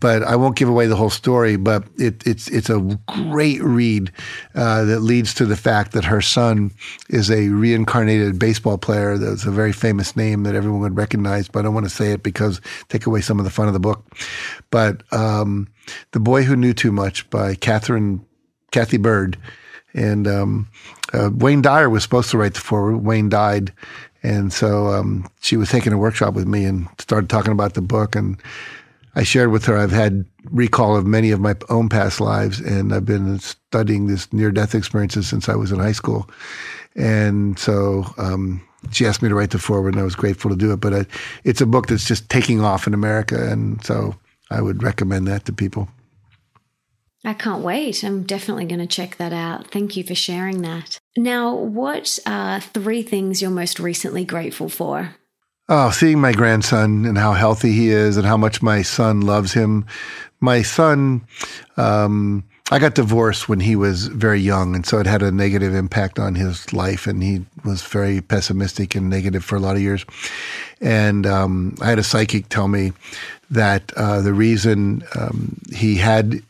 but 0.00 0.22
I 0.22 0.36
won't 0.36 0.56
give 0.56 0.68
away 0.68 0.86
the 0.86 0.96
whole 0.96 1.10
story. 1.10 1.56
But 1.56 1.84
it, 1.96 2.26
it's 2.26 2.48
it's 2.48 2.70
a 2.70 2.80
great 3.06 3.62
read 3.62 4.12
uh, 4.54 4.84
that 4.84 5.00
leads 5.00 5.34
to 5.34 5.46
the 5.46 5.56
fact 5.56 5.92
that 5.92 6.04
her 6.04 6.20
son 6.20 6.72
is 7.08 7.30
a 7.30 7.48
reincarnated 7.48 8.38
baseball 8.38 8.78
player. 8.78 9.18
That's 9.18 9.44
a 9.44 9.50
very 9.50 9.72
famous 9.72 10.16
name 10.16 10.42
that 10.44 10.54
everyone 10.54 10.80
would 10.80 10.96
recognize. 10.96 11.48
But 11.48 11.60
I 11.60 11.62
don't 11.62 11.74
want 11.74 11.86
to 11.86 11.94
say 11.94 12.12
it 12.12 12.22
because 12.22 12.60
take 12.88 13.06
away 13.06 13.20
some 13.20 13.38
of 13.38 13.44
the 13.44 13.50
fun 13.50 13.68
of 13.68 13.74
the 13.74 13.80
book. 13.80 14.04
But 14.70 15.02
um, 15.12 15.68
the 16.12 16.20
boy 16.20 16.42
who 16.42 16.56
knew 16.56 16.72
too 16.72 16.92
much 16.92 17.28
by 17.30 17.54
Catherine 17.54 18.24
Cathy 18.70 18.98
Byrd. 18.98 19.38
And 19.94 20.28
um, 20.28 20.68
uh, 21.12 21.30
Wayne 21.32 21.62
Dyer 21.62 21.88
was 21.88 22.02
supposed 22.02 22.30
to 22.30 22.38
write 22.38 22.54
the 22.54 22.60
foreword. 22.60 23.04
Wayne 23.04 23.30
died, 23.30 23.72
and 24.22 24.52
so 24.52 24.88
um, 24.88 25.28
she 25.40 25.56
was 25.56 25.70
taking 25.70 25.92
a 25.92 25.98
workshop 25.98 26.34
with 26.34 26.46
me 26.46 26.64
and 26.64 26.86
started 26.98 27.30
talking 27.30 27.52
about 27.52 27.74
the 27.74 27.80
book. 27.80 28.14
And 28.14 28.36
I 29.18 29.24
shared 29.24 29.50
with 29.50 29.64
her 29.64 29.76
I've 29.76 29.90
had 29.90 30.24
recall 30.44 30.96
of 30.96 31.04
many 31.04 31.32
of 31.32 31.40
my 31.40 31.56
own 31.70 31.88
past 31.88 32.20
lives, 32.20 32.60
and 32.60 32.94
I've 32.94 33.04
been 33.04 33.40
studying 33.40 34.06
this 34.06 34.32
near 34.32 34.52
death 34.52 34.76
experiences 34.76 35.26
since 35.26 35.48
I 35.48 35.56
was 35.56 35.72
in 35.72 35.80
high 35.80 35.90
school. 35.90 36.30
And 36.94 37.58
so 37.58 38.04
um, 38.16 38.62
she 38.92 39.06
asked 39.06 39.20
me 39.20 39.28
to 39.28 39.34
write 39.34 39.50
the 39.50 39.58
foreword, 39.58 39.94
and 39.94 40.00
I 40.00 40.04
was 40.04 40.14
grateful 40.14 40.52
to 40.52 40.56
do 40.56 40.72
it. 40.72 40.76
But 40.76 40.94
I, 40.94 41.06
it's 41.42 41.60
a 41.60 41.66
book 41.66 41.88
that's 41.88 42.06
just 42.06 42.30
taking 42.30 42.60
off 42.60 42.86
in 42.86 42.94
America, 42.94 43.50
and 43.50 43.84
so 43.84 44.14
I 44.52 44.62
would 44.62 44.84
recommend 44.84 45.26
that 45.26 45.46
to 45.46 45.52
people. 45.52 45.88
I 47.24 47.34
can't 47.34 47.64
wait. 47.64 48.04
I'm 48.04 48.22
definitely 48.22 48.66
going 48.66 48.78
to 48.78 48.86
check 48.86 49.16
that 49.16 49.32
out. 49.32 49.72
Thank 49.72 49.96
you 49.96 50.04
for 50.04 50.14
sharing 50.14 50.62
that. 50.62 50.96
Now, 51.16 51.56
what 51.56 52.20
are 52.24 52.60
three 52.60 53.02
things 53.02 53.42
you're 53.42 53.50
most 53.50 53.80
recently 53.80 54.24
grateful 54.24 54.68
for? 54.68 55.16
Oh, 55.70 55.90
seeing 55.90 56.18
my 56.18 56.32
grandson 56.32 57.04
and 57.04 57.18
how 57.18 57.34
healthy 57.34 57.72
he 57.72 57.90
is 57.90 58.16
and 58.16 58.26
how 58.26 58.38
much 58.38 58.62
my 58.62 58.80
son 58.80 59.20
loves 59.20 59.52
him. 59.52 59.84
My 60.40 60.62
son, 60.62 61.20
um, 61.76 62.42
I 62.70 62.78
got 62.78 62.94
divorced 62.94 63.50
when 63.50 63.60
he 63.60 63.76
was 63.76 64.06
very 64.06 64.40
young, 64.40 64.74
and 64.74 64.86
so 64.86 64.98
it 64.98 65.06
had 65.06 65.22
a 65.22 65.30
negative 65.30 65.74
impact 65.74 66.18
on 66.18 66.34
his 66.34 66.72
life, 66.72 67.06
and 67.06 67.22
he 67.22 67.44
was 67.66 67.82
very 67.82 68.22
pessimistic 68.22 68.94
and 68.94 69.10
negative 69.10 69.44
for 69.44 69.56
a 69.56 69.60
lot 69.60 69.76
of 69.76 69.82
years. 69.82 70.06
And 70.80 71.26
um, 71.26 71.76
I 71.82 71.86
had 71.90 71.98
a 71.98 72.04
psychic 72.04 72.48
tell 72.48 72.68
me 72.68 72.94
that 73.50 73.92
uh, 73.94 74.22
the 74.22 74.32
reason 74.32 75.02
um, 75.20 75.60
he 75.70 75.96
had 75.96 76.40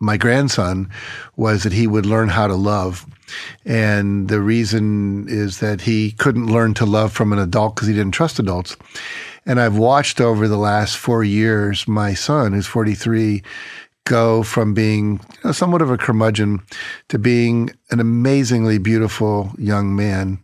my 0.00 0.16
grandson 0.16 0.90
was 1.36 1.62
that 1.62 1.72
he 1.72 1.86
would 1.86 2.06
learn 2.06 2.28
how 2.28 2.48
to 2.48 2.54
love 2.54 3.06
and 3.64 4.28
the 4.28 4.40
reason 4.40 5.26
is 5.28 5.60
that 5.60 5.82
he 5.82 6.12
couldn't 6.12 6.52
learn 6.52 6.74
to 6.74 6.86
love 6.86 7.12
from 7.12 7.32
an 7.32 7.38
adult 7.38 7.74
because 7.74 7.88
he 7.88 7.94
didn't 7.94 8.12
trust 8.14 8.38
adults. 8.38 8.76
And 9.46 9.60
I've 9.60 9.76
watched 9.76 10.20
over 10.20 10.48
the 10.48 10.56
last 10.56 10.96
four 10.96 11.22
years 11.22 11.86
my 11.86 12.14
son, 12.14 12.52
who's 12.52 12.66
43, 12.66 13.42
go 14.04 14.42
from 14.42 14.74
being 14.74 15.14
you 15.14 15.40
know, 15.44 15.52
somewhat 15.52 15.82
of 15.82 15.90
a 15.90 15.98
curmudgeon 15.98 16.60
to 17.08 17.18
being 17.18 17.70
an 17.90 18.00
amazingly 18.00 18.78
beautiful 18.78 19.52
young 19.58 19.96
man. 19.96 20.38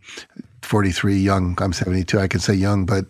43, 0.61 1.17
young. 1.17 1.57
I'm 1.59 1.73
72. 1.73 2.19
I 2.19 2.27
can 2.27 2.39
say 2.39 2.53
young, 2.53 2.85
but 2.85 3.05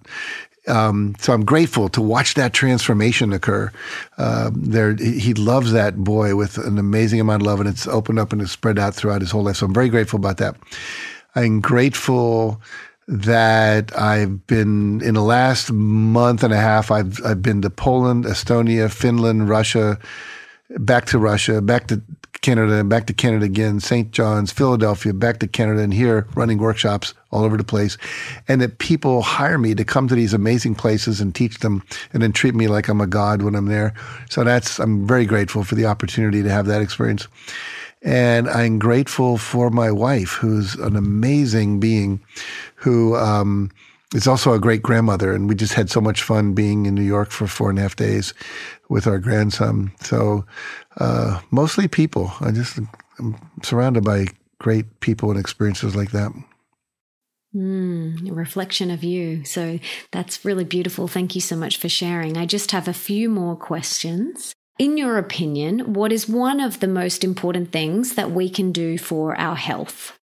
um, 0.68 1.16
so 1.20 1.34
I'm 1.34 1.44
grateful 1.44 1.90
to 1.90 2.02
watch 2.02 2.36
that 2.36 2.54
transformation 2.54 3.34
occur. 3.34 3.72
Uh, 4.18 4.52
there, 4.54 4.96
he 4.96 5.34
loves 5.34 5.72
that 5.72 5.98
boy 5.98 6.36
with 6.36 6.58
an 6.58 6.78
amazing 6.78 7.20
amount 7.20 7.42
of 7.42 7.48
love, 7.48 7.60
and 7.60 7.70
it's 7.70 7.88
opened 7.88 8.20
up 8.20 8.32
and 8.32 8.42
it's 8.42 8.52
spread 8.52 8.78
out 8.78 8.94
throughout 8.94 9.22
his 9.22 9.32
whole 9.32 9.44
life. 9.44 9.58
So 9.58 9.66
I'm 9.66 9.74
very 9.74 9.90
grateful 9.90 10.18
about 10.18 10.38
that. 10.38 10.56
I'm 11.36 11.62
grateful 11.62 12.62
that 13.08 13.98
I've 13.98 14.46
been 14.48 15.02
in 15.02 15.16
the 15.16 15.22
last 15.22 15.72
month 15.72 16.44
and 16.44 16.54
a 16.54 16.58
half. 16.58 16.92
I've 16.92 17.20
I've 17.26 17.42
been 17.42 17.62
to 17.64 17.70
Poland, 17.70 18.26
Estonia, 18.26 18.92
Finland, 18.92 19.50
Russia, 19.50 19.98
back 20.78 21.06
to 21.08 21.20
Russia, 21.20 21.62
back 21.62 21.88
to 21.88 22.02
Canada, 22.42 22.80
and 22.80 22.90
back 22.90 23.06
to 23.06 23.14
Canada 23.14 23.46
again, 23.46 23.80
St. 23.80 24.12
John's, 24.12 24.52
Philadelphia, 24.52 25.14
back 25.14 25.40
to 25.40 25.48
Canada, 25.48 25.82
and 25.82 25.94
here 25.94 26.28
running 26.36 26.58
workshops 26.58 27.14
all 27.30 27.44
over 27.44 27.56
the 27.56 27.64
place. 27.64 27.98
And 28.48 28.60
that 28.62 28.80
people 28.80 29.22
hire 29.22 29.60
me 29.60 29.76
to 29.76 29.86
come 29.86 30.08
to 30.08 30.16
these 30.16 30.34
amazing 30.34 30.76
places 30.76 31.22
and 31.22 31.34
teach 31.36 31.60
them 31.60 31.84
and 32.14 32.24
then 32.24 32.32
treat 32.32 32.56
me 32.56 32.68
like 32.68 32.88
I'm 32.88 33.00
a 33.00 33.08
god 33.08 33.44
when 33.44 33.56
I'm 33.56 33.68
there. 33.68 33.94
So 34.30 34.44
that's, 34.44 34.80
I'm 34.80 35.06
very 35.08 35.26
grateful 35.26 35.64
for 35.64 35.76
the 35.76 35.86
opportunity 35.86 36.42
to 36.42 36.50
have 36.50 36.66
that 36.66 36.82
experience. 36.82 37.28
And 38.02 38.50
I'm 38.50 38.80
grateful 38.80 39.38
for 39.38 39.70
my 39.70 39.92
wife, 39.92 40.32
who's 40.32 40.74
an 40.76 40.96
amazing 40.96 41.80
being 41.80 42.20
who, 42.76 43.16
um, 43.16 43.70
is 44.14 44.28
also 44.28 44.54
a 44.54 44.60
great 44.60 44.82
grandmother, 44.82 45.34
and 45.34 45.48
we 45.48 45.56
just 45.56 45.74
had 45.74 45.90
so 45.90 46.02
much 46.02 46.22
fun 46.22 46.54
being 46.54 46.86
in 46.86 46.96
New 46.96 47.04
York 47.04 47.32
for 47.32 47.48
four 47.48 47.70
and 47.70 47.80
a 47.80 47.82
half 47.82 47.96
days 47.96 48.34
with 48.90 49.08
our 49.08 49.20
grandson. 49.20 49.92
So 50.02 50.46
uh, 50.98 51.40
mostly 51.50 51.88
people. 51.88 52.34
I 52.42 52.52
just 52.52 52.80
I'm 53.20 53.38
surrounded 53.64 54.04
by 54.04 54.28
great 54.60 55.00
people 55.00 55.32
and 55.32 55.40
experiences 55.40 55.96
like 55.96 56.12
that. 56.12 56.32
Mm, 57.56 58.30
a 58.30 58.34
reflection 58.34 58.92
of 58.92 59.04
you. 59.04 59.44
So 59.44 59.80
that's 60.12 60.46
really 60.46 60.64
beautiful. 60.64 61.08
Thank 61.08 61.36
you 61.36 61.42
so 61.42 61.56
much 61.56 61.78
for 61.78 61.90
sharing. 61.90 62.38
I 62.38 62.46
just 62.46 62.72
have 62.72 62.88
a 62.88 62.94
few 62.94 63.30
more 63.30 63.56
questions. 63.56 64.54
In 64.80 64.98
your 64.98 65.18
opinion, 65.18 65.94
what 65.94 66.12
is 66.12 66.30
one 66.30 66.60
of 66.60 66.80
the 66.80 66.88
most 66.88 67.24
important 67.24 67.72
things 67.72 68.16
that 68.16 68.32
we 68.32 68.50
can 68.50 68.72
do 68.72 68.98
for 68.98 69.36
our 69.36 69.56
health? 69.56 70.18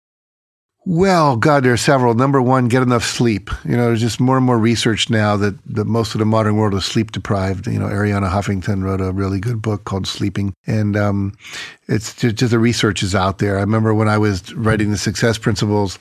Well, 0.87 1.35
God, 1.35 1.63
there 1.63 1.73
are 1.73 1.77
several. 1.77 2.13
Number 2.13 2.39
one, 2.39 2.67
get 2.67 2.83
enough 2.83 3.03
sleep. 3.03 3.49
You 3.63 3.75
know, 3.75 3.85
there's 3.85 4.01
just 4.01 4.19
more 4.19 4.37
and 4.37 4.45
more 4.45 4.59
research 4.59 5.09
now 5.09 5.35
that, 5.37 5.55
that 5.65 5.85
most 5.85 6.13
of 6.13 6.19
the 6.19 6.25
modern 6.25 6.57
world 6.57 6.75
is 6.75 6.85
sleep 6.85 7.11
deprived. 7.11 7.65
You 7.65 7.79
know, 7.79 7.87
Arianna 7.87 8.29
Huffington 8.29 8.83
wrote 8.83 9.01
a 9.01 9.11
really 9.11 9.39
good 9.39 9.63
book 9.63 9.85
called 9.85 10.05
Sleeping, 10.05 10.53
and 10.67 10.95
um, 10.95 11.35
it's 11.87 12.13
just, 12.13 12.35
just 12.35 12.51
the 12.51 12.59
research 12.59 13.01
is 13.01 13.15
out 13.15 13.39
there. 13.39 13.57
I 13.57 13.61
remember 13.61 13.95
when 13.95 14.07
I 14.07 14.19
was 14.19 14.53
writing 14.53 14.91
the 14.91 14.97
Success 14.97 15.39
Principles, 15.39 15.97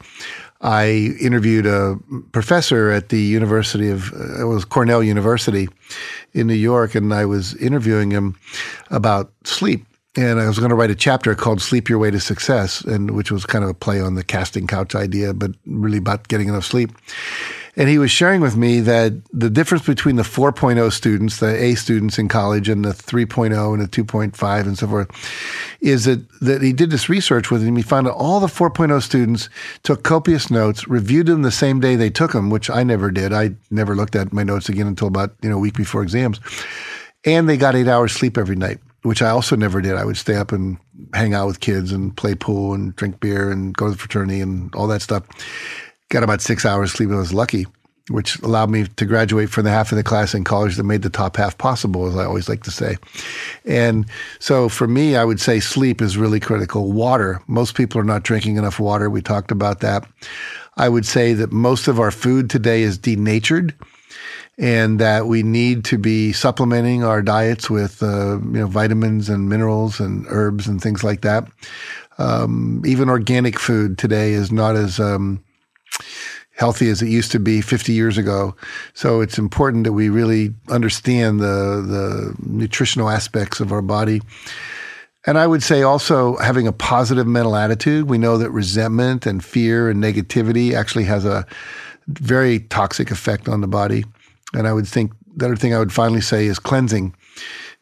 I 0.60 1.16
interviewed 1.18 1.64
a 1.64 1.98
professor 2.32 2.90
at 2.90 3.08
the 3.08 3.20
University 3.20 3.88
of 3.88 4.12
it 4.38 4.44
was 4.44 4.66
Cornell 4.66 5.02
University 5.02 5.66
in 6.34 6.46
New 6.46 6.52
York, 6.52 6.94
and 6.94 7.12
I 7.14 7.24
was 7.24 7.54
interviewing 7.56 8.10
him 8.10 8.36
about 8.90 9.32
sleep 9.44 9.86
and 10.16 10.40
I 10.40 10.46
was 10.46 10.58
going 10.58 10.70
to 10.70 10.76
write 10.76 10.90
a 10.90 10.94
chapter 10.94 11.34
called 11.34 11.60
"Sleep 11.60 11.88
Your 11.88 11.98
Way 11.98 12.10
to 12.10 12.20
Success," 12.20 12.82
and 12.82 13.12
which 13.12 13.30
was 13.30 13.44
kind 13.44 13.64
of 13.64 13.70
a 13.70 13.74
play 13.74 14.00
on 14.00 14.14
the 14.14 14.24
casting 14.24 14.66
couch 14.66 14.94
idea, 14.94 15.34
but 15.34 15.52
really 15.66 15.98
about 15.98 16.28
getting 16.28 16.48
enough 16.48 16.64
sleep. 16.64 16.90
And 17.76 17.88
he 17.88 17.98
was 17.98 18.12
sharing 18.12 18.40
with 18.40 18.56
me 18.56 18.78
that 18.80 19.14
the 19.32 19.50
difference 19.50 19.84
between 19.84 20.14
the 20.14 20.22
4.0 20.22 20.92
students, 20.92 21.40
the 21.40 21.60
A 21.60 21.74
students 21.74 22.18
in 22.18 22.28
college, 22.28 22.68
and 22.68 22.84
the 22.84 22.90
3.0 22.90 23.74
and 23.74 23.82
the 23.82 23.88
2.5 23.88 24.60
and 24.60 24.78
so 24.78 24.86
forth, 24.86 25.10
is 25.80 26.04
that, 26.04 26.28
that 26.40 26.62
he 26.62 26.72
did 26.72 26.90
this 26.90 27.08
research 27.08 27.50
with 27.50 27.64
him. 27.64 27.74
He 27.74 27.82
found 27.82 28.06
that 28.06 28.12
all 28.12 28.38
the 28.38 28.46
4.0 28.46 29.02
students 29.02 29.48
took 29.82 30.04
copious 30.04 30.52
notes, 30.52 30.86
reviewed 30.86 31.26
them 31.26 31.42
the 31.42 31.50
same 31.50 31.80
day 31.80 31.96
they 31.96 32.10
took 32.10 32.32
them, 32.32 32.48
which 32.48 32.70
I 32.70 32.84
never 32.84 33.10
did. 33.10 33.32
I 33.32 33.54
never 33.72 33.96
looked 33.96 34.14
at 34.14 34.32
my 34.32 34.44
notes 34.44 34.68
again 34.68 34.86
until 34.86 35.08
about 35.08 35.34
you 35.42 35.50
know 35.50 35.56
a 35.56 35.60
week 35.60 35.74
before 35.74 36.02
exams. 36.02 36.38
And 37.24 37.48
they 37.48 37.56
got 37.56 37.74
eight 37.74 37.88
hours 37.88 38.12
sleep 38.12 38.38
every 38.38 38.56
night 38.56 38.78
which 39.04 39.20
I 39.20 39.28
also 39.28 39.54
never 39.54 39.82
did. 39.82 39.96
I 39.96 40.04
would 40.04 40.16
stay 40.16 40.34
up 40.34 40.50
and 40.50 40.78
hang 41.12 41.34
out 41.34 41.46
with 41.46 41.60
kids 41.60 41.92
and 41.92 42.16
play 42.16 42.34
pool 42.34 42.72
and 42.72 42.96
drink 42.96 43.20
beer 43.20 43.50
and 43.50 43.76
go 43.76 43.86
to 43.86 43.92
the 43.92 43.98
fraternity 43.98 44.40
and 44.40 44.74
all 44.74 44.86
that 44.88 45.02
stuff. 45.02 45.24
Got 46.08 46.22
about 46.22 46.40
six 46.40 46.64
hours 46.64 46.92
sleep. 46.92 47.10
I 47.10 47.16
was 47.16 47.34
lucky, 47.34 47.66
which 48.08 48.40
allowed 48.40 48.70
me 48.70 48.86
to 48.86 49.04
graduate 49.04 49.50
from 49.50 49.64
the 49.64 49.70
half 49.70 49.92
of 49.92 49.96
the 49.96 50.02
class 50.02 50.34
in 50.34 50.42
college 50.42 50.76
that 50.76 50.84
made 50.84 51.02
the 51.02 51.10
top 51.10 51.36
half 51.36 51.58
possible, 51.58 52.06
as 52.06 52.16
I 52.16 52.24
always 52.24 52.48
like 52.48 52.62
to 52.62 52.70
say. 52.70 52.96
And 53.66 54.06
so 54.38 54.70
for 54.70 54.88
me, 54.88 55.16
I 55.16 55.24
would 55.24 55.40
say 55.40 55.60
sleep 55.60 56.00
is 56.00 56.16
really 56.16 56.40
critical. 56.40 56.90
Water. 56.90 57.42
Most 57.46 57.74
people 57.74 58.00
are 58.00 58.04
not 58.04 58.22
drinking 58.22 58.56
enough 58.56 58.80
water. 58.80 59.10
We 59.10 59.20
talked 59.20 59.50
about 59.50 59.80
that. 59.80 60.08
I 60.78 60.88
would 60.88 61.04
say 61.04 61.34
that 61.34 61.52
most 61.52 61.88
of 61.88 62.00
our 62.00 62.10
food 62.10 62.48
today 62.48 62.82
is 62.82 62.96
denatured 62.96 63.74
and 64.58 64.98
that 65.00 65.26
we 65.26 65.42
need 65.42 65.84
to 65.86 65.98
be 65.98 66.32
supplementing 66.32 67.02
our 67.02 67.22
diets 67.22 67.68
with 67.68 68.02
uh, 68.02 68.38
you 68.38 68.60
know 68.60 68.66
vitamins 68.66 69.28
and 69.28 69.48
minerals 69.48 70.00
and 70.00 70.26
herbs 70.28 70.66
and 70.66 70.80
things 70.80 71.02
like 71.02 71.22
that. 71.22 71.46
Um, 72.18 72.82
even 72.86 73.08
organic 73.08 73.58
food 73.58 73.98
today 73.98 74.32
is 74.32 74.52
not 74.52 74.76
as 74.76 75.00
um, 75.00 75.42
healthy 76.56 76.88
as 76.88 77.02
it 77.02 77.08
used 77.08 77.32
to 77.32 77.40
be 77.40 77.60
50 77.60 77.92
years 77.92 78.16
ago. 78.16 78.54
So 78.94 79.20
it's 79.20 79.38
important 79.38 79.84
that 79.84 79.92
we 79.92 80.08
really 80.08 80.54
understand 80.68 81.40
the 81.40 81.82
the 81.86 82.34
nutritional 82.40 83.10
aspects 83.10 83.60
of 83.60 83.72
our 83.72 83.82
body. 83.82 84.22
And 85.26 85.38
I 85.38 85.46
would 85.46 85.62
say 85.62 85.82
also 85.82 86.36
having 86.36 86.66
a 86.66 86.72
positive 86.72 87.26
mental 87.26 87.56
attitude. 87.56 88.10
We 88.10 88.18
know 88.18 88.36
that 88.38 88.50
resentment 88.50 89.26
and 89.26 89.42
fear 89.42 89.88
and 89.88 90.02
negativity 90.02 90.74
actually 90.74 91.04
has 91.04 91.24
a 91.24 91.46
very 92.06 92.60
toxic 92.60 93.10
effect 93.10 93.48
on 93.48 93.62
the 93.62 93.66
body. 93.66 94.04
And 94.54 94.66
I 94.66 94.72
would 94.72 94.86
think 94.86 95.12
the 95.36 95.46
other 95.46 95.56
thing 95.56 95.74
I 95.74 95.78
would 95.78 95.92
finally 95.92 96.20
say 96.20 96.46
is 96.46 96.58
cleansing. 96.58 97.14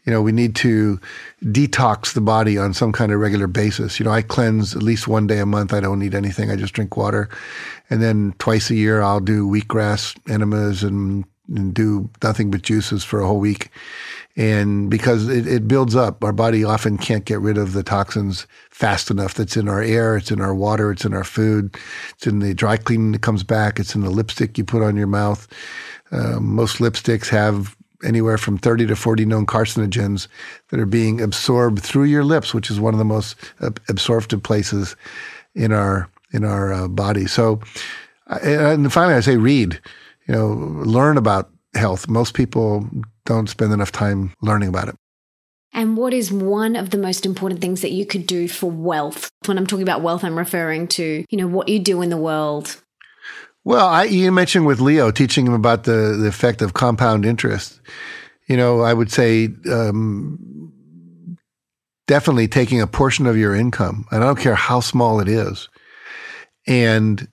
You 0.05 0.13
know, 0.13 0.21
we 0.21 0.33
need 0.33 0.57
to 0.57 0.99
detox 1.45 2.15
the 2.15 2.21
body 2.21 2.59
on 2.59 2.75
some 2.75 2.91
kind 2.91 3.13
of 3.13 3.21
regular 3.21 3.47
basis. 3.47 4.01
You 4.01 4.05
know, 4.05 4.11
I 4.11 4.23
cleanse 4.23 4.75
at 4.75 4.83
least 4.83 5.07
one 5.07 5.29
day 5.29 5.39
a 5.39 5.47
month. 5.47 5.73
I 5.73 5.81
don't 5.81 6.03
eat 6.03 6.15
anything. 6.15 6.51
I 6.51 6.57
just 6.57 6.73
drink 6.73 6.97
water. 6.97 7.29
And 7.89 8.03
then 8.03 8.35
twice 8.39 8.69
a 8.71 8.75
year, 8.75 9.01
I'll 9.01 9.21
do 9.21 9.47
wheatgrass 9.49 10.19
enemas 10.29 10.83
and, 10.83 11.25
and 11.55 11.73
do 11.73 12.11
nothing 12.23 12.51
but 12.51 12.63
juices 12.63 13.05
for 13.05 13.21
a 13.21 13.27
whole 13.27 13.39
week. 13.39 13.71
And 14.35 14.91
because 14.91 15.29
it, 15.29 15.47
it 15.47 15.69
builds 15.69 15.95
up, 15.95 16.25
our 16.25 16.33
body 16.33 16.65
often 16.65 16.97
can't 16.97 17.25
get 17.27 17.41
rid 17.41 17.59
of 17.59 17.75
the 17.75 17.83
toxins 17.83 18.47
fast 18.71 19.11
enough. 19.11 19.35
That's 19.35 19.57
in 19.57 19.69
our 19.69 19.83
air, 19.83 20.17
it's 20.17 20.31
in 20.31 20.41
our 20.41 20.55
water, 20.55 20.91
it's 20.91 21.05
in 21.05 21.13
our 21.13 21.25
food, 21.25 21.77
it's 22.15 22.27
in 22.27 22.39
the 22.39 22.55
dry 22.55 22.79
cleaning 22.79 23.13
that 23.13 23.21
comes 23.21 23.45
back, 23.45 23.79
it's 23.79 23.95
in 23.95 24.01
the 24.01 24.11
lipstick 24.11 24.57
you 24.57 24.65
put 24.65 24.83
on 24.83 24.97
your 24.97 25.07
mouth. 25.07 25.47
Um, 26.13 26.55
most 26.55 26.79
lipsticks 26.79 27.29
have 27.29 27.77
anywhere 28.05 28.39
from 28.39 28.59
30 28.59 28.87
to 28.87 28.97
40 28.97 29.25
known 29.25 29.47
carcinogens 29.47 30.29
that 30.69 30.81
are 30.81 30.87
being 30.87 31.21
absorbed 31.21 31.81
through 31.81 32.05
your 32.05 32.25
lips, 32.25 32.53
which 32.53 32.71
is 32.71 32.81
one 32.81 32.95
of 32.95 32.99
the 32.99 33.05
most 33.05 33.37
absorptive 33.89 34.43
places 34.43 34.97
in 35.55 35.73
our 35.73 36.09
in 36.33 36.45
our 36.45 36.73
uh, 36.73 36.89
body. 36.89 37.27
So, 37.27 37.61
and 38.27 38.93
finally, 38.93 39.15
I 39.15 39.21
say 39.21 39.37
read. 39.37 39.81
You 40.29 40.35
know, 40.35 40.49
learn 40.49 41.17
about 41.17 41.51
health. 41.75 42.09
Most 42.09 42.35
people 42.35 42.89
don't 43.25 43.49
spend 43.49 43.73
enough 43.73 43.93
time 43.93 44.33
learning 44.41 44.69
about 44.69 44.89
it. 44.89 44.97
And 45.75 45.97
what 45.97 46.13
is 46.13 46.31
one 46.31 46.77
of 46.77 46.91
the 46.91 46.99
most 46.99 47.25
important 47.25 47.61
things 47.61 47.81
that 47.81 47.93
you 47.93 48.05
could 48.05 48.27
do 48.27 48.47
for 48.47 48.71
wealth? 48.71 49.31
When 49.47 49.57
I'm 49.57 49.67
talking 49.67 49.83
about 49.83 50.03
wealth, 50.03 50.23
I'm 50.23 50.39
referring 50.39 50.87
to, 50.89 51.25
you 51.29 51.39
know, 51.39 51.47
what 51.47 51.69
you 51.69 51.79
do 51.79 52.03
in 52.03 52.11
the 52.11 52.17
world, 52.17 52.83
well, 53.65 53.87
I, 53.87 54.05
you 54.05 54.33
mentioned 54.33 54.67
with 54.67 54.81
Leo 54.81 55.11
teaching 55.11 55.47
him 55.47 55.53
about 55.53 55.85
the, 55.85 56.17
the 56.21 56.27
effect 56.27 56.63
of 56.63 56.75
compound 56.75 57.25
interest. 57.25 57.81
You 58.49 58.57
know, 58.57 58.81
I 58.81 58.93
would 58.93 59.11
say 59.11 59.49
um, 59.71 61.37
definitely 62.07 62.49
taking 62.49 62.81
a 62.81 62.87
portion 62.87 63.27
of 63.27 63.37
your 63.37 63.55
income, 63.55 64.07
and 64.11 64.23
I 64.23 64.27
don't 64.27 64.39
care 64.39 64.57
how 64.57 64.81
small 64.81 65.21
it 65.21 65.29
is, 65.29 65.69
and 66.67 67.29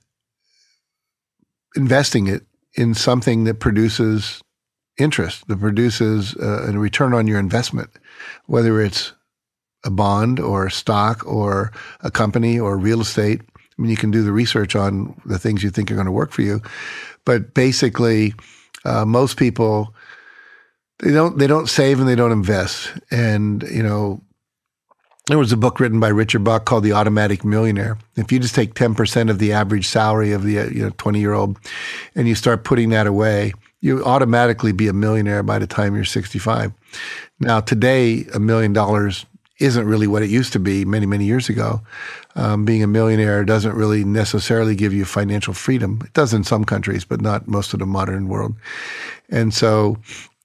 investing 1.76 2.28
it 2.28 2.44
in 2.76 2.94
something 2.94 3.46
that 3.46 3.60
produces 3.60 4.42
interest, 4.98 5.48
that 5.48 5.60
produces 5.60 6.36
uh, 6.36 6.68
a 6.68 6.78
return 6.78 7.14
on 7.14 7.26
your 7.26 7.40
investment, 7.40 7.90
whether 8.46 8.82
it's 8.82 9.14
a 9.84 9.90
bond 9.90 10.40
or 10.40 10.68
a 10.68 10.72
stock 10.72 11.26
or 11.26 11.72
a 12.02 12.12
company 12.12 12.60
or 12.60 12.78
real 12.78 13.02
estate 13.02 13.42
I 13.80 13.82
mean, 13.82 13.92
you 13.92 13.98
can 13.98 14.12
do 14.12 14.24
the 14.24 14.34
research 14.34 14.76
on 14.76 15.20
the 15.26 15.40
things 15.40 15.64
you 15.64 15.70
think 15.70 15.90
are 15.90 15.96
going 15.96 16.06
to 16.06 16.12
work 16.12 16.32
for 16.32 16.42
you, 16.42 16.62
but 17.24 17.54
basically, 17.54 18.34
uh, 18.84 19.06
most 19.06 19.38
people 19.38 19.96
they 21.00 21.12
don't 21.12 21.38
they 21.38 21.48
don't 21.48 21.70
save 21.70 22.00
and 22.00 22.08
they 22.08 22.16
don't 22.16 22.34
invest. 22.34 22.92
And 23.10 23.64
you 23.64 23.82
know, 23.82 24.22
there 25.28 25.38
was 25.38 25.54
a 25.54 25.58
book 25.58 25.80
written 25.80 26.02
by 26.02 26.10
Richard 26.10 26.44
Buck 26.44 26.66
called 26.66 26.84
The 26.84 26.92
Automatic 26.92 27.46
Millionaire. 27.46 27.98
If 28.18 28.34
you 28.34 28.40
just 28.40 28.54
take 28.54 28.74
ten 28.74 28.96
percent 28.96 29.30
of 29.30 29.40
the 29.40 29.54
average 29.54 29.88
salary 29.88 30.34
of 30.34 30.44
the 30.44 30.52
you 30.52 30.84
know 30.84 30.92
twenty 30.98 31.22
year 31.22 31.34
old, 31.34 31.58
and 32.16 32.28
you 32.28 32.36
start 32.36 32.66
putting 32.66 32.90
that 32.90 33.08
away, 33.08 33.54
you 33.80 34.04
automatically 34.04 34.74
be 34.74 34.90
a 34.90 34.94
millionaire 34.94 35.42
by 35.42 35.58
the 35.58 35.68
time 35.68 35.96
you're 35.96 36.04
65. 36.04 36.74
Now, 37.40 37.62
today, 37.62 38.26
a 38.34 38.40
million 38.40 38.74
dollars 38.74 39.26
isn't 39.60 39.86
really 39.86 40.08
what 40.08 40.24
it 40.24 40.30
used 40.30 40.54
to 40.54 40.60
be 40.60 40.86
many, 40.86 41.06
many 41.06 41.26
years 41.26 41.50
ago. 41.50 41.82
Um, 42.40 42.64
being 42.64 42.82
a 42.82 42.88
millionaire 42.88 43.44
doesn't 43.44 43.76
really 43.76 44.06
necessarily 44.06 44.74
give 44.74 44.94
you 44.94 45.04
financial 45.04 45.54
freedom. 45.54 46.00
It 46.06 46.14
does 46.14 46.34
in 46.34 46.46
some 46.46 46.64
countries, 46.64 47.04
but 47.04 47.20
not 47.20 47.50
most 47.50 47.74
of 47.74 47.80
the 47.80 47.86
modern 47.86 48.30
world. 48.30 48.56
And 49.30 49.54
so 49.54 49.98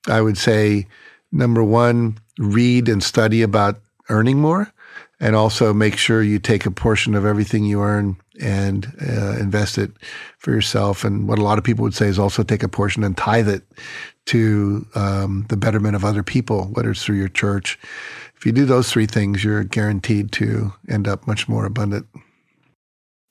I 0.08 0.20
would 0.20 0.36
say, 0.36 0.88
number 1.30 1.62
one, 1.62 2.18
read 2.36 2.88
and 2.88 3.00
study 3.00 3.42
about 3.42 3.80
earning 4.08 4.40
more 4.40 4.72
and 5.20 5.36
also 5.36 5.72
make 5.72 5.96
sure 5.96 6.20
you 6.20 6.40
take 6.40 6.66
a 6.66 6.70
portion 6.70 7.14
of 7.14 7.24
everything 7.24 7.64
you 7.64 7.80
earn 7.80 8.16
and 8.40 8.92
uh, 9.00 9.36
invest 9.38 9.78
it 9.78 9.92
for 10.38 10.50
yourself. 10.50 11.04
And 11.04 11.28
what 11.28 11.38
a 11.38 11.44
lot 11.44 11.58
of 11.58 11.64
people 11.64 11.84
would 11.84 11.94
say 11.94 12.08
is 12.08 12.18
also 12.18 12.42
take 12.42 12.64
a 12.64 12.68
portion 12.68 13.04
and 13.04 13.16
tithe 13.16 13.48
it 13.48 13.62
to 14.26 14.84
um, 14.96 15.46
the 15.48 15.56
betterment 15.56 15.94
of 15.94 16.04
other 16.04 16.22
people, 16.22 16.64
whether 16.72 16.90
it's 16.90 17.04
through 17.04 17.16
your 17.16 17.28
church. 17.28 17.78
If 18.44 18.48
you 18.48 18.52
do 18.52 18.66
those 18.66 18.90
three 18.90 19.06
things, 19.06 19.42
you're 19.42 19.64
guaranteed 19.64 20.30
to 20.32 20.74
end 20.86 21.08
up 21.08 21.26
much 21.26 21.48
more 21.48 21.64
abundant. 21.64 22.06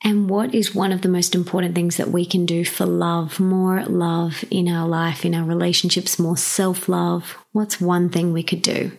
And 0.04 0.28
what 0.28 0.56
is 0.56 0.74
one 0.74 0.92
of 0.92 1.04
the 1.04 1.08
most 1.08 1.36
important 1.36 1.76
things 1.76 1.98
that 1.98 2.10
we 2.10 2.26
can 2.26 2.48
do 2.48 2.66
for 2.66 2.88
love, 2.88 3.40
more 3.40 3.86
love 3.86 4.44
in 4.50 4.68
our 4.68 4.88
life, 4.88 5.24
in 5.24 5.36
our 5.36 5.44
relationships, 5.44 6.18
more 6.18 6.36
self 6.36 6.90
love? 6.90 7.38
What's 7.52 7.80
one 7.80 8.10
thing 8.10 8.34
we 8.34 8.42
could 8.42 8.64
do? 8.64 8.92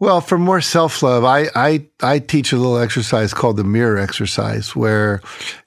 Well, 0.00 0.22
for 0.22 0.38
more 0.38 0.62
self 0.62 1.02
love, 1.02 1.24
I, 1.24 1.48
I, 1.54 1.86
I 2.02 2.20
teach 2.20 2.54
a 2.54 2.56
little 2.56 2.78
exercise 2.78 3.34
called 3.34 3.58
the 3.58 3.64
mirror 3.64 3.98
exercise, 3.98 4.74
where 4.74 5.20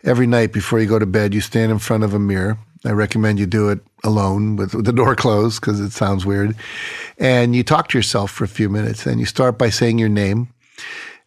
every 0.04 0.26
night 0.26 0.54
before 0.54 0.80
you 0.80 0.88
go 0.88 0.98
to 0.98 1.06
bed, 1.06 1.36
you 1.36 1.42
stand 1.42 1.72
in 1.72 1.78
front 1.78 2.04
of 2.04 2.16
a 2.16 2.20
mirror. 2.20 2.58
I 2.86 2.92
recommend 2.92 3.40
you 3.40 3.46
do 3.46 3.70
it 3.70 3.80
alone 4.04 4.56
with, 4.56 4.74
with 4.74 4.86
the 4.86 4.94
door 4.94 5.16
closed 5.16 5.62
because 5.62 5.80
it 5.80 5.92
sounds 5.92 6.26
weird. 6.26 6.56
And 7.18 7.56
you 7.56 7.64
talk 7.64 7.90
to 7.90 7.98
yourself 7.98 8.32
for 8.32 8.44
a 8.44 8.50
few 8.50 8.70
minutes 8.70 9.06
and 9.06 9.20
you 9.20 9.26
start 9.26 9.58
by 9.58 9.70
saying 9.70 10.00
your 10.00 10.10
name 10.10 10.50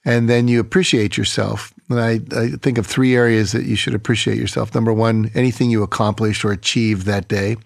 and 0.04 0.28
then 0.28 0.48
you 0.48 0.60
appreciate 0.60 1.16
yourself. 1.16 1.72
And 1.88 2.00
I, 2.00 2.20
I 2.36 2.50
think 2.60 2.78
of 2.78 2.86
three 2.86 3.14
areas 3.14 3.52
that 3.52 3.64
you 3.64 3.76
should 3.76 3.94
appreciate 3.94 4.38
yourself. 4.38 4.74
Number 4.74 4.92
one, 4.92 5.30
anything 5.34 5.70
you 5.70 5.82
accomplished 5.82 6.44
or 6.44 6.50
achieved 6.50 7.06
that 7.06 7.28
day. 7.28 7.56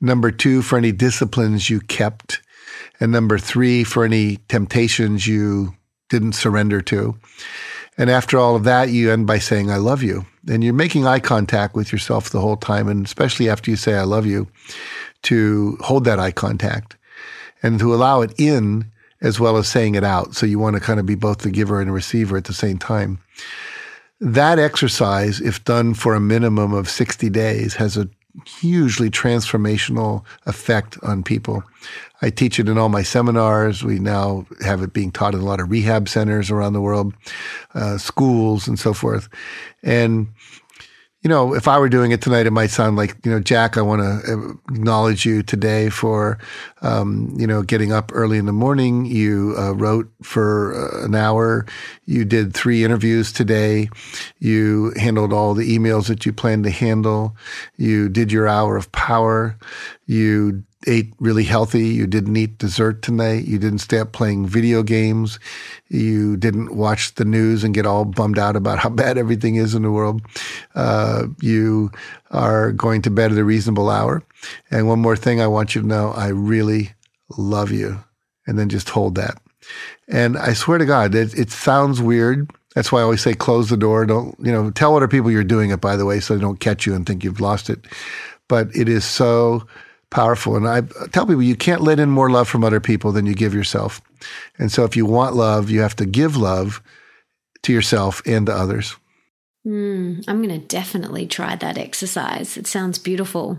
Number 0.00 0.30
two, 0.30 0.62
for 0.62 0.78
any 0.78 0.92
disciplines 0.92 1.68
you 1.68 1.80
kept 1.80 2.40
and 3.00 3.10
number 3.10 3.38
three, 3.38 3.82
for 3.82 4.04
any 4.04 4.36
temptations 4.48 5.26
you 5.26 5.74
didn't 6.10 6.32
surrender 6.32 6.82
to. 6.82 7.16
And 7.96 8.10
after 8.10 8.38
all 8.38 8.56
of 8.56 8.64
that, 8.64 8.90
you 8.90 9.10
end 9.10 9.26
by 9.26 9.38
saying, 9.38 9.70
I 9.70 9.76
love 9.76 10.02
you. 10.02 10.26
And 10.48 10.64
you're 10.64 10.72
making 10.72 11.06
eye 11.06 11.20
contact 11.20 11.74
with 11.74 11.92
yourself 11.92 12.30
the 12.30 12.40
whole 12.40 12.56
time. 12.56 12.88
And 12.88 13.04
especially 13.04 13.48
after 13.48 13.70
you 13.70 13.76
say, 13.76 13.94
I 13.94 14.02
love 14.02 14.26
you, 14.26 14.48
to 15.22 15.76
hold 15.80 16.04
that 16.04 16.18
eye 16.18 16.32
contact 16.32 16.96
and 17.62 17.78
to 17.78 17.94
allow 17.94 18.22
it 18.22 18.32
in 18.38 18.90
as 19.20 19.38
well 19.38 19.56
as 19.58 19.68
saying 19.68 19.94
it 19.94 20.04
out. 20.04 20.34
So 20.34 20.46
you 20.46 20.58
want 20.58 20.74
to 20.74 20.80
kind 20.80 20.98
of 20.98 21.06
be 21.06 21.14
both 21.14 21.38
the 21.38 21.50
giver 21.50 21.80
and 21.80 21.92
receiver 21.92 22.36
at 22.36 22.44
the 22.44 22.54
same 22.54 22.78
time. 22.78 23.18
That 24.20 24.58
exercise, 24.58 25.40
if 25.40 25.64
done 25.64 25.94
for 25.94 26.14
a 26.14 26.20
minimum 26.20 26.72
of 26.72 26.88
60 26.88 27.28
days, 27.30 27.74
has 27.74 27.96
a 27.96 28.08
hugely 28.46 29.10
transformational 29.10 30.24
effect 30.46 30.98
on 31.02 31.22
people. 31.22 31.62
I 32.22 32.30
teach 32.30 32.58
it 32.58 32.68
in 32.68 32.78
all 32.78 32.88
my 32.88 33.02
seminars. 33.02 33.82
We 33.82 33.98
now 33.98 34.46
have 34.62 34.82
it 34.82 34.92
being 34.92 35.10
taught 35.10 35.34
in 35.34 35.40
a 35.40 35.44
lot 35.44 35.60
of 35.60 35.70
rehab 35.70 36.08
centers 36.08 36.50
around 36.50 36.74
the 36.74 36.80
world, 36.80 37.14
uh, 37.74 37.98
schools, 37.98 38.68
and 38.68 38.78
so 38.78 38.92
forth. 38.92 39.28
And 39.82 40.28
you 41.22 41.28
know, 41.28 41.54
if 41.54 41.68
I 41.68 41.78
were 41.78 41.90
doing 41.90 42.12
it 42.12 42.22
tonight, 42.22 42.46
it 42.46 42.50
might 42.50 42.70
sound 42.70 42.96
like, 42.96 43.14
you 43.24 43.30
know, 43.30 43.40
Jack, 43.40 43.76
I 43.76 43.82
want 43.82 44.00
to 44.00 44.58
acknowledge 44.70 45.26
you 45.26 45.42
today 45.42 45.90
for, 45.90 46.38
um, 46.80 47.34
you 47.36 47.46
know, 47.46 47.62
getting 47.62 47.92
up 47.92 48.10
early 48.14 48.38
in 48.38 48.46
the 48.46 48.52
morning. 48.52 49.04
You 49.04 49.54
uh, 49.58 49.72
wrote 49.72 50.10
for 50.22 50.74
uh, 50.74 51.04
an 51.04 51.14
hour. 51.14 51.66
You 52.06 52.24
did 52.24 52.54
three 52.54 52.84
interviews 52.84 53.32
today. 53.32 53.90
You 54.38 54.94
handled 54.96 55.34
all 55.34 55.52
the 55.52 55.76
emails 55.76 56.06
that 56.08 56.24
you 56.24 56.32
planned 56.32 56.64
to 56.64 56.70
handle. 56.70 57.36
You 57.76 58.08
did 58.08 58.32
your 58.32 58.48
hour 58.48 58.78
of 58.78 58.90
power. 58.92 59.58
You 60.06 60.64
ate 60.86 61.12
really 61.18 61.44
healthy. 61.44 61.88
You 61.88 62.06
didn't 62.06 62.36
eat 62.36 62.58
dessert 62.58 63.02
tonight. 63.02 63.44
You 63.44 63.58
didn't 63.58 63.80
stay 63.80 63.98
up 63.98 64.12
playing 64.12 64.46
video 64.46 64.82
games. 64.82 65.38
You 65.88 66.36
didn't 66.36 66.74
watch 66.74 67.14
the 67.14 67.24
news 67.24 67.64
and 67.64 67.74
get 67.74 67.86
all 67.86 68.04
bummed 68.04 68.38
out 68.38 68.56
about 68.56 68.78
how 68.78 68.88
bad 68.90 69.18
everything 69.18 69.56
is 69.56 69.74
in 69.74 69.82
the 69.82 69.90
world. 69.90 70.22
Uh, 70.74 71.26
you 71.40 71.90
are 72.30 72.72
going 72.72 73.02
to 73.02 73.10
bed 73.10 73.32
at 73.32 73.38
a 73.38 73.44
reasonable 73.44 73.90
hour. 73.90 74.22
And 74.70 74.88
one 74.88 75.00
more 75.00 75.16
thing 75.16 75.40
I 75.40 75.46
want 75.46 75.74
you 75.74 75.82
to 75.82 75.86
know 75.86 76.12
I 76.12 76.28
really 76.28 76.92
love 77.36 77.70
you. 77.70 78.02
And 78.46 78.58
then 78.58 78.68
just 78.68 78.88
hold 78.88 79.16
that. 79.16 79.40
And 80.08 80.36
I 80.36 80.54
swear 80.54 80.78
to 80.78 80.86
God, 80.86 81.14
it, 81.14 81.38
it 81.38 81.50
sounds 81.50 82.00
weird. 82.00 82.50
That's 82.74 82.90
why 82.90 83.00
I 83.00 83.02
always 83.02 83.20
say 83.20 83.34
close 83.34 83.68
the 83.68 83.76
door. 83.76 84.06
Don't, 84.06 84.34
you 84.40 84.50
know, 84.50 84.70
tell 84.70 84.96
other 84.96 85.08
people 85.08 85.30
you're 85.30 85.44
doing 85.44 85.70
it, 85.70 85.80
by 85.80 85.96
the 85.96 86.06
way, 86.06 86.20
so 86.20 86.34
they 86.34 86.40
don't 86.40 86.60
catch 86.60 86.86
you 86.86 86.94
and 86.94 87.06
think 87.06 87.22
you've 87.22 87.40
lost 87.40 87.68
it. 87.68 87.84
But 88.48 88.74
it 88.74 88.88
is 88.88 89.04
so 89.04 89.66
powerful. 90.10 90.56
And 90.56 90.68
I 90.68 90.82
tell 91.08 91.26
people 91.26 91.42
you 91.42 91.56
can't 91.56 91.80
let 91.80 92.00
in 92.00 92.10
more 92.10 92.30
love 92.30 92.48
from 92.48 92.64
other 92.64 92.80
people 92.80 93.12
than 93.12 93.26
you 93.26 93.34
give 93.34 93.54
yourself. 93.54 94.00
And 94.58 94.70
so 94.70 94.84
if 94.84 94.96
you 94.96 95.06
want 95.06 95.34
love, 95.34 95.70
you 95.70 95.80
have 95.80 95.96
to 95.96 96.06
give 96.06 96.36
love 96.36 96.82
to 97.62 97.72
yourself 97.72 98.22
and 98.26 98.46
to 98.46 98.52
others. 98.52 98.96
Mm, 99.66 100.24
I'm 100.26 100.42
going 100.42 100.60
to 100.60 100.66
definitely 100.66 101.26
try 101.26 101.54
that 101.56 101.78
exercise. 101.78 102.56
It 102.56 102.66
sounds 102.66 102.98
beautiful. 102.98 103.58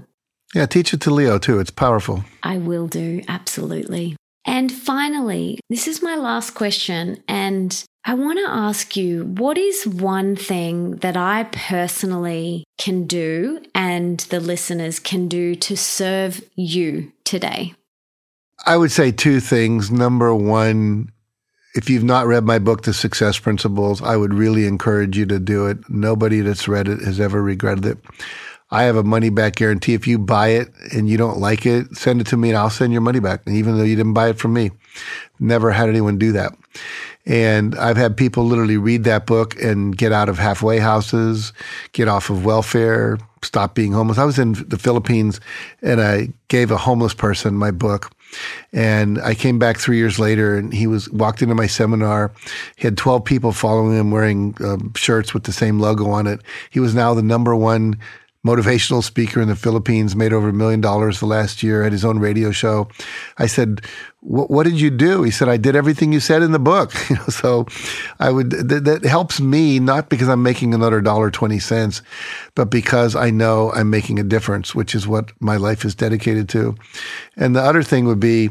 Yeah, 0.53 0.65
teach 0.65 0.93
it 0.93 1.01
to 1.01 1.11
Leo 1.11 1.37
too. 1.37 1.59
It's 1.59 1.71
powerful. 1.71 2.23
I 2.43 2.57
will 2.57 2.87
do, 2.87 3.21
absolutely. 3.27 4.15
And 4.45 4.71
finally, 4.71 5.59
this 5.69 5.87
is 5.87 6.01
my 6.01 6.15
last 6.15 6.51
question. 6.51 7.23
And 7.27 7.83
I 8.03 8.15
want 8.15 8.39
to 8.39 8.51
ask 8.51 8.97
you 8.97 9.25
what 9.25 9.57
is 9.59 9.85
one 9.85 10.35
thing 10.35 10.95
that 10.97 11.15
I 11.15 11.43
personally 11.51 12.63
can 12.79 13.05
do 13.05 13.61
and 13.75 14.19
the 14.21 14.39
listeners 14.39 14.99
can 14.99 15.27
do 15.27 15.53
to 15.55 15.77
serve 15.77 16.43
you 16.55 17.11
today? 17.25 17.75
I 18.65 18.77
would 18.77 18.91
say 18.91 19.11
two 19.11 19.39
things. 19.39 19.91
Number 19.91 20.33
one, 20.33 21.11
if 21.75 21.89
you've 21.89 22.03
not 22.03 22.25
read 22.25 22.43
my 22.43 22.57
book, 22.57 22.83
The 22.83 22.93
Success 22.93 23.37
Principles, 23.37 24.01
I 24.01 24.17
would 24.17 24.33
really 24.33 24.65
encourage 24.65 25.15
you 25.15 25.25
to 25.27 25.39
do 25.39 25.67
it. 25.67 25.77
Nobody 25.87 26.41
that's 26.41 26.67
read 26.67 26.87
it 26.87 27.01
has 27.01 27.19
ever 27.19 27.41
regretted 27.41 27.85
it. 27.85 27.97
I 28.71 28.83
have 28.83 28.95
a 28.95 29.03
money 29.03 29.29
back 29.29 29.55
guarantee. 29.55 29.93
If 29.93 30.07
you 30.07 30.17
buy 30.17 30.49
it 30.49 30.69
and 30.93 31.09
you 31.09 31.17
don't 31.17 31.39
like 31.39 31.65
it, 31.65 31.95
send 31.95 32.21
it 32.21 32.27
to 32.27 32.37
me 32.37 32.49
and 32.49 32.57
I'll 32.57 32.69
send 32.69 32.93
your 32.93 33.01
money 33.01 33.19
back. 33.19 33.41
even 33.47 33.77
though 33.77 33.83
you 33.83 33.95
didn't 33.95 34.13
buy 34.13 34.29
it 34.29 34.39
from 34.39 34.53
me, 34.53 34.71
never 35.39 35.71
had 35.71 35.89
anyone 35.89 36.17
do 36.17 36.31
that. 36.31 36.53
And 37.25 37.75
I've 37.77 37.97
had 37.97 38.17
people 38.17 38.45
literally 38.45 38.77
read 38.77 39.03
that 39.03 39.25
book 39.25 39.61
and 39.61 39.95
get 39.95 40.11
out 40.11 40.29
of 40.29 40.39
halfway 40.39 40.79
houses, 40.79 41.53
get 41.91 42.07
off 42.07 42.29
of 42.29 42.45
welfare, 42.45 43.19
stop 43.43 43.75
being 43.75 43.91
homeless. 43.91 44.17
I 44.17 44.23
was 44.23 44.39
in 44.39 44.53
the 44.53 44.77
Philippines 44.77 45.39
and 45.81 46.01
I 46.01 46.29
gave 46.47 46.71
a 46.71 46.77
homeless 46.77 47.13
person 47.13 47.55
my 47.55 47.71
book. 47.71 48.11
And 48.71 49.21
I 49.21 49.35
came 49.35 49.59
back 49.59 49.77
three 49.77 49.97
years 49.97 50.17
later 50.17 50.55
and 50.55 50.73
he 50.73 50.87
was 50.87 51.09
walked 51.09 51.41
into 51.41 51.53
my 51.53 51.67
seminar. 51.67 52.31
He 52.77 52.87
had 52.87 52.97
12 52.97 53.25
people 53.25 53.51
following 53.51 53.97
him 53.97 54.09
wearing 54.09 54.55
um, 54.63 54.93
shirts 54.95 55.33
with 55.33 55.43
the 55.43 55.51
same 55.51 55.79
logo 55.79 56.09
on 56.09 56.27
it. 56.27 56.39
He 56.69 56.79
was 56.79 56.95
now 56.95 57.13
the 57.13 57.21
number 57.21 57.55
one 57.55 57.99
motivational 58.45 59.03
speaker 59.03 59.41
in 59.41 59.47
the 59.47 59.55
Philippines, 59.55 60.15
made 60.15 60.33
over 60.33 60.49
a 60.49 60.53
million 60.53 60.81
dollars 60.81 61.19
the 61.19 61.25
last 61.25 61.61
year, 61.61 61.83
had 61.83 61.91
his 61.91 62.05
own 62.05 62.19
radio 62.19 62.51
show. 62.51 62.87
I 63.37 63.45
said, 63.45 63.81
what 64.23 64.63
did 64.67 64.79
you 64.79 64.91
do? 64.91 65.23
He 65.23 65.31
said, 65.31 65.49
I 65.49 65.57
did 65.57 65.75
everything 65.75 66.13
you 66.13 66.19
said 66.19 66.43
in 66.43 66.51
the 66.51 66.59
book. 66.59 66.93
You 67.11 67.17
know, 67.17 67.25
so 67.25 67.65
I 68.21 68.29
would, 68.29 68.51
th- 68.51 68.83
that 68.83 69.03
helps 69.03 69.41
me, 69.41 69.79
not 69.79 70.07
because 70.07 70.29
I'm 70.29 70.43
making 70.43 70.73
another 70.73 71.01
dollar 71.01 71.29
20 71.29 71.59
cents, 71.59 72.01
but 72.55 72.65
because 72.65 73.17
I 73.17 73.31
know 73.31 73.73
I'm 73.73 73.89
making 73.89 74.17
a 74.17 74.23
difference, 74.23 74.73
which 74.73 74.95
is 74.95 75.05
what 75.05 75.33
my 75.41 75.57
life 75.57 75.83
is 75.83 75.93
dedicated 75.93 76.47
to. 76.49 76.75
And 77.35 77.53
the 77.53 77.61
other 77.61 77.83
thing 77.83 78.05
would 78.05 78.19
be 78.21 78.49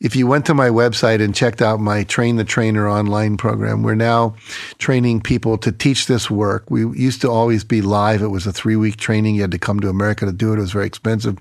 if 0.00 0.16
you 0.16 0.26
went 0.26 0.44
to 0.46 0.54
my 0.54 0.70
website 0.70 1.22
and 1.22 1.32
checked 1.32 1.62
out 1.62 1.78
my 1.78 2.02
Train 2.02 2.34
the 2.34 2.44
Trainer 2.44 2.88
online 2.88 3.36
program, 3.36 3.84
we're 3.84 3.94
now 3.94 4.34
training 4.78 5.20
people 5.20 5.56
to 5.58 5.70
teach 5.70 6.06
this 6.06 6.28
work. 6.28 6.68
We 6.68 6.80
used 6.98 7.20
to 7.20 7.30
always 7.30 7.62
be 7.62 7.80
live. 7.80 8.22
It 8.22 8.28
was 8.28 8.46
a 8.46 8.52
three 8.52 8.76
week 8.76 8.96
training. 8.96 9.36
You 9.36 9.42
had 9.42 9.52
to 9.52 9.58
come 9.58 9.78
to 9.80 9.88
America 9.88 10.26
to 10.26 10.32
do 10.32 10.52
it. 10.52 10.58
It 10.58 10.62
was 10.62 10.72
very 10.72 10.86
expensive. 10.86 11.38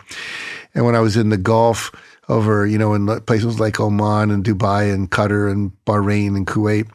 And 0.75 0.85
when 0.85 0.95
I 0.95 0.99
was 0.99 1.17
in 1.17 1.29
the 1.29 1.37
Gulf, 1.37 1.91
over, 2.29 2.65
you 2.65 2.77
know, 2.77 2.93
in 2.93 3.07
places 3.21 3.59
like 3.59 3.79
Oman 3.79 4.31
and 4.31 4.43
Dubai 4.43 4.93
and 4.93 5.09
Qatar 5.09 5.51
and 5.51 5.71
Bahrain 5.85 6.37
and 6.37 6.47
Kuwait. 6.47 6.87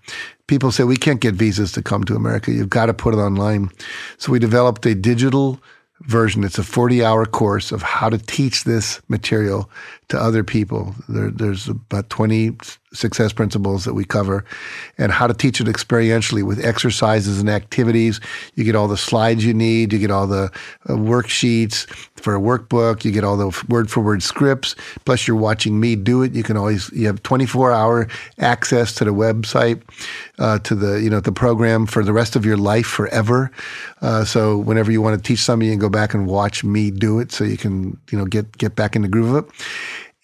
People 0.46 0.70
say 0.70 0.84
we 0.84 0.96
can't 0.96 1.20
get 1.20 1.34
visas 1.34 1.72
to 1.72 1.82
come 1.82 2.04
to 2.04 2.14
America. 2.14 2.52
You've 2.52 2.70
got 2.70 2.86
to 2.86 2.94
put 2.94 3.14
it 3.14 3.18
online. 3.18 3.70
So 4.18 4.30
we 4.30 4.38
developed 4.38 4.86
a 4.86 4.94
digital 4.94 5.60
version. 6.02 6.44
It's 6.44 6.58
a 6.58 6.62
40 6.62 7.04
hour 7.04 7.26
course 7.26 7.72
of 7.72 7.82
how 7.82 8.08
to 8.08 8.18
teach 8.18 8.64
this 8.64 9.00
material 9.08 9.70
to 10.08 10.18
other 10.18 10.44
people. 10.44 10.94
There, 11.08 11.30
there's 11.30 11.68
about 11.68 12.10
20 12.10 12.56
success 12.94 13.32
principles 13.32 13.84
that 13.84 13.94
we 13.94 14.04
cover 14.04 14.44
and 14.98 15.10
how 15.10 15.26
to 15.26 15.34
teach 15.34 15.60
it 15.60 15.66
experientially 15.66 16.42
with 16.42 16.64
exercises 16.64 17.40
and 17.40 17.50
activities. 17.50 18.20
You 18.54 18.64
get 18.64 18.76
all 18.76 18.88
the 18.88 18.96
slides 18.96 19.44
you 19.44 19.52
need, 19.52 19.92
you 19.92 19.98
get 19.98 20.10
all 20.10 20.26
the 20.26 20.50
uh, 20.88 20.92
worksheets 20.92 21.86
for 22.16 22.34
a 22.34 22.40
workbook, 22.40 23.04
you 23.04 23.10
get 23.10 23.24
all 23.24 23.36
the 23.36 23.64
word 23.68 23.90
for 23.90 24.00
word 24.00 24.22
scripts, 24.22 24.74
plus 25.04 25.26
you're 25.26 25.36
watching 25.36 25.78
me 25.78 25.96
do 25.96 26.22
it. 26.22 26.32
You 26.32 26.42
can 26.42 26.56
always, 26.56 26.90
you 26.92 27.06
have 27.06 27.22
24 27.22 27.72
hour 27.72 28.08
access 28.38 28.94
to 28.94 29.04
the 29.04 29.12
website, 29.12 29.82
uh, 30.38 30.58
to 30.60 30.74
the, 30.74 31.02
you 31.02 31.10
know, 31.10 31.20
the 31.20 31.32
program 31.32 31.86
for 31.86 32.02
the 32.02 32.12
rest 32.12 32.36
of 32.36 32.46
your 32.46 32.56
life 32.56 32.86
forever. 32.86 33.50
Uh, 34.00 34.24
so 34.24 34.56
whenever 34.56 34.92
you 34.92 35.02
want 35.02 35.20
to 35.20 35.26
teach 35.26 35.40
something, 35.40 35.66
you 35.66 35.72
can 35.72 35.80
go 35.80 35.88
back 35.88 36.14
and 36.14 36.26
watch 36.26 36.64
me 36.64 36.90
do 36.90 37.18
it 37.18 37.32
so 37.32 37.44
you 37.44 37.56
can, 37.56 37.98
you 38.10 38.18
know, 38.18 38.24
get, 38.24 38.56
get 38.56 38.76
back 38.76 38.94
in 38.96 39.02
the 39.02 39.08
groove 39.08 39.34
of 39.34 39.44
it. 39.44 39.50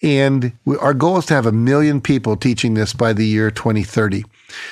And 0.03 0.51
we, 0.65 0.77
our 0.77 0.93
goal 0.93 1.17
is 1.17 1.27
to 1.27 1.35
have 1.35 1.45
a 1.45 1.51
million 1.51 2.01
people 2.01 2.35
teaching 2.35 2.73
this 2.73 2.93
by 2.93 3.13
the 3.13 3.25
year 3.25 3.51
2030. 3.51 4.23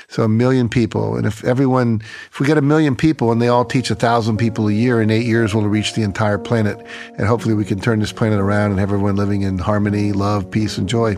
So 0.08 0.24
a 0.24 0.30
million 0.30 0.70
people. 0.70 1.16
And 1.16 1.28
if 1.28 1.44
everyone, 1.44 2.02
if 2.32 2.40
we 2.40 2.48
get 2.48 2.58
a 2.58 2.64
million 2.64 2.96
people 2.96 3.32
and 3.32 3.42
they 3.42 3.48
all 3.48 3.64
teach 3.64 3.92
a 3.92 3.96
thousand 3.96 4.38
people 4.38 4.68
a 4.68 4.74
year, 4.74 5.02
in 5.02 5.12
eight 5.12 5.26
years 5.26 5.54
we'll 5.54 5.66
reach 5.66 5.94
the 5.94 6.02
entire 6.02 6.40
planet. 6.40 6.84
And 7.18 7.28
hopefully 7.28 7.54
we 7.54 7.64
can 7.64 7.80
turn 7.80 8.00
this 8.00 8.12
planet 8.12 8.40
around 8.40 8.72
and 8.72 8.80
have 8.80 8.90
everyone 8.90 9.16
living 9.16 9.44
in 9.44 9.60
harmony, 9.60 10.14
love, 10.14 10.50
peace, 10.50 10.78
and 10.78 10.90
joy. 10.90 11.16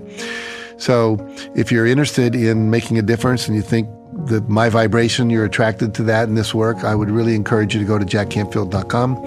So 0.77 1.17
if 1.55 1.71
you're 1.71 1.87
interested 1.87 2.35
in 2.35 2.69
making 2.69 2.97
a 2.97 3.01
difference 3.01 3.47
and 3.47 3.55
you 3.55 3.61
think 3.61 3.87
that 4.25 4.49
my 4.49 4.67
vibration, 4.67 5.29
you're 5.29 5.45
attracted 5.45 5.93
to 5.95 6.03
that 6.03 6.27
in 6.27 6.35
this 6.35 6.53
work, 6.53 6.83
I 6.83 6.95
would 6.95 7.09
really 7.09 7.33
encourage 7.33 7.73
you 7.73 7.79
to 7.79 7.85
go 7.85 7.97
to 7.97 8.05
jackcanfield.com 8.05 9.25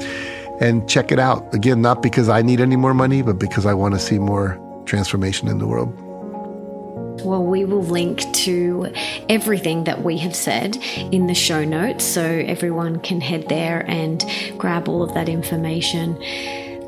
and 0.61 0.89
check 0.89 1.11
it 1.11 1.19
out. 1.19 1.53
Again, 1.55 1.81
not 1.81 2.03
because 2.03 2.29
I 2.29 2.43
need 2.43 2.61
any 2.61 2.77
more 2.77 2.95
money, 2.95 3.23
but 3.23 3.39
because 3.39 3.67
I 3.67 3.75
want 3.75 3.95
to 3.95 4.01
see 4.01 4.19
more 4.19 4.61
transformation 4.85 5.49
in 5.49 5.59
the 5.59 5.67
world. 5.67 5.93
Well, 7.25 7.45
we 7.45 7.65
will 7.65 7.83
link 7.83 8.21
to 8.35 8.93
everything 9.29 9.85
that 9.85 10.03
we 10.03 10.19
have 10.19 10.35
said 10.35 10.77
in 11.13 11.27
the 11.27 11.35
show 11.35 11.65
notes 11.65 12.05
so 12.05 12.23
everyone 12.23 13.01
can 13.01 13.21
head 13.21 13.49
there 13.49 13.89
and 13.89 14.23
grab 14.59 14.89
all 14.89 15.03
of 15.03 15.15
that 15.15 15.29
information. 15.29 16.15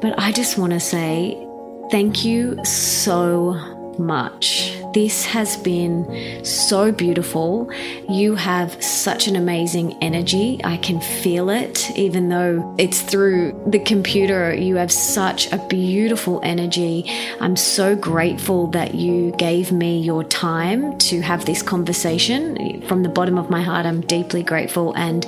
But 0.00 0.18
I 0.18 0.32
just 0.32 0.58
want 0.58 0.72
to 0.72 0.80
say 0.80 1.42
thank 1.90 2.24
you 2.24 2.62
so 2.64 3.54
much. 3.98 4.76
This 4.96 5.26
has 5.26 5.58
been 5.58 6.42
so 6.42 6.90
beautiful. 6.90 7.70
You 8.08 8.34
have 8.34 8.82
such 8.82 9.28
an 9.28 9.36
amazing 9.36 9.94
energy. 10.00 10.58
I 10.64 10.78
can 10.78 11.02
feel 11.02 11.50
it, 11.50 11.90
even 11.98 12.30
though 12.30 12.74
it's 12.78 13.02
through 13.02 13.62
the 13.66 13.78
computer. 13.78 14.54
You 14.54 14.76
have 14.76 14.90
such 14.90 15.52
a 15.52 15.58
beautiful 15.68 16.40
energy. 16.42 17.04
I'm 17.42 17.56
so 17.56 17.94
grateful 17.94 18.68
that 18.68 18.94
you 18.94 19.32
gave 19.32 19.70
me 19.70 20.00
your 20.00 20.24
time 20.24 20.96
to 21.10 21.20
have 21.20 21.44
this 21.44 21.60
conversation. 21.60 22.80
From 22.88 23.02
the 23.02 23.10
bottom 23.10 23.36
of 23.36 23.50
my 23.50 23.60
heart, 23.60 23.84
I'm 23.84 24.00
deeply 24.00 24.42
grateful 24.42 24.96
and 24.96 25.26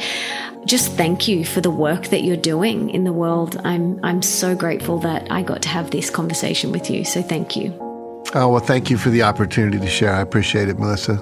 just 0.65 0.93
thank 0.93 1.29
you 1.29 1.45
for 1.45 1.61
the 1.61 1.71
work 1.71 2.07
that 2.07 2.25
you're 2.25 2.39
doing 2.39 2.89
in 2.89 3.05
the 3.05 3.13
world. 3.13 3.61
I'm 3.65 4.03
I'm 4.03 4.23
so 4.23 4.57
grateful 4.57 4.99
that 5.01 5.31
I 5.31 5.43
got 5.43 5.61
to 5.61 5.69
have 5.69 5.91
this 5.91 6.09
conversation 6.09 6.73
with 6.73 6.89
you. 6.89 7.05
So 7.05 7.21
thank 7.21 7.55
you. 7.55 7.88
Oh, 8.35 8.49
well, 8.49 8.61
thank 8.61 8.91
you 8.91 8.99
for 8.99 9.11
the 9.11 9.23
opportunity 9.23 9.79
to 9.79 9.89
share. 9.89 10.13
I 10.13 10.21
appreciate 10.21 10.69
it, 10.69 10.79
Melissa. 10.79 11.17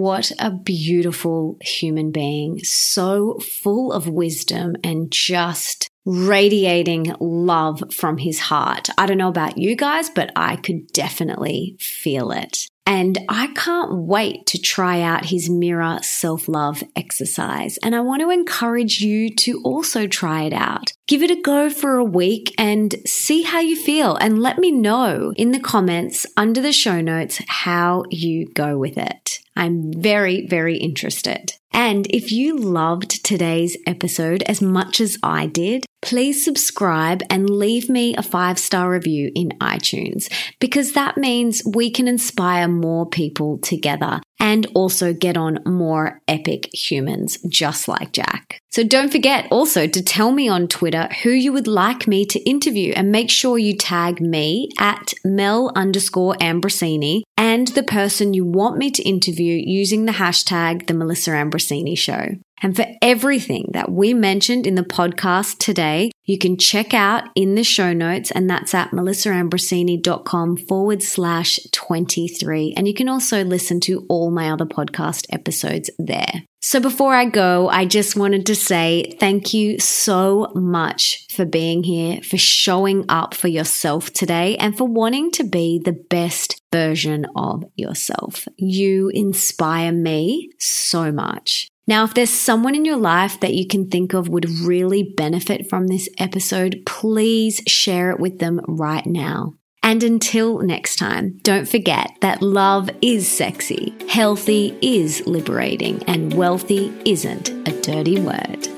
What 0.00 0.32
a 0.38 0.50
beautiful 0.50 1.58
human 1.60 2.10
being. 2.10 2.60
So 2.64 3.38
full 3.40 3.92
of 3.92 4.08
wisdom 4.08 4.76
and 4.82 5.10
just 5.10 5.90
radiating 6.06 7.14
love 7.20 7.82
from 7.92 8.16
his 8.16 8.38
heart. 8.38 8.88
I 8.96 9.04
don't 9.04 9.18
know 9.18 9.28
about 9.28 9.58
you 9.58 9.76
guys, 9.76 10.08
but 10.08 10.32
I 10.34 10.56
could 10.56 10.86
definitely 10.92 11.76
feel 11.78 12.30
it. 12.30 12.66
And 12.86 13.18
I 13.28 13.48
can't 13.48 13.94
wait 13.94 14.46
to 14.46 14.58
try 14.58 15.02
out 15.02 15.26
his 15.26 15.50
mirror 15.50 15.98
self 16.02 16.48
love 16.48 16.82
exercise. 16.96 17.78
And 17.82 17.94
I 17.94 18.00
want 18.00 18.22
to 18.22 18.30
encourage 18.30 19.00
you 19.00 19.28
to 19.36 19.60
also 19.62 20.06
try 20.06 20.44
it 20.44 20.52
out. 20.52 20.92
Give 21.10 21.24
it 21.24 21.30
a 21.32 21.42
go 21.42 21.70
for 21.70 21.96
a 21.96 22.04
week 22.04 22.54
and 22.56 22.94
see 23.04 23.42
how 23.42 23.58
you 23.58 23.74
feel. 23.74 24.14
And 24.20 24.40
let 24.40 24.58
me 24.58 24.70
know 24.70 25.32
in 25.34 25.50
the 25.50 25.58
comments 25.58 26.24
under 26.36 26.60
the 26.60 26.72
show 26.72 27.00
notes 27.00 27.42
how 27.48 28.04
you 28.10 28.46
go 28.54 28.78
with 28.78 28.96
it. 28.96 29.40
I'm 29.56 29.92
very, 29.92 30.46
very 30.46 30.76
interested. 30.76 31.54
And 31.72 32.06
if 32.10 32.30
you 32.30 32.56
loved 32.56 33.24
today's 33.24 33.76
episode 33.88 34.44
as 34.44 34.62
much 34.62 35.00
as 35.00 35.18
I 35.20 35.46
did, 35.46 35.84
please 36.00 36.44
subscribe 36.44 37.24
and 37.28 37.50
leave 37.50 37.90
me 37.90 38.14
a 38.14 38.22
five 38.22 38.60
star 38.60 38.88
review 38.88 39.32
in 39.34 39.48
iTunes 39.60 40.32
because 40.60 40.92
that 40.92 41.16
means 41.16 41.60
we 41.66 41.90
can 41.90 42.06
inspire 42.06 42.68
more 42.68 43.04
people 43.08 43.58
together 43.58 44.20
and 44.40 44.66
also 44.74 45.12
get 45.12 45.36
on 45.36 45.60
more 45.64 46.20
epic 46.26 46.68
humans 46.74 47.38
just 47.48 47.86
like 47.86 48.12
Jack. 48.12 48.60
So 48.70 48.82
don't 48.82 49.12
forget 49.12 49.46
also 49.50 49.86
to 49.86 50.02
tell 50.02 50.32
me 50.32 50.48
on 50.48 50.66
Twitter 50.66 51.08
who 51.22 51.30
you 51.30 51.52
would 51.52 51.66
like 51.66 52.08
me 52.08 52.24
to 52.26 52.40
interview 52.48 52.92
and 52.94 53.12
make 53.12 53.30
sure 53.30 53.58
you 53.58 53.76
tag 53.76 54.20
me 54.20 54.70
at 54.78 55.12
Mel 55.24 55.70
underscore 55.76 56.34
Ambrosini 56.34 57.22
and 57.36 57.68
the 57.68 57.82
person 57.82 58.34
you 58.34 58.44
want 58.44 58.78
me 58.78 58.90
to 58.90 59.02
interview 59.02 59.60
using 59.64 60.04
the 60.04 60.12
hashtag 60.12 60.86
the 60.86 60.94
Melissa 60.94 61.30
Ambrosini 61.30 61.98
show. 61.98 62.36
And 62.62 62.76
for 62.76 62.86
everything 63.00 63.70
that 63.72 63.90
we 63.90 64.12
mentioned 64.14 64.66
in 64.66 64.74
the 64.74 64.82
podcast 64.82 65.58
today, 65.58 66.10
you 66.24 66.38
can 66.38 66.58
check 66.58 66.92
out 66.94 67.24
in 67.34 67.54
the 67.54 67.64
show 67.64 67.92
notes, 67.92 68.30
and 68.30 68.48
that's 68.48 68.74
at 68.74 68.90
melissaambrosini.com 68.90 70.58
forward 70.58 71.02
slash 71.02 71.58
23. 71.72 72.74
And 72.76 72.86
you 72.86 72.94
can 72.94 73.08
also 73.08 73.42
listen 73.44 73.80
to 73.80 74.06
all 74.08 74.30
my 74.30 74.50
other 74.50 74.66
podcast 74.66 75.26
episodes 75.32 75.90
there. 75.98 76.44
So 76.62 76.78
before 76.78 77.14
I 77.14 77.24
go, 77.24 77.70
I 77.70 77.86
just 77.86 78.16
wanted 78.16 78.44
to 78.46 78.54
say 78.54 79.16
thank 79.18 79.54
you 79.54 79.78
so 79.78 80.52
much 80.54 81.26
for 81.30 81.46
being 81.46 81.82
here, 81.82 82.20
for 82.20 82.36
showing 82.36 83.06
up 83.08 83.32
for 83.32 83.48
yourself 83.48 84.12
today, 84.12 84.58
and 84.58 84.76
for 84.76 84.86
wanting 84.86 85.30
to 85.32 85.44
be 85.44 85.80
the 85.82 85.98
best 86.10 86.60
version 86.70 87.26
of 87.34 87.64
yourself. 87.76 88.46
You 88.58 89.08
inspire 89.14 89.90
me 89.90 90.50
so 90.58 91.10
much. 91.10 91.69
Now, 91.90 92.04
if 92.04 92.14
there's 92.14 92.30
someone 92.30 92.76
in 92.76 92.84
your 92.84 92.98
life 92.98 93.40
that 93.40 93.54
you 93.54 93.66
can 93.66 93.90
think 93.90 94.14
of 94.14 94.28
would 94.28 94.48
really 94.48 95.02
benefit 95.02 95.68
from 95.68 95.88
this 95.88 96.08
episode, 96.18 96.82
please 96.86 97.60
share 97.66 98.12
it 98.12 98.20
with 98.20 98.38
them 98.38 98.60
right 98.68 99.04
now. 99.04 99.54
And 99.82 100.04
until 100.04 100.60
next 100.60 101.00
time, 101.00 101.40
don't 101.42 101.68
forget 101.68 102.12
that 102.20 102.42
love 102.42 102.90
is 103.02 103.26
sexy, 103.26 103.92
healthy 104.08 104.78
is 104.80 105.26
liberating, 105.26 106.00
and 106.04 106.32
wealthy 106.32 106.92
isn't 107.04 107.50
a 107.66 107.80
dirty 107.82 108.20
word. 108.20 108.68